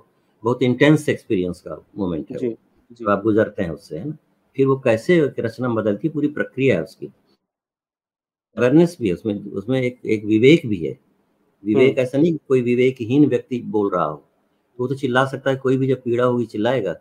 बहुत 0.44 0.62
इंटेंस 0.62 1.08
एक्सपीरियंस 1.08 1.60
का 1.60 1.82
मोमेंट 1.98 2.30
है 2.32 2.38
जी, 2.38 2.48
जी. 2.48 3.04
तो 3.04 3.10
आप 3.10 3.22
गुजरते 3.22 3.62
हैं 3.62 3.70
उससे 3.70 3.98
है 3.98 4.08
ना? 4.08 4.16
फिर 4.56 4.66
वो 4.66 4.76
कैसे 4.80 5.20
रचना 5.38 5.68
बदलती 5.68 6.08
पूरी 6.08 6.28
प्रक्रिया 6.28 6.76
है 6.76 6.82
उसकी। 6.82 7.06
अवेयरनेस 8.56 8.96
भी 9.00 9.08
है 9.08 9.14
उसमें 9.14 9.34
उसमें 9.52 9.80
एक 9.82 9.98
एक 10.06 10.24
विवेक 10.24 10.66
भी 10.66 10.76
है। 10.76 10.98
विवेक 11.64 11.88
हम्म। 11.90 12.00
ऐसा 12.00 12.18
नहीं 12.18 12.36
कोई 12.48 12.62
विवेकहीन 12.62 13.26
व्यक्ति 13.26 13.60
बोल 13.66 13.90
रहा 13.94 14.04
हो। 14.04 14.22
वो 14.78 14.86
तो 14.88 14.94
चिल्ला 14.94 15.24
सकता 15.26 15.50
है 15.50 15.56
कोई 15.56 15.76
भी 15.76 15.86
जब 15.88 16.02
पीड़ा 16.02 16.24
होगी 16.24 16.46
चिल्लाएगा। 16.46 16.94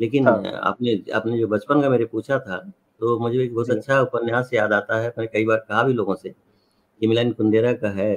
लेकिन 0.00 0.26
हाँ। 0.28 0.42
आपने 0.62 1.02
आपने 1.14 1.38
जो 1.38 1.46
बचपन 1.48 1.80
का 1.82 1.88
मेरे 1.90 2.04
पूछा 2.04 2.38
था 2.38 2.58
तो 3.00 3.18
मुझे 3.18 3.42
एक 3.44 3.54
बहुत 3.54 3.70
अच्छा 3.70 4.00
उपन्यास 4.00 4.50
याद 4.54 4.72
आता 4.72 5.00
है 5.00 5.08
मैंने 5.08 5.26
कई 5.32 5.44
बार 5.44 5.58
कहा 5.68 5.82
भी 5.82 5.92
लोगों 5.92 6.14
से 6.14 6.28
कि 6.28 7.06
मिलन 7.06 7.30
कुंदेरा 7.32 7.72
का 7.72 7.90
है 7.90 8.12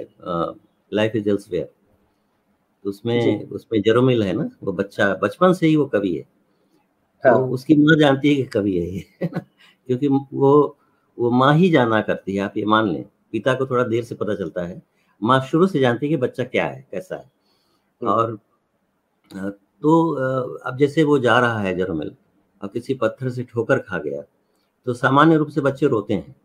लाइफ 0.92 1.16
इज़ 1.16 1.30
एल्सवेयर 1.30 1.70
उसमें 2.86 3.50
उसमें 3.50 3.82
जरोमिल 3.82 4.24
है 4.24 4.34
ना? 4.34 4.50
वो 4.64 4.72
बच्चा 4.74 5.14
बचपन 5.24 5.54
से 5.54 5.68
ही 5.68 5.76
वो 5.76 5.86
कवि 5.86 6.14
है। 6.16 6.24
हाँ। 7.24 7.34
तो 7.38 7.48
उसकी 7.54 7.76
माँ 7.76 7.98
जानती 8.00 8.30
है 8.30 8.36
कि 8.36 8.44
कवि 8.50 8.78
है 8.78 8.88
ये। 8.90 9.06
क्योंकि 9.88 10.08
वो 10.34 10.78
वो 11.18 11.32
माँ 11.32 11.54
ही 11.56 11.70
जाना 11.72 12.02
करती 12.02 12.36
है 12.36 12.42
आप 12.44 12.58
ये 12.58 12.66
मान 12.66 12.88
लें। 12.90 13.04
पिता 13.34 13.54
को 13.54 13.66
थोड़ा 13.66 13.84
देर 13.84 14.04
से 14.04 14.16
पता 14.16 14.36
चलता 14.36 14.66
है। 14.66 14.82
माँ 15.22 15.40
शुरू 15.52 15.68
से 15.68 15.80
जानती 15.80 16.06
है 16.06 16.10
कि 16.10 16.18
बच्चा 16.18 16.44
क्या 16.44 16.66
है 16.68 16.88
कैसा 16.92 17.16
है। 17.16 17.32
हम्म। 18.02 18.12
और 18.12 18.40
तो 19.82 20.12
अब 20.66 20.78
जैसे 20.78 21.04
वो 21.04 21.20
जा 21.20 21.40
रहा 21.40 21.60
है 21.60 21.76
जरोमिल 21.78 22.16
और 22.62 22.70
किसी 22.70 22.94
पत्थर 22.94 23.30
से 23.30 23.44
ठोकर 23.44 23.80
खा 23.80 23.98
गया 24.00 24.22
तो 24.88 24.94
सामान्य 24.94 25.38
रूप 25.38 25.50
से 25.50 25.62
बच्चे 25.62 25.88
रोते 25.88 26.14
हैं। 26.14 26.36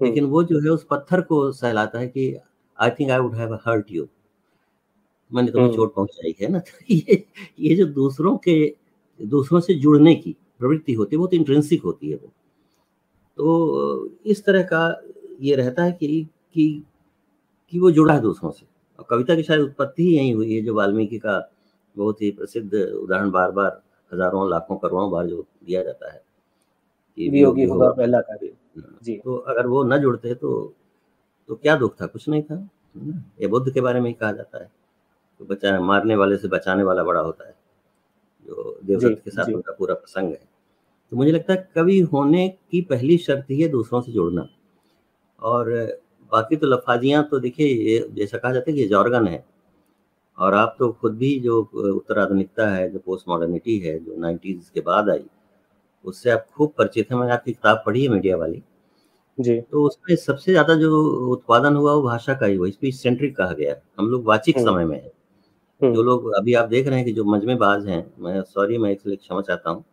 लेकिन 0.00 0.24
हम्म। 0.24 0.32
वो 0.32 0.42
जो 0.44 0.60
है 0.60 0.70
उस 0.70 0.86
पत्थर 0.90 1.20
को 1.22 1.52
सहलाता 1.52 1.98
है 1.98 2.08
कि 2.08 2.34
I 2.78 2.90
think 2.90 3.10
I 3.10 3.18
would 3.18 3.34
have 3.34 3.54
hurt 3.66 3.92
you 3.92 4.08
मैंने 5.30 5.50
तुम्हें 5.52 5.70
चोट 5.70 5.94
पहुंचाई 5.94 6.34
है 6.42 6.48
ना? 6.48 6.58
तो 6.60 6.84
ये 6.90 7.24
ये 7.60 7.74
जो 7.76 7.86
दूसरों 7.92 8.36
के 8.38 8.56
दूसरों 9.20 9.60
से 9.60 9.74
जुड़ने 9.76 10.14
की 10.14 10.36
प्रवृत्ति 10.60 10.92
होती 10.92 11.16
है 11.16 11.18
बहुत 11.18 11.34
इंट्रेंसिक 11.34 11.82
होती 11.84 12.10
है 12.10 12.16
वो। 12.16 12.32
तो 13.38 14.10
इस 14.26 14.44
तरह 14.44 14.62
का 14.62 14.80
ये 15.40 15.54
रहता 15.56 15.84
है 15.84 15.92
कि 15.92 16.26
कि 16.54 16.66
कि 17.72 17.78
वो 17.80 17.90
जुड़ा 17.90 18.14
है 18.14 18.20
दूसरों 18.20 18.50
से। 18.50 18.66
और 18.98 19.06
कविता 19.10 19.34
की 19.36 19.42
शायद 19.42 19.60
उत्पत्ति 19.60 20.02
ही 20.02 20.16
यही 20.16 20.30
हुई 20.30 20.54
है 20.54 20.62
जो 20.62 20.74
वाल्मीकि 20.74 21.18
का 21.18 21.38
बहुत 21.96 22.22
ही 22.22 22.30
प्रसिद्ध 22.30 22.74
उदाहरण 22.74 23.30
बार 23.30 23.50
बार 23.52 23.80
हज़ारों 24.12 24.50
लाखों 24.50 24.76
करोड़ों 24.78 25.10
बार 25.12 25.26
जो 25.26 25.44
दिया 25.66 25.82
जाता 25.82 26.12
है 26.12 26.22
कि 27.18 27.28
वियोगी 27.30 27.64
होगा 27.64 27.90
पहला 27.92 28.20
कार्य। 28.20 28.46
हाँ, 28.78 28.98
जी। 29.02 29.16
तो 29.16 29.36
अगर 29.48 29.66
वो 29.66 29.84
न 29.84 29.98
जुड़ते 29.98 30.34
तो 30.36 30.74
तो 31.48 31.56
क्या 31.56 31.76
दुख 31.76 31.94
था? 32.00 32.06
कुछ 32.06 32.28
नहीं 32.28 32.42
था 32.42 32.68
ये 33.40 33.46
बुद्ध 33.48 33.72
के 33.74 33.80
बारे 33.80 34.00
में 34.00 34.08
ही 34.08 34.14
कहा 34.14 34.32
जाता 34.32 34.62
है। 34.62 34.70
तो 35.40 35.44
बचा 35.44 35.78
मारने 35.82 36.16
वाले 36.16 36.36
से 36.36 36.48
बचाने 36.48 36.82
वाला 36.82 37.02
बड़ा 37.04 37.20
होता 37.20 37.48
है 37.48 37.54
जो 38.48 38.78
देवदत्त 38.84 39.24
के 39.24 39.30
साथ 39.30 39.52
उनका 39.54 39.72
पूरा 39.72 39.94
प्रसंग 39.94 40.30
है। 40.30 40.40
तो 41.12 41.16
मुझे 41.16 41.32
लगता 41.32 41.52
है 41.52 41.68
कवि 41.74 41.98
होने 42.12 42.48
की 42.48 42.80
पहली 42.84 43.18
शर्त 43.18 43.50
ही 43.50 43.60
है 43.60 43.68
दूसरों 43.68 44.00
से 44.00 44.12
जुड़ना। 44.12 44.48
और 45.42 45.70
बाकी 46.32 46.56
तो 46.56 46.66
लफाजियाँ 46.66 47.22
तो 47.30 47.38
देखिए 47.40 47.66
ये 47.66 47.98
जैसा 48.14 48.38
कहा 48.38 48.52
जाता 48.52 48.70
है 48.70 48.76
कि 48.76 48.82
ये 48.82 48.88
जॉर्गन 48.88 49.26
है। 49.26 49.44
और 50.38 50.54
आप 50.54 50.74
तो 50.78 50.90
खुद 50.92 51.16
भी 51.18 51.38
जो 51.40 51.60
उत्तर 51.86 52.18
आधुनिकता 52.18 52.68
है 52.70 52.88
जो 52.90 52.98
पोस्ट 52.98 53.28
मॉडर्निटी 53.28 53.78
है 53.78 53.98
जो 53.98 54.16
नाइन्टीज 54.16 54.68
के 54.74 54.80
बाद 54.80 55.10
आई 55.10 55.24
उससे 56.04 56.30
आप 56.30 56.46
खूब 56.56 56.72
परिचित 56.78 57.10
हैं। 57.12 57.18
मैंने 57.18 57.32
आपकी 57.32 57.52
किताब 57.52 57.82
पढ़ी 57.86 58.02
है 58.02 58.08
मीडिया 58.08 58.36
वाली। 58.36 58.62
जी। 59.38 59.60
तो 59.62 59.84
उसमें 59.86 60.14
सबसे 60.16 60.52
ज़्यादा 60.52 60.74
जो 60.74 61.00
उत्पादन 61.32 61.76
हुआ 61.76 61.92
वो 61.92 62.02
भाषा 62.02 62.34
का 62.34 62.46
ही 62.46 62.54
हुआ 62.56 62.68
स्पीच 62.70 62.94
सेंट्रिक 62.94 63.36
कहा 63.36 63.52
गया 63.52 63.74
हम 63.98 64.08
लोग 64.10 64.24
वाचिक 64.26 64.56
हम्म। 64.58 64.68
समय 64.68 64.84
में 64.84 64.96
है। 64.96 65.10
जो 65.82 66.02
लोग 66.02 66.32
अभी 66.32 66.54
आप 66.54 66.68
देख 66.68 66.86
रहे 66.86 66.96
हैं 66.96 67.04
कि 67.06 67.12
जो 67.12 67.24
मजमेबाज 67.24 67.86
हैं 67.88 68.04
मैं 68.20 68.42
सॉरी 68.42 68.78
मैं 68.78 68.92
इसलिए 68.92 69.16
क्षमा 69.16 69.40
चाहता 69.40 69.70
हूँ। 69.70 69.84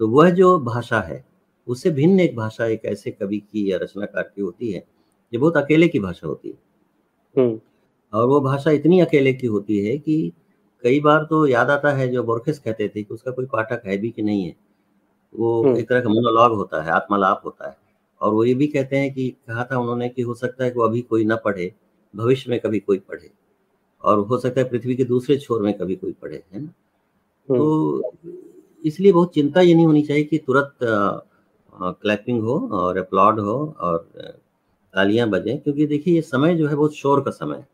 तो 0.00 0.08
वह 0.08 0.30
जो 0.30 0.58
भाषा 0.60 1.00
है 1.00 1.24
उससे 1.68 1.90
भिन्न 1.90 2.20
एक 2.20 2.36
भाषा 2.36 2.66
एक 2.66 2.84
ऐसे 2.84 3.10
कवि 3.10 3.38
की 3.38 3.72
या 3.72 3.78
रचनाकार 3.78 4.22
की 4.22 4.42
होती 4.42 4.72
है 4.72 4.84
जो 5.32 5.40
बहुत 5.40 5.56
अकेले 5.56 5.88
की 5.88 5.98
भाषा 5.98 6.28
होती 6.28 6.48
है। 6.48 6.58
हम्म। 7.36 7.60
और 8.12 8.26
वो 8.28 8.40
भाषा 8.40 8.70
इतनी 8.70 9.00
अकेले 9.00 9.32
की 9.34 9.46
होती 9.46 9.78
है 9.86 9.98
कि 9.98 10.32
कई 10.84 11.00
बार 11.00 11.24
तो 11.24 11.46
याद 11.46 11.70
आता 11.70 11.92
है 11.92 12.08
जो 12.08 12.22
बोरखेस 12.24 12.58
कहते 12.58 12.88
थे 12.88 13.02
कि 13.02 13.14
उसका 13.14 13.30
कोई 13.30 13.46
पाठक 13.46 13.82
है 13.86 13.98
भी 13.98 14.10
कि 14.10 14.22
नहीं 14.22 14.44
है। 14.44 14.56
वो 15.34 15.62
हम्म। 15.64 15.76
एक 15.76 15.88
तरह 15.88 16.00
का 16.00 16.08
मोनोलॉग 16.08 16.52
होता 16.56 16.82
है 16.82 16.90
आत्मालाप 16.90 17.42
होता 17.44 17.70
है। 17.70 17.76
और 18.20 18.32
वो 18.32 18.44
ये 18.44 18.54
भी 18.54 18.66
कहते 18.66 18.96
हैं 18.96 19.14
कि 19.14 19.30
कहा 19.48 19.64
था 19.64 19.78
उन्होंने 19.78 20.08
कि 20.08 20.22
हो 20.22 20.34
सकता 20.34 20.64
है 20.64 20.70
कि 20.70 20.78
वो 20.78 20.84
अभी 20.84 21.00
कोई 21.02 21.24
ना 21.24 21.36
पढ़े 21.36 21.72
भविष्य 22.14 22.50
में 22.50 22.60
कभी 22.60 22.80
कोई 22.80 22.98
पढ़े। 22.98 23.30
और 24.04 24.18
हो 24.20 24.38
सकता 24.38 24.60
है 24.60 24.68
पृथ्वी 24.68 24.94
के 24.96 25.04
दूसरे 25.04 25.36
छोर 25.38 25.62
में 25.62 25.72
कभी 25.78 25.94
कोई 25.96 26.12
पढ़े 26.12 26.42
है 26.52 26.60
ना? 26.60 26.68
हम्म। 27.48 27.58
तो 27.58 28.38
इसलिए 28.84 29.12
बहुत 29.12 29.34
चिंता 29.34 29.60
ये 29.60 29.74
नहीं 29.74 29.86
होनी 29.86 30.02
चाहिए 30.02 30.24
कि 30.24 30.38
तुरंत 30.38 30.76
क्लैपिंग 31.72 32.42
हो 32.42 32.58
और 32.74 32.96
अपलॉड 32.98 33.40
हो 33.40 33.54
और 33.80 33.98
तालियाँ 34.94 35.28
बजें 35.30 35.58
क्योंकि 35.58 35.86
देखिए 35.86 36.14
ये 36.14 36.22
समय 36.22 36.54
जो 36.54 36.66
है 36.68 36.74
बहुत 36.74 36.94
शोर 36.94 37.20
का 37.20 37.30
समय 37.30 37.56
है। 37.56 37.66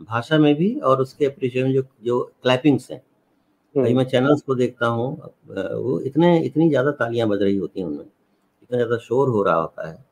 भाषा 0.00 0.38
में 0.38 0.54
भी 0.54 0.74
और 0.80 1.00
उसके 1.00 1.26
अप्रिशिएशन 1.26 1.72
जो 1.72 1.82
जो 2.04 2.20
क्लैपिंग्स 2.42 2.90
हैं। 2.90 3.00
कई 3.74 3.80
हम्म। 3.80 3.96
मैं 3.96 4.04
चैनल्स 4.04 4.42
को 4.42 4.54
देखता 4.54 4.86
हूँ 4.86 5.10
वो 5.48 5.98
इतने 6.02 6.38
इतनी 6.40 6.68
ज़्यादा 6.68 6.90
तालियाँ 6.94 7.28
बज 7.28 7.42
रही 7.42 7.56
होती 7.56 7.80
हैं 7.80 7.86
उनमें 7.86 8.04
इतना 8.04 8.76
ज़्यादा 8.76 8.96
शोर 8.98 9.28
हो 9.28 9.42
रहा 9.42 9.54
होता 9.56 9.88
है। 9.88 10.04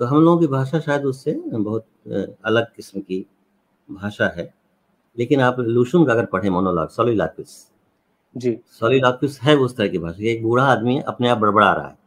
तो 0.00 0.04
हम 0.04 0.22
लोगों 0.22 0.40
की 0.40 0.46
भाषा 0.46 0.80
शायद 0.80 1.04
उससे 1.04 1.32
बहुत 1.48 1.86
अलग 2.44 2.66
किस्म 2.76 3.00
की 3.00 3.24
भाषा 3.88 4.28
है। 4.28 4.52
लेकिन 5.18 5.40
आप 5.40 5.56
लूशुन 5.60 6.06
का 6.06 6.12
अगर 6.12 6.26
पढ़े 6.26 6.50
मोनोलॉग 6.50 6.88
सोलिलाक्विस 6.90 7.56
जी। 8.36 8.58
सोलिलाक्विस 8.70 9.40
है 9.40 9.56
उस 9.56 9.76
तरह 9.76 9.88
की 9.88 9.98
भाषा 9.98 10.24
एक 10.24 10.42
बूढ़ा 10.42 10.64
आदमी 10.64 11.00
अपने 11.00 11.28
आप 11.28 11.38
बड़बड़ा 11.38 11.72
रहा 11.74 11.88
है। 11.88 11.98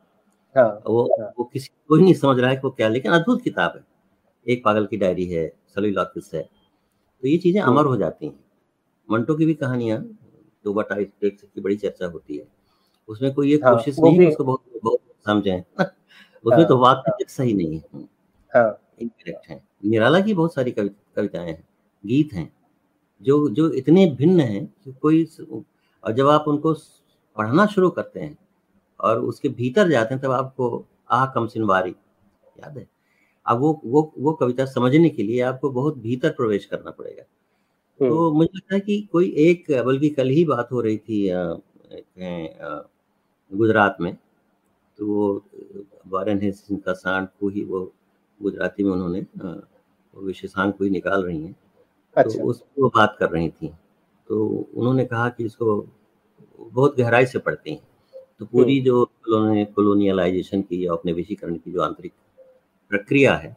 हाँ 0.58 0.82
वो 0.88 1.04
हाँ। 1.22 1.34
वो 1.40 1.44
किसी 1.44 1.70
कोई 1.90 2.02
नहीं 2.02 2.14
समझ 2.14 2.40
रहा 2.40 2.50
है 2.50 2.56
कि 2.56 2.62
वो 2.66 2.72
क्या 2.72 2.88
लेकिन 2.90 3.12
अद्भुत 3.12 3.42
किताब 3.42 3.74
है। 3.78 3.84
एक 4.48 4.64
पागल 4.66 4.86
की 4.86 4.98
डायरी 4.98 5.26
है 5.26 5.48
सोलिलाक्विस 5.68 6.32
है। 6.34 6.42
तो 6.44 7.28
ये 7.28 7.38
चीज़ें 7.38 7.62
अमर 7.62 7.86
हो 7.86 7.98
जाती 7.98 8.26
हैं। 8.26 8.40
मंटो 9.10 9.36
की 9.36 9.46
भी 9.46 9.54
कहानियाँ 9.54 10.00
दो 10.66 10.74
बटा 10.74 10.96
एक 10.96 11.12
की 11.24 11.62
बड़ी 11.62 11.76
चर्चा 11.78 12.06
होती 12.08 12.38
है। 12.38 12.48
उसमें 13.10 13.34
कोई 13.34 13.52
ये 13.52 13.58
हाँ, 13.66 13.76
कोशिश 13.76 14.00
नहीं 14.00 14.20
है 14.20 14.28
उसको 14.28 14.44
बहुत 14.44 14.64
बहुत 14.84 15.00
समझें। 15.26 15.64
उसमें 16.46 16.68
तो 16.68 16.78
वाक्य 16.78 17.26
सही 17.30 17.54
नहीं 17.54 17.76
है। 17.76 18.04
हाँ। 18.54 18.80
इनकरेक्ट 19.02 19.50
है। 19.50 19.64
निराला 19.86 20.20
की 20.20 20.34
बहुत 20.34 20.54
सारी 20.54 20.72
कवि 20.72 20.90
कविताएँ 21.16 21.48
हैं 21.48 21.64
गीत 22.06 22.34
हैं। 22.34 22.52
जो 23.22 23.50
जो 23.50 23.70
इतने 23.72 24.06
भिन्न 24.18 24.40
हैं 24.40 24.66
कि 24.84 24.94
कोई 24.94 25.24
और 26.04 26.14
जब 26.14 26.28
आप 26.28 26.46
उनको 26.48 26.74
पढ़ना 27.38 27.66
शुरू 27.66 27.90
करते 27.90 28.20
हैं 28.20 28.38
और 29.00 29.20
उसके 29.20 29.50
भीतर 29.50 29.90
जाते 29.90 30.14
हैं 30.16 30.24
तब 30.24 30.32
आपको 30.32 30.86
आह 31.12 31.26
कम 31.26 31.48
सिनवारी 31.48 31.92
याद 31.92 32.78
है? 32.78 32.88
अब 33.46 33.60
वो 33.60 33.82
वो 33.86 34.12
वो 34.20 34.34
कविता 34.34 34.66
समझने 34.66 35.10
के 35.10 35.24
लिए 35.24 35.42
आपको 35.42 35.70
बहुत 35.70 35.98
भीतर 35.98 36.30
प्रवेश 36.30 36.66
करना 36.66 36.92
पड़ेगा। 36.92 37.24
हम्म। 38.00 38.10
तो 38.10 38.32
मुझे 38.34 38.50
लगता 38.56 38.76
है 38.76 38.82
कि 38.82 39.02
कोई 39.12 39.30
एक 39.38 39.72
बल्कि 39.86 40.10
कल 40.10 40.30
ही 40.30 40.46
बात 40.46 40.72
हो 40.72 40.82
रही 40.82 40.98
थी 40.98 41.30
गुजरात 43.52 43.98
में 44.02 44.16
तो 45.00 45.06
वो 45.08 45.44
वारन 46.08 46.40
है 46.42 46.52
का 46.72 46.94
सांड 46.94 47.28
को 47.40 47.50
ही 47.50 47.64
वो 47.64 47.80
गुजराती 48.40 48.84
में 48.84 48.92
उन्होंने 48.92 49.26
विशेषांक 50.14 50.78
को 50.78 50.84
ही 50.84 50.90
निकाल 50.90 51.24
रही 51.24 51.42
हैं। 51.44 51.56
तो 52.16 52.22
अच्छा। 52.22 52.44
उस 52.44 52.64
वो 52.80 52.90
बात 52.96 53.16
कर 53.20 53.30
रही 53.30 53.50
थी। 53.50 53.68
तो 54.30 54.46
उन्होंने 54.76 55.06
कहा 55.06 55.30
कि 55.30 55.46
इसको 55.46 55.76
बहुत 56.60 56.98
गहराई 56.98 57.26
से 57.26 57.40
पढ़ती 57.40 57.72
हैं। 57.72 57.82
तो 58.40 58.46
पूरी 58.46 58.80
जो 58.82 59.02
उन्होंने 59.30 59.66
कॉलोनियलाइजेशन 59.66 60.62
की 60.62 60.86
या 60.86 60.94
औपनिवेशीकरण 60.94 61.56
की 61.56 61.72
जो 61.72 61.82
आंतरिक 61.82 62.12
प्रक्रिया 62.92 63.36
है 63.36 63.56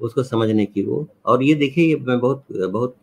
उसको 0.00 0.22
समझने 0.22 0.66
की 0.66 0.82
वो 0.82 1.06
और 1.26 1.42
ये 1.42 1.54
देखिए 1.54 1.96
मैं 1.96 2.18
बहुत 2.20 2.44
बहुत 2.52 2.96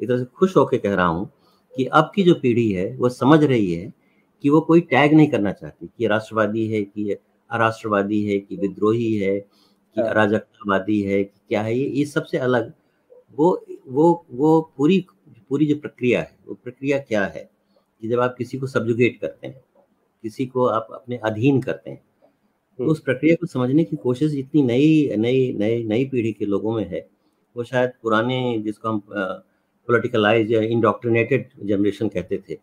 एक 0.00 0.08
तरह 0.08 0.18
से 0.18 0.24
खुश 0.24 0.56
होकर 0.56 0.78
कह 0.78 0.94
रहा 0.94 1.06
हूँ 1.06 1.30
कि 1.74 1.84
अब 1.92 2.10
की 2.14 2.22
जो 2.22 2.34
पीढ़ी 2.34 2.70
है 2.72 2.86
वो 2.96 3.08
समझ 3.08 3.42
रही 3.44 3.72
है 3.74 3.92
कि 4.44 4.50
वो 4.50 4.60
कोई 4.60 4.80
टैग 4.80 5.14
नहीं 5.14 5.28
करना 5.28 5.52
चाहती 5.52 5.86
कि 5.98 6.06
राष्ट्रवादी 6.06 6.66
है 6.68 6.82
कि 6.82 7.10
अराष्ट्रवादी 7.50 8.22
है 8.24 8.38
कि 8.38 8.56
विद्रोही 8.56 9.14
है 9.16 9.38
कि 9.40 10.00
हाँ। 10.00 10.08
अराजकतावादी 10.10 11.00
है 11.02 11.22
कि 11.24 11.40
क्या 11.48 11.62
है 11.62 11.76
ये 11.78 11.86
ये 11.88 12.04
सबसे 12.04 12.38
अलग 12.38 12.72
वो 13.38 13.66
वो 13.88 14.26
वो 14.30 14.60
पूरी 14.76 15.06
पूरी 15.48 15.66
जो 15.66 15.76
प्रक्रिया 15.76 16.20
है 16.20 16.36
वो 16.46 16.54
प्रक्रिया 16.54 16.98
क्या 16.98 17.24
है 17.26 17.48
कि 18.02 18.08
जब 18.08 18.20
आप 18.20 18.34
किसी 18.38 18.58
को 18.58 18.66
सब्जुगेट 18.66 19.20
करते 19.20 19.46
हैं 19.46 19.60
किसी 20.24 20.46
को 20.46 20.66
आप 20.66 20.88
अपने 20.92 21.16
अधीन 21.16 21.60
करते 21.62 21.90
हैं 21.90 22.02
तो 22.78 22.84
उस 22.84 23.00
प्रक्रिया 23.00 23.34
को 23.34 23.46
समझने 23.46 23.84
की 23.84 23.96
कोशिश 23.96 24.30
जितनी 24.30 24.62
नई 24.62 25.16
नई 25.16 25.52
नई 25.58 25.84
नई 25.84 26.04
पीढ़ी 26.04 26.32
के 26.32 26.46
लोगों 26.46 26.76
में 26.76 26.86
है 26.88 27.06
वो 27.56 27.64
शायद 27.64 27.92
पुराने 28.02 28.58
जिसको 28.58 28.88
हम 28.88 29.02
पोलिटिकलाइज 29.08 30.52
या 30.52 30.60
इंडोक्ट्रिनेटेड 30.60 31.48
जनरेशन 31.62 32.08
कहते 32.08 32.42
थे 32.48 32.58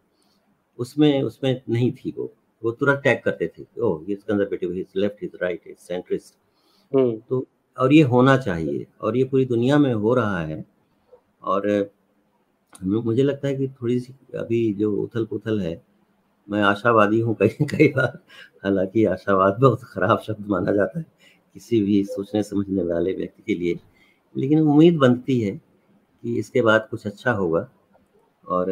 उसमें 0.80 1.22
उसमें 1.24 1.61
नहीं 1.69 1.91
थी 1.91 2.13
वो। 2.17 2.34
वो 2.63 2.72
तुरंत 2.72 3.01
टैग 3.03 3.22
करते 3.24 3.47
थे 3.47 3.65
ओह 3.82 4.03
ये 4.09 4.15
conservative 4.15 4.74
is 4.74 4.99
left 4.99 5.24
is 5.24 5.38
right 5.41 5.67
is 5.67 5.78
centrist 5.78 6.36
hmm. 6.91 7.15
तो 7.30 7.45
और 7.78 7.93
ये 7.93 8.01
होना 8.03 8.36
चाहिए, 8.38 8.86
और 9.01 9.17
ये 9.17 9.24
पूरी 9.24 9.45
दुनिया 9.45 9.78
में 9.78 9.93
हो 9.93 10.13
रहा 10.13 10.39
है। 10.39 10.63
और 11.43 11.89
मुझे 12.84 13.24
लगता 13.24 13.47
है 13.47 13.55
कि 13.55 13.67
थोड़ी 13.69 13.99
सी 13.99 14.13
अभी 14.38 14.74
जो 14.74 14.91
उथल 14.93 15.26
पुथल 15.26 15.59
है, 15.61 15.82
मैं 16.47 16.61
आशावादी 16.63 17.19
हूँ 17.19 17.36
कई 17.36 17.65
कई 17.65 17.88
बार। 17.88 18.17
हालाँकि 18.63 19.05
आशावाद 19.05 19.57
बहुत 19.61 19.84
खराब 19.84 20.19
शब्द 20.19 20.47
माना 20.47 20.72
जाता 20.72 20.99
है, 20.99 21.05
किसी 21.55 21.82
भी 21.82 22.03
सोचने 22.05 22.43
समझने 22.43 22.84
वाले 22.84 23.13
व्यक्ति 23.13 23.43
के 23.43 23.59
लिए। 23.59 23.80
लेकिन 24.36 24.59
उम्मीद 24.61 24.97
बनती 24.97 25.39
है 25.41 25.51
कि 25.51 26.38
इसके 26.39 26.61
बाद 26.61 26.88
कुछ 26.91 27.05
अच्छा 27.07 27.32
होगा, 27.32 27.67
और 28.43 28.72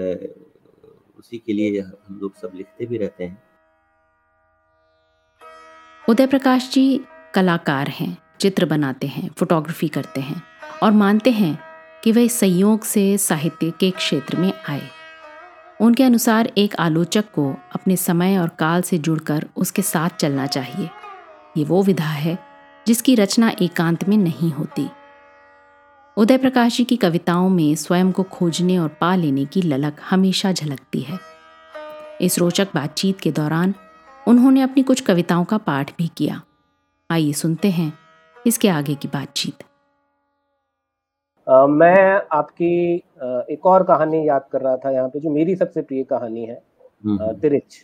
उसी 1.20 1.38
के 1.38 1.54
लिए 1.54 1.80
हम 1.80 2.20
लोग 2.22 2.36
सब 2.36 2.52
लिखते 2.56 2.86
भी 2.86 2.98
रहते 2.98 3.24
हैं। 3.24 3.42
उदय 6.10 6.28
प्रकाश 6.28 6.72
जी 6.72 7.00
कलाकार 7.36 7.88
हैं। 7.90 8.18
चित्र 8.42 8.66
बनाते 8.66 9.08
हैं 9.08 9.30
फोटोग्राफी 9.38 9.88
करते 9.88 10.22
हैं 10.22 10.42
और 10.84 10.92
मानते 10.92 11.32
हैं 11.32 11.60
कि 12.04 12.12
वे 12.12 12.30
संयोग 12.30 12.84
से 12.84 13.18
साहित्य 13.18 13.72
के 13.80 13.92
क्षेत्र 13.92 14.38
में 14.38 14.54
आए। 14.70 14.82
उनके 15.82 16.04
अनुसार 16.04 16.52
एक 16.58 16.76
आलोचक 16.76 17.26
को 17.32 17.56
अपने 17.76 17.96
समय 17.96 18.38
और 18.38 18.50
काल 18.50 18.82
से 18.82 18.98
जुड़कर 18.98 19.48
उसके 19.56 19.82
साथ 19.82 20.10
चलना 20.10 20.46
चाहिए। 20.46 20.90
ये 21.58 21.64
वो 21.64 21.84
विधा 21.84 22.10
है 22.10 22.38
जिसकी 22.88 23.16
रचना 23.16 23.52
एकांत 23.62 24.08
में 24.10 24.18
नहीं 24.18 24.52
होती। 24.52 24.90
उदय 26.18 26.38
प्रकाश 26.38 26.78
जी 26.78 26.84
की 26.84 26.96
कविताओं 26.96 27.50
में 27.50 27.76
स्वयं 27.76 28.12
को 28.12 28.24
खोजने 28.24 28.78
और 28.78 28.88
पा 28.88 29.16
लेने 29.16 29.46
की 29.46 29.62
ललक 29.62 29.98
हमेशा 30.10 30.52
झलकती 30.52 31.02
है। 31.02 31.20
इस 32.22 32.40
रोचक 32.40 32.68
बातचीत 32.76 33.20
के 33.20 33.32
दौरान 33.32 33.74
उन्होंने 34.28 34.62
अपनी 34.62 34.84
कुछ 34.84 35.02
कविताओं 35.02 35.46
का 35.46 35.58
पाठ 35.58 35.92
भी 35.98 36.10
किया। 36.18 36.42
आइए 37.12 37.34
सुनते 37.34 37.70
हैं 37.72 38.00
इसके 38.50 38.68
आगे 38.70 38.96
की 38.96 39.08
बातचीत। 39.10 39.64
मैं 41.48 42.22
आपकी 42.34 42.72
एक 43.54 43.66
और 43.66 43.84
कहानी 43.84 44.28
याद 44.28 44.44
कर 44.52 44.62
रहा 44.62 44.76
था 44.78 44.92
यहाँ 44.92 45.08
पे 45.10 45.20
जो 45.20 45.30
मेरी 45.32 45.56
सबसे 45.56 45.82
प्रिय 45.82 46.04
कहानी 46.06 46.46
है 46.46 46.62
हम्म, 47.06 47.32
तिरिच। 47.34 47.78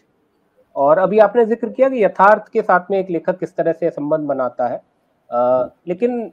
और 0.75 0.97
अभी 0.99 1.19
आपने 1.19 1.45
ज़िक्र 1.45 1.69
किया 1.69 1.89
कि 1.89 2.03
यथार्थ 2.03 2.47
के 2.53 2.61
साथ 2.61 2.91
में 2.91 2.97
एक 2.99 3.09
लेखक 3.09 3.39
किस 3.39 3.55
तरह 3.55 3.73
से 3.73 3.89
संबंध 3.91 4.27
बनाता 4.27 4.67
है। 4.67 4.77
अ, 5.29 5.69
लेकिन 5.87 6.29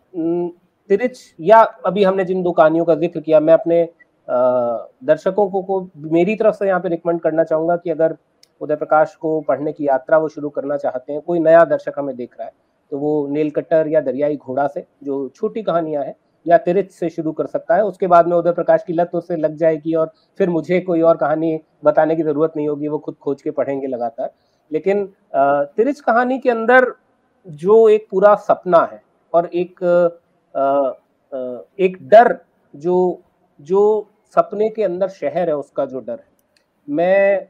तिरिच 0.90 1.18
या 1.40 1.60
अभी 1.86 2.04
हमने 2.04 2.24
जिन 2.24 2.42
दो 2.42 2.52
कहानियों 2.52 2.84
का 2.84 2.94
ज़िक्र 2.96 3.20
किया 3.20 3.40
मैं 3.40 3.54
अपने 3.54 3.82
अ, 3.82 4.34
दर्शकों 5.04 5.48
को, 5.50 5.62
को 5.62 5.90
मेरी 6.10 6.34
तरफ़ 6.36 6.54
से 6.56 6.66
यहाँ 6.66 6.80
पे 6.80 6.88
रिकमेंड 6.88 7.20
करना 7.20 7.44
चाहूँगा 7.44 7.76
कि 7.76 7.90
अगर 7.90 8.16
उदय 8.60 8.76
प्रकाश 8.76 9.14
को 9.16 9.40
पढ़ने 9.40 9.72
की 9.72 9.86
यात्रा 9.86 10.18
वो 10.18 10.28
शुरू 10.28 10.48
करना 10.50 10.76
चाहते 10.76 11.12
हैं 11.12 11.20
कोई 11.22 11.40
नया 11.40 11.64
दर्शक 11.66 11.98
हमें 11.98 12.14
देख 12.16 12.36
रहा 12.38 12.46
है 12.46 12.52
तो 12.92 12.98
वो 12.98 13.26
नील 13.28 13.50
कट्टर 13.50 13.88
या 13.88 14.00
दरियाई 14.00 14.36
घोड़ा 14.36 14.66
से, 14.66 14.84
जो 15.02 15.28
छोटी 15.36 15.62
कहानियाँ 15.62 16.04
हैं, 16.04 16.14
या 16.46 16.56
तिरिच 16.58 16.90
से 16.90 17.08
शुरू 17.10 17.32
कर 17.32 17.46
सकता 17.46 17.74
है। 17.74 17.84
उसके 17.84 18.06
बाद 18.06 18.26
में 18.28 18.36
उदय 18.36 18.52
प्रकाश 18.52 18.82
की 18.86 18.92
लत 18.92 19.10
उससे 19.14 19.36
लग 19.36 19.56
जाएगी 19.56 19.94
और 19.94 20.12
फिर 20.40 20.50
मुझे 20.50 20.80
कोई 20.80 21.00
और 21.02 21.16
कहानी 21.16 21.58
बताने 21.84 22.16
की 22.16 22.22
ज़रूरत 22.22 22.52
नहीं 22.56 22.68
होगी, 22.68 22.88
वो 22.88 22.98
खुद 22.98 23.14
खोज 23.16 23.42
के 23.42 23.50
पढ़ेंगे 23.50 23.86
लगातार। 23.86 24.30
लेकिन 24.70 25.06
तिरिच 25.34 26.00
कहानी 26.00 26.38
के 26.38 26.50
अंदर 26.50 26.86
जो 27.46 27.88
एक 27.88 28.06
पूरा 28.10 28.34
सपना 28.40 28.82
है 28.92 29.02
और 29.32 29.46
एक 29.46 29.84
एक 31.78 31.96
डर 32.08 32.36
जो 32.74 33.22
जो 33.60 33.80
सपने 34.36 34.68
के 34.68 34.82
अंदर 34.82 35.08
शहर 35.10 35.48
है, 35.48 35.56
उसका 35.56 35.84
जो 35.86 36.00
डर 36.00 36.12
है। 36.12 36.30
मैं 36.88 37.40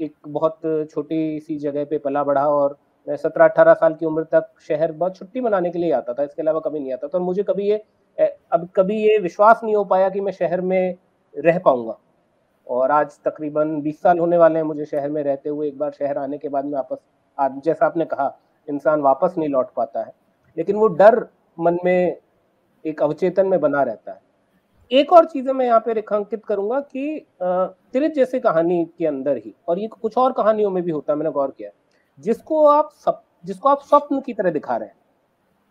एक 0.00 0.14
बहुत 0.28 0.88
छोटी 0.90 1.40
सी 1.40 1.58
जगह 1.58 1.84
पे 1.84 1.98
पला 1.98 2.24
बढ़ा 2.24 2.46
और 2.48 2.76
मैं 3.06 3.16
सत्रह 3.16 3.44
अठारह 3.44 3.74
साल 3.74 3.94
की 3.94 4.06
उम्र 4.06 4.22
तक 4.24 4.48
शहर 4.68 4.92
बहुत 4.94 5.16
छुट्टी 5.16 5.40
मनाने 5.40 5.70
के 5.70 5.78
लिए 5.78 5.92
आता 5.92 6.12
था, 6.14 6.22
इसके 6.22 6.42
अलावा 6.42 6.60
कभी 6.60 6.80
नहीं 6.80 6.92
आता 6.92 7.06
था। 7.06 7.18
और 7.18 7.24
मुझे 7.24 7.42
कभी 7.42 7.68
ये 7.68 7.84
अब 8.52 8.68
कभी 8.76 8.96
ये 8.98 9.18
विश्वास 9.18 9.60
नहीं 9.64 9.74
हो 9.76 9.84
पाया 9.84 10.08
कि 10.08 10.20
मैं 10.20 10.32
शहर 10.32 10.60
में 10.62 10.96
रह 11.34 11.58
पाऊँगा। 11.58 11.96
और 12.66 12.90
आज 12.90 13.18
तकरीबन 13.24 13.80
20 13.82 14.00
साल 14.02 14.18
होने 14.18 14.38
वाले 14.38 14.58
हैं 14.58 14.66
मुझे 14.66 14.84
शहर 14.84 15.10
में 15.10 15.22
रहते 15.22 15.48
हुए, 15.48 15.68
एक 15.68 15.78
बार 15.78 15.90
शहर 15.92 16.18
आने 16.18 16.38
के 16.38 16.48
बाद 16.48 16.64
में 16.64 16.72
वापस, 16.72 16.96
आज 17.38 17.60
जैसा 17.64 17.86
आपने 17.86 18.04
कहा, 18.04 18.36
इंसान 18.68 19.00
वापस 19.02 19.34
नहीं 19.38 19.48
लौट 19.48 19.72
पाता 19.76 20.02
है। 20.02 20.12
लेकिन 20.56 20.76
वो 20.76 20.86
डर 20.88 21.26
मन 21.58 21.78
में 21.84 22.16
एक 22.84 23.02
अवचेतन 23.02 23.46
में 23.46 23.60
बना 23.60 23.82
रहता 23.82 24.12
है। 24.12 24.20
एक 24.90 25.12
और 25.12 25.24
चीज़ें 25.26 25.52
मैं 25.52 25.66
यहाँ 25.66 25.80
पे 25.80 25.92
रेखांकित 25.92 26.44
करूँगा 26.44 26.80
कि 26.82 27.26
तिरत 27.42 28.12
जैसे 28.12 28.40
कहानी 28.40 28.84
के 28.98 29.06
अंदर 29.06 29.36
ही, 29.36 29.54
और 29.68 29.78
ये 29.78 29.86
कुछ 29.88 30.18
और 30.18 30.32
कहानियों 30.32 30.70
में 30.70 30.82
भी 30.82 30.90
होता 30.90 31.12
है, 31.12 31.18
मैंने 31.18 31.30
गौर 31.32 31.50
किया 31.50 31.70
जिसको 32.18 32.64
आप 32.66 32.90
सब, 32.96 33.22
जिसको 33.44 33.68
आप 33.68 33.82
स्वप्न 33.82 34.20
की 34.20 34.32
तरह 34.34 34.50
दिखा 34.50 34.76
रहे 34.76 34.88
हैं, 34.88 34.94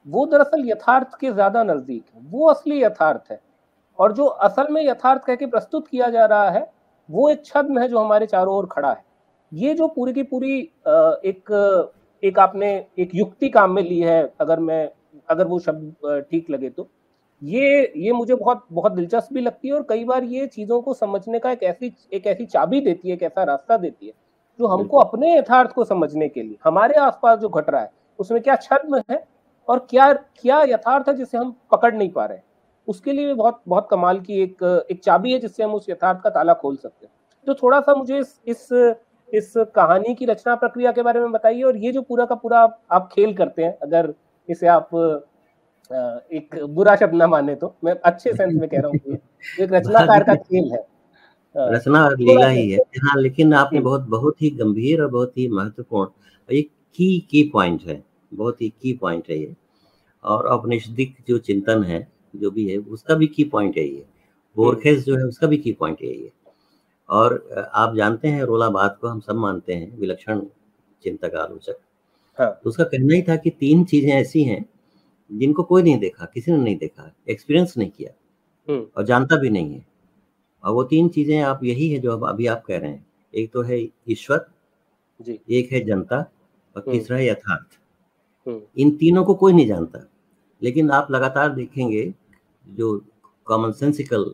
वो 0.07 0.25
दरअसल 0.27 0.69
यथार्थ 0.69 1.17
के 1.19 1.31
ज़्यादा 1.31 1.63
नज़दीक 1.63 2.03
है, 2.05 2.21
वो 2.23 2.47
असली 2.49 2.81
यथार्थ 2.83 3.31
है। 3.31 3.39
और 3.99 4.13
जो 4.13 4.25
असल 4.25 4.67
में 4.71 4.81
यथार्थ 4.83 5.23
कह 5.25 5.35
के 5.35 5.45
प्रस्तुत 5.47 5.87
किया 5.87 6.09
जा 6.09 6.25
रहा 6.25 6.49
है, 6.49 6.67
वो 7.09 7.29
एक 7.29 7.45
छद्म 7.45 7.79
है 7.79 7.87
जो 7.87 7.99
हमारे 7.99 8.25
चारों 8.27 8.55
ओर 8.55 8.65
खड़ा 8.71 8.91
है। 8.91 9.03
ये 9.51 9.73
जो 9.73 9.87
पूरी 9.87 10.13
की 10.13 10.23
पूरी 10.25 10.59
एक 10.59 11.51
एक 12.23 12.39
आपने 12.39 12.73
एक 12.99 13.15
युक्ति 13.15 13.49
काम 13.49 13.71
में 13.71 13.81
ली 13.83 13.99
है, 13.99 14.21
अगर 14.41 14.59
मैं, 14.59 14.89
अगर 15.29 15.47
वो 15.47 15.59
शब्द 15.59 16.25
ठीक 16.31 16.49
लगे 16.49 16.69
तो 16.69 16.89
ये 17.41 17.93
ये 17.97 18.11
मुझे 18.13 18.35
बहुत 18.35 18.65
बहुत 18.71 18.91
दिलचस्प 18.91 19.33
भी 19.33 19.41
लगती 19.41 19.67
है 19.67 19.73
और 19.73 19.85
कई 19.89 20.03
बार 20.05 20.23
ये 20.25 20.45
चीज़ों 20.47 20.81
को 20.81 20.93
समझने 20.93 21.39
का 21.39 21.51
एक 21.51 21.63
ऐसी 21.63 21.93
एक 22.13 22.27
ऐसी 22.27 22.45
चाबी 22.45 22.79
देती 22.81 23.09
है, 23.09 23.15
एक 23.15 23.23
ऐसा 23.23 23.43
रास्ता 23.43 23.77
देती 23.77 24.07
है 24.07 24.13
जो 24.59 24.67
हमको 24.67 24.97
अपने 24.97 25.37
यथार्थ 25.37 25.71
को 25.71 25.83
समझने 25.83 26.27
के 26.29 26.41
लिए 26.43 26.57
हमारे 26.63 26.95
आसपास 26.99 27.39
जो 27.39 27.49
घट 27.49 27.69
रहा 27.69 27.81
है 27.81 27.91
उसमें 28.19 28.41
क्या 28.41 28.55
छद्म 28.55 29.01
है 29.11 29.23
और 29.67 29.79
क्या 29.89 30.11
क्या 30.13 30.61
यथार्थ 30.63 31.07
है 31.09 31.15
जिसे 31.15 31.37
हम 31.37 31.55
पकड़ 31.71 31.93
नहीं 31.93 32.09
पा 32.11 32.25
रहे 32.25 32.39
उसके 32.87 33.11
लिए 33.11 33.33
बहुत 33.33 33.61
बहुत 33.67 33.87
कमाल 33.91 34.19
की 34.19 34.41
एक 34.43 34.63
एक 34.91 35.03
चाबी 35.03 35.31
है 35.31 35.39
जिससे 35.39 35.63
हम 35.63 35.73
उस 35.73 35.85
यथार्थ 35.89 36.21
का 36.21 36.29
ताला 36.29 36.53
खोल 36.53 36.75
सकते 36.77 37.05
हैं। 37.05 37.13
तो 37.47 37.53
थोड़ा 37.53 37.79
सा 37.79 37.95
मुझे 37.95 38.17
इस 38.19 38.39
इस 38.47 38.67
इस 39.29 39.53
कहानी 39.75 40.13
की 40.15 40.25
रचना 40.25 40.55
प्रक्रिया 40.55 40.91
के 40.91 41.01
बारे 41.01 41.19
में 41.19 41.31
बताइए 41.31 41.61
और 41.63 41.77
ये 41.77 41.91
जो 41.91 42.01
पूरा 42.01 42.25
का 42.25 42.35
पूरा 42.35 42.59
आप 42.91 43.09
खेल 43.13 43.33
करते 43.35 43.63
हैं 43.63 43.77
अगर 43.83 44.13
इसे 44.49 44.67
आप 44.67 44.89
एक 46.31 46.55
बुरा 46.69 46.95
शब्द 46.95 47.13
ना 47.13 47.27
माने 47.27 47.55
तो 47.55 47.75
मैं 47.83 47.95
अच्छे 48.05 48.33
सेंस 48.33 48.53
में 48.53 48.67
कह 48.69 48.79
रहा 48.79 48.87
हूँ 48.87 49.17
एक 49.61 49.73
रचनाकार 49.73 50.23
का 50.23 50.35
खेल 50.35 50.71
है। 50.73 50.85
रचना 51.55 52.03
और 52.05 52.17
लीला 52.19 52.47
ही 52.47 52.69
है। 52.71 52.77
हाँ 53.03 53.21
लेकिन 53.21 53.53
आपने 53.53 53.79
बहुत 53.81 54.01
बहुत 54.09 54.41
ही 54.41 54.49
गंभीर 54.53 55.01
और 55.01 55.07
बहुत 55.09 55.37
ही 55.37 55.47
महत्वपूर्ण 55.49 56.53
एक 56.55 56.69
की 56.97 57.19
की 57.31 57.43
पॉइंट 57.53 57.83
है। 57.87 58.03
बहुत 58.31 58.61
ही 58.61 58.69
की 58.81 58.93
पॉइंट 58.93 59.29
है 59.29 59.39
ये। 59.39 59.55
और 60.23 60.47
औपनिषदिक 60.47 61.15
जो 61.27 61.37
चिंतन 61.39 61.83
है 61.83 62.07
जो 62.35 62.51
भी 62.51 62.67
है 62.69 62.77
उसका 62.77 63.15
भी 63.15 63.27
की 63.27 63.43
पॉइंट 63.45 63.77
है 63.77 63.85
ये। 63.85 64.05
बोरखेस 64.57 65.03
जो 65.05 65.17
है 65.17 65.23
उसका 65.23 65.47
भी 65.47 65.57
की 65.57 65.71
पॉइंट 65.71 66.01
है 66.01 66.09
ये। 66.09 66.31
और 67.09 67.33
आप 67.73 67.95
जानते 67.95 68.27
हैं 68.27 68.43
रोला 68.43 68.69
बात 68.69 68.97
को 69.01 69.07
हम 69.07 69.19
सब 69.19 69.35
मानते 69.37 69.73
हैं 69.73 69.97
विलक्षण 69.99 70.41
चिंतक 71.03 71.35
आलोचक। 71.37 71.77
हाँ। 72.37 72.51
तो 72.63 72.69
उसका 72.69 72.83
कहना 72.83 73.15
ही 73.15 73.21
था 73.21 73.35
कि 73.35 73.49
तीन 73.51 73.83
चीज़ें 73.85 74.11
ऐसी 74.13 74.43
हैं 74.43 74.65
जिनको 75.31 75.63
कोई 75.63 75.83
नहीं 75.83 75.97
देखा 75.99 76.25
किसी 76.25 76.51
ने 76.51 76.57
नहीं 76.57 76.77
देखा 76.77 77.11
एक्सपीरियंस 77.29 77.77
नहीं 77.77 77.89
किया। 77.89 78.11
हम्म। 78.67 78.85
और 78.97 79.05
जानता 79.05 79.37
भी 79.37 79.49
नहीं 79.49 79.73
है। 79.73 79.85
और 80.65 80.73
वो 80.73 80.83
तीन 80.83 81.09
चीज़ें 81.09 81.41
आप 81.41 81.63
यही 81.63 81.89
है 81.89 81.99
जो 81.99 82.17
अभी 82.19 82.47
आप 82.47 82.63
कह 82.65 82.77
रहे 82.77 82.91
हैं। 82.91 83.05
एक 83.33 83.51
तो 83.53 83.61
है 83.61 83.79
ईश्वर 84.09 84.45
एक 85.49 85.71
है 85.71 85.79
जनता 85.79 86.17
और 86.17 86.83
हम्म। 86.87 86.91
तीसरा 86.91 87.17
है 87.17 87.27
यथार्थ। 87.27 87.77
हम्म। 88.47 88.61
इन 88.77 88.91
तीनों 88.91 89.23
को 89.25 89.33
कोई 89.33 89.53
नहीं 89.53 89.67
जानता। 89.67 89.99
लेकिन 90.61 90.91
आप 90.91 91.11
लगातार 91.11 91.49
देखेंगे 91.49 92.13
जो 92.67 93.05
कॉमन 93.45 93.71
सेंसिकल 93.71 94.33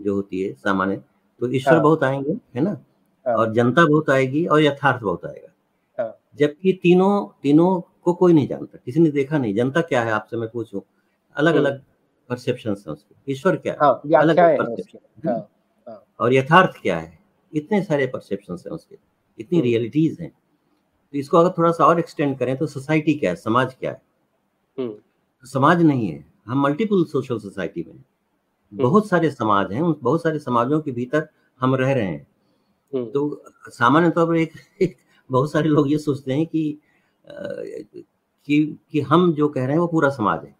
जो 0.00 0.14
होती 0.14 0.42
है 0.42 0.52
सामान्य 0.52 0.96
तो 1.40 1.50
ईश्वर 1.52 1.74
हाँ। 1.74 1.82
बहुत 1.82 2.04
आएँगे 2.04 2.32
है 2.54 2.60
ना? 2.60 2.70
हाँ। 3.26 3.34
और 3.36 3.52
जनता 3.52 3.84
बहुत 3.84 4.10
आएगी 4.10 4.46
और 4.46 4.62
यथार्थ 4.62 5.02
बहुत 5.02 5.26
आएगा। 5.26 6.02
हाँ। 6.02 6.16
जबकि 6.38 6.80
तीनों 6.82 7.40
तीनों 7.42 7.80
को 8.02 8.14
कोई 8.14 8.32
नहीं 8.32 8.48
जानता। 8.48 8.78
किसी 8.84 9.00
ने 9.00 9.10
देखा 9.10 9.38
नहीं। 9.38 9.54
जनता 9.54 9.80
क्या 9.80 10.02
है 10.02 10.10
आपसे 10.12 10.36
मैं 10.36 10.48
पूछूँ? 10.48 10.82
अलग 11.36 11.54
अलग 11.54 11.82
परसेप्शन 12.28 12.70
है 12.70 12.92
उसके। 12.92 13.32
ईश्वर 13.32 13.56
क्या 13.56 13.72
है? 13.72 13.78
हाँ, 13.82 14.00
अलग 14.20 14.36
परसेप्शन. 14.38 15.42
और 16.20 16.34
यथार्थ 16.34 16.80
क्या 16.82 16.98
है? 16.98 17.18
इतने 17.52 17.82
सारे 17.82 18.06
परसेप्शन 18.06 18.56
है 18.66 18.72
उसके 18.72 18.96
इतनी 19.38 19.60
रियलिटीज 19.60 20.12
हम्म। 20.12 20.22
हैं। 20.22 20.32
तो 21.14 21.18
इसको 21.18 21.38
अगर 21.38 21.50
थोड़ा 21.58 21.70
सा 21.72 21.84
और 21.86 21.98
एक्सटेंड 21.98 22.38
करें 22.38 22.56
तो 22.56 22.66
सोसाइटी 22.66 23.14
क्या 23.14 23.30
है? 23.30 23.36
समाज 23.36 23.74
क्या 23.74 23.90
है? 23.90 24.02
हम्म। 24.78 24.90
तो 24.90 25.46
समाज 25.48 25.82
नहीं 25.82 26.08
है। 26.08 26.24
हम 26.46 26.62
मल्टीपल 26.62 27.04
सोशल 27.04 27.38
सोसाइटी 27.38 27.82
में 27.82 27.92
हम्म। 27.92 28.82
बहुत 28.82 29.08
सारे 29.08 29.30
समाज 29.30 29.72
हैं 29.72 29.82
उन 29.82 29.94
बहुत 30.02 30.22
सारे 30.22 30.38
समाजों 30.38 30.80
के 30.80 30.92
भीतर 30.92 31.28
हम 31.60 31.74
रह 31.74 31.92
रहे 31.92 32.06
हैं। 32.06 32.26
तो 32.92 33.44
सामान्य 33.68 34.10
तौर 34.10 34.26
पर 34.26 34.36
एक, 34.36 34.52
एक 34.82 34.96
बहुत 35.30 35.52
सारे 35.52 35.68
लोग 35.68 35.90
ये 35.90 35.98
सोचते 35.98 36.32
हैं 36.32 36.46
कि 36.46 36.78
कि 37.24 38.78
कि 38.90 39.00
हम 39.00 39.32
जो 39.32 39.48
कह 39.48 39.64
रहे 39.64 39.72
हैं 39.72 39.78
वो 39.78 39.86
पूरा 39.86 40.08
समाज 40.08 40.44
है। 40.44 40.54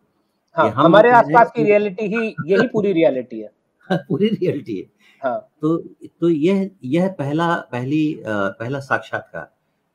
हाँ, 0.56 0.70
हम 0.70 0.84
हमारे 0.86 1.10
आसपास 1.10 1.50
की 1.56 1.64
रियलिटी 1.64 2.04
ही 2.06 2.34
यही 2.46 2.66
पूरी 2.68 2.92
रियलिटी 2.92 3.40
है। 3.40 3.50
पूरी 4.08 4.28
रियलिटी 4.28 4.76
है। 4.78 4.84
हाँ. 5.22 5.38
तो 5.60 5.76
तो 6.20 6.28
यह 6.28 6.70
यह 6.84 7.08
पहला 7.08 7.54
पहली 7.72 8.02
पहला 8.26 8.80
साक्षात्कार। 8.80 9.50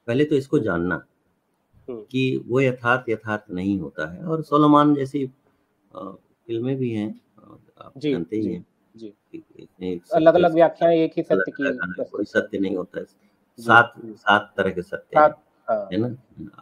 पहले 0.07 0.25
तो 0.25 0.35
इसको 0.35 0.59
जानना 0.59 0.95
हम्म। 1.87 2.01
कि 2.11 2.43
वो 2.47 2.61
यथार्थ 2.61 3.09
यथार्थ 3.09 3.43
नहीं 3.51 3.79
होता 3.79 4.11
है 4.13 4.23
और 4.25 4.41
सोलोमान 4.43 4.93
जैसी 4.95 5.25
फ़िल्में 5.91 6.75
भी 6.77 6.89
हैं 6.91 7.09
आप 7.81 7.93
जानते 7.97 8.35
ही 8.37 8.53
हैं 8.53 8.65
अलग 10.13 10.33
अलग 10.35 10.53
व्याख्याएँ 10.53 10.97
एक 10.99 11.13
ही 11.17 11.23
सत्य 11.23 11.51
की 11.51 12.03
कोई 12.03 12.25
सत्य 12.25 12.59
नहीं 12.59 12.75
होता 12.75 12.99
है। 12.99 13.05
सात 13.59 13.93
सात 14.17 14.53
तरह 14.57 14.71
के 14.71 14.81
सत्य 14.81 15.19
हाँ। 15.19 15.87
है। 15.93 15.97
ना? 15.97 16.07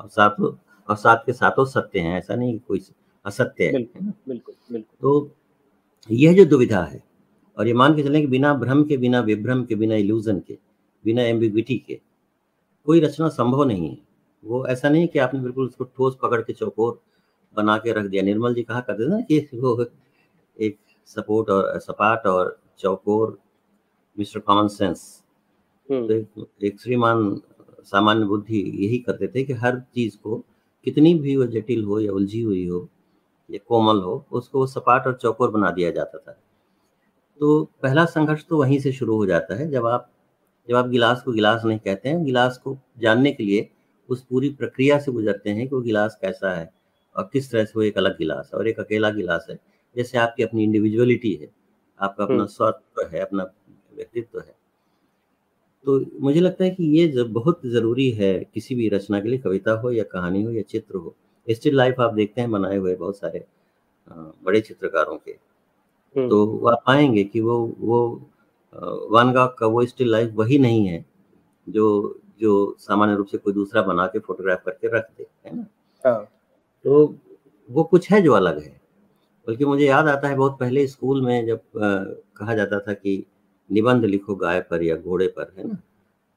और 0.02 0.08
सातों 0.10 0.52
और 0.90 0.96
सात 0.96 1.24
के 1.26 1.34
सातों 1.34 1.66
सत्य 1.66 2.00
हैं 2.00 2.18
ऐसा 2.18 2.36
नहीं 2.36 2.60
कोई 2.60 2.82
असत्य 3.26 3.64
है 3.64 3.72
बिल्कुल 3.74 4.14
बिल्कुल। 4.28 4.84
तो 5.02 5.32
यह 6.10 6.34
जो 6.34 6.46
दुविधा 6.46 6.84
है 6.84 7.02
और 7.60 7.68
ये 7.68 7.74
मान 7.74 7.96
के 7.96 8.04
चलें 8.04 8.22
कि 8.22 8.28
बिना 8.28 8.54
भ्रम 8.54 8.84
के 8.84 8.98
बिना 8.98 9.20
विभ्रम 9.20 9.64
के 9.66 9.76
बिना 9.76 9.96
इल्यूजन 9.96 10.40
के 10.40 10.58
बिना 11.06 11.24
एम्बिग्विटी 11.24 11.78
के 11.88 12.00
कोई 12.86 13.00
रचना 13.00 13.28
संभव 13.30 13.64
नहीं 13.64 13.90
है। 13.90 13.98
वो 14.44 14.66
ऐसा 14.68 14.90
नहीं 14.90 15.08
कि 15.08 15.20
आपने 15.20 15.40
बिल्कुल 15.40 15.68
उसको 15.68 15.84
ठोस 15.84 16.18
पकड़ 16.24 16.42
के 16.42 16.54
चौकोर 16.54 17.00
बना 17.56 17.78
के 17.78 17.92
रख 17.94 18.06
दिया। 18.06 18.24
निर्मल 18.24 18.54
जी 18.54 18.64
कहा 18.64 18.80
करते 18.80 19.06
थे 19.06 19.10
ना 19.10 19.20
कि 19.22 19.40
वो 19.54 19.86
एक 20.58 20.78
सपोर्ट 21.06 21.50
और 21.50 21.80
सपाट 21.80 22.28
और 22.28 22.58
चौकोर 22.80 23.38
मिस्टर 24.20 24.40
कॉमन 24.40 24.68
सेंस। 24.68 25.24
तो 25.90 26.14
एक, 26.14 26.48
एक 26.64 26.82
श्रीमान 26.82 27.42
सामान्य 27.84 28.26
बुद्धि 28.26 28.60
यही 28.86 28.98
करते 28.98 29.28
थे 29.28 29.44
कि 29.44 29.54
हर 29.54 29.80
चीज़ 29.96 30.18
को 30.18 30.38
कितनी 30.86 31.14
भी 31.16 31.36
वो 31.38 31.46
जटिल 31.46 31.84
हो 31.84 32.00
या 32.00 32.12
उलझी 32.12 32.42
हुई 32.42 32.68
हो 32.68 32.88
या 33.50 33.60
कोमल 33.68 34.02
हो 34.02 34.26
उसको 34.32 34.60
वो 34.60 34.68
सपाट 34.68 35.08
और 35.08 35.14
चौकोर 35.14 35.52
बना 35.52 35.72
दिया 35.72 35.92
जाता 35.92 36.18
था। 36.18 36.38
तो 37.40 37.64
पहला 37.84 38.06
संघर्ष 38.06 38.44
तो 38.50 38.58
वहीं 38.58 38.80
से 38.80 38.92
शुरू 38.92 39.16
हो 39.16 39.26
जाता 39.26 39.56
है 39.56 39.70
जब 39.72 39.86
आप 39.86 40.10
जब 40.68 40.76
आप 40.76 40.88
गिलास 40.88 41.22
को 41.24 41.32
गिलास 41.32 41.62
नहीं 41.66 41.80
कहते 41.80 42.10
हैं 42.10 42.24
गिलास 42.26 42.58
को 42.58 42.78
जानने 43.00 43.32
के 43.32 43.44
लिए 43.44 43.70
उस 44.10 44.24
पूरी 44.24 44.50
प्रक्रिया 44.50 45.00
से 45.00 45.12
गुजरते 45.12 45.50
हैं 45.50 45.68
कि 45.68 45.76
वो 45.76 45.82
गिलास 45.82 46.18
कैसा 46.22 46.54
है 46.54 46.70
और 47.16 47.30
किस 47.34 47.52
तरह 47.52 47.66
से 47.66 47.74
वो 47.76 47.84
एक 47.84 47.98
अलग 47.98 48.18
गिलास 48.18 48.50
है 48.54 48.60
और 48.60 48.68
एक 48.68 48.80
अकेला 48.80 49.10
गिलास 49.12 49.48
है। 49.50 49.60
जैसे 49.96 50.18
आपकी 50.18 50.44
अपनी 50.44 50.64
इंडिविजुअलिटी 50.64 51.34
है 51.34 51.50
आपका 52.00 52.24
अपना 52.24 52.46
स्वत्व 52.48 53.08
है 53.14 53.20
अपना 53.20 53.44
व्यक्तित्व 53.96 54.40
है। 54.40 54.54
तो 55.86 56.00
मुझे 56.22 56.40
लगता 56.40 56.64
है 56.64 56.70
कि 56.70 56.84
ये 56.98 57.08
जब 57.08 57.32
बहुत 57.34 57.62
ज़रूरी 57.66 58.10
है 58.12 58.34
किसी 58.54 58.76
भी 58.76 58.90
रचना 58.90 59.20
के 59.22 59.30
लिए 59.30 59.40
कविता 59.40 59.72
हो 59.82 59.92
या 59.92 60.04
कहानी 60.04 60.44
हो 60.44 60.52
या 60.52 60.62
चित्र 60.62 60.98
हो 60.98 61.16
स्टिल 61.48 61.76
लाइफ 61.76 62.00
आप 62.00 62.14
देखते 62.14 62.42
हैं 62.42 62.52
बनाए 62.52 62.78
हुए 62.78 62.96
बहुत 62.96 63.18
सारे 63.18 63.46
बड़े 64.08 64.62
चित्रकारों 64.62 65.18
के। 65.18 65.32
हम्म। 65.32 65.49
तो 66.18 66.68
आप 66.68 66.84
पाएँगे 66.88 67.24
कि 67.24 67.42
वो 67.42 67.76
वो 67.80 68.22
वन 69.12 69.34
गॉग 69.34 69.58
का 69.58 69.68
वो 69.68 69.86
स्टिल 69.86 70.12
लाइफ 70.12 70.32
वही 70.36 70.60
नहीं 70.60 70.88
है 70.88 71.06
जो 71.70 72.20
जो 72.42 72.76
सामान्य 72.80 73.16
रूप 73.16 73.28
से 73.28 73.38
कोई 73.38 73.54
दूसरा 73.54 73.82
बना 73.82 74.08
के 74.08 74.20
फोटोग्राफ 74.20 74.64
करके 74.66 74.98
रख 74.98 75.08
दे 75.18 75.26
है 75.46 75.56
ना? 75.56 75.66
हाँ। 76.06 76.28
तो 76.84 77.16
वो 77.72 77.84
कुछ 77.84 78.12
है 78.12 78.22
जो 78.22 78.34
अलग 78.34 78.64
है। 78.64 78.82
बल्कि 79.48 79.66
मुझे 79.66 79.86
याद 79.86 80.08
आता 80.08 80.28
है 80.28 80.36
बहुत 80.36 80.60
पहले 80.60 80.88
स्कूल 80.88 81.22
में 81.22 81.46
जब 81.46 81.56
आ, 81.56 82.04
कहा 82.38 82.56
जाता 82.56 82.80
था 82.80 82.94
कि 82.94 83.26
निबंध 83.72 84.06
लिखो 84.06 84.36
गाय 84.36 84.60
पर 84.62 84.84
या 84.84 84.96
घोड़े 84.96 85.28
पर 85.28 85.54
है 85.58 85.68
ना? 85.68 85.78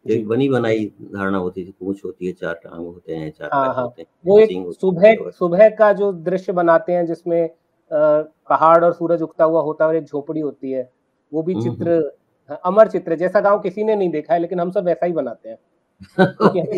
एक 0.06 0.28
बनी 0.28 0.48
बनाई 0.48 0.92
धारणा 1.02 1.38
होती 1.38 1.64
थी 1.64 1.74
पूछ 1.80 2.04
होती 2.04 2.26
है 2.26 2.32
चार 2.32 2.54
टांग 2.54 2.86
होते 2.86 3.14
हैं 3.14 3.30
चार 3.30 3.50
हाँ, 3.52 3.74
हाँ. 3.74 3.84
होते 3.84 4.02
हैं 4.02 4.08
वो 4.26 4.38
एक 4.38 4.74
सुबह 4.80 5.30
सुबह 5.30 5.68
का 5.68 5.92
जो 5.92 6.12
दृश्य 6.12 6.52
बनाते 6.52 6.92
हैं 6.92 7.06
जिसमें 7.06 7.50
पहाड़ 7.92 8.84
और 8.84 8.92
सूरज 8.92 9.22
उगता 9.22 9.44
हुआ 9.44 9.62
होता 9.62 9.84
है 9.84 9.88
और 9.88 9.96
एक 9.96 10.04
झोपड़ी 10.04 10.40
होती 10.40 10.72
है 10.72 10.90
वो 11.32 11.42
भी 11.42 11.52
हम्म, 11.52 11.62
चित्र 11.62 11.90
हम्म। 11.90 12.08
हाँ, 12.50 12.60
अमर 12.64 12.88
चित्र 12.88 13.16
जैसा 13.16 13.40
गाँव 13.40 13.58
किसी 13.60 13.84
ने 13.84 13.96
नहीं 13.96 14.10
देखा 14.10 14.34
है 14.34 14.40
लेकिन 14.40 14.60
हम 14.60 14.70
सब 14.70 14.84
वैसा 14.84 15.06
ही 15.06 15.12
बनाते 15.12 15.48
हैं। 15.48 15.58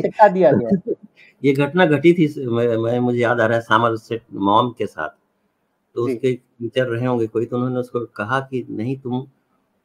सिखा 0.01 0.29
दिया 0.29 0.53
गया 0.53 0.93
ये 1.45 1.53
घटना 1.53 1.87
घटी 1.87 2.13
थी 2.13 2.47
मैं, 2.47 2.77
मैं 2.77 2.99
मुझे 3.01 3.19
याद 3.19 3.41
आ 3.41 3.47
रहा 3.47 3.57
है 3.57 3.63
सामर 3.63 3.97
सेट 3.97 4.23
मॉम 4.33 4.71
के 4.71 4.87
साथ। 4.87 5.09
तो 5.95 6.05
उसके 6.05 6.33
टीचर 6.33 6.87
रहे 6.87 7.07
होंगे 7.07 7.27
कोई 7.27 7.47
तो 7.47 7.57
उन्होंने 7.57 7.81
उसको 7.81 8.05
कहा 8.07 8.41
कि 8.41 8.67
नहीं 8.71 8.97
तुम 9.01 9.27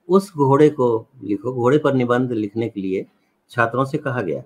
उस 0.09 0.31
घोड़े 0.35 0.69
को 0.69 1.07
लिखो 1.23 1.53
घोड़े 1.53 1.77
पर 1.77 1.93
निबंध 1.93 2.31
लिखने 2.31 2.69
के 2.69 2.81
लिए 2.81 3.05
छात्रों 3.51 3.85
से 3.85 3.97
कहा 3.97 4.21
गया। 4.21 4.43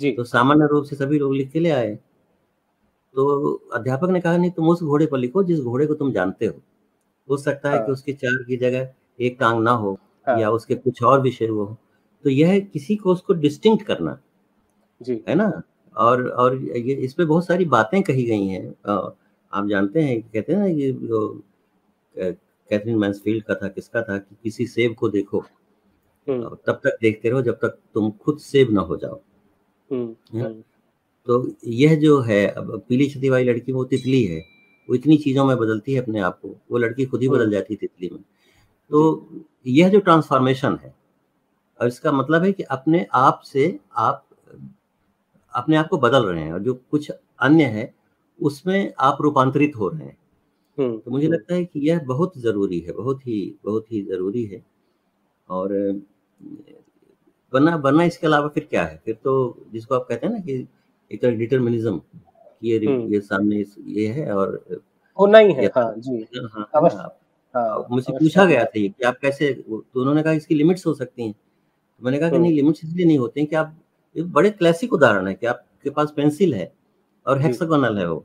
जी। 0.00 0.12
तो 0.12 0.24
सामान्य 0.24 0.66
रूप 0.70 0.84
से 0.84 0.96
सभी 0.96 1.18
लोग 1.18 1.34
लिख 1.34 1.50
के 1.50 1.60
ले 1.60 1.70
आए। 1.70 1.98
तो 3.14 3.52
अध्यापक 3.74 4.10
ने 4.10 4.20
कहा 4.20 4.36
नहीं 4.36 4.50
तुम 4.50 4.68
उस 4.68 4.82
घोड़े 4.82 5.06
पर 5.06 5.18
लिखो 5.18 5.42
जिस 5.44 5.60
घोड़े 5.60 5.86
को 5.86 5.94
तुम 5.94 6.12
जानते 6.12 6.46
हो 6.46 6.54
हो 7.28 7.36
सकता 7.36 7.70
है 7.70 7.76
हाँ। 7.76 7.86
कि 7.86 7.92
उसकी 7.92 8.12
चार 8.12 8.42
की 8.42 8.56
जगह 8.56 8.88
एक 9.20 9.36
टांग 9.40 9.62
ना 9.62 9.70
हो 9.70 9.98
हाँ। 10.26 10.38
या 10.40 10.50
उसके 10.50 10.74
कुछ 10.74 11.02
और 11.02 11.20
विषय 11.20 11.46
वो 11.46 11.64
हो 11.64 11.76
तो 12.24 12.30
यह 12.30 12.58
किसी 12.72 12.96
को 12.96 13.12
उसको 13.12 13.34
डिस्टिंक्ट 13.34 13.86
करना 13.86 14.18
जी 15.00 15.22
है 15.28 15.34
ना 15.34 15.50
और 15.96 16.28
और 16.28 16.56
ये 16.56 16.94
इस 16.94 17.14
पे 17.14 17.24
बहुत 17.24 17.46
सारी 17.46 17.64
बातें 17.64 18.02
कही 18.02 18.24
गई 18.24 18.46
हैं 18.46 18.68
आप 18.88 19.66
जानते 19.68 20.02
हैं 20.02 20.20
कहते 20.22 20.52
हैं 20.52 20.60
ना 20.60 20.68
कि 20.68 20.92
जो 21.02 21.42
कैथरीन 22.16 22.98
मैंसफील्ड 22.98 23.44
का 23.44 23.54
था 23.54 23.68
किसका 23.68 24.02
था 24.02 24.18
कि 24.18 24.36
किसी 24.42 24.66
सेब 24.66 24.94
को 24.94 25.08
देखो 25.08 25.44
हम्म। 26.28 26.56
तब 26.66 26.80
तक 26.84 26.98
देखते 27.02 27.28
रहो 27.28 27.42
जब 27.42 27.54
तक 27.54 27.78
तुम 27.94 28.10
खुद 28.22 28.38
सेब 28.38 28.70
ना 28.70 28.80
हो 28.80 28.96
जाओ 28.96 29.20
हम्म, 29.90 30.14
हम्म। 30.32 30.62
तो 31.26 31.54
यह 31.66 31.94
जो 31.96 32.20
है 32.20 32.46
अब 32.48 32.82
पीली 32.88 33.08
छती 33.10 33.28
वाली 33.28 33.44
लड़की 33.44 33.72
वो 33.72 33.84
तितली 33.84 34.22
है 34.24 34.38
वो 34.88 34.94
इतनी 34.94 35.16
चीज़ों 35.16 35.44
में 35.44 35.56
बदलती 35.56 35.94
है 35.94 36.00
अपने 36.02 36.20
आप 36.20 36.38
को 36.40 36.48
वो 36.70 36.78
लड़की 36.78 37.04
खुद 37.06 37.22
ही 37.22 37.28
बदल 37.28 37.50
जाती 37.50 37.74
है 37.74 37.78
तितली 37.80 38.08
में। 38.10 38.22
तो 38.90 39.28
यह 39.66 39.88
जो 39.88 40.00
ट्रांसफॉर्मेशन 40.00 40.78
है 40.82 40.94
और 41.80 41.88
इसका 41.88 42.12
मतलब 42.12 42.42
है 42.44 42.52
कि 42.52 42.62
अपने 42.62 43.06
आप 43.14 43.40
से 43.44 43.78
आप 43.96 44.26
अपने 45.54 45.76
आप 45.76 45.88
को 45.88 45.98
बदल 45.98 46.26
रहे 46.26 46.42
हैं 46.44 46.52
और 46.52 46.60
जो 46.60 46.74
कुछ 46.90 47.10
अन्य 47.40 47.64
है 47.64 47.92
उसमें 48.40 48.92
आप 48.98 49.18
रूपांतरित 49.22 49.72
हो 49.76 49.88
रहे 49.88 50.04
हैं। 50.04 50.16
हम्म, 50.78 50.98
तो 50.98 51.10
मुझे। 51.10 51.28
लगता 51.28 51.54
है 51.54 51.64
कि 51.64 51.80
यह 51.88 52.00
बहुत 52.00 52.38
ज़रूरी 52.38 52.78
है 52.80 52.92
बहुत 52.92 53.26
ही 53.26 53.40
बहुत 53.64 53.92
ही 53.92 54.02
ज़रूरी 54.02 54.44
है। 54.44 54.62
और 55.48 55.72
बनना 57.52 57.76
बनना 57.76 58.04
इसके 58.04 58.26
अलावा 58.26 58.48
फिर 58.48 58.64
क्या 58.70 58.84
है? 58.84 59.02
फिर 59.04 59.14
तो 59.14 59.34
जिसको 59.72 59.94
आप 59.94 60.06
कहते 60.08 60.26
हैं 60.26 60.32
ना 60.34 60.40
कि 60.40 60.68
एक 61.12 61.20
तरह 61.22 61.36
डिटर्मिनिज्म 61.36 62.00
ये 62.62 62.78
हम्म। 62.78 63.12
ये 63.14 63.20
सामने 63.20 63.64
ये 63.92 64.06
है 64.08 64.32
और 64.34 64.82
होना 65.18 65.38
ही 65.38 65.52
है 65.52 65.66
हाँ 65.66 65.92
जी। 65.98 66.26
हाँ, 66.36 66.48
हाँ, 66.74 66.82
हाँ, 66.82 67.08
हाँ 67.54 67.86
मुझसे 67.90 68.12
पूछा 68.12 68.44
गया 68.44 68.64
था 68.64 68.70
कि 68.70 68.92
आप 69.06 69.16
कैसे 69.22 69.52
तो 69.54 70.00
उन्होंने 70.00 70.22
कहा 70.22 70.32
इसकी 70.32 70.54
लिमिट्स 70.54 70.86
हो 70.86 70.94
सकती 70.94 71.22
हैं। 71.22 71.32
तो 71.32 72.04
मैंने 72.04 72.18
कहा 72.18 72.28
कि 72.30 72.38
नहीं 72.38 72.52
लिमिट्स 72.52 72.84
इसलिए 72.84 73.06
नहीं 73.06 73.18
होते 73.18 73.40
हैं 73.40 73.48
कि 73.48 73.56
आप 73.56 73.76
एक 74.16 74.32
बड़े 74.32 74.50
क्लासिक 74.50 74.92
उदाहरण 74.92 75.26
है 75.28 75.34
कि 75.34 75.46
आपके 75.46 75.90
पास 75.90 76.12
पेंसिल 76.16 76.54
है 76.54 76.72
और 77.26 77.40
हेक्सागोनल 77.40 77.98
है 77.98 78.08
वो। 78.08 78.24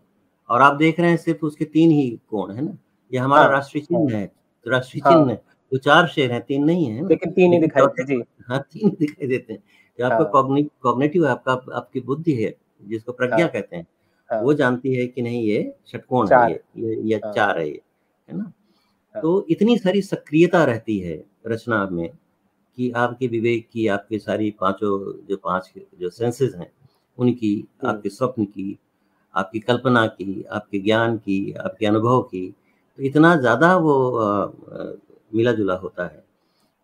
और 0.50 0.62
आप 0.62 0.76
देख 0.76 1.00
रहे 1.00 1.10
हैं 1.10 1.18
सिर्फ़ 1.18 1.46
उसके 1.46 1.66
तीन 1.66 1.92
ही 1.92 2.10
कोण 2.30 2.54
है 2.56 2.62
ना? 2.62 2.78
ये 3.12 3.20
हमारा 3.20 3.44
हाँ, 3.44 3.52
राष्ट्रीय 3.52 3.84
चिन्ह 3.84 4.14
हाँ, 4.14 4.22
है 4.22 4.28
तो 4.66 4.72
राष्ट्रीय 4.72 5.02
हाँ, 5.06 5.14
चिन्ह 5.14 5.32
है। 5.32 5.42
वो 5.72 5.78
चार 5.78 6.08
शेर 6.08 6.32
हैं 6.32 6.42
तीन 6.42 6.64
नहीं 6.64 6.86
है 6.86 7.08
लेकिन 7.08 7.32
तीन 7.32 7.54
ही 7.54 7.60
दिखाई 7.60 7.86
देते 7.86 8.14
हैं 8.14 8.24
हाँ 8.50 8.60
तीन 8.74 8.90
दिखाई 9.00 9.28
देते 9.28 9.54
हैं। 9.54 9.60
आपका 10.00 10.24
कॉग्निटिव 10.84 11.28
आपका 11.28 11.54
आपकी 11.78 12.00
बुद्धि 12.00 12.34
है। 12.34 12.54
जिसको 12.84 13.12
प्रज्ञा 13.12 13.38
हाँ, 13.38 13.48
कहते 13.48 13.76
हैं 13.76 13.88
हाँ, 14.30 14.42
वो 14.42 14.54
जानती 14.54 14.96
है 14.96 15.08
कि 15.08 15.22
नहीं 15.22 15.44
ये 15.44 15.74
षटकोण 15.92 16.28
है 16.34 16.52
ये 16.52 17.02
ये, 17.04 17.16
हाँ, 17.16 17.34
चार 17.34 17.60
है 17.60 17.68
ये 17.68 17.82
है 18.30 18.38
ना? 18.38 18.44
हाँ, 18.44 19.22
तो 19.22 19.46
इतनी 19.50 19.78
सारी 19.78 20.02
सक्रियता 20.02 20.64
रहती 20.64 21.00
है 21.00 21.24
रचना 21.48 21.86
में 21.92 22.10
कि 22.78 22.92
आपके 22.92 23.28
विवेक 23.28 23.68
की 23.74 23.88
आपके 23.88 24.20
सारी 24.20 24.52
पाँचों 24.52 25.26
जो 25.30 25.38
पाँच 25.38 25.72
जो 26.00 26.10
सेंसेस 26.10 26.56
हैं 26.56 26.72
उनकी 27.18 27.54
हम्म। 27.56 27.90
आपके 27.90 28.10
स्वप्न 28.10 28.46
की 28.46 28.78
आपकी 29.36 29.60
कल्पना 29.60 30.06
की 30.08 30.44
आपके 30.52 30.80
ज्ञान 30.80 31.18
की 31.18 31.54
आपके 31.54 31.86
अनुभव 31.86 32.22
की 32.22 32.48
तो 33.00 33.04
इतना 33.04 33.36
ज़्यादा 33.36 33.76
वो 33.78 33.96
मिला 35.36 35.52
जुला 35.52 35.74
होता 35.76 36.06
है। 36.06 36.24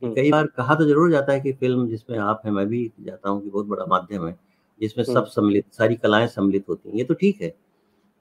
हम्म। 0.01 0.13
कई 0.15 0.31
बार 0.31 0.47
कहा 0.47 0.75
तो 0.75 0.85
ज़रूर 0.85 1.11
जाता 1.11 1.33
है 1.33 1.39
कि 1.39 1.51
फ़िल्म 1.53 1.87
जिसमें 1.87 2.17
आप 2.17 2.41
हैं 2.45 2.51
मैं 2.51 2.67
भी 2.67 2.91
जाता 2.99 3.29
हूँ 3.29 3.41
कि 3.43 3.49
बहुत 3.49 3.65
बड़ा 3.65 3.85
माध्यम 3.85 4.27
है 4.27 4.35
जिसमें 4.83 5.03
सब 5.05 5.11
हम्म। 5.11 5.25
सम्मिलित 5.25 5.65
सारी 5.73 5.95
कलाएँ 5.95 6.27
सम्मिलित 6.27 6.63
होती 6.69 6.89
हैं। 6.89 6.97
ये 6.97 7.03
तो 7.03 7.13
ठीक 7.13 7.41
है 7.41 7.49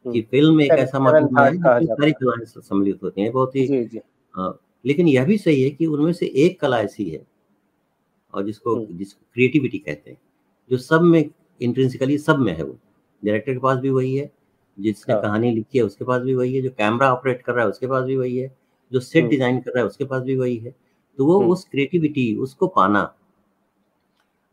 कि 0.05 0.21
फ़िल्म 0.23 0.61
एक 0.63 0.73
ऐसा 0.73 0.99
माध्यम 0.99 1.39
है 1.39 1.51
जिसमें 1.53 1.87
सारी 1.87 2.13
कलाएँ 2.13 2.45
सम्मिलित 2.47 3.03
होती 3.03 3.23
हैं। 3.23 3.33
बहुत 3.33 3.57
ही 3.57 4.01
लेकिन 4.85 5.09
यह 5.09 5.25
भी 5.25 5.37
सही 5.39 5.63
है 5.63 5.71
कि 5.71 5.87
उनमें 5.87 6.13
से 6.13 6.27
एक 6.45 6.61
कला 6.61 6.81
ऐसी 6.81 7.09
है 7.11 7.23
और 8.35 8.45
जिसको 8.45 8.77
जिसको 8.93 9.27
क्रिएटिविटी 9.35 9.79
कहते 9.79 10.11
हैं 10.11 10.19
जो 10.71 10.77
सब 10.79 11.03
में 11.03 11.25
इंट्रेंसिकली 11.61 12.19
सब 12.19 12.39
में 12.39 12.53
है 12.53 12.63
वो। 12.63 12.79
डायरेक्टर 13.23 13.53
के 13.53 13.59
पास 13.59 13.79
भी 13.79 13.91
वही 13.91 14.15
है 14.17 14.31
जिसने 14.79 15.15
हाँ। 15.15 15.23
कहानी 15.23 15.51
लिखी 15.51 15.79
है 15.79 15.85
उसके 15.85 16.05
पास 16.05 16.23
भी 16.23 16.35
वही 16.35 16.55
है 16.57 16.63
जो 16.63 16.71
कैमरा 16.71 17.13
ऑपरेट 17.15 17.43
कर 17.43 17.53
रहा 17.53 17.65
है 17.65 17.71
उसके 17.71 17.87
पास 17.87 18.05
भी 18.05 18.17
वही 18.17 18.37
है 18.37 18.51
जो 18.93 19.01
सेट 19.01 19.29
डिज़ाइन 19.29 19.61
कर 19.61 19.71
रहा 19.71 19.81
है 19.81 19.87
उसके 19.87 20.05
पास 20.05 20.23
भी 20.23 20.37
वही 20.37 20.57
है। 20.57 20.75
तो 21.19 21.27
वो 21.27 21.41
उस 21.45 21.65
क्रिएटिविटी 21.65 22.35
उसको 22.37 22.67
पाना 22.67 23.03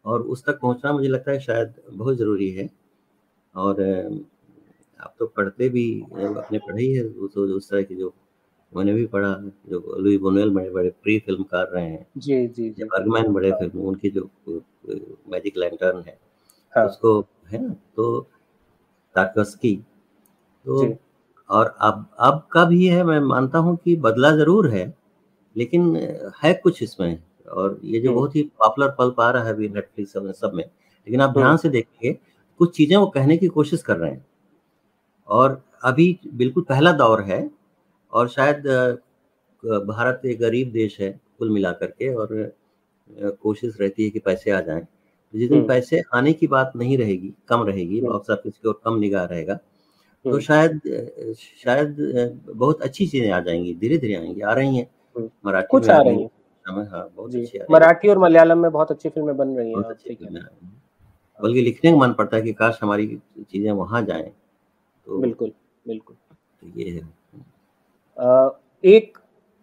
और 0.09 0.21
उस 0.23 0.43
तक 0.45 0.59
पहुँचना 0.61 0.91
मुझे 0.93 1.07
लगता 1.09 1.31
है 1.31 1.39
शायद 1.41 1.73
बहुत 1.91 2.17
ज़रूरी 2.17 2.49
है। 2.51 2.69
और 3.55 3.81
आप 4.99 5.13
तो 5.19 5.25
पढ़ते 5.27 5.69
भी 5.69 5.85
अपने 6.01 6.57
पढ़े 6.59 6.81
ही 6.81 6.93
है 6.93 7.03
उस, 7.03 7.37
उस 7.37 7.69
तरह 7.69 7.83
की 7.83 7.95
जो 7.95 8.13
मैंने 8.71 8.93
भी 8.93 9.05
पढ़ा 9.07 9.33
जो 9.69 9.95
लुई 9.99 10.17
बोनेल 10.19 10.49
बड़े 10.51 10.69
बड़े 10.71 10.89
प्री 11.03 11.17
फिल्मकार 11.19 11.69
रहे 11.73 11.85
हैं। 11.85 12.05
जी 12.17 12.47
जी 12.47 12.69
जी। 12.69 12.83
बर्गमैन 12.85 13.31
बड़े 13.33 13.51
फ़िल्म 13.53 13.81
उनकी 13.81 14.09
जो 14.09 14.29
मैजिक 15.31 15.57
लैंटर्न 15.57 16.03
है 16.07 16.17
हाँ। 16.73 16.85
उसको 16.85 17.19
है 17.51 17.61
ना 17.61 17.73
तो 17.95 18.19
ताकस्की 19.15 19.75
तो 20.65 20.95
और 21.49 21.75
अब 21.81 22.05
अब 22.21 22.47
का 22.51 22.63
भी 22.65 22.87
है 22.87 23.03
मैं 23.03 23.19
मानता 23.21 23.59
हूँ 23.59 23.75
कि 23.77 23.95
बदला 23.97 24.31
ज़रूर 24.37 24.69
है 24.69 24.85
लेकिन 25.55 25.95
है 26.43 26.53
कुछ 26.55 26.81
इसमें। 26.83 27.11
और 27.49 27.79
ये 27.83 27.99
जो 27.99 28.09
हम्म। 28.09 28.19
बहुत 28.19 28.35
ही 28.35 28.43
पॉपुलर 28.59 28.89
पल 28.89 29.09
पा 29.09 29.29
रहा 29.31 29.43
है 29.43 29.53
अभी 29.53 29.69
नेटफ्लिक्स 29.69 30.13
सब 30.13 30.23
में 30.23 30.31
सब 30.33 30.53
में 30.53 30.63
लेकिन 30.63 31.21
आप 31.21 31.33
ध्यान 31.33 31.45
हम्म। 31.45 31.57
से 31.57 31.69
देखिए 31.69 32.17
कुछ 32.59 32.75
चीज़ें 32.77 32.95
वो 32.97 33.05
कहने 33.07 33.37
की 33.37 33.47
कोशिश 33.47 33.81
कर 33.81 33.97
रहे 33.97 34.11
हैं 34.11 34.25
और 35.27 35.61
अभी 35.83 36.17
बिल्कुल 36.33 36.63
पहला 36.63 36.91
दौर 36.91 37.21
है 37.21 37.49
और 38.13 38.27
शायद 38.29 38.67
भारत 39.63 40.21
एक 40.25 40.39
गरीब 40.39 40.71
देश 40.71 40.99
है 40.99 41.11
कुल 41.39 41.49
मिलाकर 41.49 41.87
के 41.87 42.13
और 42.13 42.51
कोशिश 43.43 43.77
रहती 43.81 44.03
है 44.03 44.09
कि 44.09 44.19
पैसे 44.19 44.51
आ 44.51 44.59
जाएँ 44.61 44.85
जिस 45.33 45.49
दिन 45.49 45.57
हम्म। 45.57 45.67
पैसे 45.67 46.01
आने 46.15 46.33
की 46.33 46.47
बात 46.47 46.71
नहीं 46.75 46.97
रहेगी 46.97 47.33
कम 47.49 47.63
रहेगी 47.63 48.01
बॉक्स 48.01 48.29
ऑफ़िस 48.29 48.53
की 48.53 48.67
ओर 48.69 48.79
कम 48.85 48.97
निगाह 48.99 49.25
रहेगा 49.25 49.53
तो। 50.25 50.39
शायद 50.39 50.81
शायद 51.63 51.95
बहुत 52.47 52.81
अच्छी 52.81 53.07
चीज़ें 53.07 53.31
आ 53.31 53.39
जाएँगी 53.39 53.73
धीरे 53.73 53.97
धीरे 53.97 54.15
आएँगी 54.15 54.41
आ 54.41 54.53
रही 54.53 54.77
हैं। 54.77 54.87
मराठी 55.45 55.67
कुछ 55.71 55.89
आ 55.89 56.01
रही 56.01 56.21
हैं 56.21 56.29
हाँ 56.69 57.09
बहुत 57.15 57.35
अच्छी 57.35 57.59
मराठी 57.71 58.07
और 58.07 58.17
मलयालम 58.17 58.57
में 58.57 58.71
बहुत 58.71 58.91
अच्छी 58.91 59.09
फ़िल्में 59.09 59.37
बन 59.37 59.55
रही 59.57 59.73
हैं 59.73 60.43
बल्कि 61.39 61.61
लिखने 61.61 61.91
का 61.91 61.97
मन 61.97 62.13
पड़ता 62.13 62.37
है 62.37 62.43
कि 62.43 62.53
काश 62.53 62.79
हमारी 62.83 63.07
चीज़ें 63.51 63.71
वहाँ 63.71 64.01
जाएँ 64.01 64.31
तो 65.07 65.17
बिल्कुल 65.17 65.51
बिल्कुल। 65.87 66.15
तो 66.61 66.79
ये 66.79 66.89
है। 66.89 67.01
एक 68.83 69.17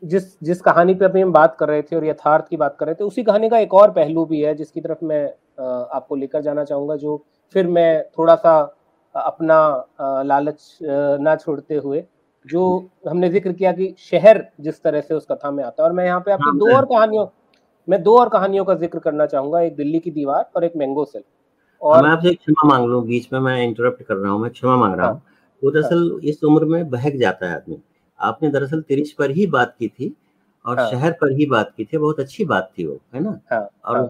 जिस 0.05 0.25
जिस 0.43 0.61
कहानी 0.61 0.95
पे 0.95 1.05
अभी 1.05 1.21
हम 1.21 1.33
बात 1.33 1.57
कर 1.57 1.69
रहे 1.69 1.83
थे 1.83 1.97
और 1.97 2.05
यथार्थ 2.05 2.49
की 2.49 2.57
बात 2.57 2.77
कर 2.81 2.87
रहे 2.87 2.95
थे 2.95 3.05
उसी 3.05 3.23
कहानी 3.23 3.49
का 3.49 3.59
एक 3.59 3.75
और 3.75 3.91
पहलू 3.91 4.25
भी 4.25 4.41
है 4.41 4.55
जिसकी 4.55 4.81
तरफ़ 4.81 5.05
मैं 5.05 5.25
आपको 5.93 6.17
लेकर 6.17 6.41
जाना 6.43 6.65
चाहूँगा 6.65 6.97
जो 6.97 7.25
फिर 7.55 7.67
मैं 7.67 8.05
थोड़ा 8.19 8.35
सा 8.35 8.59
अपना 9.15 9.59
लालच 10.23 10.79
ना 10.83 11.37
छोड़ते 11.37 11.75
हुए 11.75 12.05
जो 12.47 12.91
हमने 13.09 13.29
ज़िक्र 13.31 13.53
किया 13.53 13.73
कि 13.73 13.95
शहर 14.01 14.45
जिस 14.61 14.83
तरह 14.83 15.01
से 15.01 15.15
उस 15.15 15.27
कथा 15.31 15.51
में 15.51 15.63
आता 15.65 15.83
है। 15.83 15.89
और 15.89 15.95
मैं 15.95 16.05
यहाँ 16.05 16.21
पे 16.21 16.33
आपकी 16.33 16.45
हाँ, 16.45 16.57
दो 16.59 16.75
और 16.77 16.85
कहानियों 16.87 17.27
मैं 17.89 18.03
दो 18.03 18.19
और 18.19 18.29
कहानियों 18.29 18.65
का 18.65 18.75
ज़िक्र 18.75 18.99
करना 18.99 19.27
चाहूँगा 19.27 19.61
एक 19.61 19.77
दिल्ली 19.77 19.99
की 19.99 20.11
दीवार 20.11 20.51
और 20.57 20.65
एक 20.65 20.77
मैंगो 20.77 21.05
सेल 21.05 21.23
और 21.83 22.03
मैं 22.03 22.11
आपसे 22.11 22.35
क्षमा 22.35 22.69
मांग 22.69 22.87
लू 22.89 23.01
बीच 23.03 23.29
में 23.33 23.39
मैं 23.41 23.63
इंटरप्ट 23.65 24.03
कर 24.03 24.15
रहा 24.15 24.33
हूँ 24.33 24.41
मैं 24.43 24.51
क्षमा 24.51 24.77
मांग 24.77 24.95
रहा 24.95 25.09
हूँ। 25.09 25.21
वो 25.63 25.71
हाँ। 25.71 25.73
दरअसल 25.73 26.21
इस 26.25 26.43
उम्र 26.45 26.65
में 26.65 26.89
बहक 26.91 27.17
जाता 27.17 27.49
है 27.49 27.55
आदमी। 27.55 27.79
आपने 28.21 28.51
दरअसल 28.51 28.81
तिरिश 28.83 29.13
पर 29.13 29.31
ही 29.31 29.47
बात 29.47 29.75
की 29.79 29.89
थी 29.89 30.13
और 30.65 30.79
हाँ। 30.79 30.89
शहर 30.91 31.13
पर 31.13 31.33
ही 31.33 31.47
बात 31.47 31.73
की 31.77 31.85
थी 31.85 31.99
बहुत 31.99 32.21
अच्छी 32.21 32.45
बात 32.45 32.71
थी 32.79 32.87
वो 32.87 32.99
है 33.15 33.21
ना? 33.21 33.39
हाँ, 33.53 33.69
और 33.85 33.97
हाँ। 33.97 34.07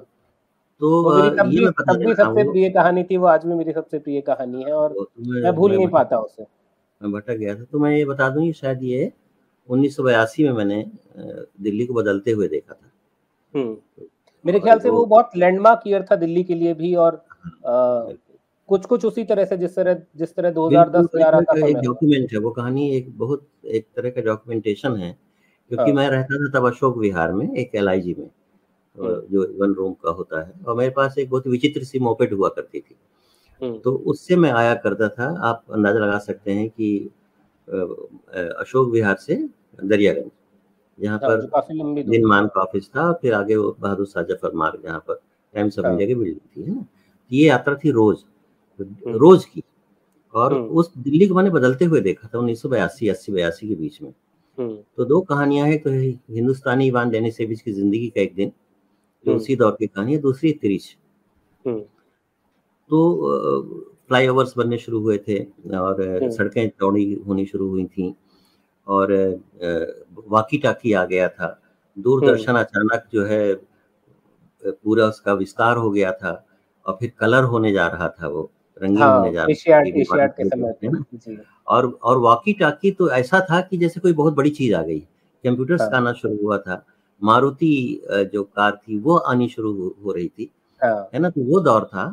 तो 0.80 1.18
ये 1.18 1.30
मैं 1.60 1.70
तब 1.72 2.14
सबसे 2.14 2.42
प्रिय 2.44 2.68
कहानी 2.70 3.04
थी 3.04 3.16
वो 3.16 3.26
आज 3.26 3.44
भी 3.46 3.54
मेरी 3.54 3.72
सबसे 3.72 3.98
प्रिय 3.98 4.20
कहानी 4.20 4.62
है 4.62 4.72
और 4.72 4.92
तो 4.92 5.08
मैं 5.18 5.54
भूल 5.54 5.76
नहीं 5.76 5.88
पाता 5.88 6.18
उसे। 6.18 6.46
मैं 7.00 7.12
भटक 7.12 7.36
गया 7.36 7.54
था 7.54 7.64
तो 7.64 7.78
मैं 7.78 7.96
ये 7.96 8.04
बता 8.04 8.28
दूँ 8.30 8.50
शायद 8.52 8.82
ये 8.82 9.12
उन्नीस 9.68 10.00
में 10.00 10.50
मैंने 10.52 10.84
दिल्ली 11.16 11.86
को 11.86 11.94
बदलते 11.94 12.30
हुए 12.30 12.48
देखा 12.48 12.74
था 12.74 12.90
हम्म। 13.54 14.04
मेरे 14.44 14.60
ख्याल 14.60 14.78
से 14.78 14.90
वो 14.90 15.04
बहुत 15.06 15.30
लैंडमार्क 15.36 15.82
ईयर 15.86 16.04
था 16.10 16.16
दिल्ली 16.16 16.44
के 16.44 16.54
लिए 16.54 16.74
भी 16.74 16.94
और 16.94 17.24
हाँ, 17.66 18.12
कुछ 18.68 18.86
कुछ 18.86 19.04
उसी 19.04 19.24
तरह 19.24 19.44
से 19.44 19.56
जिस 19.56 19.74
तरह 19.76 20.00
जिस 20.16 20.34
तरह 20.34 20.52
2010 20.52 21.08
11 21.14 21.44
का 21.44 21.66
एक 21.66 21.76
डॉक्यूमेंट 21.76 22.32
है 22.32 22.38
वो 22.38 22.50
कहानी 22.50 22.88
एक 22.96 23.16
बहुत 23.18 23.46
एक 23.64 23.86
तरह 23.96 24.10
का 24.10 24.20
डॉक्यूमेंटेशन 24.20 24.96
है 24.96 25.12
क्योंकि 25.70 25.90
हाँ। 25.90 25.92
मैं 25.92 26.08
रहता 26.10 26.36
था 26.36 26.58
तब 26.58 26.66
अशोक 26.66 26.98
विहार 26.98 27.32
में 27.32 27.54
एक 27.54 27.74
एल 27.74 27.88
में 28.18 28.30
हाँ। 28.96 29.20
जो 29.30 29.46
वन 29.60 29.74
रूम 29.74 29.92
का 29.94 30.10
होता 30.10 30.46
है 30.46 30.52
और 30.66 30.76
मेरे 30.76 30.90
पास 30.90 31.18
एक 31.18 31.30
बहुत 31.30 31.46
विचित्र 31.46 31.84
सी 31.84 31.98
मोपेट 31.98 32.32
हुआ 32.32 32.48
करती 32.48 32.80
थी। 32.80 32.96
तो 33.60 33.92
उससे 34.06 34.36
मैं 34.36 34.50
आया 34.52 34.74
करता 34.76 35.08
था 35.08 35.28
आप 35.48 35.64
अंदाज़ा 35.72 36.00
लगा 36.00 36.18
सकते 36.18 36.52
हैं 36.52 36.68
कि 36.70 36.88
अशोक 37.68 38.90
विहार 38.90 39.16
से 39.16 39.34
दरियागंज 39.84 40.30
जहाँ 40.98 41.18
हाँ, 41.18 41.36
पर 41.36 42.02
दिनमान 42.02 42.46
का 42.46 42.60
ऑफ़िस 42.60 42.88
था 42.88 43.12
फिर 43.12 43.34
आगे 43.34 43.56
वो 43.56 43.76
बहादुर 43.80 44.06
शाह 44.06 44.22
ज़फ़र 44.24 44.52
मार्ग 44.54 44.82
जहाँ 44.84 44.98
पर 45.08 45.14
टाइम्स 45.54 45.78
ऑफ़ 45.78 45.86
इंडिया 45.86 46.06
की 46.08 46.14
बिल्डिंग 46.14 46.38
थी 46.56 46.62
है 46.62 46.74
ना? 46.74 46.84
ये 47.30 47.46
यात्रा 47.48 47.74
थी 47.74 47.90
रोज 47.90 48.24
हम्म। 48.80 49.16
रोज 49.18 49.44
की। 49.44 49.62
और 50.34 50.52
हम्म। 50.54 50.66
उस 50.70 50.92
दिल्ली 50.98 51.26
को 51.28 51.34
मैंने 51.34 51.50
बदलते 51.50 51.84
हुए 51.84 52.00
देखा 52.00 52.28
था 52.28 52.38
उन्नीस 52.38 52.62
सौ 52.62 52.68
बयासी 52.68 53.08
अस्सी 53.08 53.32
बयासी 53.32 53.68
के 53.68 53.74
बीच 53.74 54.00
में। 54.02 54.12
तो 54.58 55.04
दो 55.04 55.20
कहानियाँ 55.20 55.66
हैं 55.68 55.78
तो 55.82 55.90
हिंदुस्तानी 56.34 56.86
इवान 56.86 57.10
डेनिस 57.10 57.36
सेविज 57.36 57.60
की 57.62 57.72
ज़िंदगी 57.72 58.08
का 58.08 58.20
एक 58.20 58.34
दिन 58.34 58.52
जो 59.24 59.36
उसी 59.36 59.56
दौर 59.56 59.76
की 59.78 59.86
कहानी 59.86 60.12
है 60.12 60.18
दूसरी 60.20 60.52
त्रिश। 60.52 60.96
तो 62.90 62.98
फ्लाईओवर्स 64.08 64.54
बनने 64.56 64.78
शुरू 64.78 65.00
हुए 65.00 65.16
थे 65.18 65.38
और 65.76 66.02
हम्म। 66.02 66.30
सड़कें 66.30 66.68
चौड़ी 66.70 67.12
होनी 67.26 67.46
शुरू 67.46 67.68
हुई 67.68 67.84
थी 67.86 68.14
और 68.86 69.12
वाकी 70.28 70.58
टाकी 70.58 70.92
आ 70.92 71.04
गया 71.04 71.28
था 71.28 71.48
दूरदर्शन 71.96 72.50
हम्म। 72.50 72.60
अचानक 72.60 73.06
जो 73.12 73.24
है 73.24 73.54
पूरा 74.62 75.06
उसका 75.06 75.32
विस्तार 75.34 75.76
हो 75.76 75.90
गया 75.90 76.12
था 76.12 76.42
और 76.86 76.96
फिर 77.00 77.12
कलर 77.20 77.44
होने 77.44 77.72
जा 77.72 77.86
रहा 77.86 78.08
था 78.10 78.28
वो 78.28 78.50
रंगीन 78.76 79.02
हाँ, 79.02 79.18
होने 79.18 79.32
जा 79.32 79.44
रहा 79.44 80.26
था 80.26 81.42
और 81.66 81.86
और 82.02 82.18
वाकी 82.20 82.52
टाकी 82.52 82.90
तो 82.90 83.10
ऐसा 83.12 83.40
था 83.50 83.60
कि 83.60 83.76
जैसे 83.76 84.00
कोई 84.00 84.12
बहुत 84.12 84.34
बड़ी 84.34 84.50
चीज़ 84.50 84.74
आ 84.74 84.82
गई 84.82 84.98
कंप्यूटर्स 85.44 85.80
हाँ. 85.82 85.90
आना 85.90 86.12
शुरू 86.12 86.38
हुआ 86.42 86.58
था 86.58 86.84
मारुति 87.22 88.00
जो 88.32 88.42
कार 88.44 88.76
थी 88.78 88.98
वो 88.98 89.16
आनी 89.24 89.48
शुरू 89.48 89.72
हो 90.04 90.12
रही 90.12 90.28
थी 90.28 90.50
हाँ. 90.80 91.08
है 91.14 91.20
ना 91.20 91.30
तो 91.30 91.42
वो 91.44 91.60
दौर 91.60 91.84
था 91.84 92.06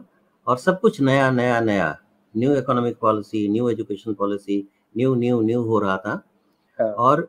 और 0.47 0.57
सब 0.57 0.79
कुछ 0.79 0.99
नया 1.01 1.29
नया 1.31 1.59
नया 1.61 1.95
new 2.33 2.55
economic 2.55 2.97
policy 3.01 3.47
new 3.49 3.69
education 3.69 4.13
policy 4.13 4.65
new 4.97 5.13
new 5.15 5.41
new 5.41 5.61
हो 5.63 5.79
रहा 5.79 5.97
था 5.97 6.21
हाँ। 6.79 6.87
और 6.87 7.27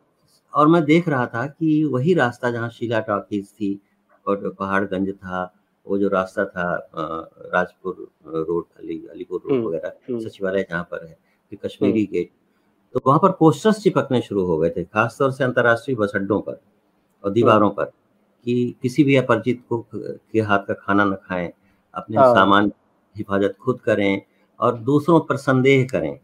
और 0.52 0.68
मैं 0.68 0.84
देख 0.84 1.08
रहा 1.08 1.26
था 1.26 1.46
कि 1.46 1.82
वही 1.84 2.14
रास्ता 2.14 2.50
जहाँ 2.50 2.68
शीला 2.70 3.00
टॉकीज 3.00 3.48
थी 3.50 3.78
और 4.26 4.48
पहाड़गंज 4.58 5.10
था 5.10 5.42
वो 5.86 5.98
जो 5.98 6.08
रास्ता 6.08 6.44
था 6.46 6.66
राजपुर 7.54 7.96
रोड 8.26 8.64
अली 8.78 9.02
अलीपुर 9.10 9.40
रोड 9.40 9.52
हम्म, 9.52 9.66
वगैरह 9.66 9.92
हम्म। 10.08 10.20
सचिवालय 10.20 10.66
जहाँ 10.70 10.82
पर 10.90 11.06
है 11.06 11.16
फिर 11.52 11.58
कश्मीरी 11.64 12.04
गेट 12.06 12.26
हम्म। 12.26 12.92
तो 12.94 13.00
वहाँ 13.06 13.18
पर 13.18 13.30
पोस्टर्स 13.38 13.82
चिपकने 13.82 14.20
शुरू 14.20 14.44
हो 14.46 14.56
गए 14.58 14.70
थे 14.70 14.84
खासतौर 14.84 15.30
से 15.32 15.44
अंतर्राष्ट्रीय 15.44 15.96
बस 15.96 16.12
अड्डों 16.14 16.40
पर 16.40 16.60
और 17.24 17.32
दीवारों 17.32 17.70
पर 17.70 17.84
कि 17.84 18.74
किसी 18.82 19.04
भी 19.04 19.16
अपरिचित 19.16 19.62
को 19.68 19.86
के 19.92 20.40
हाथ 20.40 20.66
का 20.68 20.74
खाना 20.74 21.04
न 21.04 21.14
खाएँ 21.24 21.50
अपने 21.94 22.16
हाँ। 22.16 22.34
सामान 22.34 22.72
हिफाजत 23.16 23.56
खुद 23.60 23.80
करें 23.80 24.22
और 24.60 24.78
दूसरों 24.80 25.20
पर 25.20 25.36
संदेह 25.36 25.84
करें। 25.86 26.16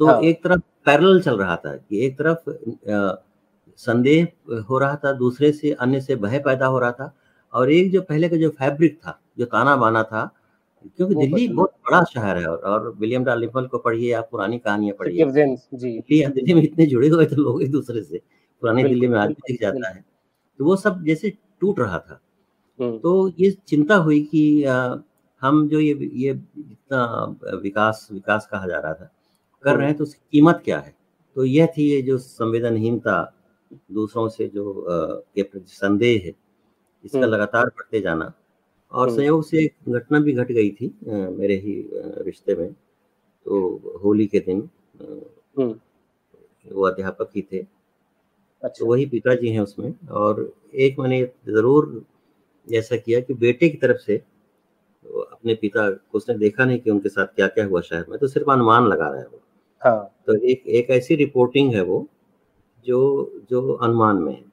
तो 0.00 0.06
हाँ। 0.06 0.20
एक 0.22 0.44
तरफ़ 0.44 0.60
पैरल 0.86 1.20
चल 1.22 1.38
रहा 1.38 1.56
था 1.56 1.76
कि 1.76 2.04
एक 2.06 2.18
तरफ़ 2.18 2.50
संदेह 3.78 4.28
हो 4.70 4.78
रहा 4.78 4.96
था 4.96 5.12
दूसरे 5.14 5.52
से 5.52 5.72
अन्य 5.72 6.00
से 6.00 6.16
भय 6.16 6.38
पैदा 6.38 6.66
हो 6.66 6.78
रहा 6.78 6.92
था 6.92 7.12
और 7.52 7.70
एक 7.72 7.92
जो 7.92 8.02
पहले 8.02 8.28
का 8.28 8.36
जो 8.36 8.48
फैब्रिक 8.50 8.98
था 8.98 9.20
जो 9.38 9.44
ताना 9.46 9.76
बाना 9.76 10.02
था 10.04 10.24
क्योंकि 10.98 11.14
दिल्ली 11.16 11.48
बहुत 11.48 11.70
बड़ा 11.86 12.02
शहर 12.04 12.38
है 12.38 12.46
और, 12.46 12.58
और 12.58 12.94
विलियम 13.00 13.24
डालिपल 13.24 13.66
को 13.66 13.78
पढ़िए 13.78 14.12
आप 14.12 14.28
पुरानी 14.32 14.58
कहानियाँ 14.58 14.96
पढ़िए। 14.98 15.24
दिल्ली 15.24 16.26
दिल्ली 16.26 16.54
में 16.54 16.62
इतने 16.62 16.86
जुड़े 16.86 17.08
हुए 17.08 17.26
थे 17.26 17.36
लोग 17.36 17.62
एक 17.62 17.70
दूसरे 17.72 18.02
से 18.02 18.18
पुरानी 18.62 18.82
दिल्ली 18.84 19.08
में 19.08 19.18
आज 19.18 19.28
भी 19.30 19.34
दिख 19.48 19.60
जाता 19.62 19.88
है। 19.90 20.04
तो 20.60 20.64
वो 20.64 20.76
सब 20.76 21.04
जैसे 21.04 21.30
टूट 21.60 21.80
रहा 21.80 21.98
था। 21.98 22.20
तो 22.98 23.28
ये 23.40 23.50
चिंता 23.68 23.96
हुई 23.96 24.20
कि 24.24 24.42
हम 25.42 25.68
जो 25.68 25.80
ये 25.80 26.10
ये 26.14 26.30
इतना 26.30 27.02
विकास 27.62 28.08
विकास 28.12 28.48
कहा 28.52 28.66
जा 28.66 28.78
रहा 28.78 28.94
था 28.94 29.10
कर 29.64 29.76
रहे 29.76 29.86
हैं 29.86 29.96
तो 29.96 30.04
उसकी 30.04 30.20
कीमत 30.32 30.60
क्या 30.64 30.78
है 30.78 30.94
तो 31.36 31.44
यह 31.44 31.66
थी 31.76 31.90
ये 31.90 32.00
जो 32.02 32.18
संवेदनहीनता 32.18 33.22
दूसरों 33.92 34.28
से 34.28 34.46
जो 34.48 34.84
के 34.90 35.42
प्रति 35.42 35.72
संदेह 35.72 36.20
है 36.24 36.32
इसका 37.04 37.18
हम्म। 37.18 37.30
लगातार 37.30 37.66
बढ़ते 37.66 38.00
जाना 38.00 38.32
और 38.92 39.08
हम्म। 39.08 39.16
संयोग 39.16 39.44
से 39.44 39.58
एक 39.58 39.90
घटना 39.90 40.20
भी 40.20 40.32
घट 40.32 40.52
गई 40.52 40.70
थी 40.70 40.94
मेरे 41.06 41.56
ही 41.56 41.74
रिश्ते 42.24 42.54
में 42.54 42.72
तो 42.72 43.98
होली 44.04 44.26
के 44.26 44.40
दिन 44.40 44.68
हम्म। 45.00 45.74
वो 46.66 46.86
अध्यापक 46.86 47.30
ही 47.36 47.42
थे 47.42 47.58
अच्छा। 47.58 48.78
तो 48.78 48.86
वही 48.86 49.06
पिताजी 49.06 49.50
हैं 49.50 49.60
उसमें 49.60 49.92
और 50.12 50.50
एक 50.76 50.98
मैंने 50.98 51.22
ज़रूर 51.48 52.02
ऐसा 52.66 52.96
किया 52.96 53.20
कि 53.20 53.34
बेटे 53.36 53.68
की 53.68 53.78
तरफ़ 53.78 53.98
से 53.98 54.20
अपने 55.22 55.54
पिता 55.54 55.88
को 55.90 56.18
उसने 56.18 56.36
देखा 56.38 56.64
नहीं 56.64 56.78
कि 56.78 56.90
उनके 56.90 57.08
साथ 57.08 57.26
क्या 57.36 57.46
क्या 57.48 57.64
हुआ 57.64 57.80
शहर 57.80 58.04
में 58.08 58.18
तो 58.18 58.26
सिर्फ़ 58.26 58.50
अनुमान 58.50 58.86
लगा 58.86 59.08
रहा 59.08 59.20
है 59.20 59.26
वो 59.26 59.40
हाँ। 59.82 59.98
तो 60.26 60.36
एक 60.44 60.66
एक 60.76 60.90
ऐसी 60.90 61.16
रिपोर्टिंग 61.16 61.74
है 61.74 61.82
वो 61.82 62.06
जो 62.86 63.00
जो 63.50 63.72
अनुमान 63.72 64.16
में 64.16 64.32
है 64.32 64.44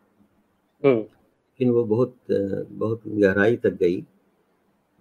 हम्म। 0.83 0.97
लेकिन 0.97 1.69
वो 1.69 1.83
बहुत 1.85 2.15
बहुत 2.29 3.01
गहराई 3.07 3.55
तक 3.57 3.77
गई 3.79 4.01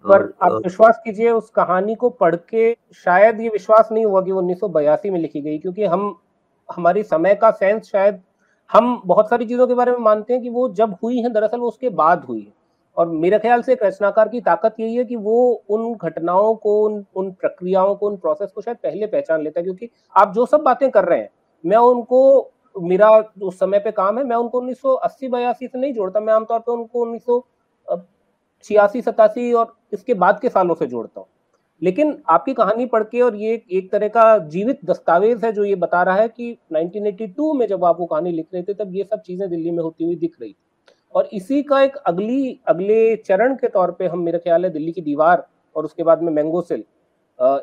पर 0.05 0.33
आप 0.43 0.61
विश्वास 0.63 0.99
कीजिए 1.05 1.29
उस 1.31 1.49
कहानी 1.49 1.95
को 1.95 2.09
पढ़ 2.15 2.35
के 2.49 2.73
शायद 2.95 3.39
ये 3.41 3.49
विश्वास 3.49 3.89
नहीं 3.91 4.05
हुआ 4.05 4.21
कि 4.21 4.31
वो 4.31 4.39
उन्नीस 4.39 4.59
सौ 4.59 4.67
बयासी 4.69 5.09
में 5.09 5.19
लिखी 5.19 5.41
गई 5.41 5.57
क्योंकि 5.57 5.85
हम 5.85 6.15
हमारी 6.69 7.03
समय 7.05 7.35
का 7.35 7.51
सेंस 7.53 7.89
शायद 7.89 8.21
हम 8.69 9.01
बहुत 9.05 9.29
सारी 9.29 9.45
चीज़ों 9.45 9.67
के 9.67 9.73
बारे 9.73 9.91
में 9.91 9.99
मानते 9.99 10.33
हैं 10.33 10.41
कि 10.41 10.49
वो 10.49 10.67
जब 10.73 10.95
हुई 11.03 11.21
है 11.21 11.29
दरअसल 11.29 11.59
वो 11.59 11.67
उसके 11.67 11.89
बाद 11.95 12.23
हुई 12.25 12.41
है 12.41 12.53
और 12.97 13.09
मेरे 13.09 13.39
ख्याल 13.39 13.61
से 13.61 13.73
एक 13.73 13.83
रचनाकार 13.83 14.29
की 14.29 14.41
ताकत 14.41 14.75
यही 14.79 14.95
है 14.95 15.05
कि 15.05 15.15
वो 15.15 15.63
उन 15.69 15.93
घटनाओं 15.95 16.55
को, 16.55 16.81
उन 16.83 17.05
उन 17.15 17.31
प्रक्रियाओं 17.31 17.95
को, 17.95 18.07
उन 18.07 18.17
प्रोसेस 18.17 18.51
को 18.51 18.61
शायद 18.61 18.77
पहले 18.77 19.07
पहचान 19.07 19.41
लेता 19.41 19.59
है, 19.59 19.63
क्योंकि 19.63 19.89
आप 20.15 20.33
जो 20.33 20.45
सब 20.45 20.61
बातें 20.61 20.89
कर 20.91 21.05
रहे 21.05 21.19
हैं, 21.19 21.29
मैं 21.63 21.77
उनको, 21.77 22.51
मेरा 22.75 23.09
उस 23.41 23.59
समय 23.59 23.79
पे 23.79 23.91
काम 23.91 24.17
है, 24.17 24.23
मैं 24.23 24.35
उनको 24.35 24.59
उन्नीस 24.59 24.81
सौ 24.81 24.93
अस्सी 24.93 25.27
बयासी 25.27 25.67
से 25.67 25.79
नहीं 25.79 25.93
जोड़ता, 25.93 26.19
मैं 26.19 26.33
आमतौर 26.33 26.59
पर 26.59 26.71
उनको 26.71 27.01
उन्नीस 27.01 27.25
सौ 27.25 27.39
छियासी, 28.65 29.01
सतासी 29.01 29.51
और 29.53 29.75
इसके 29.93 30.13
बाद 30.13 30.39
के 30.39 30.49
सालों 30.49 30.75
से 30.75 30.85
जोड़ता 30.87 31.19
हूँ। 31.19 31.27
लेकिन 31.81 32.17
आपकी 32.29 32.53
कहानी 32.53 32.85
पढ़ 32.85 33.03
के 33.03 33.21
और 33.21 33.35
ये 33.35 33.61
एक 33.71 33.91
तरह 33.91 34.07
का 34.07 34.37
जीवित 34.47 34.79
दस्तावेज़ 34.85 35.45
है 35.45 35.51
जो 35.51 35.63
ये 35.63 35.75
बता 35.75 36.03
रहा 36.03 36.15
है 36.15 36.27
कि 36.27 36.57
1982 36.71 37.53
में 37.53 37.65
जब 37.67 37.85
आप 37.85 37.99
वो 37.99 38.05
कहानी 38.05 38.31
लिख 38.31 38.47
रहे 38.53 38.63
थे, 38.63 38.73
तब 38.73 38.95
ये 38.95 39.03
सब 39.03 39.21
चीज़ें 39.21 39.49
दिल्ली 39.49 39.71
में 39.71 39.83
होती 39.83 40.03
हुई 40.03 40.15
दिख 40.15 40.37
रही 40.41 40.51
थी। 40.53 40.57
और 41.15 41.29
इसी 41.33 41.61
का 41.63 41.81
एक 41.81 41.95
अगली 41.97 42.59
अगले 42.67 43.15
चरण 43.15 43.55
के 43.55 43.67
तौर 43.67 43.91
पे 43.91 44.07
हम 44.07 44.19
मेरा 44.19 44.39
ख्याल 44.39 44.65
है 44.65 44.71
दिल्ली 44.71 44.91
की 44.91 45.01
दीवार 45.01 45.45
और 45.75 45.85
उसके 45.85 46.03
बाद 46.03 46.21
में 46.21 46.31
मैंगो 46.33 46.61
सेल 46.61 46.83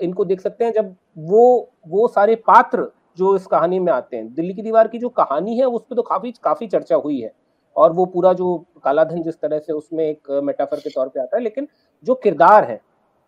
इनको 0.03 0.25
देख 0.25 0.41
सकते 0.41 0.65
हैं 0.65 0.73
जब 0.73 0.95
वो 1.19 1.45
वो 1.89 2.09
सारे 2.09 2.35
पात्र 2.47 2.91
जो 3.19 3.35
इस 3.37 3.47
कहानी 3.47 3.79
में 3.79 3.93
आते 3.93 4.17
हैं। 4.17 4.33
दिल्ली 4.35 4.55
की 4.55 4.63
दीवार 4.63 4.89
की 4.89 4.99
जो 4.99 5.09
कहानी 5.09 5.59
है 5.59 5.67
उस 5.67 5.83
पर 5.83 5.97
तो 5.97 6.03
काफ़ी 6.03 6.33
काफ़ी 6.43 6.67
चर्चा 6.67 6.97
हुई 6.97 7.21
है 7.21 7.33
और 7.77 7.93
वो 7.93 8.07
पूरा 8.07 8.33
जो 8.33 8.57
कालाधन 8.85 9.23
जिस 9.23 9.41
तरह 9.41 9.59
से 9.59 9.73
उसमें 9.73 10.05
एक 10.05 10.31
मेटाफर 10.45 10.77
के 10.77 10.91
तौर 10.91 11.09
पे 11.09 11.21
आता 11.21 11.37
है 11.37 11.43
लेकिन 11.43 11.69
जो 12.05 12.15
किरदार 12.15 12.65
है 12.65 12.81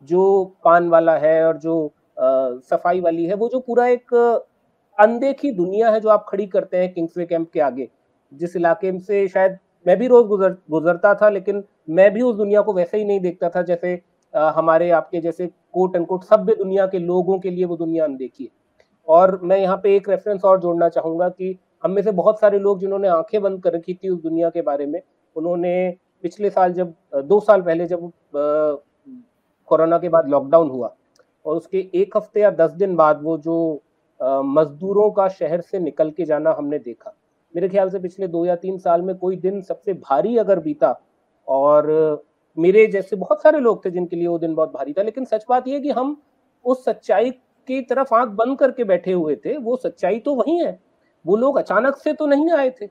जो 0.03 0.23
पान 0.65 0.89
वाला 0.89 1.17
है 1.17 1.45
और 1.47 1.57
जो 1.57 1.87
आ, 1.87 2.23
सफ़ाई 2.71 3.01
वाली 3.01 3.25
है 3.27 3.35
वो 3.35 3.49
जो 3.49 3.61
पूरा 3.61 3.87
एक 3.87 4.15
अनदेखी 4.99 5.51
दुनिया 5.53 5.91
है 5.91 6.01
जो 6.01 6.09
आप 6.09 6.27
खड़ी 6.29 6.47
करते 6.47 6.77
हैं 6.77 6.93
किंग्सवे 6.93 7.27
कैंप 7.27 7.51
के 7.53 7.61
आगे 7.61 7.89
जिस 8.33 8.57
इलाके 8.57 8.99
से 9.01 9.27
शायद 9.29 9.59
मैं 9.87 9.97
भी 9.99 10.07
रोज 10.07 10.27
गुजर 10.27 10.57
गुजरता 10.71 11.15
था 11.15 11.29
लेकिन 11.29 11.65
मैं 11.91 12.13
भी 12.15 12.23
उस 12.23 12.37
दुनिया 12.37 12.61
को 12.63 12.73
वैसे 12.73 12.99
ही 12.99 13.05
नहीं 13.05 13.21
देखता 13.21 13.49
था 13.49 13.63
जैसे 13.63 14.03
आ, 14.35 14.51
हमारे 14.51 14.91
आपके 14.91 15.21
जैसे 15.21 15.47
कोट 15.47 15.97
एंड 15.97 16.07
कोट 16.07 16.25
सभ्य 16.25 16.55
दुनिया 16.55 16.87
के 16.87 16.99
लोगों 16.99 17.39
के 17.39 17.51
लिए 17.51 17.65
वो 17.65 17.77
दुनिया 17.77 18.05
अनदेखी 18.05 18.45
है 18.45 18.51
और 19.09 19.41
मैं 19.43 19.59
यहाँ 19.59 19.77
पे 19.77 19.97
एक 19.97 20.09
रेफरेंस 20.09 20.45
और 20.45 20.61
जोड़ना 20.61 20.89
चाहूँगा 20.89 21.29
कि 21.29 21.59
हम 21.85 21.91
में 21.91 22.03
से 22.03 22.11
बहुत 22.11 22.41
सारे 22.41 22.59
लोग 22.59 22.81
जिन्होंने 22.81 23.09
आँखें 23.09 23.41
बंद 23.43 23.63
कर 23.63 23.73
रखी 23.73 23.95
थी 23.95 24.09
उस 24.09 24.21
दुनिया 24.23 24.51
के 24.51 24.63
बारे 24.63 24.87
में 24.87 25.01
उन्होंने 25.37 25.75
पिछले 26.23 26.51
साल 26.51 26.73
जब 26.73 26.95
दो 27.15 27.41
साल 27.41 27.63
पहले 27.63 27.87
जब 27.87 28.11
कोरोना 29.69 29.99
के 29.99 30.09
बाद 30.09 30.29
लॉकडाउन 30.29 30.71
हुआ 30.71 30.95
और 31.47 31.57
उसके 31.57 31.89
एक 31.95 32.17
हफ़्ते 32.17 32.41
या 32.41 32.51
दस 32.51 32.71
दिन 32.71 32.97
बाद 32.97 33.21
वो 33.23 33.39
जो 33.39 33.83
मजदूरों 34.21 35.11
का 35.11 35.29
शहर 35.29 35.61
से 35.61 35.79
निकल 35.79 36.11
के 36.11 36.25
जाना 36.25 36.55
हमने 36.59 36.79
देखा। 36.79 37.15
मेरे 37.57 37.69
ख्याल 37.69 37.91
से 37.91 37.99
पिछले 37.99 38.29
दो 38.29 38.47
या 38.47 38.57
तीन 38.57 38.79
साल 38.79 39.03
में 39.03 39.17
कोई 39.17 39.37
दिन 39.37 39.63
सबसे 39.63 39.93
भारी 39.93 40.37
अगर 40.37 40.59
बीता 40.59 41.01
और 41.49 41.87
मेरे 42.59 42.87
जैसे 42.87 43.17
बहुत 43.17 43.43
सारे 43.43 43.61
लोग 43.61 43.85
थे 43.85 43.91
जिनके 43.91 44.17
लिए 44.17 44.27
वो 44.29 44.39
दिन 44.39 44.55
बहुत 44.55 44.73
भारी 44.73 44.93
था 44.93 45.03
लेकिन 45.03 45.25
सच 45.25 45.45
बात 45.49 45.69
यह 45.69 45.81
कि 45.81 45.91
हम 45.91 46.23
उस 46.65 46.85
सच्चाई 46.85 47.31
की 47.69 47.81
तरफ़ 47.81 48.15
आँख 48.15 48.29
बंद 48.29 48.59
करके 48.59 48.85
बैठे 48.85 49.13
हुए 49.13 49.37
थे 49.37 49.57
वो 49.59 49.77
सच्चाई 49.77 50.19
तो 50.19 50.35
वही 50.35 50.59
है 50.59 50.81
वो 51.27 51.37
लोग 51.37 51.57
अचानक 51.59 51.97
से 51.97 52.13
तो 52.13 52.27
नहीं 52.27 52.51
आए 52.51 52.71
थे। 52.71 52.89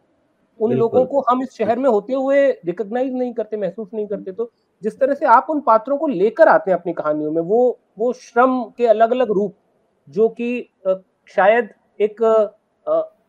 उन 0.59 0.73
लोगों 0.73 1.05
को 1.05 1.21
हम 1.29 1.43
इस 1.43 1.53
शहर 1.53 1.79
में 1.79 1.89
होते 1.89 2.13
हुए 2.13 2.51
रिकॉग्नाइज 2.51 3.13
नहीं 3.13 3.33
करते 3.33 3.57
महसूस 3.57 3.89
नहीं 3.93 4.07
करते 4.07 4.31
तो 4.31 4.51
जिस 4.83 4.99
तरह 4.99 5.13
से 5.13 5.25
आप 5.25 5.47
उन 5.49 5.61
पात्रों 5.61 5.97
को 5.97 6.07
लेकर 6.07 6.47
आते 6.47 6.71
हैं 6.71 6.77
अपनी 6.79 6.93
कहानियों 6.93 7.31
में 7.31 7.41
वो 7.41 7.79
वो 7.99 8.13
श्रम 8.13 8.63
के 8.63 8.87
अलग 8.87 9.11
अलग 9.11 9.31
रूप 9.31 9.55
जो 10.09 10.29
कि 10.29 10.69
शायद 11.27 11.69
एक 12.01 12.21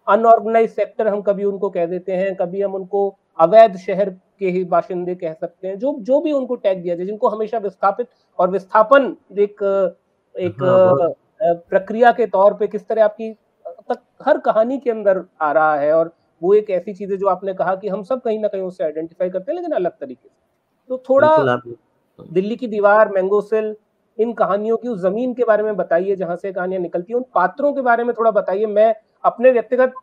अनऑर्गेनाइज 0.09 0.71
सेक्टर 0.71 1.09
हम 1.09 1.23
कभी 1.23 1.45
उनको 1.45 1.71
कह 1.71 1.87
देते 1.87 2.13
हैं 2.13 2.35
कभी 2.37 2.61
हम 2.63 2.75
उनको 2.75 3.09
अवैध 3.39 3.77
शहर 3.77 4.11
के 4.39 4.51
ही 4.51 4.65
बाशिंदे 4.65 5.15
कह 5.15 5.33
सकते 5.33 5.69
हैं 5.69 5.79
जो 5.79 5.97
जो 6.01 6.21
भी 6.21 6.33
उनको 6.33 6.55
टैग 6.57 6.83
दिया 6.83 6.95
जाए 6.95 7.07
जिनको 7.07 7.29
हमेशा 7.29 7.59
विस्थापित 7.59 8.09
और 8.39 8.51
विस्थापन 8.51 9.17
एक 9.39 9.63
एक 10.35 10.63
हाँ, 10.63 11.09
प्रक्रिया 11.71 12.13
के 12.13 12.27
तौर 12.27 12.55
पे 12.55 12.67
किस 12.67 12.87
तरह 12.89 13.05
आपकी 13.05 13.33
तक 13.89 14.03
हर 14.23 14.39
कहानी 14.39 14.79
के 14.79 14.91
अंदर 14.91 15.25
आ 15.43 15.51
रहा 15.53 15.77
है 15.77 15.93
और 15.93 16.13
वो 16.43 16.55
एक 16.55 16.71
ऐसी 16.71 16.95
चीज़ 16.95 17.13
है 17.13 17.17
जो 17.19 17.29
आपने 17.29 17.55
कहा 17.55 17.75
कि 17.75 17.89
हम 17.89 18.03
सब 18.03 18.21
कहीं 18.21 18.39
ना 18.39 18.49
कहीं 18.49 18.63
उससे 18.63 18.85
आइडेंटिफाई 18.85 19.31
करते 19.31 19.53
हैं 19.53 19.57
लेकिन 19.57 19.73
अलग 19.73 19.91
तरीके 19.91 20.29
से। 20.29 20.35
तो 20.91 21.03
थोड़ा 21.11 21.37
दिल्ली 22.19 22.57
की 22.57 22.67
दीवार 22.67 23.09
मैंगो 23.09 23.41
सेल 23.41 23.75
इन 24.19 24.33
कहानियों 24.33 24.77
की 24.77 24.89
उस 24.89 25.01
ज़मीन 25.01 25.35
के 25.35 25.45
बारे 25.45 25.63
में 25.63 25.77
बताइए 25.77 26.17
जहाँ 26.17 26.37
से 26.37 26.53
कहानियाँ 26.53 26.83
निकलती 26.83 27.13
हैं 27.13 27.19
उन 27.19 27.25
पात्रों 27.35 27.73
के 27.73 27.81
बारे 27.81 28.05
में 28.05 28.15
थोड़ा 28.19 28.31
बताइए। 28.31 28.67
मैं 28.67 28.95
अपने 29.25 29.51
व्यक्तिगत 29.51 29.95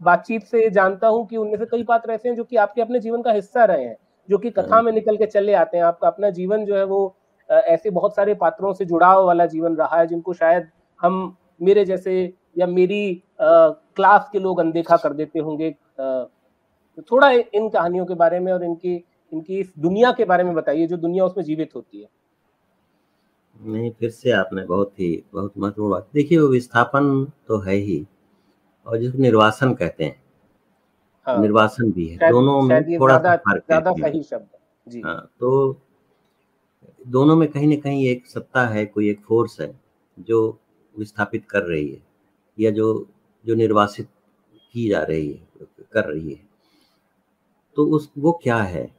बातचीत 0.00 0.42
से 0.44 0.68
जानता 0.70 1.08
हूँ 1.08 1.26
कि 1.26 1.36
उनमें 1.36 1.56
से 1.58 1.66
कई 1.66 1.82
पात्र 1.84 2.12
ऐसे 2.12 2.28
हैं 2.28 2.36
जो 2.36 2.44
कि 2.44 2.56
आपके 2.56 2.82
अपने 2.82 3.00
जीवन 3.00 3.22
का 3.22 3.32
हिस्सा 3.32 3.64
रहे 3.64 3.84
हैं 3.84 3.96
जो 4.28 4.38
कि 4.38 4.50
कथा 4.50 4.80
में 4.82 4.92
निकल 4.92 5.16
के 5.16 5.26
चले 5.26 5.54
आते 5.54 5.76
हैं। 5.76 5.84
आपका 5.84 6.08
अपना 6.08 6.30
जीवन 6.30 6.64
जो 6.64 6.76
है 6.76 6.84
वो 6.84 7.14
ऐसे 7.48 7.90
बहुत 7.90 8.14
सारे 8.16 8.34
पात्रों 8.34 8.72
से 8.72 8.84
जुड़ाव 8.84 9.24
वाला 9.26 9.46
जीवन 9.46 9.76
रहा 9.76 9.98
है 9.98 10.06
जिनको 10.06 10.32
शायद 10.34 10.68
हम 11.00 11.36
मेरे 11.62 11.84
जैसे 11.84 12.12
या 12.58 12.66
मेरी 12.66 13.22
क्लास 13.40 14.28
के 14.32 14.38
लोग 14.38 14.60
अनदेखा 14.60 14.96
कर 14.96 15.12
देते 15.12 15.38
होंगे। 15.38 15.70
थोड़ा 17.02 17.30
इन 17.30 17.68
कहानियों 17.68 18.04
के 18.06 18.14
बारे 18.14 18.40
में 18.40 18.52
और 18.52 18.64
इनकी 18.64 18.94
इनकी 19.32 19.58
इस 19.60 19.72
दुनिया 19.78 20.12
के 20.12 20.24
बारे 20.24 20.44
में 20.44 20.54
बताइए 20.54 20.86
जो 20.86 20.96
दुनिया 20.96 21.24
उसमें 21.24 21.44
जीवित 21.44 21.74
होती 21.74 22.00
है। 22.00 22.08
नहीं 23.58 23.90
फिर 23.90 24.10
से 24.10 24.30
आपने 24.30 24.64
बहुत 24.64 25.00
ही 25.00 25.24
बहुत 25.32 25.52
महत्वपूर्ण 25.58 25.90
बात। 25.90 26.08
देखिए 26.14 26.38
वो 26.38 26.48
विस्थापन 26.48 27.32
तो 27.48 27.58
है 27.58 27.74
ही 27.74 28.06
और 28.86 28.98
जिसको 28.98 29.18
निर्वासन 29.18 29.74
कहते 29.74 30.04
हैं। 30.04 30.22
हाँ, 31.26 31.40
निर्वासन 31.42 31.92
भी 31.92 32.06
है। 32.06 32.30
दोनों 32.30 32.62
में 32.62 33.00
थोड़ा 33.00 33.18
सा 33.18 33.36
फ़र्क 33.36 33.64
है 33.72 34.10
सही 34.10 34.22
शब्द 34.22 34.48
जी। 34.88 35.00
हाँ 35.00 35.30
तो 35.40 35.80
दोनों 37.06 37.36
में 37.36 37.48
कहीं 37.48 37.66
ना 37.68 37.76
कहीं 37.76 38.06
एक 38.08 38.26
सत्ता 38.26 38.66
है 38.66 38.86
कोई 38.86 39.10
एक 39.10 39.20
फोर्स 39.20 39.60
है 39.60 39.80
जो 40.18 40.58
विस्थापित 40.98 41.44
कर 41.44 41.62
रही 41.62 41.90
है 41.90 42.02
या 42.60 42.70
जो 42.70 43.06
जो 43.46 43.54
निर्वासित 43.54 44.08
की 44.72 44.88
जा 44.88 45.02
रही 45.02 45.32
है 45.32 45.66
कर 45.92 46.04
रही 46.04 46.32
है। 46.32 46.48
तो 47.76 47.86
उस 47.86 48.10
वो 48.18 48.40
क्या 48.42 48.56
है? 48.56 48.97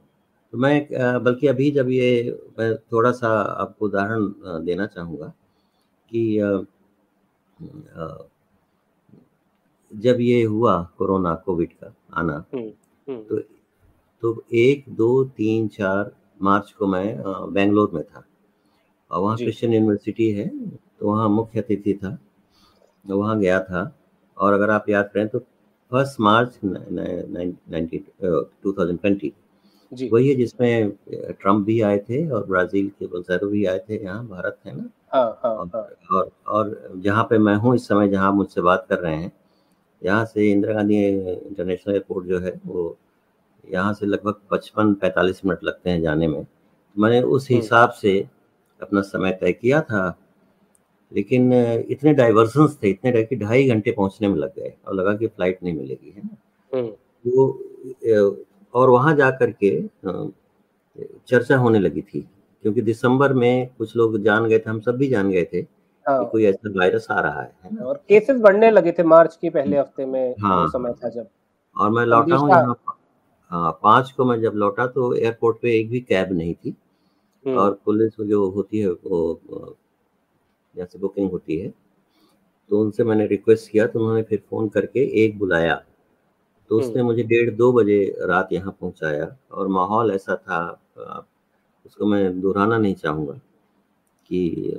तो 0.52 0.58
मैं 0.58 0.86
बल्कि 1.24 1.46
अभी 1.46 1.70
जब 1.70 1.88
ये 1.90 2.38
मैं 2.58 2.74
थोड़ा 2.92 3.12
सा 3.12 3.28
आपको 3.62 3.86
उदाहरण 3.86 4.26
देना 4.64 4.86
चाहूँगा 4.86 5.32
कि 6.12 6.22
जब 9.92 10.20
ये 10.20 10.42
हुआ 10.42 10.82
कोरोना 10.98 11.34
कोविड 11.34 11.72
का 11.72 11.94
आना। 12.14 12.38
तो 13.08 13.38
तो 14.22 14.44
एक 14.54 14.84
दो 14.88 15.24
तीन 15.36 15.68
चार 15.68 16.10
मार्च 16.42 16.72
को 16.72 16.86
मैं 16.86 17.06
बेंगलोर 17.52 17.90
में 17.94 18.02
था 18.04 18.24
और 19.10 19.20
वहाँ 19.22 19.36
क्रिश्चियन 19.36 19.72
यूनिवर्सिटी 19.74 20.30
है 20.30 20.48
तो 20.48 21.06
वहाँ 21.06 21.28
मुख्य 21.28 21.60
अतिथि 21.60 21.94
था 21.94 22.18
वहाँ 23.06 23.38
गया 23.40 23.60
था 23.60 23.82
और 24.36 24.52
अगर 24.52 24.70
आप 24.70 24.88
याद 24.88 25.10
करें 25.14 25.28
तो 25.28 25.38
first 25.92 26.20
March 26.20 26.58
two 28.62 28.72
thousand 28.72 28.98
twenty 28.98 29.32
वही 29.92 30.28
है 30.28 30.34
जिसमें 30.34 30.90
ट्रंप 31.12 31.66
भी 31.66 31.80
आए 31.80 31.98
थे 31.98 32.28
और 32.30 32.46
ब्राज़ील 32.46 32.88
के 32.88 33.06
बोलसैरो 33.06 33.48
भी 33.48 33.64
आए 33.64 33.78
थे 33.78 34.02
यहाँ 34.04 34.26
भारत 34.26 34.58
है 34.66 34.76
ना 34.76 34.90
हाँ, 35.14 35.40
हाँ, 35.44 35.54
और, 35.54 35.70
हाँ. 35.74 35.82
और 36.12 36.30
और 36.48 36.92
जहाँ 36.96 37.24
पे 37.24 37.38
मैं 37.38 37.54
हूँ 37.54 37.74
इस 37.74 37.88
समय 37.88 38.08
जहाँ 38.08 38.32
मुझसे 38.32 38.60
बात 38.60 38.86
कर 38.90 38.98
रहे 38.98 39.16
हैं 39.16 39.32
यहाँ 40.04 40.24
से 40.24 40.50
इंदिरा 40.50 40.74
गांधी 40.74 41.06
इंटरनेशनल 41.06 41.94
एयरपोर्ट 41.94 42.26
जो 42.26 42.40
है 42.40 42.60
वो 42.66 42.96
यहाँ 43.72 43.94
से 43.94 44.06
लगभग 44.06 44.34
पचपन 44.50 44.94
पैंतालीस 44.94 45.44
मिनट 45.46 45.58
लगते 45.64 45.90
हैं 45.90 46.02
जाने 46.02 46.28
में 46.28 46.46
मैंने 46.98 47.22
उस। 47.22 47.50
हिसाब 47.50 47.90
से 47.90 48.28
अपना 48.82 49.00
समय 49.00 49.32
तय 49.32 49.52
किया 49.52 49.80
था 49.80 50.18
लेकिन 51.14 51.52
इतने 51.90 52.12
डाइवर्सन्स 52.14 52.78
थे 52.82 52.90
इतने 52.90 53.22
कि 53.22 53.36
ढाई 53.36 53.68
घंटे 53.68 53.92
पहुँचने 53.92 54.28
में 54.28 54.36
लग 54.36 54.54
गए 54.56 54.74
और 54.86 54.94
लगा 54.94 55.14
कि 55.14 55.26
फ़्लाइट 55.26 55.58
नहीं 55.62 55.74
मिलेगी 55.74 56.14
है 56.16 56.22
ना। 56.24 56.36
तो 57.24 58.46
और 58.74 58.90
वहाँ 58.90 59.14
जा 59.16 59.30
कर 59.32 59.50
के 59.62 59.70
चर्चा 61.28 61.56
होने 61.56 61.78
लगी 61.78 62.02
थी। 62.02 62.20
क्योंकि 62.64 62.82
दिसंबर 62.82 63.32
में 63.32 63.68
कुछ 63.78 63.96
लोग 63.96 64.18
जान 64.22 64.46
गए 64.48 64.58
थे 64.58 64.70
हम 64.70 64.80
सब 64.80 64.96
भी 64.96 65.08
जान 65.08 65.30
गए 65.30 65.44
थे 65.44 65.62
कि 65.62 65.66
हाँ। 66.06 66.24
कोई 66.30 66.44
ऐसा 66.46 66.70
वायरस 66.78 67.06
आ 67.10 67.20
रहा 67.20 67.42
है, 67.42 67.52
है 67.64 67.78
और 67.78 67.96
केसेस 68.08 68.40
बढ़ने 68.40 68.70
लगे 68.70 68.92
थे 68.92 69.02
मार्च 69.04 69.36
के 69.36 69.50
पहले 69.50 69.78
हफ़्ते 69.78 70.06
में 70.06 70.34
हाँ। 70.42 70.66
समय 70.68 70.92
था 71.04 71.08
जब। 71.08 71.28
और 71.76 71.90
मैं 71.90 72.04
लौटा 72.06 72.36
हूँ 72.36 72.50
यहाँ 72.50 72.76
हाँ 73.50 73.70
पाँच 73.82 74.10
को 74.16 74.24
मैं 74.24 74.40
जब 74.40 74.54
लौटा 74.54 74.86
तो 74.86 75.14
एयरपोर्ट 75.14 75.56
पे 75.62 75.78
एक 75.78 75.88
भी 75.90 76.00
कैब 76.00 76.32
नहीं 76.32 76.54
थी। 76.54 76.74
हम्म। 77.44 77.56
और 77.58 77.78
पुलिस 77.84 78.20
जो 78.20 78.48
होती 78.50 78.78
है 78.78 78.90
वो 78.90 79.76
जैसे 80.74 80.98
बुकिंग 80.98 81.30
होती 81.30 81.56
है 81.56 81.72
तो 82.70 82.80
उनसे 82.80 83.04
मैंने 83.04 83.26
रिक्वेस्ट 83.26 83.70
किया 83.70 83.86
तो 83.86 84.00
उन्होंने 84.00 84.22
फिर 84.22 84.42
फ़ोन 84.50 84.68
करके 84.68 85.00
एक 85.24 85.38
बुलाया। 85.38 85.82
तो 86.70 86.78
उसने 86.78 87.00
हम्म। 87.00 87.04
मुझे 87.04 87.22
डेढ़ 87.22 87.50
दो 87.50 87.72
बजे 87.72 88.02
रात 88.28 88.52
यहाँ 88.52 88.76
पहुँचाया 88.80 89.36
और 89.52 89.68
माहौल 89.68 90.10
ऐसा 90.10 90.34
था 90.36 90.60
उसको 91.86 92.06
मैं 92.06 92.40
दोहराना 92.40 92.78
नहीं 92.78 92.94
चाहूँगा 92.94 93.32
कि 94.30 94.78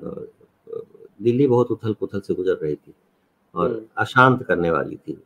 दिल्ली 1.21 1.47
बहुत 1.47 1.71
उथल 1.71 1.93
पुथल 1.93 2.19
से 2.19 2.33
गुजर 2.33 2.57
रही 2.61 2.75
थी 2.75 2.93
और 3.55 3.69
हम्म। 3.69 3.81
अशांत 3.97 4.43
करने 4.43 4.71
वाली 4.71 4.95
थी। 4.97 5.17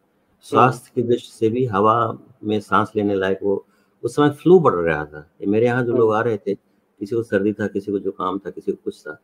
स्वास्थ्य 0.46 0.92
की 0.96 1.02
दृष्टि 1.04 1.32
से 1.32 1.50
भी 1.50 1.66
हवा 1.66 1.96
में 2.44 2.60
सांस 2.62 2.92
लेने 2.96 3.16
लायक 3.16 3.40
वो 3.44 3.66
उस 4.04 4.16
समय 4.16 4.30
फ्लू 4.42 4.60
बढ़ 4.60 4.74
रहा 4.76 5.06
था। 5.06 5.28
मेरे 5.48 5.66
यहाँ 5.66 5.84
जो 5.84 5.94
लोग 5.98 6.14
आ 6.14 6.22
रहे 6.22 6.38
थे 6.38 6.54
किसी 6.56 7.16
को 7.16 7.22
सर्दी 7.24 7.54
था 7.54 7.68
किसी 7.68 7.92
को 7.92 8.00
जुकाम 8.00 8.40
था 8.40 8.50
किसी 8.50 8.72
को 8.72 8.78
कुछ 8.84 9.02
था 9.02 9.18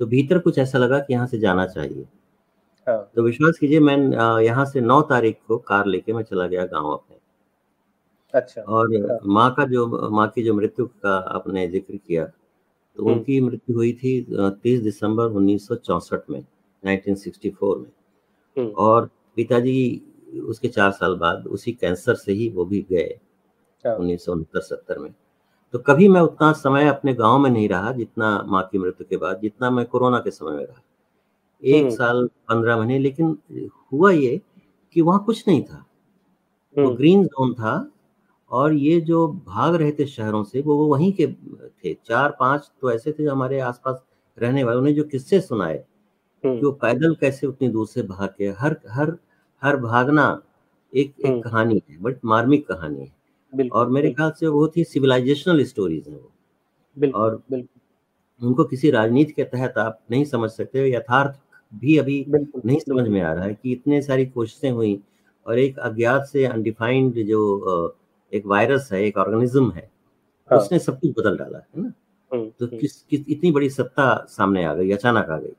तो 0.00 0.06
भीतर 0.06 0.38
कुछ 0.38 0.58
ऐसा 0.58 0.78
लगा 0.78 0.98
कि 0.98 1.12
यहाँ 1.12 1.26
से 1.26 1.38
जाना 1.38 1.66
चाहिए। 1.66 2.06
हाँ। 2.86 2.98
तो 3.16 3.22
विश्वास 3.22 3.58
कीजिए 3.58 3.80
मैं 3.80 3.96
यहाँ 4.42 4.64
से 4.64 4.80
नौ 4.80 5.00
तारीख 5.02 5.38
को 5.48 5.56
कार 5.58 5.86
लेके 5.86 6.12
मैं 6.12 6.22
चला 6.22 6.46
गया 6.46 6.64
गाँव 6.66 6.90
अपने 6.90 7.16
अच्छा 8.34 8.62
और 8.62 8.94
हाँ। 8.96 9.18
माँ 9.26 9.50
का 9.54 9.64
जो 9.64 9.86
माँ 10.10 10.28
की 10.28 10.42
जो 10.42 10.54
मृत्यु 10.54 10.86
का 10.86 11.16
आपने 11.36 11.66
ज़िक्र 11.68 11.96
किया 11.96 12.24
तो 12.24 13.02
हम्म। 13.02 13.12
उनकी 13.12 13.40
मृत्यु 13.40 13.76
हुई 13.76 13.92
थी 13.92 14.20
तीस 14.62 14.80
दिसंबर 14.80 15.30
उन्नीस 15.32 15.68
में 16.30 16.42
1964 16.82 17.76
में 17.76 17.90
हम्म। 18.56 18.68
और 18.68 19.10
पिताजी 19.36 20.02
उसके 20.44 20.68
चार 20.68 20.90
साल 20.92 21.14
बाद 21.14 21.46
उसी 21.46 21.72
कैंसर 21.72 22.14
से 22.14 22.32
ही 22.32 22.48
वो 22.48 22.64
भी 22.64 22.86
गए 22.90 23.08
हाँ। 23.84 23.94
उन्नीस 23.94 24.24
सौ 24.24 24.32
उनहत्तर 24.32 24.60
सत्तर 24.60 24.98
में 24.98 25.12
तो 25.74 25.78
कभी 25.78 26.08
मैं 26.08 26.20
उतना 26.20 26.52
समय 26.54 26.88
अपने 26.88 27.14
गाँव 27.14 27.38
में 27.38 27.50
नहीं 27.50 27.68
रहा 27.68 27.92
जितना 27.92 28.38
माँ 28.46 28.68
की 28.72 28.78
मृत्यु 28.78 29.06
के 29.10 29.16
बाद 29.16 29.40
जितना 29.40 29.70
मैं 29.70 29.84
कोरोना 29.86 30.18
के 30.18 30.30
समय 30.30 30.56
में 30.56 30.64
रहा 30.64 30.82
एक 31.62 31.82
हम्म। 31.82 31.94
साल 31.94 32.26
पंद्रह 32.48 32.76
महीने 32.76 32.98
लेकिन 32.98 33.36
हुआ 33.92 34.10
ये 34.10 34.40
कि 34.92 35.00
वहाँ 35.00 35.22
कुछ 35.24 35.44
नहीं 35.48 35.62
था। 35.64 35.84
वो 36.76 36.90
ग्रीन 36.90 37.18
हम्म। 37.18 37.26
जोन 37.26 37.52
था 37.54 37.90
और 38.50 38.72
ये 38.72 39.00
जो 39.00 39.26
भाग 39.46 39.74
रहे 39.74 39.92
थे 39.92 40.06
शहरों 40.06 40.42
से 40.44 40.60
वो 40.60 40.76
वो 40.76 40.86
वहीं 40.86 41.12
के 41.12 41.26
थे। 41.26 41.94
चार 42.06 42.36
पाँच 42.40 42.70
तो 42.80 42.92
ऐसे 42.92 43.12
थे 43.12 43.24
जो 43.24 43.30
हमारे 43.32 43.60
आसपास 43.60 44.02
रहने 44.38 44.64
वाले। 44.64 44.78
उन्हें 44.78 44.94
जो 44.94 45.04
किस्से 45.04 45.40
सुनाए 45.40 45.76
हम्म। 46.44 46.58
कि 46.58 46.66
वो 46.66 46.72
पैदल 46.72 47.14
कैसे 47.14 47.46
उतनी 47.46 47.68
दूर 47.68 47.86
से 47.86 48.02
भाग 48.02 48.34
के 48.38 48.48
हर 48.58 48.76
हर 48.90 49.16
हर 49.62 49.76
भागना 49.76 50.42
एक 50.92 51.14
एक 51.26 51.42
कहानी 51.44 51.82
है 51.90 51.98
बट 52.02 52.18
मार्मिक 52.24 52.66
कहानी 52.68 53.00
है। 53.00 53.68
और 53.68 53.88
मेरे 53.90 54.10
ख्याल 54.12 54.30
से 54.30 54.48
बहुत 54.48 54.76
ही 54.76 54.84
सिविलाइजेशनल 54.84 55.64
स्टोरीज 55.64 56.08
हैं 56.08 56.16
वो। 56.16 57.10
और 57.14 57.42
उनको 58.40 58.64
किसी 58.64 58.90
राजनीति 58.90 59.32
के 59.32 59.44
तहत 59.44 59.78
आप 59.78 60.00
नहीं 60.10 60.24
समझ 60.24 60.50
सकते 60.50 60.90
यथार्थ 60.92 61.40
भी 61.76 61.96
अभी 61.98 62.24
नहीं 62.28 62.78
समझ 62.78 63.06
में 63.08 63.20
आ 63.20 63.32
रहा 63.32 63.44
है 63.44 63.54
कि 63.54 63.72
इतने 63.72 64.00
सारी 64.02 64.26
कोशिशें 64.26 64.70
हुई 64.70 64.98
और 65.46 65.58
एक 65.58 65.78
अज्ञात 65.80 66.26
से 66.26 66.44
अनडिफाइंड 66.44 67.22
जो 67.24 67.42
एक 68.32 68.46
वायरस 68.46 68.88
है 68.92 69.02
एक 69.04 69.18
ऑर्गेनिज्म 69.18 69.70
है 69.72 69.88
हाँ। 70.50 70.58
उसने 70.58 70.78
सब 70.78 70.98
कुछ 71.00 71.10
बदल 71.10 71.36
डाला 71.36 71.58
है 71.58 71.82
ना 71.82 71.92
हम्म, 72.30 72.48
तो 72.50 72.66
हम्म। 72.66 72.78
किस, 72.78 73.00
किस 73.02 73.24
इतनी 73.28 73.50
बड़ी 73.52 73.68
सत्ता 73.70 74.14
सामने 74.28 74.64
आ 74.64 74.74
गई 74.74 74.90
अचानक 74.90 75.30
आ 75.30 75.38
गई 75.38 75.52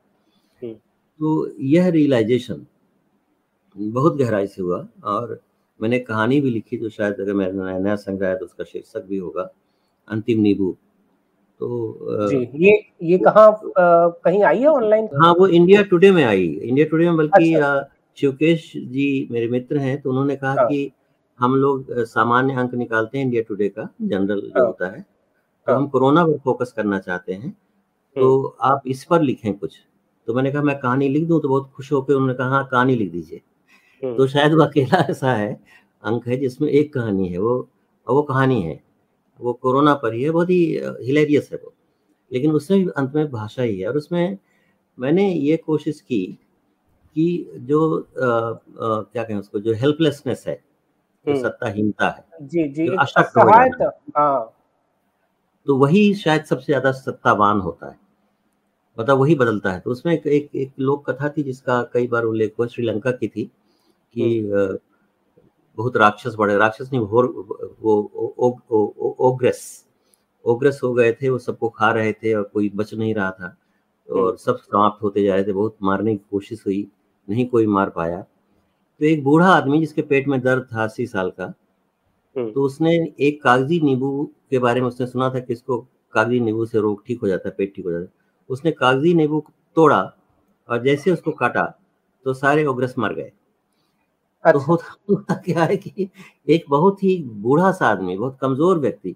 हम्म। 0.62 0.74
तो 0.74 1.50
यह 1.66 1.88
रियलाइजेशन 1.88 2.66
बहुत 3.76 4.16
गहराई 4.16 4.46
से 4.46 4.62
हुआ 4.62 4.86
और 5.04 5.40
मैंने 5.80 5.98
कहानी 6.00 6.40
भी 6.40 6.50
लिखी 6.50 6.76
जो 6.76 6.88
शायद 6.88 7.20
अगर 7.20 7.34
मेरा 7.34 7.78
नया 7.78 7.96
संग्रह 7.96 8.28
है 8.28 8.36
तो 8.38 8.44
उसका 8.44 8.64
शीर्षक 8.64 9.04
भी 9.08 9.16
होगा 9.16 9.48
अंतिम 10.08 10.40
नींबू 10.40 10.76
तो 11.60 12.28
जी, 12.28 12.48
ये 12.56 12.72
ये 13.02 13.18
कहाँ 13.18 13.60
कहीं 13.78 14.42
आई 14.42 14.60
है 14.60 14.66
ऑनलाइन 14.66 15.08
हाँ 15.22 15.32
वो 15.34 15.46
इंडिया 15.48 15.82
टुडे 15.82 16.10
में 16.10 16.24
आई 16.24 16.44
इंडिया 16.44 16.86
टुडे 16.86 17.04
में 17.04 17.16
बल्कि 17.16 17.54
अच्छा। 17.54 17.88
शिवकेश 18.18 18.72
जी 18.76 19.28
मेरे 19.30 19.48
मित्र 19.48 19.78
हैं 19.78 20.00
तो 20.00 20.10
उन्होंने 20.10 20.36
कहा 20.36 20.50
हाँ। 20.50 20.66
कि 20.68 20.90
हम 21.38 21.54
लोग 21.54 21.92
सामान्य 22.06 22.54
अंक 22.54 22.74
निकालते 22.74 23.18
हैं 23.18 23.24
इंडिया 23.24 23.42
टुडे 23.42 23.68
का 23.68 23.88
जनरल 24.02 24.40
जो 24.40 24.58
हाँ। 24.58 24.66
होता 24.66 24.90
है 24.90 25.00
तो 25.00 25.72
हाँ। 25.72 25.80
हम 25.80 25.88
कोरोना 25.88 26.24
पर 26.24 26.38
फोकस 26.38 26.72
करना 26.76 26.98
चाहते 26.98 27.32
हैं 27.32 27.50
तो 28.16 28.36
हम्म। 28.38 28.72
आप 28.72 28.82
इस 28.86 29.04
पर 29.04 29.22
लिखें 29.22 29.52
कुछ 29.54 29.78
तो 30.28 30.34
मैंने 30.34 30.50
कहा 30.50 30.62
मैं 30.62 30.78
कहानी 30.78 31.08
लिख 31.08 31.26
दूँ 31.28 31.40
तो 31.40 31.48
बहुत 31.48 31.70
खुश 31.74 31.92
होकर 31.92 32.14
उन्होंने 32.14 32.34
कहा 32.34 32.48
हाँ 32.48 32.66
कहानी 32.70 32.94
लिख 32.94 33.10
दीजिए 33.12 33.40
हम्म। 34.02 34.16
तो 34.16 34.26
शायद 34.26 34.52
वो 34.52 34.62
अकेला 34.62 34.98
ऐसा 35.10 35.32
है 35.32 35.52
अंक 36.04 36.26
है 36.28 36.36
जिसमें 36.36 36.68
एक 36.70 36.92
कहानी 36.94 37.28
है 37.28 37.38
वो 37.38 37.56
वो 38.06 38.22
कहानी 38.22 38.60
है 38.62 38.80
वो 39.40 39.52
कोरोना 39.52 39.94
पर 39.94 40.12
ही 40.14 40.22
है 40.22 40.30
बहुत 40.30 40.50
ही 40.50 40.62
हिलेरियस 41.02 41.48
है 41.52 41.58
वो। 41.64 41.72
लेकिन 42.32 42.52
उसमें 42.52 42.80
भी 42.80 42.90
अंत 42.96 43.14
में 43.14 43.30
भाषा 43.30 43.62
ही 43.62 43.80
है 43.80 43.88
और 43.88 43.96
उसमें 43.96 44.38
मैंने 44.98 45.28
ये 45.32 45.56
कोशिश 45.56 46.00
की 46.00 46.26
कि 47.16 47.52
जो 47.58 47.98
आ, 47.98 48.26
आ, 48.26 49.02
क्या 49.02 49.24
कहें 49.24 49.36
उसको 49.38 49.60
जो 49.60 49.74
हेल्पलेसनेस 49.74 50.44
है 50.48 50.54
जो 51.26 51.32
हम्म। 51.32 51.42
सत्ताहीनता 51.42 52.08
है 52.08 52.46
जी 52.46 52.68
जी 52.68 52.86
अशक्त 52.96 53.36
हो 53.38 53.44
जाना 53.44 53.90
हाँ 54.18 54.54
तो 55.66 55.76
वही 55.76 56.14
शायद 56.14 56.44
सबसे 56.44 56.66
ज़्यादा 56.66 56.92
सत्तावान 56.92 57.60
होता 57.60 57.90
है। 57.90 57.98
मतलब 58.98 59.18
वही 59.18 59.34
बदलता 59.34 59.72
है। 59.72 59.80
तो 59.80 59.90
उसमें 59.90 60.12
एक 60.14 60.26
एक, 60.26 60.50
एक 60.54 60.72
लोक 60.78 61.10
कथा 61.10 61.28
थी 61.28 61.42
जिसका 61.42 61.82
कई 61.94 62.06
बार 62.06 62.24
उल्लेख 62.24 62.54
हुआ 62.58 62.66
श्रीलंका 62.66 63.10
की 63.10 63.28
थी 63.28 63.44
कि 64.16 64.38
अ, 64.40 64.78
बहुत 65.78 65.96
राक्षस 65.96 66.34
बड़े 66.38 66.56
राक्षस 66.58 66.90
नहीं 66.92 67.00
वो 67.02 67.22
वो 67.82 69.14
ओग्रेस 69.28 69.62
ओग्रेस 70.44 70.80
हो 70.84 70.92
गए 70.94 71.12
थे 71.12 71.28
वो 71.28 71.38
सबको 71.38 71.68
खा 71.68 71.90
रहे 71.92 72.12
थे 72.12 72.32
और 72.34 72.42
कोई 72.52 72.68
बच 72.74 72.94
नहीं 72.94 73.14
रहा 73.14 73.30
था 73.30 73.56
और 74.08 74.36
सब 74.36 74.56
समाप्त 74.56 75.02
होते 75.02 75.24
जा 75.24 75.34
रहे 75.34 75.44
थे 75.44 75.52
बहुत 75.52 75.76
मारने 75.82 76.14
की 76.16 76.24
कोशिश 76.30 76.62
हुई 76.66 76.86
नहीं 77.28 77.46
कोई 77.46 77.66
मार 77.68 77.90
पाया। 77.90 78.20
तो 78.20 79.04
एक 79.04 79.22
बूढ़ा 79.24 79.48
आदमी 79.48 79.78
जिसके 79.80 80.02
पेट 80.02 80.28
में 80.28 80.40
दर्द 80.40 80.66
था 80.72 80.82
अस्सी 80.84 81.06
साल 81.06 81.30
का 81.30 81.44
हम्म, 81.44 82.52
तो 82.52 82.62
उसने 82.62 82.92
एक 83.20 83.42
कागज़ी 83.42 83.80
नींबू 83.80 84.24
के 84.50 84.58
बारे 84.58 84.80
में 84.80 84.88
उसने 84.88 85.06
सुना 85.06 85.28
था 85.30 85.40
कि 85.40 85.52
इसको 85.52 85.78
कागज़ी 86.12 86.40
नींबू 86.40 86.66
से 86.66 86.78
रोग 86.78 87.04
ठीक 87.06 87.20
हो 87.22 87.28
जाता 87.28 87.48
है 87.48 87.54
पेट 87.58 87.74
ठीक 87.76 87.84
हो 87.84 87.90
जाता 87.92 88.04
है। 88.04 88.10
उसने 88.50 88.70
कागज़ी 88.72 89.14
नींबू 89.14 89.44
तोड़ा 89.76 90.00
और 90.68 90.82
जैसे 90.84 91.10
उसको 91.12 91.32
काटा 91.32 91.64
तो 92.26 92.34
सारे 92.34 92.64
ओग्रस 92.66 92.94
मर 92.98 93.12
गए। 93.14 93.30
तो 94.44 94.58
होता 94.58 95.34
क्या 95.44 95.64
है 95.64 95.76
कि 95.76 96.08
एक 96.48 96.64
बहुत 96.70 97.02
ही 97.02 97.16
बूढ़ा 97.42 97.70
सा 97.72 97.86
आदमी 97.86 98.16
बहुत 98.16 98.38
कमज़ोर 98.40 98.78
व्यक्ति 98.78 99.14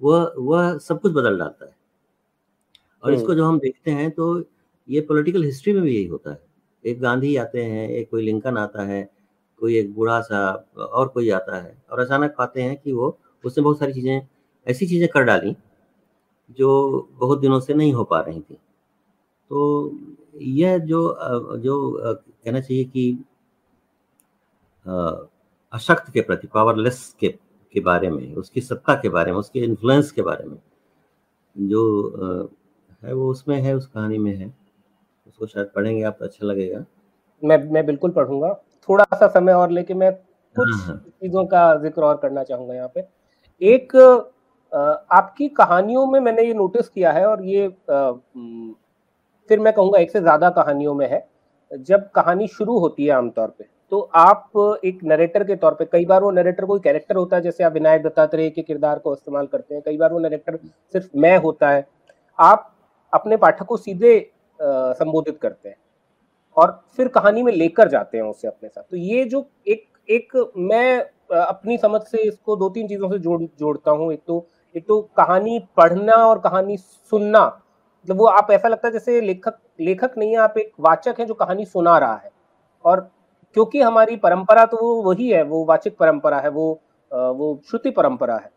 वह 0.00 0.32
वह 0.40 0.76
सब 0.80 1.00
कुछ 1.00 1.12
बदल 1.12 1.38
डालता 1.38 1.64
है। 1.66 1.74
और 3.02 3.10
हम्म। 3.10 3.20
इसको 3.20 3.34
जो 3.34 3.44
हम 3.46 3.58
देखते 3.58 3.90
हैं 3.90 4.10
तो 4.10 4.26
ये 4.88 5.00
पॉलिटिकल 5.02 5.44
हिस्ट्री 5.44 5.72
में 5.72 5.82
भी 5.82 5.94
यही 5.94 6.06
होता 6.06 6.30
है। 6.30 6.40
एक 6.84 7.00
गांधी 7.00 7.34
आते 7.36 7.64
हैं 7.64 7.88
एक 7.90 8.10
कोई 8.10 8.22
लिंकन 8.22 8.56
आता 8.58 8.84
है 8.84 9.02
कोई 9.60 9.76
एक 9.78 9.92
बूढ़ा 9.94 10.20
सा 10.22 10.40
और 10.78 11.08
कोई 11.08 11.30
आता 11.32 11.56
है 11.58 11.76
और 11.92 12.00
अचानक 12.00 12.34
पाते 12.38 12.62
हैं 12.62 12.76
कि 12.76 12.92
वो 12.92 13.16
उसने 13.44 13.64
बहुत 13.64 13.78
सारी 13.78 13.92
चीज़ें 13.92 14.20
ऐसी 14.66 14.86
चीज़ें 14.86 15.08
कर 15.08 15.22
डाली 15.24 15.54
जो 16.58 16.70
बहुत 17.20 17.40
दिनों 17.40 17.60
से 17.60 17.74
नहीं 17.74 17.92
हो 17.94 18.04
पा 18.04 18.20
रही 18.22 18.40
थी। 18.40 18.54
तो 19.50 19.92
यह 20.36 20.78
जो 20.80 21.58
जो 21.58 21.76
कहना 22.06 22.60
चाहिए 22.60 22.84
कि 22.86 23.18
अशक्त 24.86 26.10
के 26.12 26.20
प्रति 26.20 26.46
पावरलेस 26.54 27.14
के 27.20 27.28
के 27.74 27.80
बारे 27.80 28.10
में 28.10 28.34
उसकी 28.36 28.60
सत्ता 28.60 28.94
के 28.94 29.08
बारे 29.08 29.32
में 29.32 29.38
उसके 29.38 29.60
इन्फ्लुएंस 29.60 30.10
के 30.12 30.22
बारे 30.22 30.44
में 30.44 30.56
जो 31.56 31.82
है 33.02 33.12
वो 33.14 33.30
उसमें 33.30 33.60
है 33.60 33.74
उस 33.74 33.86
कहानी 33.86 34.18
में 34.18 34.34
है। 34.34 34.46
उसको 35.26 35.46
शायद 35.46 35.70
पढ़ेंगे 35.74 36.02
आप 36.02 36.16
तो 36.18 36.24
अच्छा 36.24 36.46
लगेगा। 36.46 36.84
मैं 37.42 37.58
मैं 37.72 37.84
बिल्कुल 37.86 38.10
पढ़ूँगा। 38.10 38.52
थोड़ा 38.88 39.04
सा 39.14 39.26
समय 39.28 39.52
और 39.52 39.70
लेके 39.70 39.94
मैं 39.94 40.12
कुछ 40.12 40.68
हाँ, 40.70 40.86
हाँ। 40.86 40.96
चीज़ों 40.96 41.44
का 41.46 41.74
ज़िक्र 41.82 42.02
और 42.02 42.16
करना 42.22 42.42
चाहूँगा 42.44 42.74
यहाँ 42.74 42.90
पे। 42.94 43.06
एक 43.60 43.96
आपकी 44.72 45.48
कहानियों 45.50 46.06
में 46.06 46.18
मैंने 46.20 46.42
ये 46.42 46.54
नोटिस 46.54 46.88
किया 46.88 47.12
है 47.12 47.26
और 47.26 47.44
ये 47.44 47.68
फिर 49.50 49.60
मैं 49.60 49.72
कहूँगा 49.72 49.98
एक 49.98 50.10
से 50.10 50.20
ज़्यादा 50.20 50.50
कहानियों 50.52 50.94
में 50.94 51.08
है। 51.10 51.26
जब 51.70 52.10
कहानी 52.10 52.46
शुरू 52.48 52.78
होती 52.78 53.04
है 53.04 53.12
आमतौर 53.12 53.48
पे 53.48 53.64
तो 53.92 53.98
आप 54.16 54.80
एक 54.84 54.98
नरेटर 55.04 55.42
के 55.44 55.54
तौर 55.56 55.74
पे, 55.74 55.84
कई 55.84 56.04
बार 56.06 56.22
वो 56.22 56.30
नरेटर 56.30 56.64
कोई 56.64 56.80
कैरेक्टर 56.80 57.16
होता 57.16 57.36
है, 57.36 57.42
जैसे 57.42 57.64
आप 57.64 57.72
विनायक 57.72 58.02
दत्तात्रेय 58.02 58.48
के 58.50 58.62
किरदार 58.62 58.98
को 58.98 59.12
इस्तेमाल 59.14 59.46
करते 59.46 59.74
हैं, 59.74 59.82
कई 59.86 59.96
बार 59.96 60.12
वो 60.12 60.18
नरेटर 60.18 60.56
सिर्फ़ 60.94 61.08
मैं 61.16 61.36
होता 61.38 61.70
है। 61.70 61.86
आप 62.38 62.72
अपने 63.12 63.36
पाठक 63.36 63.66
को 63.66 63.76
सीधे 63.78 64.18
संबोधित 64.60 65.38
करते 65.42 65.68
हैं 65.68 65.76
और 66.56 66.80
फिर 66.96 67.08
कहानी 67.10 67.42
में 67.42 67.52
लेकर 67.52 67.88
जाते 67.88 68.18
हैं 68.18 68.24
उसे 68.24 68.48
अपने 68.48 68.68
साथ। 68.68 68.82
तो 68.82 68.96
ये 68.96 69.24
जो 69.26 69.46
एक 69.68 69.86
एक 70.08 70.52
मैं 70.58 71.00
अपनी 71.38 71.78
समझ 71.78 72.00
से 72.02 72.22
इसको 72.22 72.56
दो 72.56 72.68
तीन 72.70 72.88
चीज़ों 72.88 73.10
से 73.10 73.18
जोड़, 73.18 73.42
जोड़ता 73.42 73.90
हूँ। 73.90 74.12
एक 74.12 74.22
तो 74.26 74.46
एक 74.74 74.86
तो 74.88 75.00
कहानी 75.16 75.58
पढ़ना 75.76 76.14
और 76.26 76.38
कहानी 76.40 76.76
सुनना 76.76 77.46
मतलब 77.46 78.18
वो 78.18 78.26
आप 78.28 78.50
ऐसा 78.52 78.68
लगता 78.68 78.88
है 78.88 78.92
जैसे 78.92 79.20
लेखक 79.22 79.58
लेखक 79.80 80.14
नहीं 80.18 80.30
है 80.30 80.36
आप 80.40 80.54
एक 80.58 80.72
वाचक 80.80 81.20
है 81.20 81.26
जो 81.26 81.34
कहानी 81.36 81.64
सुना 81.66 81.98
रहा 81.98 82.14
है। 82.14 82.30
और 82.84 83.10
क्योंकि 83.56 83.80
हमारी 83.80 84.16
परंपरा 84.18 84.64
तो 84.66 84.76
वो 84.78 85.02
वही 85.04 85.28
है, 85.28 85.42
वो 85.44 85.64
वाचिक 85.64 85.96
परंपरा 85.98 86.38
है, 86.40 86.48
वो 86.50 86.80
वो 87.10 87.60
श्रुति 87.70 87.90
परंपरा 87.92 88.36
है। 88.36 88.50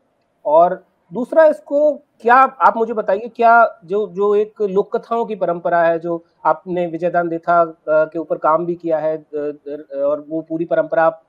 और 0.46 0.84
दूसरा 1.12 1.46
इसको 1.46 1.94
क्या, 2.22 2.36
आप 2.36 2.78
मुझे 2.78 2.94
बताइए 2.94 3.32
क्या 3.36 3.80
जो 3.86 4.06
जो 4.10 4.34
एक 4.36 4.62
लोक 4.64 4.96
कथाओं 4.96 5.26
की 5.26 5.36
परंपरा 5.36 5.82
है, 5.84 6.00
जो 6.00 6.24
आपने 6.46 6.86
विजयदान 6.88 7.30
देथा 7.30 7.64
के 7.90 8.20
ऊपर 8.20 8.38
काम 8.38 8.66
भी 8.66 8.76
किया 8.76 9.00
है 9.00 9.16
और 9.18 10.26
वो 10.30 10.42
पूरी 10.42 10.66
परंपरा 10.66 11.06
आप 11.06 11.22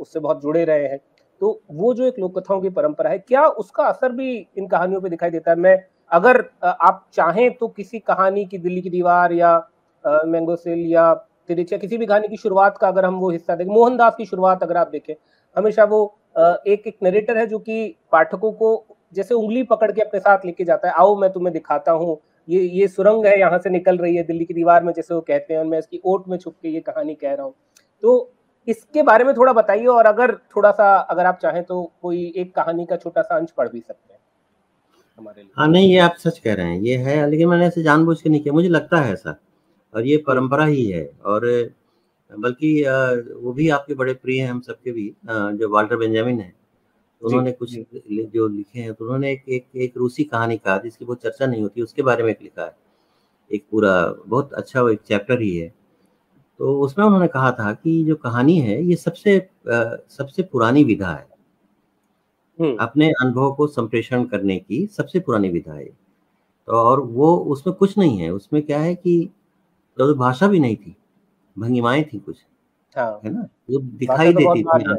उससे 0.00 0.20
बहुत 0.20 0.42
जुड़े 0.42 0.64
रहे 0.64 0.86
हैं 0.86 0.98
तो 1.40 1.60
वो 1.72 1.92
जो 1.94 2.04
एक 2.04 2.18
लोक 2.18 2.38
कथाओं 2.38 2.60
की 2.60 2.68
परंपरा 2.70 3.10
है, 3.10 3.18
क्या 3.18 3.46
उसका 3.46 3.84
असर 3.84 4.12
भी 4.12 4.36
इन 4.58 4.66
कहानियों 4.68 5.00
पे 5.00 5.08
दिखाई 5.08 5.30
देता 5.30 5.50
है? 5.50 5.56
मैं, 5.56 5.82
अगर 6.10 6.44
आप 6.64 7.04
चाहें 7.12 7.50
तो 7.54 7.68
किसी 7.68 7.98
कहानी 8.00 8.44
की 8.44 8.58
दिल्ली 8.58 8.80
की 8.82 8.90
दीवार 8.90 9.32
या 9.32 9.56
मैंगोसेल 10.04 10.78
मैंगो 10.78 11.14
सेल 11.48 11.64
या 11.72 11.78
किसी 11.78 11.96
भी 11.96 12.06
कहानी 12.06 12.28
की 12.28 12.36
शुरुआत 12.36 12.78
का 12.78 12.88
अगर 12.88 13.04
हम 13.04 13.14
वो 13.16 13.30
हिस्सा 13.30 13.54
देखें, 13.56 13.72
मोहनदास 13.72 14.14
की 14.18 14.26
शुरुआत 14.26 14.62
अगर 14.62 14.76
आप 14.76 14.88
देखें, 14.88 15.14
हमेशा 15.56 15.84
वो 15.86 16.04
एक 16.38 16.86
एक 16.86 16.96
नरेटर 17.02 17.38
है 17.38 17.46
जो 17.46 17.58
कि 17.58 17.96
पाठकों 18.12 18.52
को 18.52 18.70
जैसे 19.14 19.34
उंगली 19.34 19.62
पकड़ 19.64 19.90
के 19.92 20.00
अपने 20.00 20.20
साथ 20.20 20.44
लेके 20.46 20.64
जाता 20.64 20.88
है, 20.88 20.94
आओ, 20.94 21.14
मैं 21.16 21.30
तुम्हें 21.32 21.52
दिखाता 21.52 21.92
हूँ, 21.92 22.18
ये 22.48 22.60
ये 22.60 22.88
सुरंग 22.88 23.26
है, 23.26 23.38
यहाँ 23.40 23.58
से 23.58 23.70
निकल 23.70 23.96
रही 23.98 24.16
है 24.16 24.22
दिल्ली 24.24 24.44
की 24.44 24.54
दीवार 24.54 24.84
में, 24.84 24.92
जैसे 24.92 25.14
वो 25.14 25.20
कहते 25.22 25.54
हैं, 25.54 25.60
और 25.60 25.66
मैं 25.66 25.78
इसकी 25.78 26.00
ओट 26.04 26.28
में 26.28 26.36
छुप 26.38 26.54
के 26.62 26.68
ये 26.68 26.80
कहानी 26.82 27.14
कह 27.14 27.34
रहा 27.34 27.44
हूँ। 27.44 27.54
तो 28.02 28.32
इसके 28.68 29.02
बारे 29.02 29.24
में 29.24 29.32
थोड़ा 29.34 29.52
बताइए, 29.52 29.86
और 29.86 30.06
अगर 30.06 30.34
थोड़ा 30.56 30.70
सा, 30.72 30.94
अगर 30.96 31.26
आप 31.26 31.38
चाहें 31.42 31.62
तो 31.64 31.82
कोई 32.02 32.32
एक 32.36 32.54
कहानी 32.54 32.86
का 32.86 32.96
छोटा 32.96 33.22
सा 33.22 33.36
अंश 33.36 33.50
पढ़ 33.50 33.68
भी 33.68 33.80
सकते 33.80 34.12
हैं 34.12 34.20
हमारे 35.18 35.42
लिए। 35.42 35.50
हाँ 35.56 35.68
नहीं, 35.68 35.90
ये 35.90 35.98
आप 36.00 36.16
सच 36.18 36.38
कह 36.38 36.54
रहे 36.54 36.66
हैं, 36.66 36.80
ये 36.80 36.96
है, 36.98 37.28
लेकिन 37.30 37.48
मैंने 37.48 37.66
ऐसे 37.66 37.82
जानबूझ 37.82 38.20
के 38.22 38.30
नहीं 38.30 38.40
किया, 38.40 38.54
मुझे 38.54 38.68
लगता 38.68 39.00
है 39.00 39.12
ऐसा। 39.12 39.36
और 39.96 40.06
ये 40.06 40.16
परंपरा 40.26 40.64
ही 40.66 40.86
है। 40.86 41.04
और 41.24 41.46
बल्कि 42.30 42.70
वो 43.42 43.52
भी 43.52 43.68
आपके 43.68 43.94
बड़े 43.94 44.14
प्रिय 44.14 44.40
हैं 44.42 44.50
हम 44.50 44.60
सबके 44.60 44.92
भी 44.92 45.12
जो 45.28 45.68
वाल्टर 45.68 45.96
बेंजामिन 45.96 46.40
है। 46.40 46.52
उन्होंने 47.22 47.52
कुछ 47.52 47.74
जो 47.74 48.48
लिखे 48.48 48.80
हैं 48.80 48.92
तो 48.94 49.04
उन्होंने 49.04 49.32
एक 49.32 49.48
एक 49.48 49.66
एक 49.76 49.96
रूसी 49.96 50.24
कहानीकार 50.24 50.82
जिसकी 50.82 51.04
बहुत 51.04 51.22
चर्चा 51.22 51.46
नहीं 51.46 51.62
होती 51.62 51.82
उसके 51.82 52.02
बारे 52.02 52.22
में 52.22 52.30
एक 52.30 52.42
लिखा 52.42 52.64
है। 52.64 52.76
एक 53.50 53.64
पूरा 53.70 53.92
बहुत 54.26 54.52
अच्छा 54.54 54.82
वो 54.82 54.88
एक 54.88 55.00
चैप्टर 55.00 55.40
ही 55.40 55.56
है। 55.56 55.72
तो 56.60 56.80
उसमें 56.80 57.04
उन्होंने 57.06 57.28
कहा 57.28 57.50
था 57.52 57.72
कि 57.72 58.02
जो 58.04 58.14
कहानी 58.16 58.58
है 58.60 58.82
ये 58.84 58.96
सबसे 58.96 59.38
सबसे 59.68 60.42
पुरानी 60.42 60.84
विधा 60.84 61.10
है। 61.10 61.26
हम्म। 62.58 62.76
अपने 62.80 63.10
अनुभव 63.22 63.52
को 63.54 63.66
संप्रेषण 63.66 64.24
करने 64.24 64.58
की 64.58 64.86
सबसे 64.86 65.20
पुरानी 65.20 65.48
विधा 65.48 65.72
है। 65.72 65.84
तो 65.84 66.72
और 66.72 67.00
वो 67.00 67.36
उसमें 67.36 67.74
कुछ 67.76 67.98
नहीं 67.98 68.18
है। 68.18 68.30
उसमें 68.30 68.62
क्या 68.62 68.78
है 68.80 68.94
कि 68.94 69.30
तो 69.98 70.14
भाषा 70.14 70.46
भी 70.46 70.58
नहीं 70.60 70.76
थी 70.76 70.96
भंगिमाएँ 71.56 72.02
थी 72.04 72.18
कुछ 72.18 72.36
हाँ 72.96 73.20
है 73.24 73.30
ना 73.32 73.40
वो 73.70 73.78
दिखाई 73.78 74.32
तो 74.32 74.38
देती 74.38 74.62
थी 74.62 74.90
है। 74.90 74.96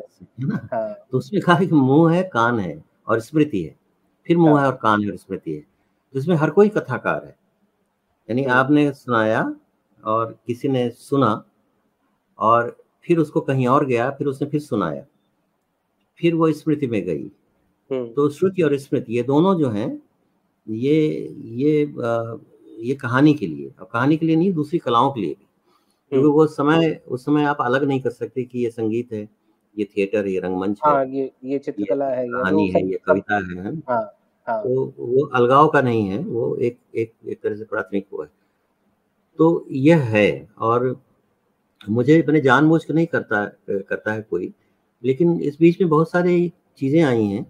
ना 0.47 0.67
हाँ 0.73 0.93
तो 1.11 1.17
उसमें 1.17 1.41
कहा 1.41 1.59
कि 1.59 1.67
मुँह 1.67 2.13
है 2.13 2.23
कान 2.23 2.59
है 2.59 2.83
और 3.07 3.19
स्मृति 3.19 3.63
है 3.63 3.75
फिर 4.27 4.37
मुँह 4.37 4.53
हाँ। 4.53 4.61
है 4.61 4.67
और 4.67 4.75
कान 4.75 5.03
है 5.03 5.09
और 5.11 5.17
स्मृति 5.17 5.51
है 5.51 5.61
तो 6.13 6.19
इसमें 6.19 6.35
हर 6.35 6.49
कोई 6.49 6.69
कथाकार 6.69 7.25
है 7.25 7.35
यानी। 8.29 8.43
आपने 8.43 8.91
सुनाया 8.93 9.55
और 10.03 10.37
किसी 10.47 10.67
ने 10.67 10.89
सुना 10.89 11.43
और 12.39 12.75
फिर 13.05 13.17
उसको 13.19 13.41
कहीं 13.41 13.67
और 13.67 13.85
गया 13.85 14.09
फिर 14.11 14.27
उसने 14.27 14.47
फिर 14.47 14.61
सुनाया 14.61 15.03
फिर 16.19 16.35
वो 16.35 16.51
स्मृति 16.51 16.87
में 16.87 17.01
गई 17.05 17.23
हम्म 17.91 18.13
तो 18.13 18.29
श्रुति 18.29 18.61
और 18.61 18.77
स्मृति 18.77 19.15
ये 19.17 19.23
दोनों 19.23 19.59
जो 19.59 19.69
हैं 19.69 20.01
ये 20.67 20.95
ये 21.55 21.85
अ, 21.85 22.39
ये 22.77 22.95
कहानी 22.95 23.33
के 23.33 23.47
लिए 23.47 23.71
और 23.79 23.89
कहानी 23.93 24.17
के 24.17 24.25
लिए 24.25 24.35
नहीं 24.35 24.51
दूसरी 24.53 24.79
कलाओं 24.79 25.11
के 25.11 25.21
लिए 25.21 25.29
भी। 25.29 25.45
क्योंकि 26.11 26.25
हम्म। 26.25 26.33
वो 26.33 26.45
समय 26.47 27.01
उस 27.07 27.25
समय 27.25 27.43
आप 27.43 27.57
अलग 27.61 27.83
नहीं 27.83 28.01
कर 28.01 28.09
सकते 28.09 28.43
कि 28.43 28.59
ये 28.59 28.69
संगीत 28.69 29.13
है 29.13 29.27
ये 29.77 29.85
थिएटर 29.85 30.25
है 30.25 30.31
ये 30.31 30.39
रंगमंच 30.39 30.79
हाँ, 30.85 30.99
है 30.99 31.15
ये 31.15 31.31
ये 31.43 31.59
चित्रकला 31.59 32.05
है 32.09 32.23
ये 32.25 32.31
कहानी 32.31 32.67
है 32.69 32.87
ये 32.89 32.99
कविता 33.05 33.35
है 33.35 33.63
है 33.63 33.75
हाँ 33.89 34.03
तो 34.47 34.93
वो 34.97 35.25
अलगाव 35.25 35.67
का 35.67 35.81
नहीं 35.81 36.07
है 36.09 36.17
वो 36.19 36.55
एक 36.55 36.77
एक 36.95 37.13
एक 37.27 37.41
तरह 37.43 37.55
से 37.55 37.63
प्राथमिक 37.63 38.07
वो 38.13 38.21
है। 38.23 38.29
तो 39.39 39.67
यह 39.71 40.03
है 40.03 40.47
और 40.57 41.01
मुझे 41.89 42.23
मैंने 42.27 42.41
जानबूझ 42.41 42.83
के 42.85 42.93
नहीं 42.93 43.07
करता 43.07 43.45
करता 43.69 44.13
है 44.13 44.21
कोई 44.21 44.53
लेकिन 45.03 45.39
इस 45.41 45.57
बीच 45.59 45.81
में 45.81 45.89
बहुत 45.89 46.11
सारी 46.11 46.53
चीज़ें 46.77 47.01
आई 47.03 47.25
हैं 47.25 47.45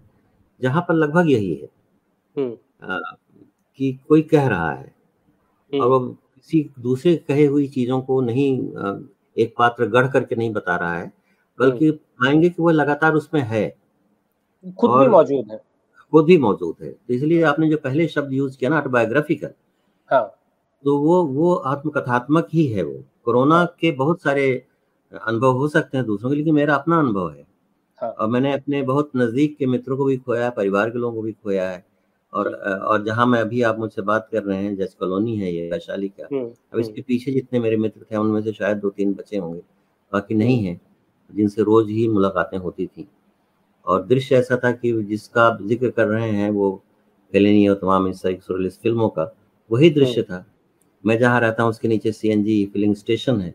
जहाँ 0.62 0.82
पर 0.88 0.94
लगभग 0.94 1.30
यही 1.30 1.54
है। 1.54 1.68
हम्म। 2.36 2.56
अ, 2.82 3.16
कि 3.76 3.98
कोई 4.08 4.22
कह 4.22 4.46
रहा 4.48 4.72
है 4.72 4.94
और 5.72 5.80
हम्म 5.80 5.90
वो 5.90 5.98
किसी 6.36 6.70
दूसरे 6.80 7.14
कहे 7.28 7.46
हुई 7.46 7.66
चीज़ों 7.68 8.00
को 8.02 8.20
नहीं 8.20 8.52
एक 9.36 9.54
पात्र 9.58 9.86
गढ़ 9.88 10.08
करके 10.12 10.36
नहीं 10.36 10.52
बता 10.52 10.76
रहा 10.76 10.94
है 10.98 11.12
बल्कि 11.58 11.90
पाएँगे 11.90 12.48
कि 12.50 12.62
वो 12.62 12.70
लगातार 12.70 13.14
उसमें 13.14 13.40
है। 13.42 13.68
खुद 14.78 14.90
भी 14.92 15.08
मौजूद 15.08 15.50
है। 15.52 15.60
खुद 16.12 16.24
भी 16.24 16.38
मौजूद 16.38 16.76
है। 16.82 16.90
तो 16.90 17.14
इसलिए 17.14 17.42
आपने 17.44 17.68
जो 17.70 17.76
पहले 17.76 18.06
शब्द 18.08 18.32
यूज़ 18.32 18.58
किया 18.58 18.70
ना 18.70 18.78
ऑटोबायोग्राफिकल 18.78 19.50
हाँ। 20.10 20.22
तो 20.84 20.96
वो 20.98 21.22
वो 21.26 21.54
आत्मकथात्मक 21.54 22.48
ही 22.52 22.66
है 22.66 22.82
वो। 22.82 23.02
कोरोना 23.24 23.64
के 23.80 23.90
बहुत 23.92 24.22
सारे 24.22 24.50
अनुभव 25.12 25.52
हो 25.52 25.68
सकते 25.68 25.96
हैं 25.98 26.06
दूसरों 26.06 26.30
के 26.30 26.36
लेकिन 26.36 26.54
मेरा 26.54 26.74
अपना 26.74 26.98
अनुभव 26.98 27.30
है। 27.30 27.46
हाँ। 27.98 28.10
और 28.10 28.28
मैंने 28.28 28.52
अपने 28.52 28.82
बहुत 28.84 29.10
नज़दीक 29.16 29.56
के 29.58 29.66
मित्रों 29.66 29.96
को 29.96 30.04
भी 30.04 30.16
खोया 30.18 30.44
है 30.44 30.50
परिवार 30.52 30.90
के 30.90 30.98
लोगों 30.98 31.16
को 31.16 31.22
भी 31.22 31.32
खोया 31.34 31.68
है। 31.70 31.84
और 32.32 32.54
और 32.54 33.04
जहाँ 33.04 33.26
मैं 33.26 33.40
अभी 33.40 33.62
आप 33.62 33.78
मुझसे 33.78 34.02
बात 34.02 34.28
कर 34.32 34.42
रहे 34.42 34.62
हैं 34.62 34.76
जज 34.76 34.94
कॉलोनी 34.94 35.36
है 35.36 35.52
ये 35.52 35.70
वैशाली 35.70 36.08
का 36.08 36.28
हम्म, 36.32 36.44
अब 36.44 36.54
हम्म, 36.72 36.80
इसके 36.80 37.02
पीछे 37.02 37.32
जितने 37.32 37.60
मेरे 37.60 37.76
मित्र 37.76 38.06
थे 38.12 38.16
उनमें 38.16 38.40
से 38.42 38.52
शायद 38.52 38.78
दो 38.78 38.90
तीन 38.90 39.14
बचे 39.14 39.36
होंगे 39.36 39.60
बाकी 40.12 40.34
नहीं 40.34 40.64
है 40.64 40.80
जिनसे 41.34 41.62
रोज 41.62 41.88
ही 41.90 42.08
मुलाकातें 42.08 42.58
होती 42.58 42.86
थी। 42.86 43.08
और 43.86 44.06
दृश्य 44.06 44.36
ऐसा 44.36 44.56
था 44.56 44.72
कि 44.72 44.92
जिसका 45.02 45.42
आप 45.42 45.62
ज़िक्र 45.62 45.90
कर 45.90 46.06
रहे 46.06 46.30
हैं 46.30 46.50
वो 46.50 46.70
फेलिनी 47.32 47.68
और 47.68 47.76
तमाम 47.76 48.08
इस 48.08 48.22
की 48.26 48.68
फ़िल्मों 48.68 49.08
का 49.08 49.32
वही 49.70 49.90
दृश्य 49.90 50.22
था। 50.22 50.44
मैं 51.06 51.18
जहाँ 51.18 51.40
रहता 51.40 51.62
हूँ 51.62 51.70
उसके 51.70 51.88
नीचे 51.88 52.12
सीएनजी 52.12 52.64
फिलिंग 52.66 52.94
स्टेशन 52.94 53.40
है 53.40 53.54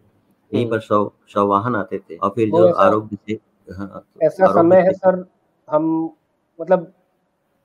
यहीं 0.51 0.69
पर 0.69 0.79
शव 0.79 1.11
शव 1.27 1.47
वाहन 1.47 1.75
आते 1.75 1.99
थे। 1.99 2.17
और 2.17 2.29
फिर 2.29 2.49
जो 2.49 2.71
आरोग्य 2.73 3.17
से 3.27 3.39
हाँ, 3.73 4.05
ऐसा 4.23 4.51
समय 4.53 4.81
है 4.81 4.93
सर 4.93 5.25
हम 5.69 6.15
मतलब 6.59 6.93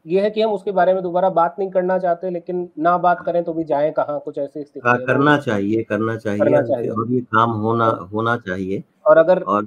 ये 0.07 0.21
है 0.21 0.31
कि 0.31 0.43
हम 0.43 0.53
उसके 0.53 0.73
बारे 0.73 0.95
में 0.95 1.03
दोबारा 1.03 1.29
बात 1.31 1.57
नहीं 1.59 1.71
करना 1.71 1.99
चाहते 1.99 2.31
लेकिन 2.31 2.69
ना 2.79 2.97
बात 2.99 3.23
करें 3.27 3.43
तो 3.45 3.53
भी 3.53 3.65
जाए 3.65 3.91
कहाँ 3.91 4.19
कुछ 4.25 4.39
ऐसी 4.39 4.63
स्थिति 4.65 5.05
करना 5.07 5.37
चाहिए 5.39 5.83
करना 5.83 6.17
चाहिए 6.17 6.39
करना 6.39 6.63
चाहिए। 6.63 6.91
और 6.91 7.13
ये 7.13 7.21
काम 7.21 7.51
होना 7.51 7.87
होना 8.13 8.37
चाहिए। 8.37 8.83
और 9.07 9.19
अगर 9.19 9.43
और 9.43 9.65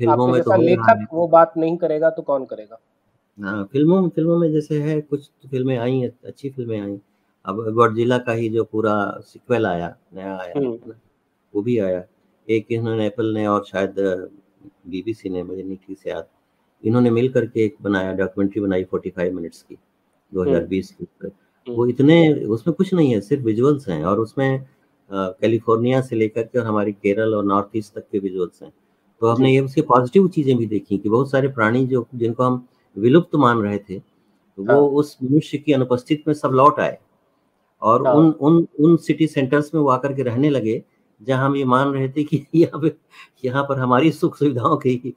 फ़िल्मों 0.00 0.26
में 0.26 0.40
तो 0.42 0.60
लेखक 0.62 1.06
वो 1.12 1.26
बात 1.28 1.52
नहीं 1.56 1.76
करेगा 1.76 2.10
तो 2.10 2.22
कौन 2.22 2.44
करेगा? 2.44 2.78
हाँ 3.38 3.64
फ़िल्मों 3.64 4.00
में 4.02 4.08
फ़िल्मों 4.08 4.36
में 4.38 4.50
जैसे 4.52 4.80
है 4.82 5.00
कुछ 5.00 5.30
फ़िल्में 5.50 5.76
आई 5.78 6.02
अच्छी 6.26 6.50
फ़िल्में 6.50 6.80
आई। 6.80 6.98
अब 7.44 7.62
गॉडजिला 7.74 8.18
का 8.18 8.32
ही 8.32 8.48
जो 8.48 8.64
पूरा 8.64 8.94
सिक्वल 9.20 9.66
आया 9.66 9.94
नया 10.14 10.36
आया 10.36 10.52
हम्म। 10.56 10.94
वो 11.54 11.62
भी 11.62 11.78
आया। 11.78 12.02
एक 12.48 12.66
इन्होंने 12.72 13.06
एप्पल 13.06 13.32
ने 13.34 13.46
और 13.46 13.64
शायद 13.64 13.94
बीबीसी 14.88 15.28
ने 15.28 15.42
मुझे 15.42 15.62
नहीं 15.62 15.76
ठीक 15.76 15.98
से 15.98 16.10
याद। 16.10 16.26
इन्होंने 16.84 17.10
मिल 17.10 17.28
करके 17.28 17.64
एक 17.64 17.76
बनाया 17.82 18.12
डॉक्यूमेंट्री 18.12 18.60
बनाई 18.60 18.84
45 18.94 19.32
मिनट्स 19.32 19.62
की 19.62 19.76
2020 20.32 20.90
की 20.90 21.06
वो 21.66 21.86
इतने 21.86 22.16
उसमें 22.46 22.74
कुछ 22.74 22.92
नहीं 22.94 23.12
है 23.14 23.20
सिर्फ़ 23.20 23.44
विजुअल्स 23.44 23.88
हैं 23.88 24.04
और 24.04 24.20
उसमें 24.20 24.64
कैलिफ़ोर्निया 25.10 26.00
से 26.00 26.16
लेकर 26.16 26.42
के 26.42 26.58
और 26.58 26.66
हमारी 26.66 26.92
केरल 26.92 27.34
और 27.34 27.44
नॉर्थ 27.44 27.76
ईस्ट 27.76 27.94
तक 27.94 28.06
के 28.12 28.18
विजुअल्स 28.18 28.62
हैं। 28.62 28.72
तो 29.22 29.26
हमने 29.26 29.52
ये 29.52 29.60
उसके 29.60 29.82
पॉजिटिव 29.82 30.28
चीज़ें 30.28 30.56
भी 30.56 30.66
देखी 30.66 30.98
कि 30.98 31.08
बहुत 31.08 31.30
सारे 31.30 31.48
प्राणी 31.48 31.84
जो 31.86 32.06
जिनको 32.14 32.42
हम 32.42 32.66
विलुप्त 32.96 33.34
मान 33.36 33.62
रहे 33.62 33.78
थे 33.78 33.96
वो 34.58 34.66
हाँ। 34.66 34.76
उस 34.76 35.16
मनुष्य 35.22 35.58
की 35.58 35.72
अनुपस्थित 35.72 36.24
में 36.28 36.34
सब 36.34 36.52
लौट 36.52 36.80
आए 36.80 36.98
और 37.82 38.06
हाँ। 38.06 38.14
उन 38.14 38.30
उन 38.40 38.66
उन 38.80 38.96
सिटी 38.96 39.26
सेंटर्स 39.26 39.74
में 39.74 39.80
वो 39.82 39.88
आकर 39.88 40.12
के 40.12 40.22
रहने 40.22 40.50
लगे 40.50 40.82
जहाँ 41.20 41.44
हम 41.46 41.56
ये 41.56 41.64
मान 41.64 41.92
रहे 41.92 42.08
थे 42.08 42.24
कि 42.24 42.44
यहाँ 42.54 42.80
पे 42.80 42.92
यहाँ 43.44 43.62
पर 43.62 43.78
हमारी 43.78 44.10
सुख 44.12 44.36
सुविधाओं 44.36 44.76
की 44.76 45.14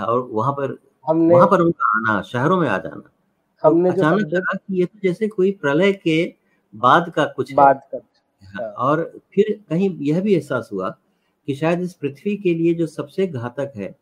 और 0.00 0.28
वहाँ 0.32 0.52
पर 0.52 0.76
हमने 1.06 1.34
वहाँ 1.34 1.46
पर 1.46 1.60
उनका 1.60 1.86
आना 1.96 2.22
शहरों 2.22 2.60
में 2.60 2.68
आ 2.68 2.78
जाना। 2.78 2.96
तो 2.96 3.68
हमने 3.68 3.90
जो 3.90 3.96
अचानक 3.96 4.32
लगा 4.32 4.54
कि 4.54 4.78
ये 4.80 4.84
तो 4.84 4.98
जैसे 5.02 5.28
कोई 5.28 5.50
प्रलय 5.52 5.92
के 5.92 6.34
बाद 6.74 7.12
का 7.16 7.24
कुछ 7.24 7.50
है। 7.50 7.56
बात 7.56 7.88
कर 7.92 8.00
हाँ, 8.42 8.68
और 8.68 9.20
फिर 9.34 9.64
कहीं 9.70 9.90
यह 10.00 10.20
भी 10.20 10.34
एहसास 10.34 10.68
हुआ 10.72 10.88
कि 11.46 11.54
शायद 11.54 11.80
इस 11.80 11.94
पृथ्वी 11.94 12.36
के 12.36 12.54
लिए 12.54 12.74
जो 12.74 12.86
सबसे 12.86 13.26
घातक 13.26 13.72
है 13.76 13.94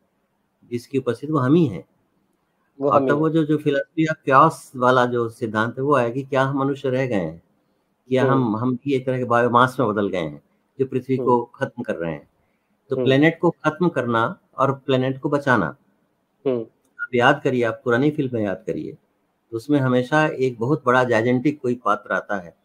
जिसकी 0.71 0.99
उपस्थिति 0.99 1.33
वो 1.33 1.39
हम 1.39 1.55
ही 1.55 1.67
हैं। 1.67 1.85
और 2.81 3.09
तब 3.09 3.19
वो 3.19 3.29
जो 3.31 3.45
जो 3.45 3.57
फिलोसफी 3.59 4.07
ऑफ़ 4.07 4.17
क्यास 4.25 4.73
वाला 4.77 5.07
जो 5.07 5.29
सिद्धांत 5.29 5.79
है 5.79 5.85
वो 5.85 5.97
आया 5.97 6.09
कि 6.09 6.23
क्या 6.23 6.43
हम 6.43 6.59
मनुष्य 6.59 6.91
रह 6.91 7.07
गए 7.07 7.15
हैं? 7.15 7.43
क्या 8.09 8.25
हम 8.25 8.57
हम 8.57 8.75
भी 8.77 8.95
एक 8.95 9.07
तरह 9.07 9.19
के 9.19 9.25
बायोमास 9.25 9.77
में 9.81 9.89
बदल 9.89 10.09
गए 10.09 10.19
हैं 10.19 10.43
जो 10.79 10.87
पृथ्वी 10.87 11.17
को 11.17 11.43
खत्म 11.55 11.83
कर 11.83 11.95
रहे 11.95 12.13
हैं। 12.13 12.29
तो 12.91 12.97
हम्म। 12.97 13.05
प्लेनेट 13.05 13.39
को 13.41 13.51
खत्म 13.51 13.89
करना 13.89 14.39
और 14.59 14.73
प्लेनेट 14.87 15.19
को 15.19 15.29
बचाना। 15.29 15.77
हम्म, 16.47 16.67
आप 17.05 17.15
याद 17.15 17.41
करिए 17.45 17.65
आप 17.65 17.81
पुरानी 17.85 18.11
फ़िल्में 18.11 18.45
याद 18.45 18.65
करिए 18.67 18.93
तो 19.51 19.57
उसमें 19.57 19.79
हमेशा 19.79 20.27
एक 20.27 20.59
बहुत 20.59 20.83
बड़ा 20.87 21.05
जाइजेंटिक 21.05 21.61
कोई 21.61 21.75
पात्र 21.75 22.15
आता 22.15 22.37
है। 22.37 22.57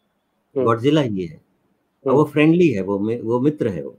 हम्म, 0.56 0.66
गॉडजिला 0.66 1.02
ही 1.02 1.26
है। 1.26 1.36
और 1.36 2.12
हम्म। 2.12 2.18
वो 2.18 2.24
फ्रेंडली 2.24 2.68
है 2.68 2.82
वो 2.82 3.00
मि- 3.00 3.24
वो 3.24 3.40
मित्र 3.40 3.68
है 3.68 3.84
वो। 3.84 3.98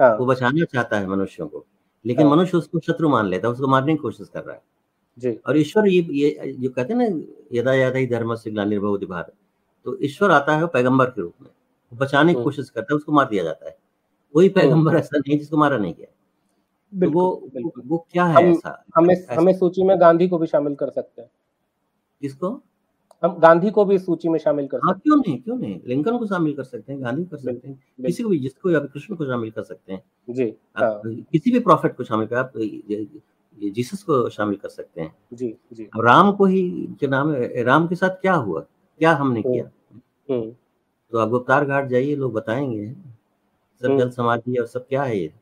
हाँ। 0.00 0.16
वो 0.16 0.26
बचाना 0.26 0.64
चाहता 0.64 0.98
है 0.98 1.06
मनुष्यों 1.06 1.48
को 1.48 1.66
लेकिन 2.06 2.26
हाँ। 2.26 2.36
मनुष्य 2.36 2.56
उसको 2.58 2.78
शत्रु 2.78 3.08
मान 3.08 3.26
लेता 3.26 3.48
है 3.48 3.52
उसको 3.52 3.66
मारने 3.66 3.92
की 3.92 3.96
कोशिश 3.96 4.28
कर 4.28 4.42
रहा 4.44 4.56
है। 4.56 4.62
जी। 5.18 5.32
और 5.32 5.58
ईश्वर 5.58 5.88
ये 5.88 6.02
ये 6.02 6.52
जो 6.52 6.70
कहते 6.70 6.92
हैं 6.92 7.10
ना 7.10 7.34
यदा 7.52 7.74
यदा 7.74 7.98
ही 7.98 8.06
धर्म 8.06 8.34
से 8.34 8.50
ग्लानिर्भव 8.50 8.98
भारत 8.98 9.32
तो 9.84 9.98
ईश्वर 10.02 10.30
आता 10.30 10.56
है 10.56 10.66
पैगंबर 10.66 11.06
के 11.06 11.20
रूप 11.20 11.34
में। 11.42 11.50
बचाने 11.94 12.32
की 12.32 12.34
हम्म। 12.34 12.44
कोशिश 12.44 12.70
करता 12.70 12.92
है 12.92 12.96
उसको 12.96 13.12
मार 13.12 13.28
दिया 13.30 13.44
जाता 13.44 13.68
है। 13.68 13.78
कोई 14.32 14.48
पैगंबर 14.48 14.96
ऐसा 14.96 15.18
नहीं 15.18 15.38
जिसको 15.38 15.56
मारा 15.56 15.76
नहीं 15.76 15.94
गया। 15.94 16.14
तो 16.94 17.10
वो 17.10 17.48
बिल्कुल 17.54 17.82
वो 17.86 18.06
क्या 18.10 18.24
है 18.24 18.34
हम- 18.34 18.56
ऐसा? 18.56 18.84
हमें 18.96 19.14
ऐसा- 19.14 19.38
हमें 19.38 19.58
सूची 19.58 19.82
में 19.82 20.00
गांधी 20.00 20.28
को 20.28 20.38
भी 20.38 20.46
शामिल 20.46 20.74
कर 20.74 20.90
सकते 20.90 21.22
हैं। 21.22 21.30
किसको? 22.20 22.62
हम 23.24 23.38
गांधी 23.38 23.70
को 23.70 23.84
भी 23.84 23.94
इस 23.94 24.06
सूची 24.06 24.28
में 24.28 24.38
शामिल 24.38 24.66
कर 24.66 24.78
हाँ 24.84 24.98
क्यों 24.98 25.16
नहीं 25.16 25.42
क्यों 25.42 25.56
नहीं? 25.56 25.80
लिंकन 25.86 26.18
को 26.18 26.26
शामिल 26.26 26.54
कर 26.54 26.62
सकते 26.62 26.92
हैं 26.92 27.02
गांधी 27.02 27.24
को 27.24 27.30
कर 27.30 27.36
सकते 27.36 27.68
हैं 27.68 27.84
किसी 28.06 28.22
को 28.22 28.28
भी 28.28 28.38
जिसको 28.38 28.68
अभी 28.68 28.88
कृष्ण 28.88 29.14
को 29.14 29.24
शामिल 29.24 29.50
कर 29.50 29.62
सकते 29.62 29.92
हैं। 29.92 30.04
जी 30.30 30.56
हाँ। 30.76 31.02
किसी 31.04 31.50
भी 31.50 31.60
प्रॉफिट 31.60 31.96
को 31.96 32.04
शामिल 32.04 32.26
कर 32.26 32.36
आप 32.36 32.52
ये- 32.56 33.20
ये 33.62 33.70
जीसस 33.70 34.02
को 34.02 34.28
शामिल 34.28 34.56
कर 34.56 34.68
सकते 34.68 35.00
हैं। 35.00 35.16
जी 35.32 35.56
जी। 35.72 35.84
अब 35.84 36.00
राम 36.00 36.32
को 36.32 36.44
ही 36.44 36.88
क्या 37.00 37.08
नाम 37.08 37.34
राम 37.56 37.88
के 37.88 37.94
साथ 37.94 38.10
क्या 38.10 38.34
हुआ? 38.34 38.60
क्या 38.98 39.12
हमने 39.12 39.42
किया? 39.42 39.70
हम्म। 40.30 40.50
तो 41.10 41.18
आप 41.18 41.28
गुप्तार 41.28 41.64
घाट 41.64 41.86
जाइए 41.86 42.16
लोग 42.16 42.32
बताएँगे। 42.32 42.92
सब 43.82 43.86
हम्म। 43.86 43.98
जल 43.98 44.10
समाधि 44.10 44.56
और 44.56 44.66
सब 44.66 44.86
क्या 44.88 45.02
है 45.02 45.18
ये? 45.18 45.32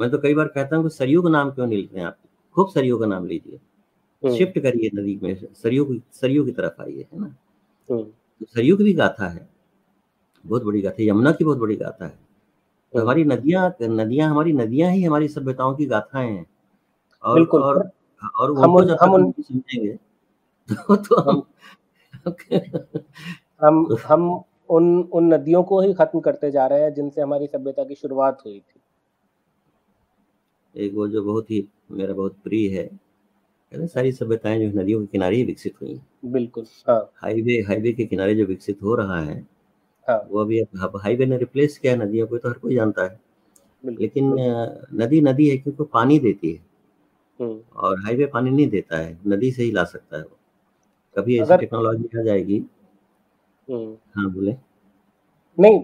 मैं 0.00 0.10
तो 0.10 0.18
कई 0.18 0.34
बार 0.34 0.48
कहता 0.48 0.76
हूँ 0.76 0.84
कि 0.84 0.90
सरयू 0.90 1.22
का 1.22 1.28
नाम 1.28 1.50
क्यों 1.50 1.66
नहीं 1.66 1.78
लेते 1.78 1.98
हैं 1.98 2.06
आप? 2.06 2.16
खूब 2.54 2.68
सरयू 2.68 2.98
का 2.98 3.06
नाम 3.06 3.26
लीजिए। 3.26 3.56
हम्म, 4.24 4.34
शिफ्ट 4.34 4.58
करिए 4.58 4.90
नदी 4.94 5.20
में 5.22 5.46
सरयू 5.54 5.84
की 5.84 6.02
सरयू 6.12 6.44
की 6.44 6.52
तरफ़ 6.52 6.82
आइए 6.82 7.06
है 7.12 7.20
ना? 7.20 7.36
हम्म, 7.90 8.02
तो 8.02 8.46
सरयू 8.54 8.76
की 8.76 8.84
भी 8.84 8.92
गाथा 8.92 9.28
है। 9.28 9.48
बहुत 10.46 10.62
बड़ी 10.64 10.82
गाथा 10.82 11.02
है 11.02 11.08
यमुना 11.08 11.32
की 11.32 11.44
बहुत 11.44 11.58
बड़ी 11.58 11.76
गाथा 11.76 12.04
है। 12.04 12.18
तो 12.92 12.98
हम्म। 12.98 13.02
हमारी 13.02 13.24
नदियाँ 13.24 13.76
नदियाँ 13.82 14.30
हमारी 14.30 14.52
नदियाँ 14.52 14.90
ही 14.90 15.02
हमारी 15.02 15.28
सभ्यताओं 15.28 15.74
की 15.74 15.86
गाथाएँ 15.86 16.30
हैं। 16.30 16.46
और 17.22 17.46
और 17.46 17.90
और 18.40 18.58
हम 18.58 18.76
उन- 18.76 18.88
जब 18.88 18.96
हम 19.02 19.14
उन- 19.14 19.44
समझेंगे 19.44 19.98
तो 20.72 20.96
तो 20.96 21.20
हम 21.20 21.42
हम 23.60 23.96
हम 24.06 24.42
उन 24.70 25.02
उन 25.12 25.34
नदियों 25.34 25.62
को 25.62 25.80
ही 25.80 25.94
खत्म 25.94 26.20
करते 26.20 26.50
जा 26.50 26.66
रहे 26.66 26.80
हैं 26.80 26.94
जिनसे 26.94 27.20
हमारी 27.20 27.46
सभ्यता 27.46 27.84
की 27.84 27.94
शुरुआत 27.94 28.42
हुई 28.46 28.60
थी। 28.60 28.80
एक 30.76 30.94
वो 30.94 31.08
जो 31.08 31.24
बहुत 31.24 31.50
ही 31.50 31.66
मेरा 31.90 32.14
बहुत 32.14 32.36
प्रिय 32.44 32.78
है 32.78 32.88
सारी 33.86 34.12
सभ्यताएँ 34.12 34.58
जो 34.60 34.80
नदियों 34.80 35.00
के 35.00 35.06
किनारे 35.06 35.36
ही 35.36 35.44
विकसित 35.44 35.74
हुई। 35.82 35.90
हैं 35.90 36.32
बिल्कुल 36.32 36.64
हाँ। 36.88 37.10
हाईवे 37.16 37.60
हाईवे 37.60 37.92
के 37.92 38.04
किनारे 38.04 38.34
जो 38.34 38.44
विकसित 38.44 38.82
हो 38.82 38.94
रहा 38.94 39.20
है 39.20 39.46
हाँ। 40.08 40.18
वो 40.30 40.40
अभी 40.40 40.60
हाईवे 40.98 41.26
ने 41.26 41.38
रिप्लेस 41.38 41.78
किया 41.78 41.96
नदियों 41.96 42.26
को 42.26 42.38
तो 42.38 42.48
हर 42.48 42.54
कोई 42.54 42.74
जानता 42.74 43.04
है। 43.04 43.20
लेकिन 43.84 44.34
नदी 44.94 45.20
नदी 45.20 45.48
है 45.50 45.56
क्योंकि 45.58 45.84
पानी 45.84 46.18
देती 46.18 46.52
है। 46.52 46.60
हम्म, 47.40 47.60
और 47.76 48.00
हाईवे 48.00 48.26
पानी 48.26 48.50
नहीं 48.50 48.68
देता 48.68 48.98
है 48.98 49.18
नदी 49.26 49.52
से 49.52 49.62
ही 49.62 49.70
ला 49.72 49.84
सकता 49.84 50.16
है 50.16 50.22
वो। 50.22 50.38
कभी 51.16 51.40
ऐसी 51.40 51.56
टेक्नोलॉजी 51.56 52.18
आ 52.18 52.22
जाएगी। 52.22 52.58
हम्म। 53.68 53.96
हाँ 54.16 54.30
बोले। 54.32 54.56
नहीं 55.58 55.80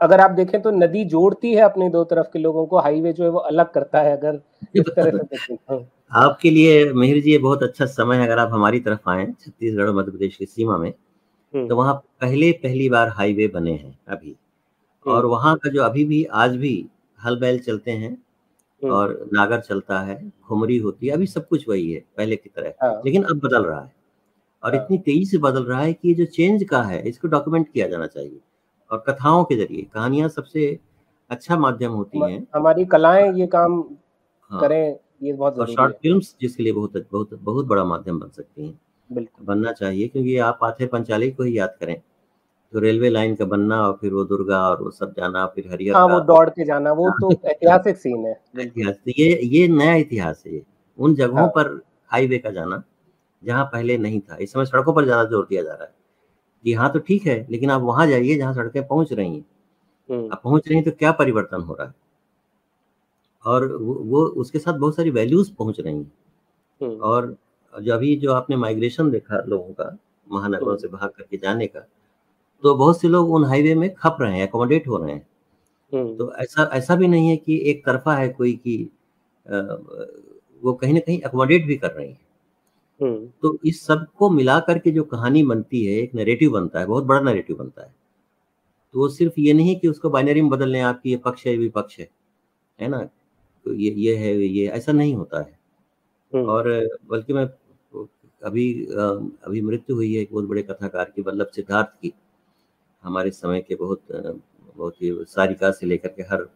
अगर 0.00 0.20
आप 0.20 0.30
देखें 0.30 0.60
तो 0.62 0.70
नदी 0.70 1.04
जोड़ती 1.04 1.52
है 1.54 1.62
अपने 1.62 1.88
दो 1.90 2.04
तरफ़ 2.04 2.26
के 2.32 2.38
लोगों 2.38 2.66
को 2.66 2.78
हाईवे 2.78 3.12
जो 3.12 3.24
है 3.24 3.30
वो 3.30 3.38
अलग 3.38 3.70
करता 3.72 4.00
है 4.00 4.16
अगर 4.16 4.40
इस 4.76 4.84
तरह 4.88 5.10
से 5.10 5.24
देखें 5.24 5.54
हाँ, 5.70 5.86
आपके 6.12 6.50
लिए 6.50 6.92
मिहिर 6.92 7.22
जी 7.22 7.30
ये 7.32 7.38
बहुत 7.38 7.62
अच्छा 7.62 7.86
समय 7.86 8.16
है 8.16 8.26
अगर 8.26 8.38
आप 8.38 8.50
हमारी 8.52 8.80
तरफ़ 8.80 9.10
आए 9.10 9.26
छत्तीसगढ़ 9.40 9.88
और 9.88 9.94
मध्य 9.94 10.10
प्रदेश 10.10 10.36
की 10.36 10.46
सीमा 10.46 10.76
में 10.78 10.88
हम्म, 11.54 11.68
तो 11.68 11.76
वहाँ 11.76 11.94
पहले 12.20 12.52
पहली 12.52 12.88
बार 12.88 13.08
हाईवे 13.08 13.46
बने 13.48 13.72
हैं 13.72 13.98
अभी। 14.08 14.36
और 15.06 15.16
हम्म, 15.16 15.30
वहाँ 15.30 15.56
का 15.56 15.70
जो 15.70 15.82
अभी 15.82 16.04
भी 16.04 16.24
आज 16.24 16.56
भी 16.56 16.74
हल 17.18 17.38
बैल 17.40 17.58
चलते 17.58 17.90
हैं 17.90 18.10
हम्म, 18.10 18.92
और 18.92 19.28
नागर 19.32 19.60
चलता 19.60 20.00
है 20.00 20.32
घुमरी 20.48 20.76
होती 20.78 21.06
है 21.06 21.12
अभी 21.12 21.26
सब 21.26 21.48
कुछ 21.48 21.68
वही 21.68 21.92
है 21.92 22.04
पहले 22.16 22.36
की 22.36 22.50
तरह। 22.56 22.72
हाँ, 22.82 23.02
लेकिन 23.04 23.22
अब 23.22 23.40
बदल 23.44 23.64
रहा 23.64 23.80
है। 23.80 23.92
और 24.62 24.74
हाँ। 24.76 24.84
इतनी 24.84 24.98
तेज़ी 24.98 25.24
से 25.24 25.38
बदल 25.38 25.64
रहा 25.64 25.80
है 25.82 25.92
कि 25.92 26.08
ये 26.08 26.14
जो 26.14 26.24
चेंज 26.24 26.64
का 26.64 26.82
है 26.82 27.02
इसको 27.08 27.28
डॉक्यूमेंट 27.28 27.68
किया 27.72 27.88
जाना 27.88 28.06
चाहिए। 28.06 28.40
और 28.90 29.04
कथाओं 29.08 29.44
के 29.44 29.56
ज़रिए 29.56 29.82
कहानियाँ 29.94 30.28
सबसे 30.28 30.78
अच्छा 31.30 31.56
माध्यम 31.58 31.92
होती 31.92 32.20
हैं। 32.22 32.46
हमारी 32.54 32.84
कलाएँ 32.84 33.32
ये 33.34 33.46
काम 33.46 33.80
हाँ, 34.50 34.60
करें 34.60 34.96
ये 35.22 35.32
बहुत 35.32 35.58
और 35.58 35.66
शॉर्ट 35.68 35.92
है। 35.92 35.98
फिल्म्स 36.02 36.34
जिसके 36.40 36.62
लिए 36.62 36.72
बहुत 36.72 36.96
बहुत 37.12 37.34
बहुत 37.34 37.66
बड़ा 37.66 37.84
माध्यम 37.84 38.18
बन 38.20 38.28
सकती 38.28 38.66
हैं। 38.66 38.78
बिल्कुल। 39.10 39.46
बनना 39.46 39.72
चाहिए 39.72 40.08
क्योंकि 40.08 40.36
आप 40.38 40.58
पाथे 40.60 40.86
पंचाली 40.86 41.30
को 41.30 41.42
ही 41.42 41.58
याद 41.58 41.76
करें। 41.80 42.00
तो 42.72 42.78
रेलवे 42.78 43.08
लाइन 43.10 43.34
का 43.34 43.44
बनना 43.44 43.80
और 43.82 43.96
फिर 44.00 44.12
वो 44.12 44.24
दुर्गा 44.24 44.60
और 44.62 44.82
वो 44.82 44.90
सब 44.90 45.14
जाना 45.16 45.46
फिर 45.46 45.68
हरियर 45.72 45.94
हाँ 45.96 46.04
वो 46.06 46.20
दौड़ 46.20 46.48
के 46.50 46.64
जाना 46.64 46.92
वो 46.92 47.08
तो 47.20 47.32
ऐतिहासिक 47.50 47.96
सीन 47.96 48.26
है। 48.26 48.34
इतिहास 48.60 48.94
तो 48.96 49.12
ये 49.18 49.28
ये 49.44 49.66
नया 49.68 49.94
इतिहास 49.96 50.42
है। 50.46 50.60
उन 50.98 51.14
जगहों 51.14 51.38
हाँ। 51.38 51.48
पर 51.48 51.80
हाईवे 52.10 52.38
का 52.38 52.50
जाना 52.50 52.82
जहाँ 53.42 53.64
पहले 53.64 53.96
नहीं 53.98 54.20
था। 54.20 54.36
इस 54.36 54.52
समय 54.52 54.66
सड़कों 54.66 54.92
पर 54.94 55.04
ज़्यादा 55.04 55.24
ज़ोर 55.24 55.46
दिया 55.50 55.62
जा 55.62 55.74
रहा 55.74 55.84
है। 55.84 55.94
कि 56.64 56.72
हाँ 56.74 56.92
तो 56.92 56.98
ठीक 56.98 57.26
है 57.26 57.46
लेकिन 57.50 57.70
आप 57.70 57.82
वहाँ 57.82 58.06
जाइए 58.06 58.36
जहाँ 58.36 58.54
सड़कें 58.54 58.86
पहुँच 58.86 59.12
रही 59.12 59.28
हैं। 59.28 59.44
हम्म, 60.08 60.28
अब 60.28 60.40
पहुँच 60.44 60.68
रही 60.68 60.76
हैं 60.76 60.84
तो 60.84 60.90
क्या 60.90 61.12
परिवर्तन 61.12 61.62
हो 61.62 61.74
रहा 61.74 61.86
है? 61.86 61.94
और 63.44 63.66
वो, 63.72 63.94
वो 63.94 64.24
उसके 64.24 64.58
साथ 64.58 64.74
बहुत 64.74 64.96
सारी 64.96 65.10
वैल्यूज़ 65.10 65.52
पहुँच 65.54 65.80
रही 65.80 65.94
हैं। 65.94 66.12
हम्म, 66.80 66.96
और 66.96 67.36
जो 67.74 67.94
अभी 67.94 68.14
जो 68.16 68.32
आपने 68.32 68.56
माइग्रेशन 68.56 69.10
देखा 69.10 69.42
लोगों 69.48 69.72
का 69.74 69.96
महानगरों 70.26 70.68
हम्म। 70.68 70.76
से 70.76 70.88
भाग 70.88 71.10
करके 71.10 71.36
जाने 71.36 71.66
का 71.66 71.80
तो 72.62 72.74
बहुत 72.74 73.00
से 73.00 73.08
लोग 73.08 73.30
उन 73.32 73.44
हाईवे 73.44 73.74
में 73.74 73.92
खप 73.94 74.16
रहे 74.20 74.36
हैं 74.36 74.44
एकोमोडेट 74.44 74.88
हो 74.88 74.96
रहे 74.96 75.12
हैं। 75.12 76.16
तो 76.16 76.32
ऐसा 76.34 76.68
ऐसा 76.72 76.94
भी 76.96 77.08
नहीं 77.08 77.28
है 77.28 77.36
कि 77.36 77.56
एक 77.70 77.84
तरफा 77.86 78.14
है 78.16 78.28
कोई 78.28 78.52
कि 78.66 78.76
वो 80.62 80.72
कहीं 80.72 80.94
ना 80.94 81.00
कहीं 81.00 81.18
एकोमोडेट 81.18 81.66
भी 81.66 81.76
कर 81.76 81.90
रही 81.90 82.08
है। 82.08 82.18
तो 83.42 83.58
इस 83.64 83.86
सबको 83.86 84.30
मिला 84.30 84.58
करके 84.60 84.90
जो 84.90 85.02
कहानी 85.04 85.42
बनती 85.42 85.84
है 85.84 85.92
एक 86.02 86.14
नैरेटिव 86.14 86.50
बनता 86.52 86.80
है 86.80 86.86
बहुत 86.86 87.04
बड़ा 87.04 87.20
नैरेटिव 87.20 87.56
बनता 87.56 87.82
है। 87.82 87.94
तो 88.94 88.98
वो 88.98 89.08
सिर्फ़ 89.08 89.40
ये 89.40 89.52
नहीं 89.52 89.76
कि 89.80 89.88
उसको 89.88 90.10
बाइनरी 90.10 90.40
में 90.42 90.50
बदल 90.50 90.68
लें 90.68 90.80
आपकी 90.80 91.10
ये 91.10 91.16
पक्ष 91.16 91.46
है 91.46 91.56
विपक्ष 91.56 91.98
है 91.98 92.08
है 92.78 92.88
ना? 92.88 93.02
तो 93.64 93.74
ये 93.74 93.90
ये 93.90 94.16
है 94.16 94.36
ये 94.36 94.66
ऐसा 94.68 94.92
नहीं 94.92 95.14
होता 95.14 95.40
है। 95.40 95.58
हम्म, 96.32 96.46
और 96.46 96.68
बल्कि 97.10 97.32
मैं 97.32 97.44
अभी 98.42 98.72
अभी 98.84 99.60
मृत्यु 99.60 99.96
हुई 99.96 100.14
है 100.14 100.22
एक 100.22 100.28
बहुत 100.32 100.44
बड़े 100.44 100.62
कथाकार 100.62 101.12
की 101.16 101.22
वल्लभ 101.22 101.46
सिद्धार्थ 101.46 101.88
की। 102.02 102.12
हमारे 103.04 103.30
समय 103.30 103.60
के 103.60 103.74
बहुत 103.74 104.02
बहुत 104.76 105.02
ही 105.02 105.12
सारिका 105.28 105.70
से 105.70 105.86
लेकर 105.86 106.08
के 106.08 106.22
हर 106.22 106.48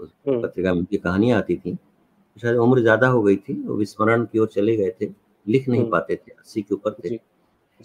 हम्म, 0.00 0.42
पत्रिका 0.42 0.72
में 0.72 0.80
उनकी 0.80 0.96
कहानियाँ 0.96 1.38
आती 1.38 1.56
थी। 1.56 1.76
शायद 2.36 2.56
उम्र 2.56 2.80
ज़्यादा 2.80 3.08
हो 3.08 3.22
गई 3.22 3.36
थी 3.36 3.54
वो 3.62 3.74
विस्मरण 3.74 4.24
की 4.24 4.38
ओर 4.38 4.46
चले 4.46 4.76
गए 4.76 4.90
थे 5.00 5.06
लिख 5.46 5.68
नहीं 5.68 5.80
हम्म। 5.80 5.90
पाते 5.90 6.16
थे 6.16 6.32
अस्सी 6.32 6.62
के 6.62 6.74
ऊपर 6.74 6.92
थे। 6.94 7.08
जी 7.08 7.20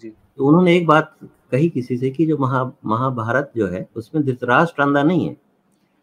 जी। 0.02 0.12
तो 0.38 0.46
उन्होंने 0.46 0.76
एक 0.76 0.86
बात 0.86 1.16
कही 1.52 1.68
किसी 1.68 1.96
से 1.98 2.10
कि 2.10 2.26
जो 2.26 2.36
महा 2.38 2.64
महाभारत 2.84 3.52
जो 3.56 3.66
है 3.66 3.88
उसमें 3.96 4.24
धृतराष्ट्र 4.24 4.82
अंधा 4.82 5.02
नहीं 5.02 5.28
है 5.28 5.36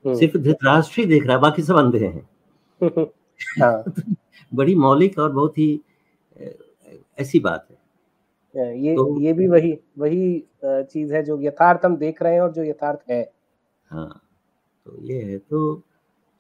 हम्म, 0.05 0.15
सिर्फ़ 0.15 0.37
धृतराष्ट्र 0.37 1.01
ही 1.01 1.05
देख 1.07 1.25
रहा 1.25 1.35
है 1.35 1.41
बाकी 1.41 1.61
सब 1.63 1.75
अंधे 1.75 2.05
हैं। 2.07 2.29
हाँ। 3.61 3.83
बड़ी 4.53 4.75
मौलिक 4.75 5.19
और 5.19 5.31
बहुत 5.31 5.57
ही 5.57 5.81
ऐसी 7.19 7.39
बात 7.39 7.67
है। 7.71 7.77
ये 8.79 8.95
तो- 8.95 9.21
ये 9.21 9.33
भी 9.33 9.47
वही 9.47 9.71
वही 9.97 10.43
चीज़ 10.65 11.13
है 11.13 11.23
जो 11.23 11.39
यथार्थ 11.41 11.85
हम 11.85 11.95
देख 11.97 12.21
रहे 12.23 12.33
हैं 12.33 12.41
और 12.41 12.51
जो 12.51 12.63
यथार्थ 12.63 13.09
है। 13.11 13.21
हाँ 13.91 14.21
तो 14.85 14.97
ये 15.01 15.21
है 15.21 15.37
तो 15.37 15.81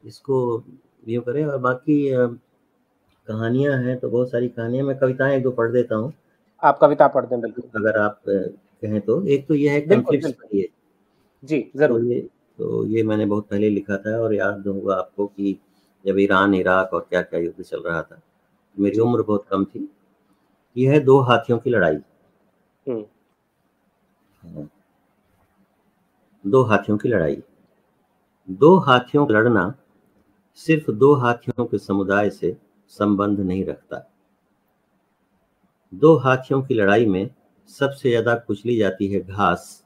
इसको 0.03 0.63
ये 1.07 1.19
करें 1.19 1.45
और 1.45 1.57
बाकी 1.57 1.97
कहानियाँ 3.27 3.77
हैं 3.77 3.97
तो 3.99 4.09
बहुत 4.09 4.31
सारी 4.31 4.47
कहानियाँ 4.49 4.85
मैं 4.85 4.97
कविताएँ 4.99 5.35
एक 5.37 5.43
दो 5.43 5.51
पढ़ 5.51 5.71
देता 5.71 5.95
हूँ। 5.95 6.13
आप 6.63 6.77
कविता 6.81 7.07
पढ़ 7.07 7.25
दें 7.25 7.39
बिल्कुल। 7.41 7.63
अगर 7.75 7.99
आप 7.99 8.19
कहें 8.27 8.99
तो 9.01 9.25
एक 9.25 9.47
तो 9.47 9.53
यह 9.53 9.71
है। 9.71 9.79
पर 9.81 10.69
जी 11.43 11.59
तो 11.59 11.79
ज़रूर 11.79 12.03
ये 12.03 12.19
तो 12.59 12.85
ये 12.85 13.03
मैंने 13.03 13.25
बहुत 13.25 13.47
पहले 13.49 13.69
लिखा 13.69 13.97
था 13.97 14.17
और 14.19 14.33
याद 14.33 14.67
होगा 14.67 14.95
आपको 14.95 15.25
कि 15.27 15.57
जब 16.05 16.19
ईरान 16.19 16.53
इराक 16.53 16.93
और 16.93 17.05
क्या 17.09 17.21
क्या 17.21 17.39
युद्ध 17.39 17.63
चल 17.63 17.81
रहा 17.81 18.01
था 18.01 18.21
मेरी 18.77 18.99
उम्र 18.99 19.21
बहुत 19.21 19.45
कम 19.49 19.65
थी। 19.65 19.87
यह 20.75 20.91
है 20.91 20.99
दो 20.99 21.19
हाथियों 21.19 21.57
की 21.59 21.69
लड़ाई। 21.69 21.97
हाँ। 24.41 24.69
दो 26.45 26.63
हाथियों 26.63 26.97
की 26.97 27.09
लड़ाई। 27.09 27.41
दो 28.49 28.77
हाथियों 28.77 29.27
लड़ना 29.31 29.73
सिर्फ़ 30.59 30.91
दो 30.91 31.13
हाथियों 31.15 31.65
के 31.65 31.77
समुदाय 31.77 32.29
से 32.29 32.55
संबंध 32.91 33.39
नहीं 33.39 33.63
रखता। 33.65 33.97
दो 35.93 36.15
हाथियों 36.17 36.61
की 36.61 36.73
लड़ाई 36.73 37.05
में 37.05 37.29
सबसे 37.69 38.09
ज़्यादा 38.09 38.35
कुचली 38.37 38.75
जाती 38.77 39.07
है 39.07 39.19
घास, 39.19 39.83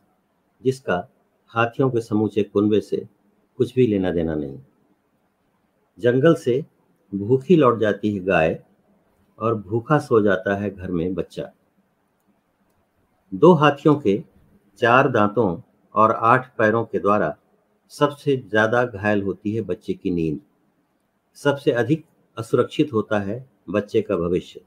जिसका 0.63 1.07
हाथियों 1.51 1.89
के 1.89 2.01
समूचे 2.01 2.43
कुनबे 2.43 2.79
से 2.81 2.97
कुछ 3.59 3.73
भी 3.75 3.85
लेना 3.87 4.11
देना 4.11 4.35
नहीं। 4.35 4.57
जंगल 5.99 6.35
से 6.35 6.63
भूखी 7.13 7.55
लौट 7.55 7.79
जाती 7.79 8.13
है 8.15 8.23
गाय 8.25 8.59
और 9.39 9.55
भूखा 9.57 9.97
सो 9.99 10.21
जाता 10.21 10.55
है 10.55 10.69
घर 10.69 10.91
में 10.91 11.13
बच्चा। 11.15 11.49
दो 13.31 13.53
हाथियों 13.53 13.95
के 13.95 14.17
चार 14.79 15.09
दांतों 15.09 15.49
और 15.95 16.11
आठ 16.11 16.47
पैरों 16.57 16.83
के 16.85 16.99
द्वारा 16.99 17.35
सबसे 17.91 18.35
ज़्यादा 18.39 18.83
घायल 18.85 19.21
होती 19.23 19.55
है 19.55 19.61
बच्चे 19.61 19.93
की 19.93 20.11
नींद। 20.11 20.39
सबसे 21.37 21.71
अधिक 21.73 22.03
असुरक्षित 22.37 22.93
होता 22.93 23.19
है 23.19 23.45
बच्चे 23.69 24.01
का 24.01 24.15
भविष्य। 24.17 24.59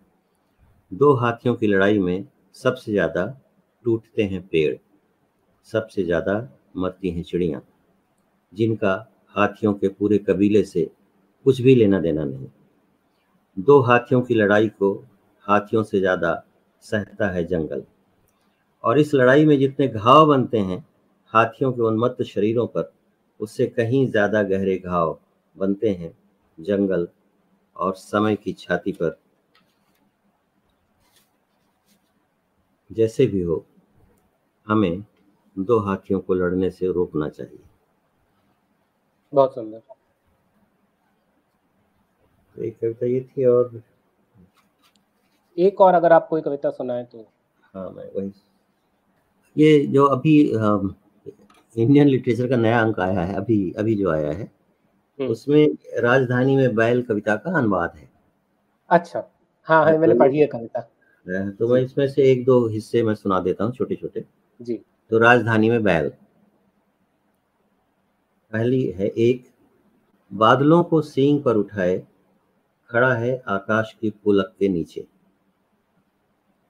दो 0.92 1.12
हाथियों 1.14 1.54
की 1.54 1.66
लड़ाई 1.66 1.98
में 1.98 2.24
सबसे 2.56 2.92
ज़्यादा 2.92 3.24
टूटते 3.84 4.22
हैं 4.22 4.40
पेड़, 4.48 4.76
सबसे 5.68 6.04
ज़्यादा 6.04 6.36
मरती 6.76 7.10
हैं 7.10 7.22
चिड़ियाँ, 7.22 7.62
जिनका 8.52 8.94
हाथियों 9.34 9.72
के 9.74 9.88
पूरे 9.88 10.18
कबीले 10.20 10.62
से 10.64 10.88
कुछ 11.46 11.60
भी 11.60 11.74
लेना 11.74 12.00
देना 12.00 12.24
नहीं। 12.24 12.46
दो 13.56 13.80
हाथियों 13.80 14.20
की 14.22 14.34
लड़ाई 14.34 14.68
को 14.70 14.92
हाथियों 15.46 15.82
से 15.82 16.00
ज़्यादा 16.00 16.32
सहता 16.84 17.30
है 17.30 17.44
जंगल, 17.44 17.82
और 18.84 18.98
इस 18.98 19.14
लड़ाई 19.14 19.44
में 19.44 19.58
जितने 19.58 19.88
घाव 19.88 20.26
बनते 20.26 20.58
हैं, 20.60 20.84
हाथियों 21.32 21.72
के 21.72 21.82
उन्मत्त 21.82 22.22
शरीरों 22.24 22.66
पर 22.68 22.92
उससे 23.40 23.66
कहीं 23.68 24.06
ज़्यादा 24.08 24.42
गहरे 24.44 24.78
घाव 24.78 25.18
बनते 25.56 25.90
हैं 25.90 26.12
जंगल 26.60 27.08
और 27.76 27.94
समय 27.94 28.36
की 28.36 28.52
छाती 28.52 28.92
पर। 28.92 29.18
जैसे 32.90 33.26
भी 33.26 33.40
हो 33.40 33.64
हमें 34.66 35.04
दो 35.56 35.78
हाथियों 35.78 36.20
को 36.20 36.34
लड़ने 36.34 36.70
से 36.70 36.86
रोकना 36.86 37.28
चाहिए। 37.28 37.58
बहुत 39.32 39.54
सुंदर। 39.54 39.78
तो 42.56 42.62
एक 42.62 42.78
कविता 42.80 43.06
ये 43.06 43.20
थी 43.20 43.44
और 43.44 43.82
एक 45.58 45.80
और 45.80 45.94
अगर 45.94 46.12
आप 46.12 46.26
कोई 46.28 46.42
कविता 46.42 46.70
सुनाए 46.70 47.04
तो। 47.04 47.26
हाँ 47.74 47.90
मैं 47.90 48.10
वही। 48.14 48.32
ये 49.56 49.86
जो 49.86 50.04
अभी 50.06 50.38
इंडियन 51.76 52.08
लिटरेचर 52.08 52.48
का 52.48 52.56
नया 52.56 52.80
अंक 52.80 53.00
आया 53.00 53.20
है 53.20 53.34
अभी 53.34 53.72
अभी 53.72 53.94
जो 53.94 54.10
आया 54.10 54.32
है। 54.32 54.50
उसमें 55.20 55.66
राजधानी 55.98 56.56
में 56.56 56.74
बैल 56.74 57.02
कविता 57.02 57.34
का 57.36 57.56
अनुवाद 57.58 57.92
है। 57.96 58.08
अच्छा। 58.90 59.22
हाँ 59.68 59.84
है 59.86 59.98
मैंने 59.98 60.14
पढ़ी 60.14 60.38
है 60.38 60.46
कविता। 60.46 60.80
तो 61.50 61.68
मैं 61.68 61.80
इसमें 61.82 62.06
से 62.08 62.30
एक 62.32 62.44
दो 62.44 62.66
हिस्से 62.68 63.02
में 63.02 63.14
सुना 63.14 63.40
देता 63.40 63.64
हूँ 63.64 63.72
छोटे 63.72 63.94
छोटे 63.94 64.24
जी। 64.60 64.80
तो 65.10 65.18
राजधानी 65.18 65.70
में 65.70 65.82
बैल। 65.82 66.08
पहली 68.52 68.82
है 68.90 69.06
एक 69.06 69.44
बादलों 70.32 70.82
को 70.84 71.00
सींग 71.02 71.42
पर 71.42 71.56
उठाए 71.56 71.98
खड़ा 72.90 73.12
है 73.14 73.36
आकाश 73.48 73.94
की 74.00 74.10
पुलक 74.24 74.54
के 74.58 74.68
नीचे। 74.68 75.06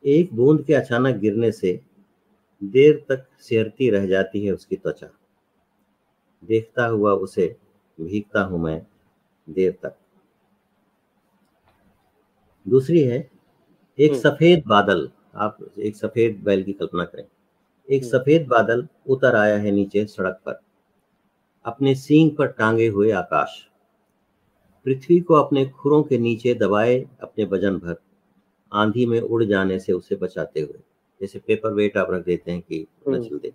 एक 0.04 0.34
बूंद 0.34 0.64
के 0.64 0.74
अचानक 0.74 1.16
गिरने 1.16 1.52
से 1.52 1.80
देर 2.62 3.04
तक 3.08 3.26
सिहरती 3.40 3.90
रह 3.90 4.06
जाती 4.06 4.44
है 4.46 4.52
उसकी 4.52 4.76
त्वचा। 4.76 5.08
देखता 6.42 6.86
हुआ 6.86 7.12
उसे 7.14 7.54
भीगता 8.00 8.42
हूँ 8.42 8.62
मैं 8.64 8.86
देर 9.50 9.78
तक। 9.82 9.96
दूसरी 12.68 13.00
है 13.00 13.30
एक 13.98 14.10
हम्म। 14.10 14.20
सफ़ेद 14.20 14.62
बादल 14.66 15.10
आप 15.36 15.58
एक 15.78 15.96
सफ़ेद 15.96 16.42
बैल 16.44 16.62
की 16.62 16.72
कल्पना 16.72 17.04
करें। 17.04 17.24
एक 17.90 18.02
हम्म। 18.02 18.18
सफ़ेद 18.18 18.46
बादल 18.48 18.88
उतर 19.08 19.36
आया 19.36 19.56
है 19.56 19.70
नीचे 19.70 20.04
सड़क 20.06 20.40
पर। 20.46 20.60
अपने 21.64 21.94
सींग 21.94 22.30
पर 22.36 22.46
टांगे 22.46 22.86
हुए 22.86 23.10
आकाश। 23.10 23.66
पृथ्वी 24.84 25.20
को 25.20 25.34
अपने 25.34 25.66
खुरों 25.66 26.02
के 26.02 26.18
नीचे 26.18 26.54
दबाए 26.54 27.08
अपने 27.22 27.44
वज़न 27.44 27.78
भर 27.78 27.96
आंधी 28.72 29.06
में 29.06 29.20
उड़ 29.20 29.44
जाने 29.44 29.78
से 29.78 29.92
उसे 29.92 30.16
बचाते 30.16 30.60
हुए। 30.60 30.78
जैसे 31.20 31.38
पेपर 31.38 31.72
वेट 31.72 31.96
आप 31.96 32.10
रख 32.10 32.24
देते 32.24 32.52
हैं 32.52 32.62
कि 32.62 32.86
न 33.08 33.14
हम्म। 33.14 33.28
चल 33.28 33.38
दे 33.38 33.52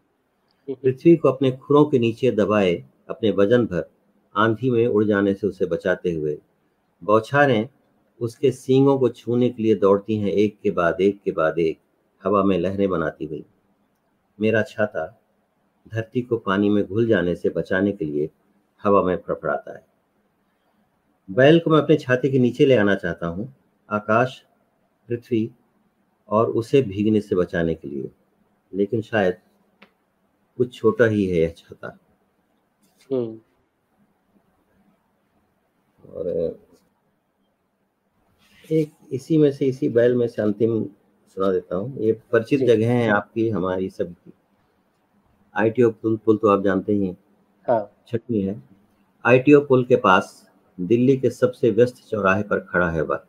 पृथ्वी 0.69 1.15
को 1.15 1.29
अपने 1.29 1.51
खुरों 1.51 1.85
के 1.85 1.99
नीचे 1.99 2.31
दबाए 2.31 2.85
अपने 3.09 3.31
वज़न 3.31 3.65
भर 3.65 3.89
आंधी 4.37 4.69
में 4.69 4.87
उड़ 4.87 5.03
जाने 5.05 5.33
से 5.33 5.47
उसे 5.47 5.65
बचाते 5.65 6.11
हुए। 6.11 6.37
बौछारें 7.03 7.69
उसके 8.19 8.51
सींगों 8.51 8.99
को 8.99 9.09
छूने 9.09 9.49
के 9.49 9.63
लिए 9.63 9.75
दौड़ती 9.75 10.17
हैं 10.17 10.31
एक 10.31 10.57
के 10.63 10.71
बाद 10.71 11.01
एक 11.01 11.21
के 11.21 11.31
बाद 11.31 11.59
एक 11.59 11.79
हवा 12.23 12.43
में 12.43 12.59
लहरें 12.59 12.89
बनाती 12.89 13.25
हुई। 13.25 13.45
मेरा 14.39 14.61
छाता 14.61 15.21
धरती 15.93 16.21
को 16.21 16.37
पानी 16.37 16.69
में 16.69 16.85
घुल 16.85 17.07
जाने 17.07 17.35
से 17.35 17.49
बचाने 17.49 17.91
के 17.91 18.05
लिए 18.05 18.29
हवा 18.83 19.03
में 19.03 19.17
फड़फड़ाता 19.17 19.73
है। 19.73 19.85
बैल 21.31 21.59
को 21.59 21.69
मैं 21.69 21.81
अपने 21.81 21.95
छाती 21.95 22.31
के 22.31 22.39
नीचे 22.39 22.65
ले 22.65 22.75
आना 22.75 22.95
चाहता 22.95 23.27
हूँ 23.27 23.53
आकाश 23.89 24.45
पृथ्वी 25.09 25.51
और 26.29 26.49
उसे 26.49 26.81
भीगने 26.81 27.21
से 27.21 27.35
बचाने 27.35 27.75
के 27.75 27.87
लिए। 27.87 28.11
लेकिन 28.73 29.01
शायद 29.01 29.37
कुछ 30.57 30.73
छोटा 30.73 31.05
ही 31.05 31.25
है 31.25 31.37
यह 31.37 31.53
छाता। 31.57 31.97
हम्म, 33.11 33.39
और 36.13 36.59
एक 38.71 38.91
इसी 39.11 39.37
में 39.37 39.51
से 39.51 39.65
इसी 39.65 39.89
बैल 39.89 40.15
में 40.15 40.27
से 40.27 40.41
अंतिम 40.41 40.83
सुना 41.27 41.51
देता 41.51 41.75
हूँ। 41.75 41.99
ये 41.99 42.11
परिचित 42.31 42.61
जगह 42.61 42.91
है 42.91 43.09
आपकी 43.09 43.49
हमारी 43.49 43.89
सबकी। 43.89 44.33
आईटीओ 45.55 45.89
पुल 45.91 46.17
पुल 46.17 46.37
तो 46.37 46.47
आप 46.47 46.63
जानते 46.63 46.93
ही 46.93 47.07
हैं। 47.07 47.17
हाँ। 47.67 47.91
छठवीं 48.07 48.43
है। 48.43 48.63
आईटीओ 49.25 49.61
पुल 49.61 49.85
के 49.85 49.95
पास 49.95 50.49
दिल्ली 50.79 51.17
के 51.17 51.29
सबसे 51.29 51.71
व्यस्त 51.71 51.95
चौराहे 52.09 52.43
पर 52.43 52.59
खड़ा 52.59 52.89
है 52.89 53.01
वह। 53.01 53.23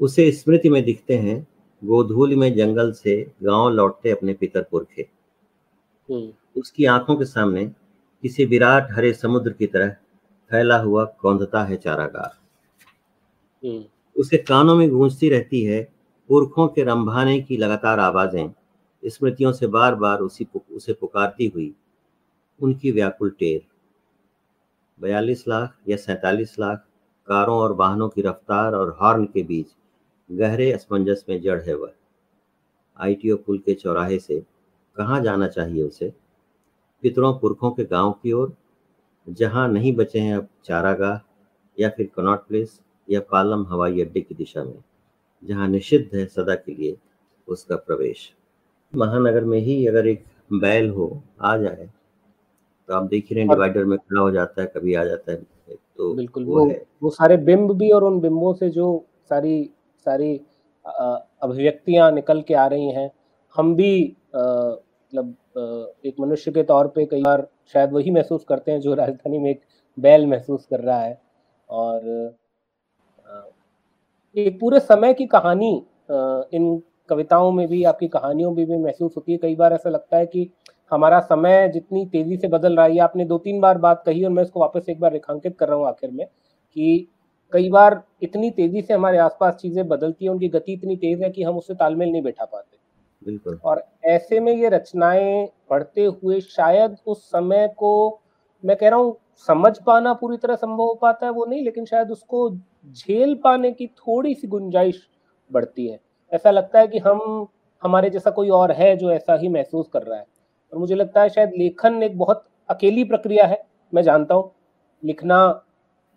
उसे 0.00 0.32
स्मृति 0.32 0.70
में 0.70 0.82
दिखते 0.84 1.14
हैं 1.14 1.46
गोधूल 1.84 2.34
में 2.36 2.54
जंगल 2.54 2.92
से 2.92 3.32
गाँव 3.42 3.68
लौटते 3.68 4.10
अपने 4.10 4.32
पितर 4.32 4.62
पुरखे 4.62 5.08
हम्म। 6.08 6.60
उसकी 6.60 6.84
आँखों 6.84 7.16
के 7.16 7.24
सामने 7.24 7.64
किसी 8.22 8.44
विराट 8.44 8.88
हरे 8.92 9.12
समुद्र 9.12 9.52
की 9.52 9.66
तरह 9.66 9.96
फैला 10.50 10.78
हुआ 10.78 11.04
कौंधता 11.04 11.64
है 11.64 11.76
चारागार। 11.76 12.38
हम्म। 13.66 13.84
उसके 14.16 14.36
कानों 14.36 14.76
में 14.76 14.90
गूंजती 14.90 15.28
रहती 15.28 15.62
है 15.64 15.92
पुरखों 16.28 16.68
के 16.68 16.82
रंभाने 16.82 17.40
की 17.40 17.56
लगातार 17.56 18.00
आवाज़ें। 18.00 18.52
स्मृतियों 19.04 19.52
से 19.52 19.66
बार 19.66 19.94
बार 19.94 20.18
उसी 20.18 20.46
उसे 20.72 20.92
पुकारती 20.92 21.46
हुई 21.46 21.74
उनकी 22.60 22.92
व्याकुल 22.92 23.30
टेर। 23.30 23.62
बयालीस 25.00 25.48
लाख 25.48 25.76
या 25.88 25.96
सैतालीस 25.96 26.58
लाख 26.58 26.86
कारों 27.26 27.58
और 27.58 27.72
वाहनों 27.72 28.08
की 28.08 28.22
रफ्तार 28.22 28.74
और 28.74 28.98
हॉर्न 29.00 29.24
के 29.24 29.42
बीच 29.42 29.66
गहरे 30.32 30.72
असमंजस 30.72 31.24
में 31.28 31.42
जड़ 31.42 31.62
है 31.62 31.74
वह। 31.74 31.92
आईटीओ 33.00 33.36
पुल 33.36 33.58
के 33.58 33.74
चौराहे 33.74 34.18
से 34.18 34.42
कहाँ 34.96 35.20
जाना 35.20 35.48
चाहिए 35.48 35.82
उसे? 35.82 36.12
पितरों 37.02 37.38
पुरखों 37.38 37.70
के 37.70 37.84
गाँव 37.84 38.12
की 38.12 38.32
ओर 38.32 38.56
जहाँ 39.28 39.68
नहीं 39.68 39.96
बचे 39.96 40.18
हैं 40.18 40.36
अब 40.36 40.48
चारागाह 40.64 41.18
या 41.80 41.88
फिर 41.88 42.10
कनॉट 42.16 42.46
प्लेस 42.48 42.80
या 43.10 43.20
पालम 43.20 43.66
हवाई 43.66 44.00
अड्डे 44.00 44.20
की 44.20 44.34
दिशा 44.34 44.64
में 44.64 44.84
जहाँ 45.44 45.68
निषिद्ध 45.68 46.16
है 46.16 46.26
सदा 46.26 46.54
के 46.54 46.74
लिए 46.74 46.96
उसका 47.48 47.76
प्रवेश। 47.76 48.34
महानगर 48.96 49.44
में 49.44 49.58
ही 49.58 49.86
अगर 49.86 50.06
एक 50.06 50.24
बैल 50.52 50.90
हो 50.90 51.22
आ 51.40 51.56
जाए 51.56 51.90
तो 52.88 52.94
आप 52.94 53.02
देख 53.02 53.26
ही 53.30 53.36
रहे 53.36 53.44
डिवाइडर 53.44 53.84
में 53.84 53.98
खड़ा 53.98 54.20
हो 54.20 54.30
जाता 54.30 54.62
है 54.62 54.72
कभी 54.76 54.94
आ 54.94 55.04
जाता 55.04 55.32
है 55.32 55.38
तो 55.96 56.14
बिल्कुल 56.14 56.44
वो, 56.44 56.66
वो, 56.66 56.74
वो 57.02 57.10
सारे 57.10 57.36
बिंब 57.36 57.72
भी 57.72 57.90
और 57.90 58.04
उन 58.04 58.20
बिंबों 58.20 58.54
से 58.54 58.70
जो 58.70 59.06
सारी 59.28 59.70
सारी 60.04 60.40
अभिव्यक्तियाँ 61.42 62.12
निकल 62.12 62.42
के 62.42 62.54
आ 62.54 62.66
रही 62.66 62.90
हैं 62.90 63.10
हम 63.56 63.74
भी 63.74 64.16
मतलब 65.12 66.02
एक 66.06 66.14
मनुष्य 66.20 66.50
के 66.52 66.62
तौर 66.62 66.88
पे 66.88 67.04
कई 67.06 67.22
बार 67.22 67.46
शायद 67.74 67.92
वही 67.92 68.10
महसूस 68.10 68.44
करते 68.48 68.72
हैं 68.72 68.80
जो 68.80 68.94
राजधानी 68.94 69.38
में 69.38 69.50
एक 69.50 69.60
बैल 69.98 70.26
महसूस 70.26 70.66
कर 70.70 70.80
रहा 70.80 71.00
है। 71.00 71.18
और 71.70 72.36
एक 74.36 74.58
पूरे 74.60 74.80
समय 74.80 75.14
की 75.14 75.26
कहानी 75.28 75.70
इन 76.10 76.82
कविताओं 77.10 77.50
में 77.52 77.66
भी, 77.68 77.82
आपकी 77.84 78.08
कहानियों 78.08 78.50
में 78.52 78.64
भी 78.66 78.76
महसूस 78.76 79.12
होती 79.16 79.32
है। 79.32 79.38
कई 79.38 79.54
बार 79.56 79.72
ऐसा 79.72 79.90
लगता 79.90 80.16
है 80.16 80.26
कि 80.26 80.48
हमारा 80.92 81.20
समय 81.20 81.68
जितनी 81.68 82.04
तेज़ी 82.06 82.36
से 82.36 82.48
बदल 82.48 82.76
रहा 82.76 82.86
है 82.86 82.98
आपने 83.00 83.24
दो 83.24 83.38
तीन 83.38 83.60
बार 83.60 83.78
बात 83.78 84.02
कही 84.06 84.24
और 84.24 84.30
मैं 84.30 84.42
इसको 84.42 84.60
वापस 84.60 84.88
एक 84.88 85.00
बार 85.00 85.12
रेखांकित 85.12 85.56
कर 85.58 85.68
रहा 85.68 85.76
हूँ 85.78 85.86
आखिर 85.88 86.10
में, 86.10 86.26
कि 86.26 87.08
कई 87.52 87.68
बार 87.70 88.02
इतनी 88.22 88.50
तेज़ी 88.50 88.82
से 88.82 88.94
हमारे 88.94 89.18
आसपास 89.18 89.54
चीज़ें 89.54 89.86
बदलती 89.88 90.24
है, 90.24 90.30
उनकी 90.30 90.48
गति 90.48 90.72
इतनी 90.72 90.96
तेज 90.96 91.22
है 91.22 91.30
कि 91.30 91.42
हम 91.42 91.56
उससे 91.58 91.74
तालमेल 91.74 92.10
नहीं 92.12 92.22
बैठा 92.22 92.44
पाते। 92.44 92.77
बिल्कुल। 93.26 93.58
और 93.64 93.82
ऐसे 94.06 94.40
में 94.40 94.52
ये 94.54 94.68
रचनाएँ 94.68 95.46
पढ़ते 95.70 96.04
हुए 96.04 96.40
शायद 96.40 96.96
उस 97.06 97.24
समय 97.30 97.66
को 97.76 97.90
मैं 98.64 98.76
कह 98.76 98.88
रहा 98.88 98.98
हूँ 98.98 99.16
समझ 99.48 99.76
पाना 99.86 100.12
पूरी 100.14 100.36
तरह 100.36 100.54
संभव 100.56 100.84
हो 100.84 100.94
पाता 100.94 101.26
है 101.26 101.32
वो 101.32 101.44
नहीं 101.44 101.62
लेकिन 101.64 101.84
शायद 101.84 102.10
उसको 102.10 102.48
झेल 102.50 103.34
पाने 103.44 103.70
की 103.72 103.86
थोड़ी 103.88 104.34
सी 104.34 104.46
गुंजाइश 104.48 105.06
बढ़ती 105.50 105.86
है। 105.86 105.98
ऐसा 106.32 106.50
लगता 106.50 106.78
है 106.78 106.88
कि 106.88 106.98
हम 106.98 107.46
हमारे 107.82 108.10
जैसा 108.10 108.30
कोई 108.30 108.48
और 108.50 108.72
है 108.72 108.94
जो 108.96 109.10
ऐसा 109.12 109.34
ही 109.34 109.48
महसूस 109.48 109.88
कर 109.92 110.02
रहा 110.02 110.18
है। 110.18 110.26
और 110.72 110.78
मुझे 110.78 110.94
लगता 110.94 111.22
है 111.22 111.28
शायद 111.28 111.52
लेखन 111.58 112.02
एक 112.02 112.18
बहुत 112.18 112.44
अकेली 112.68 113.04
प्रक्रिया 113.04 113.46
है 113.46 113.62
मैं 113.92 114.02
जानता 114.02 114.34
हूँ। 114.34 114.50
लिखना 115.02 115.40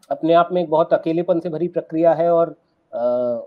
अपने 0.09 0.33
आप 0.33 0.49
में 0.51 0.61
एक 0.61 0.69
बहुत 0.69 0.93
अकेलेपन 0.93 1.39
से 1.39 1.49
भरी 1.49 1.67
प्रक्रिया 1.69 2.13
है 2.13 2.29
और 2.31 2.49
आ, 2.91 3.39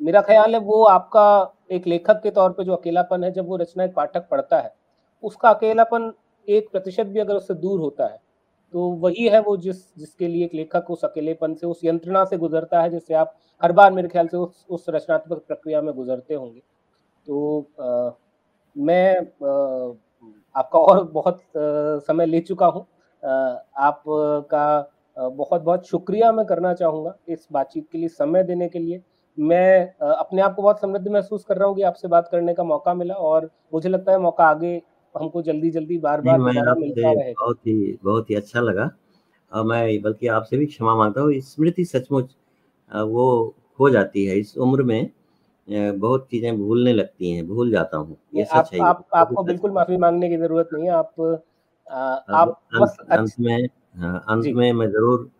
मेरा 0.00 0.20
ख्याल 0.22 0.54
है 0.54 0.60
वो 0.62 0.82
आपका 0.86 1.24
एक 1.70 1.86
लेखक 1.86 2.20
के 2.22 2.30
तौर 2.30 2.50
पे 2.52 2.64
जो 2.64 2.74
अकेलापन 2.74 3.24
है 3.24 3.30
जब 3.32 3.48
वो 3.48 3.56
रचना 3.56 3.84
एक 3.84 3.94
पाठक 3.94 4.28
पढ़ता 4.30 4.60
है 4.60 4.74
उसका 5.22 5.50
अकेलापन 5.50 6.12
एक 6.48 6.68
प्रतिशत 6.72 7.06
भी 7.06 7.20
अगर 7.20 7.34
उससे 7.34 7.54
दूर 7.54 7.80
होता 7.80 8.06
है 8.06 8.18
तो 8.74 8.88
वही 9.00 9.28
है 9.28 9.40
वो 9.40 9.56
जिस 9.56 9.76
जिसके 9.98 10.28
लिए 10.28 10.44
एक 10.44 10.54
लेखक 10.54 10.90
उस 10.90 11.04
अकेलेपन 11.04 11.54
से 11.54 11.66
उस 11.66 11.80
यंत्रणा 11.84 12.24
से 12.24 12.36
गुजरता 12.36 12.80
है 12.82 12.90
जिससे 12.90 13.14
आप 13.14 13.34
हर 13.62 13.72
बार 13.72 13.92
मेरे 13.92 14.08
ख्याल 14.08 14.28
से 14.28 14.36
उस 14.36 14.66
उस 14.70 14.86
रचनात्मक 14.88 15.38
प्रक्रिया 15.48 15.80
में 15.82 15.94
गुजरते 15.94 16.34
होंगे। 16.34 16.60
तो 17.26 17.60
आ, 17.80 18.10
मैं 18.76 19.16
आ, 19.18 19.94
आपका 20.54 20.78
और 20.78 21.04
बहुत 21.04 21.36
आ, 21.36 21.98
समय 22.00 22.26
ले 22.26 22.40
चुका 22.40 22.66
हूँ। 22.66 22.86
आपका 23.78 24.92
बहुत 25.16 25.62
बहुत 25.62 25.86
शुक्रिया 25.86 26.32
मैं 26.32 26.44
करना 26.46 26.72
चाहूँगा 26.74 27.14
इस 27.28 27.46
बातचीत 27.52 27.88
के 27.92 27.98
लिए 27.98 28.08
समय 28.08 28.42
देने 28.42 28.68
के 28.68 28.78
लिए। 28.78 29.02
मैं 29.38 29.88
अपने 30.00 30.42
आप 30.42 30.54
को 30.54 30.62
बहुत 30.62 30.80
समृद्ध 30.80 31.08
महसूस 31.08 31.44
कर 31.44 31.56
रहा 31.56 31.68
हूँ 31.68 31.76
कि 31.76 31.82
आपसे 31.82 32.08
बात 32.08 32.28
करने 32.32 32.54
का 32.54 32.64
मौका 32.64 32.94
मिला 32.94 33.14
और 33.14 33.50
मुझे 33.74 33.88
लगता 33.88 34.12
है 34.12 34.18
मौका 34.18 34.44
आगे 34.44 34.80
हमको 35.14 35.42
जल्दी 35.42 35.70
जल्दी 35.70 35.98
बार 35.98 36.20
बार 36.20 36.38
मिलता 36.38 37.12
रहे 37.12 37.32
बहुत 37.32 37.58
ही 37.66 37.98
बहुत 38.04 38.30
ही 38.30 38.34
अच्छा 38.34 38.60
लगा। 38.60 38.90
और 39.52 39.64
मैं 39.64 40.02
बल्कि 40.02 40.26
आपसे 40.28 40.56
भी 40.56 40.66
क्षमा 40.66 40.94
माँगता 40.96 41.20
हूँ 41.20 41.40
स्मृति 41.42 41.84
सचमुच 41.84 42.34
वो 42.90 43.54
हो 43.80 43.90
जाती 43.90 44.24
है 44.26 44.38
इस 44.38 44.56
उम्र 44.58 44.82
में 44.82 45.10
बहुत 45.68 46.26
चीज़ें 46.30 46.56
भूलने 46.58 46.92
लगती 46.92 47.32
हैं 47.32 47.46
भूल 47.48 47.70
जाता 47.70 47.96
हूँ 47.96 48.16
ये 48.34 48.44
सच 48.44 48.70
है 48.74 48.80
आप, 48.80 49.04
आपको 49.14 49.42
बिल्कुल 49.42 49.70
माफ़ी 49.70 49.96
मांगने 49.96 50.28
की 50.28 50.36
ज़रूरत 50.36 50.68
नहीं 50.72 50.84
है 50.84 50.90
आप 50.90 51.20
आ, 51.86 51.96
आप 51.96 52.62
अंत 53.12 53.32
में 53.40 53.68
हाँ 53.96 54.24
अंत 54.28 54.46
में 54.46 54.72
मैं 54.72 54.86
ज़रूर 54.88 55.30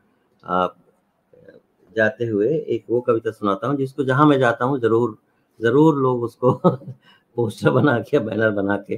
जाते 1.97 2.27
हुए 2.27 2.48
एक 2.68 2.85
वो 2.90 3.01
कविता 3.01 3.31
सुनाता 3.32 3.68
हूँ 3.68 3.77
जिसको 3.77 4.05
जहाँ 4.05 4.27
मैं 4.27 4.39
जाता 4.39 4.64
हूँ 4.64 4.78
ज़रूर 4.81 5.16
ज़रूर 5.60 5.97
लोग 5.97 6.23
उसको 6.23 6.52
पोस्टर 7.36 7.70
बना 7.70 7.98
के 8.01 8.18
बैनर 8.20 8.51
बना 8.52 8.77
के 8.89 8.97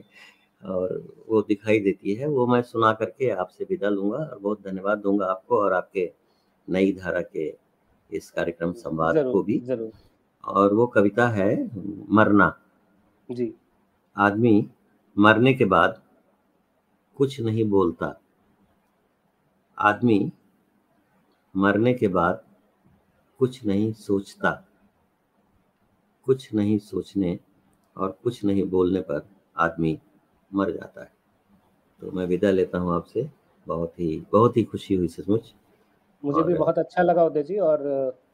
और 0.62 1.02
वो 1.28 1.42
दिखाई 1.42 1.78
देती 1.80 2.14
है। 2.14 2.26
वो 2.28 2.46
मैं 2.46 2.60
सुना 2.62 2.92
करके 2.92 3.30
आपसे 3.32 3.66
विदा 3.70 3.88
लूँगा 3.88 4.18
और 4.18 4.38
बहुत 4.38 4.62
धन्यवाद 4.62 4.98
दूँगा 4.98 5.26
आपको 5.26 5.58
और 5.58 5.72
आपके 5.72 6.10
नई 6.68 6.92
धारा 6.92 7.20
के 7.22 7.48
इस 8.10 8.30
कार्यक्रम 8.30 8.72
संवाद 8.74 9.16
को 9.32 9.42
भी। 9.42 9.58
ज़रूर। 9.60 9.90
और 10.44 10.74
वो 10.74 10.86
कविता 10.86 11.28
है 11.28 11.50
मरना। 12.10 12.54
जी। 13.28 13.52
आदमी 14.16 14.68
मरने 15.16 15.54
के 15.54 15.64
बाद 15.66 16.00
कुछ 17.16 17.40
नहीं 17.40 17.64
बोलता। 17.70 18.18
आदमी 19.78 20.20
मरने 21.54 21.94
के 21.94 22.08
बाद 22.08 22.42
कुछ 23.40 23.64
नहीं 23.66 23.92
सोचता। 23.92 24.50
कुछ 26.26 26.54
नहीं 26.54 26.78
सोचने 26.78 27.38
और 27.96 28.18
कुछ 28.24 28.44
नहीं 28.44 28.64
बोलने 28.64 29.00
पर 29.00 29.28
आदमी 29.56 29.98
मर 30.54 30.70
जाता 30.70 31.02
है। 31.02 31.12
तो 32.02 32.10
मैं 32.10 32.26
विदा 32.26 32.50
लेता 32.50 32.78
हूँ 32.78 32.94
आपसे। 32.94 33.28
बहुत 33.66 34.00
ही 34.00 34.26
बहुत 34.32 34.56
ही 34.56 34.62
खुशी 34.64 34.94
हुई 34.94 35.08
सचमुच। 35.08 35.54
मुझे 36.24 36.42
भी 36.42 36.54
बहुत 36.54 36.78
अच्छा 36.78 37.02
लगा 37.02 37.24
उदय 37.24 37.42
जी 37.42 37.58
और 37.58 37.86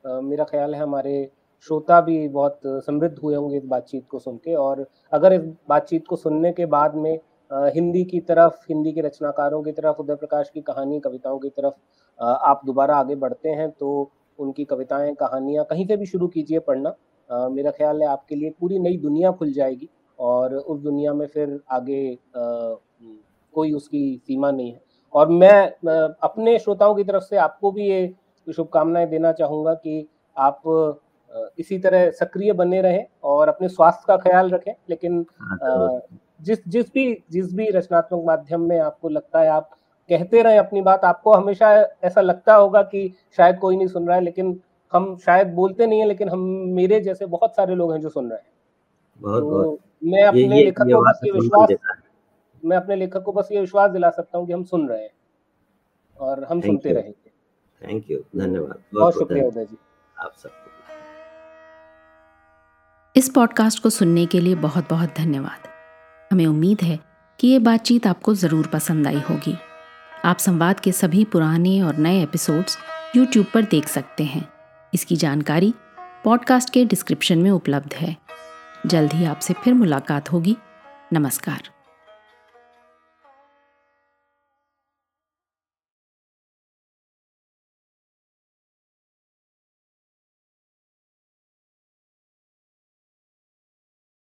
आ, 0.07 0.21
मेरा 0.21 0.45
ख्याल 0.45 0.75
है 0.75 0.81
हमारे 0.81 1.31
श्रोता 1.67 2.01
भी 2.01 2.29
बहुत 2.29 2.61
समृद्ध 2.67 3.19
हुए 3.19 3.35
होंगे 3.35 3.57
इस 3.57 3.65
बातचीत 3.65 4.07
को 4.09 4.19
सुन 4.19 4.37
के। 4.37 4.55
और 4.55 4.87
अगर 5.13 5.33
इस 5.33 5.43
बातचीत 5.69 6.07
को 6.07 6.17
सुनने 6.17 6.53
के 6.53 6.67
बाद 6.67 6.95
में 6.95 7.19
आ, 7.51 7.67
हिंदी 7.67 8.05
की 8.05 8.21
तरफ़ 8.21 8.55
हिंदी 8.69 8.93
के 8.93 9.01
रचनाकारों 9.01 9.63
की 9.63 9.73
तरफ़ 9.73 9.97
उदय 9.97 10.15
प्रकाश 10.15 10.51
की 10.55 10.61
कहानी 10.61 11.01
कविताओं 11.01 11.39
की 11.39 11.49
तरफ़ 11.49 11.75
आ, 12.19 12.31
आप 12.33 12.61
दोबारा 12.67 12.97
आगे 12.97 13.15
बढ़ते 13.15 13.49
हैं 13.49 13.71
तो 13.71 14.11
उनकी 14.39 14.65
कविताएँ 14.65 15.15
कहानियाँ 15.15 15.65
कहीं 15.65 15.87
से 15.87 15.97
भी 15.97 16.07
शुरू 16.07 16.29
कीजिए 16.29 16.59
पढ़ना। 16.61 16.95
आ, 17.31 17.49
मेरा 17.49 17.71
ख्याल 17.71 18.03
है 18.03 18.09
आपके 18.09 18.35
लिए 18.35 18.51
पूरी 18.61 18.79
नई 18.79 18.97
दुनिया 18.99 19.31
खुल 19.33 19.53
जाएगी 19.53 19.89
और 20.19 20.55
उस 20.55 20.81
दुनिया 20.81 21.13
में 21.15 21.27
फिर 21.27 21.59
आगे 21.71 22.13
आ, 22.13 22.75
कोई 23.55 23.73
उसकी 23.73 24.23
सीमा 24.27 24.51
नहीं 24.51 24.73
है। 24.73 24.81
और 25.15 25.29
मैं 25.29 25.91
आ, 25.91 26.09
अपने 26.23 26.59
श्रोताओं 26.59 26.95
की 26.95 27.05
तरफ़ 27.05 27.23
से 27.23 27.37
आपको 27.39 27.71
भी 27.73 27.89
ये 27.89 28.15
शुभकामनाएँ 28.47 29.07
देना 29.09 29.33
चाहूँगा 29.33 29.75
कि 29.75 30.07
आप 30.37 30.63
इसी 31.59 31.79
तरह 31.79 32.11
सक्रिय 32.11 32.53
बने 32.53 32.81
रहें 32.83 33.05
और 33.25 33.49
अपने 33.49 33.69
स्वास्थ्य 33.69 34.05
का 34.09 34.17
ख्याल 34.17 34.51
रखें। 34.51 34.73
लेकिन 34.91 35.25
हाँ, 35.41 36.01
जिस 36.43 36.59
जिस 36.69 36.87
भी 36.95 37.07
जिस 37.31 37.53
भी 37.55 37.69
रचनात्मक 37.71 38.23
माध्यम 38.27 38.69
में 38.69 38.79
आपको 38.79 39.09
लगता 39.09 39.41
है 39.41 39.49
आप 39.49 39.71
कहते 40.11 40.43
रहे 40.43 40.57
अपनी 40.57 40.81
बात। 40.83 41.05
आपको 41.05 41.33
हमेशा 41.33 41.73
ऐसा 42.05 42.21
लगता 42.21 42.55
होगा 42.55 42.83
कि 42.83 43.13
शायद 43.39 43.59
कोई 43.59 43.77
नहीं 43.77 43.87
सुन 43.89 44.07
रहा 44.07 44.17
है 44.17 44.23
लेकिन 44.23 44.61
हम 44.93 45.17
शायद 45.17 45.49
बोलते 45.49 45.87
नहीं 45.87 46.01
है 46.01 46.07
लेकिन 46.07 46.29
हम 46.29 46.41
मेरे 46.75 47.01
जैसे 47.01 47.27
बहुत 47.27 47.57
सारे 47.57 47.75
लोग 47.75 47.93
हैं 47.93 48.01
जो 48.01 48.09
सुन 48.09 48.31
रहे 48.31 48.39
हैं। 48.39 48.47
बहुत, 49.21 49.41
तो 49.41 49.51
बहुत। 49.51 49.79
मैं 50.05 50.23
अपने 50.23 50.63
लेखक 50.65 50.83
को 50.83 51.03
बस 51.03 51.21
ये 51.25 51.31
विश्वास 51.33 51.69
मैं 52.63 52.77
अपने 52.77 52.97
लेखक 52.97 53.23
को 53.23 53.33
बस 53.33 53.49
ये 53.53 53.61
विश्वास 53.61 53.91
दिला 53.91 54.11
सकता 54.11 54.39
हूँ 54.39 54.47
कि 54.47 54.53
हम 54.53 54.65
सुन 54.65 54.89
रहे 54.89 55.03
हैं 55.03 55.11
और 56.19 56.45
हम 56.45 56.61
सुनते 56.61 56.93
रहेंगे। 56.93 57.31
थैंक 57.81 58.11
यू 58.11 58.19
धन्यवाद। 58.37 58.83
बहुत 58.95 59.15
शुक्रिया 59.15 59.47
उदय 59.47 59.65
जी। 59.65 59.77
आप 60.17 60.33
सबको। 60.37 60.71
इस 63.17 63.29
पॉडकास्ट 63.29 63.83
को 63.83 63.91
सुनने 63.91 64.27
के 64.27 64.41
लिए 64.41 64.55
बहुत 64.55 64.89
बहुत 64.91 65.09
धन्यवाद। 65.17 65.69
हमें 66.31 66.47
उम्मीद 66.47 66.79
है 66.83 66.99
कि 67.41 67.49
ये 67.49 67.59
बातचीत 67.59 68.07
आपको 68.07 68.35
ज़रूर 68.35 68.67
पसंद 68.67 69.07
आई 69.07 69.21
होगी। 69.31 69.57
आप 70.25 70.39
संवाद 70.39 70.81
के 70.81 70.93
सभी 70.93 71.25
पुराने 71.25 71.83
और 71.83 71.97
नए 71.97 72.23
एपिसोड्स 72.23 72.79
यूट्यूब 73.17 73.47
पर 73.55 73.63
देख 73.63 73.89
सकते 73.89 74.25
हैं। 74.25 74.49
इसकी 74.95 75.17
जानकारी 75.17 75.75
पॉडकास्ट 76.25 76.71
के 76.71 76.85
डिस्क्रिप्शन 76.85 77.39
में 77.39 77.51
उपलब्ध 77.51 77.95
है। 77.95 78.17
जल्द 78.87 79.13
ही 79.13 79.25
आपसे 79.25 79.55
फिर 79.55 79.75
मुलाकात 79.75 80.33
होगी। 80.33 80.57
नमस्कार। 81.13 81.74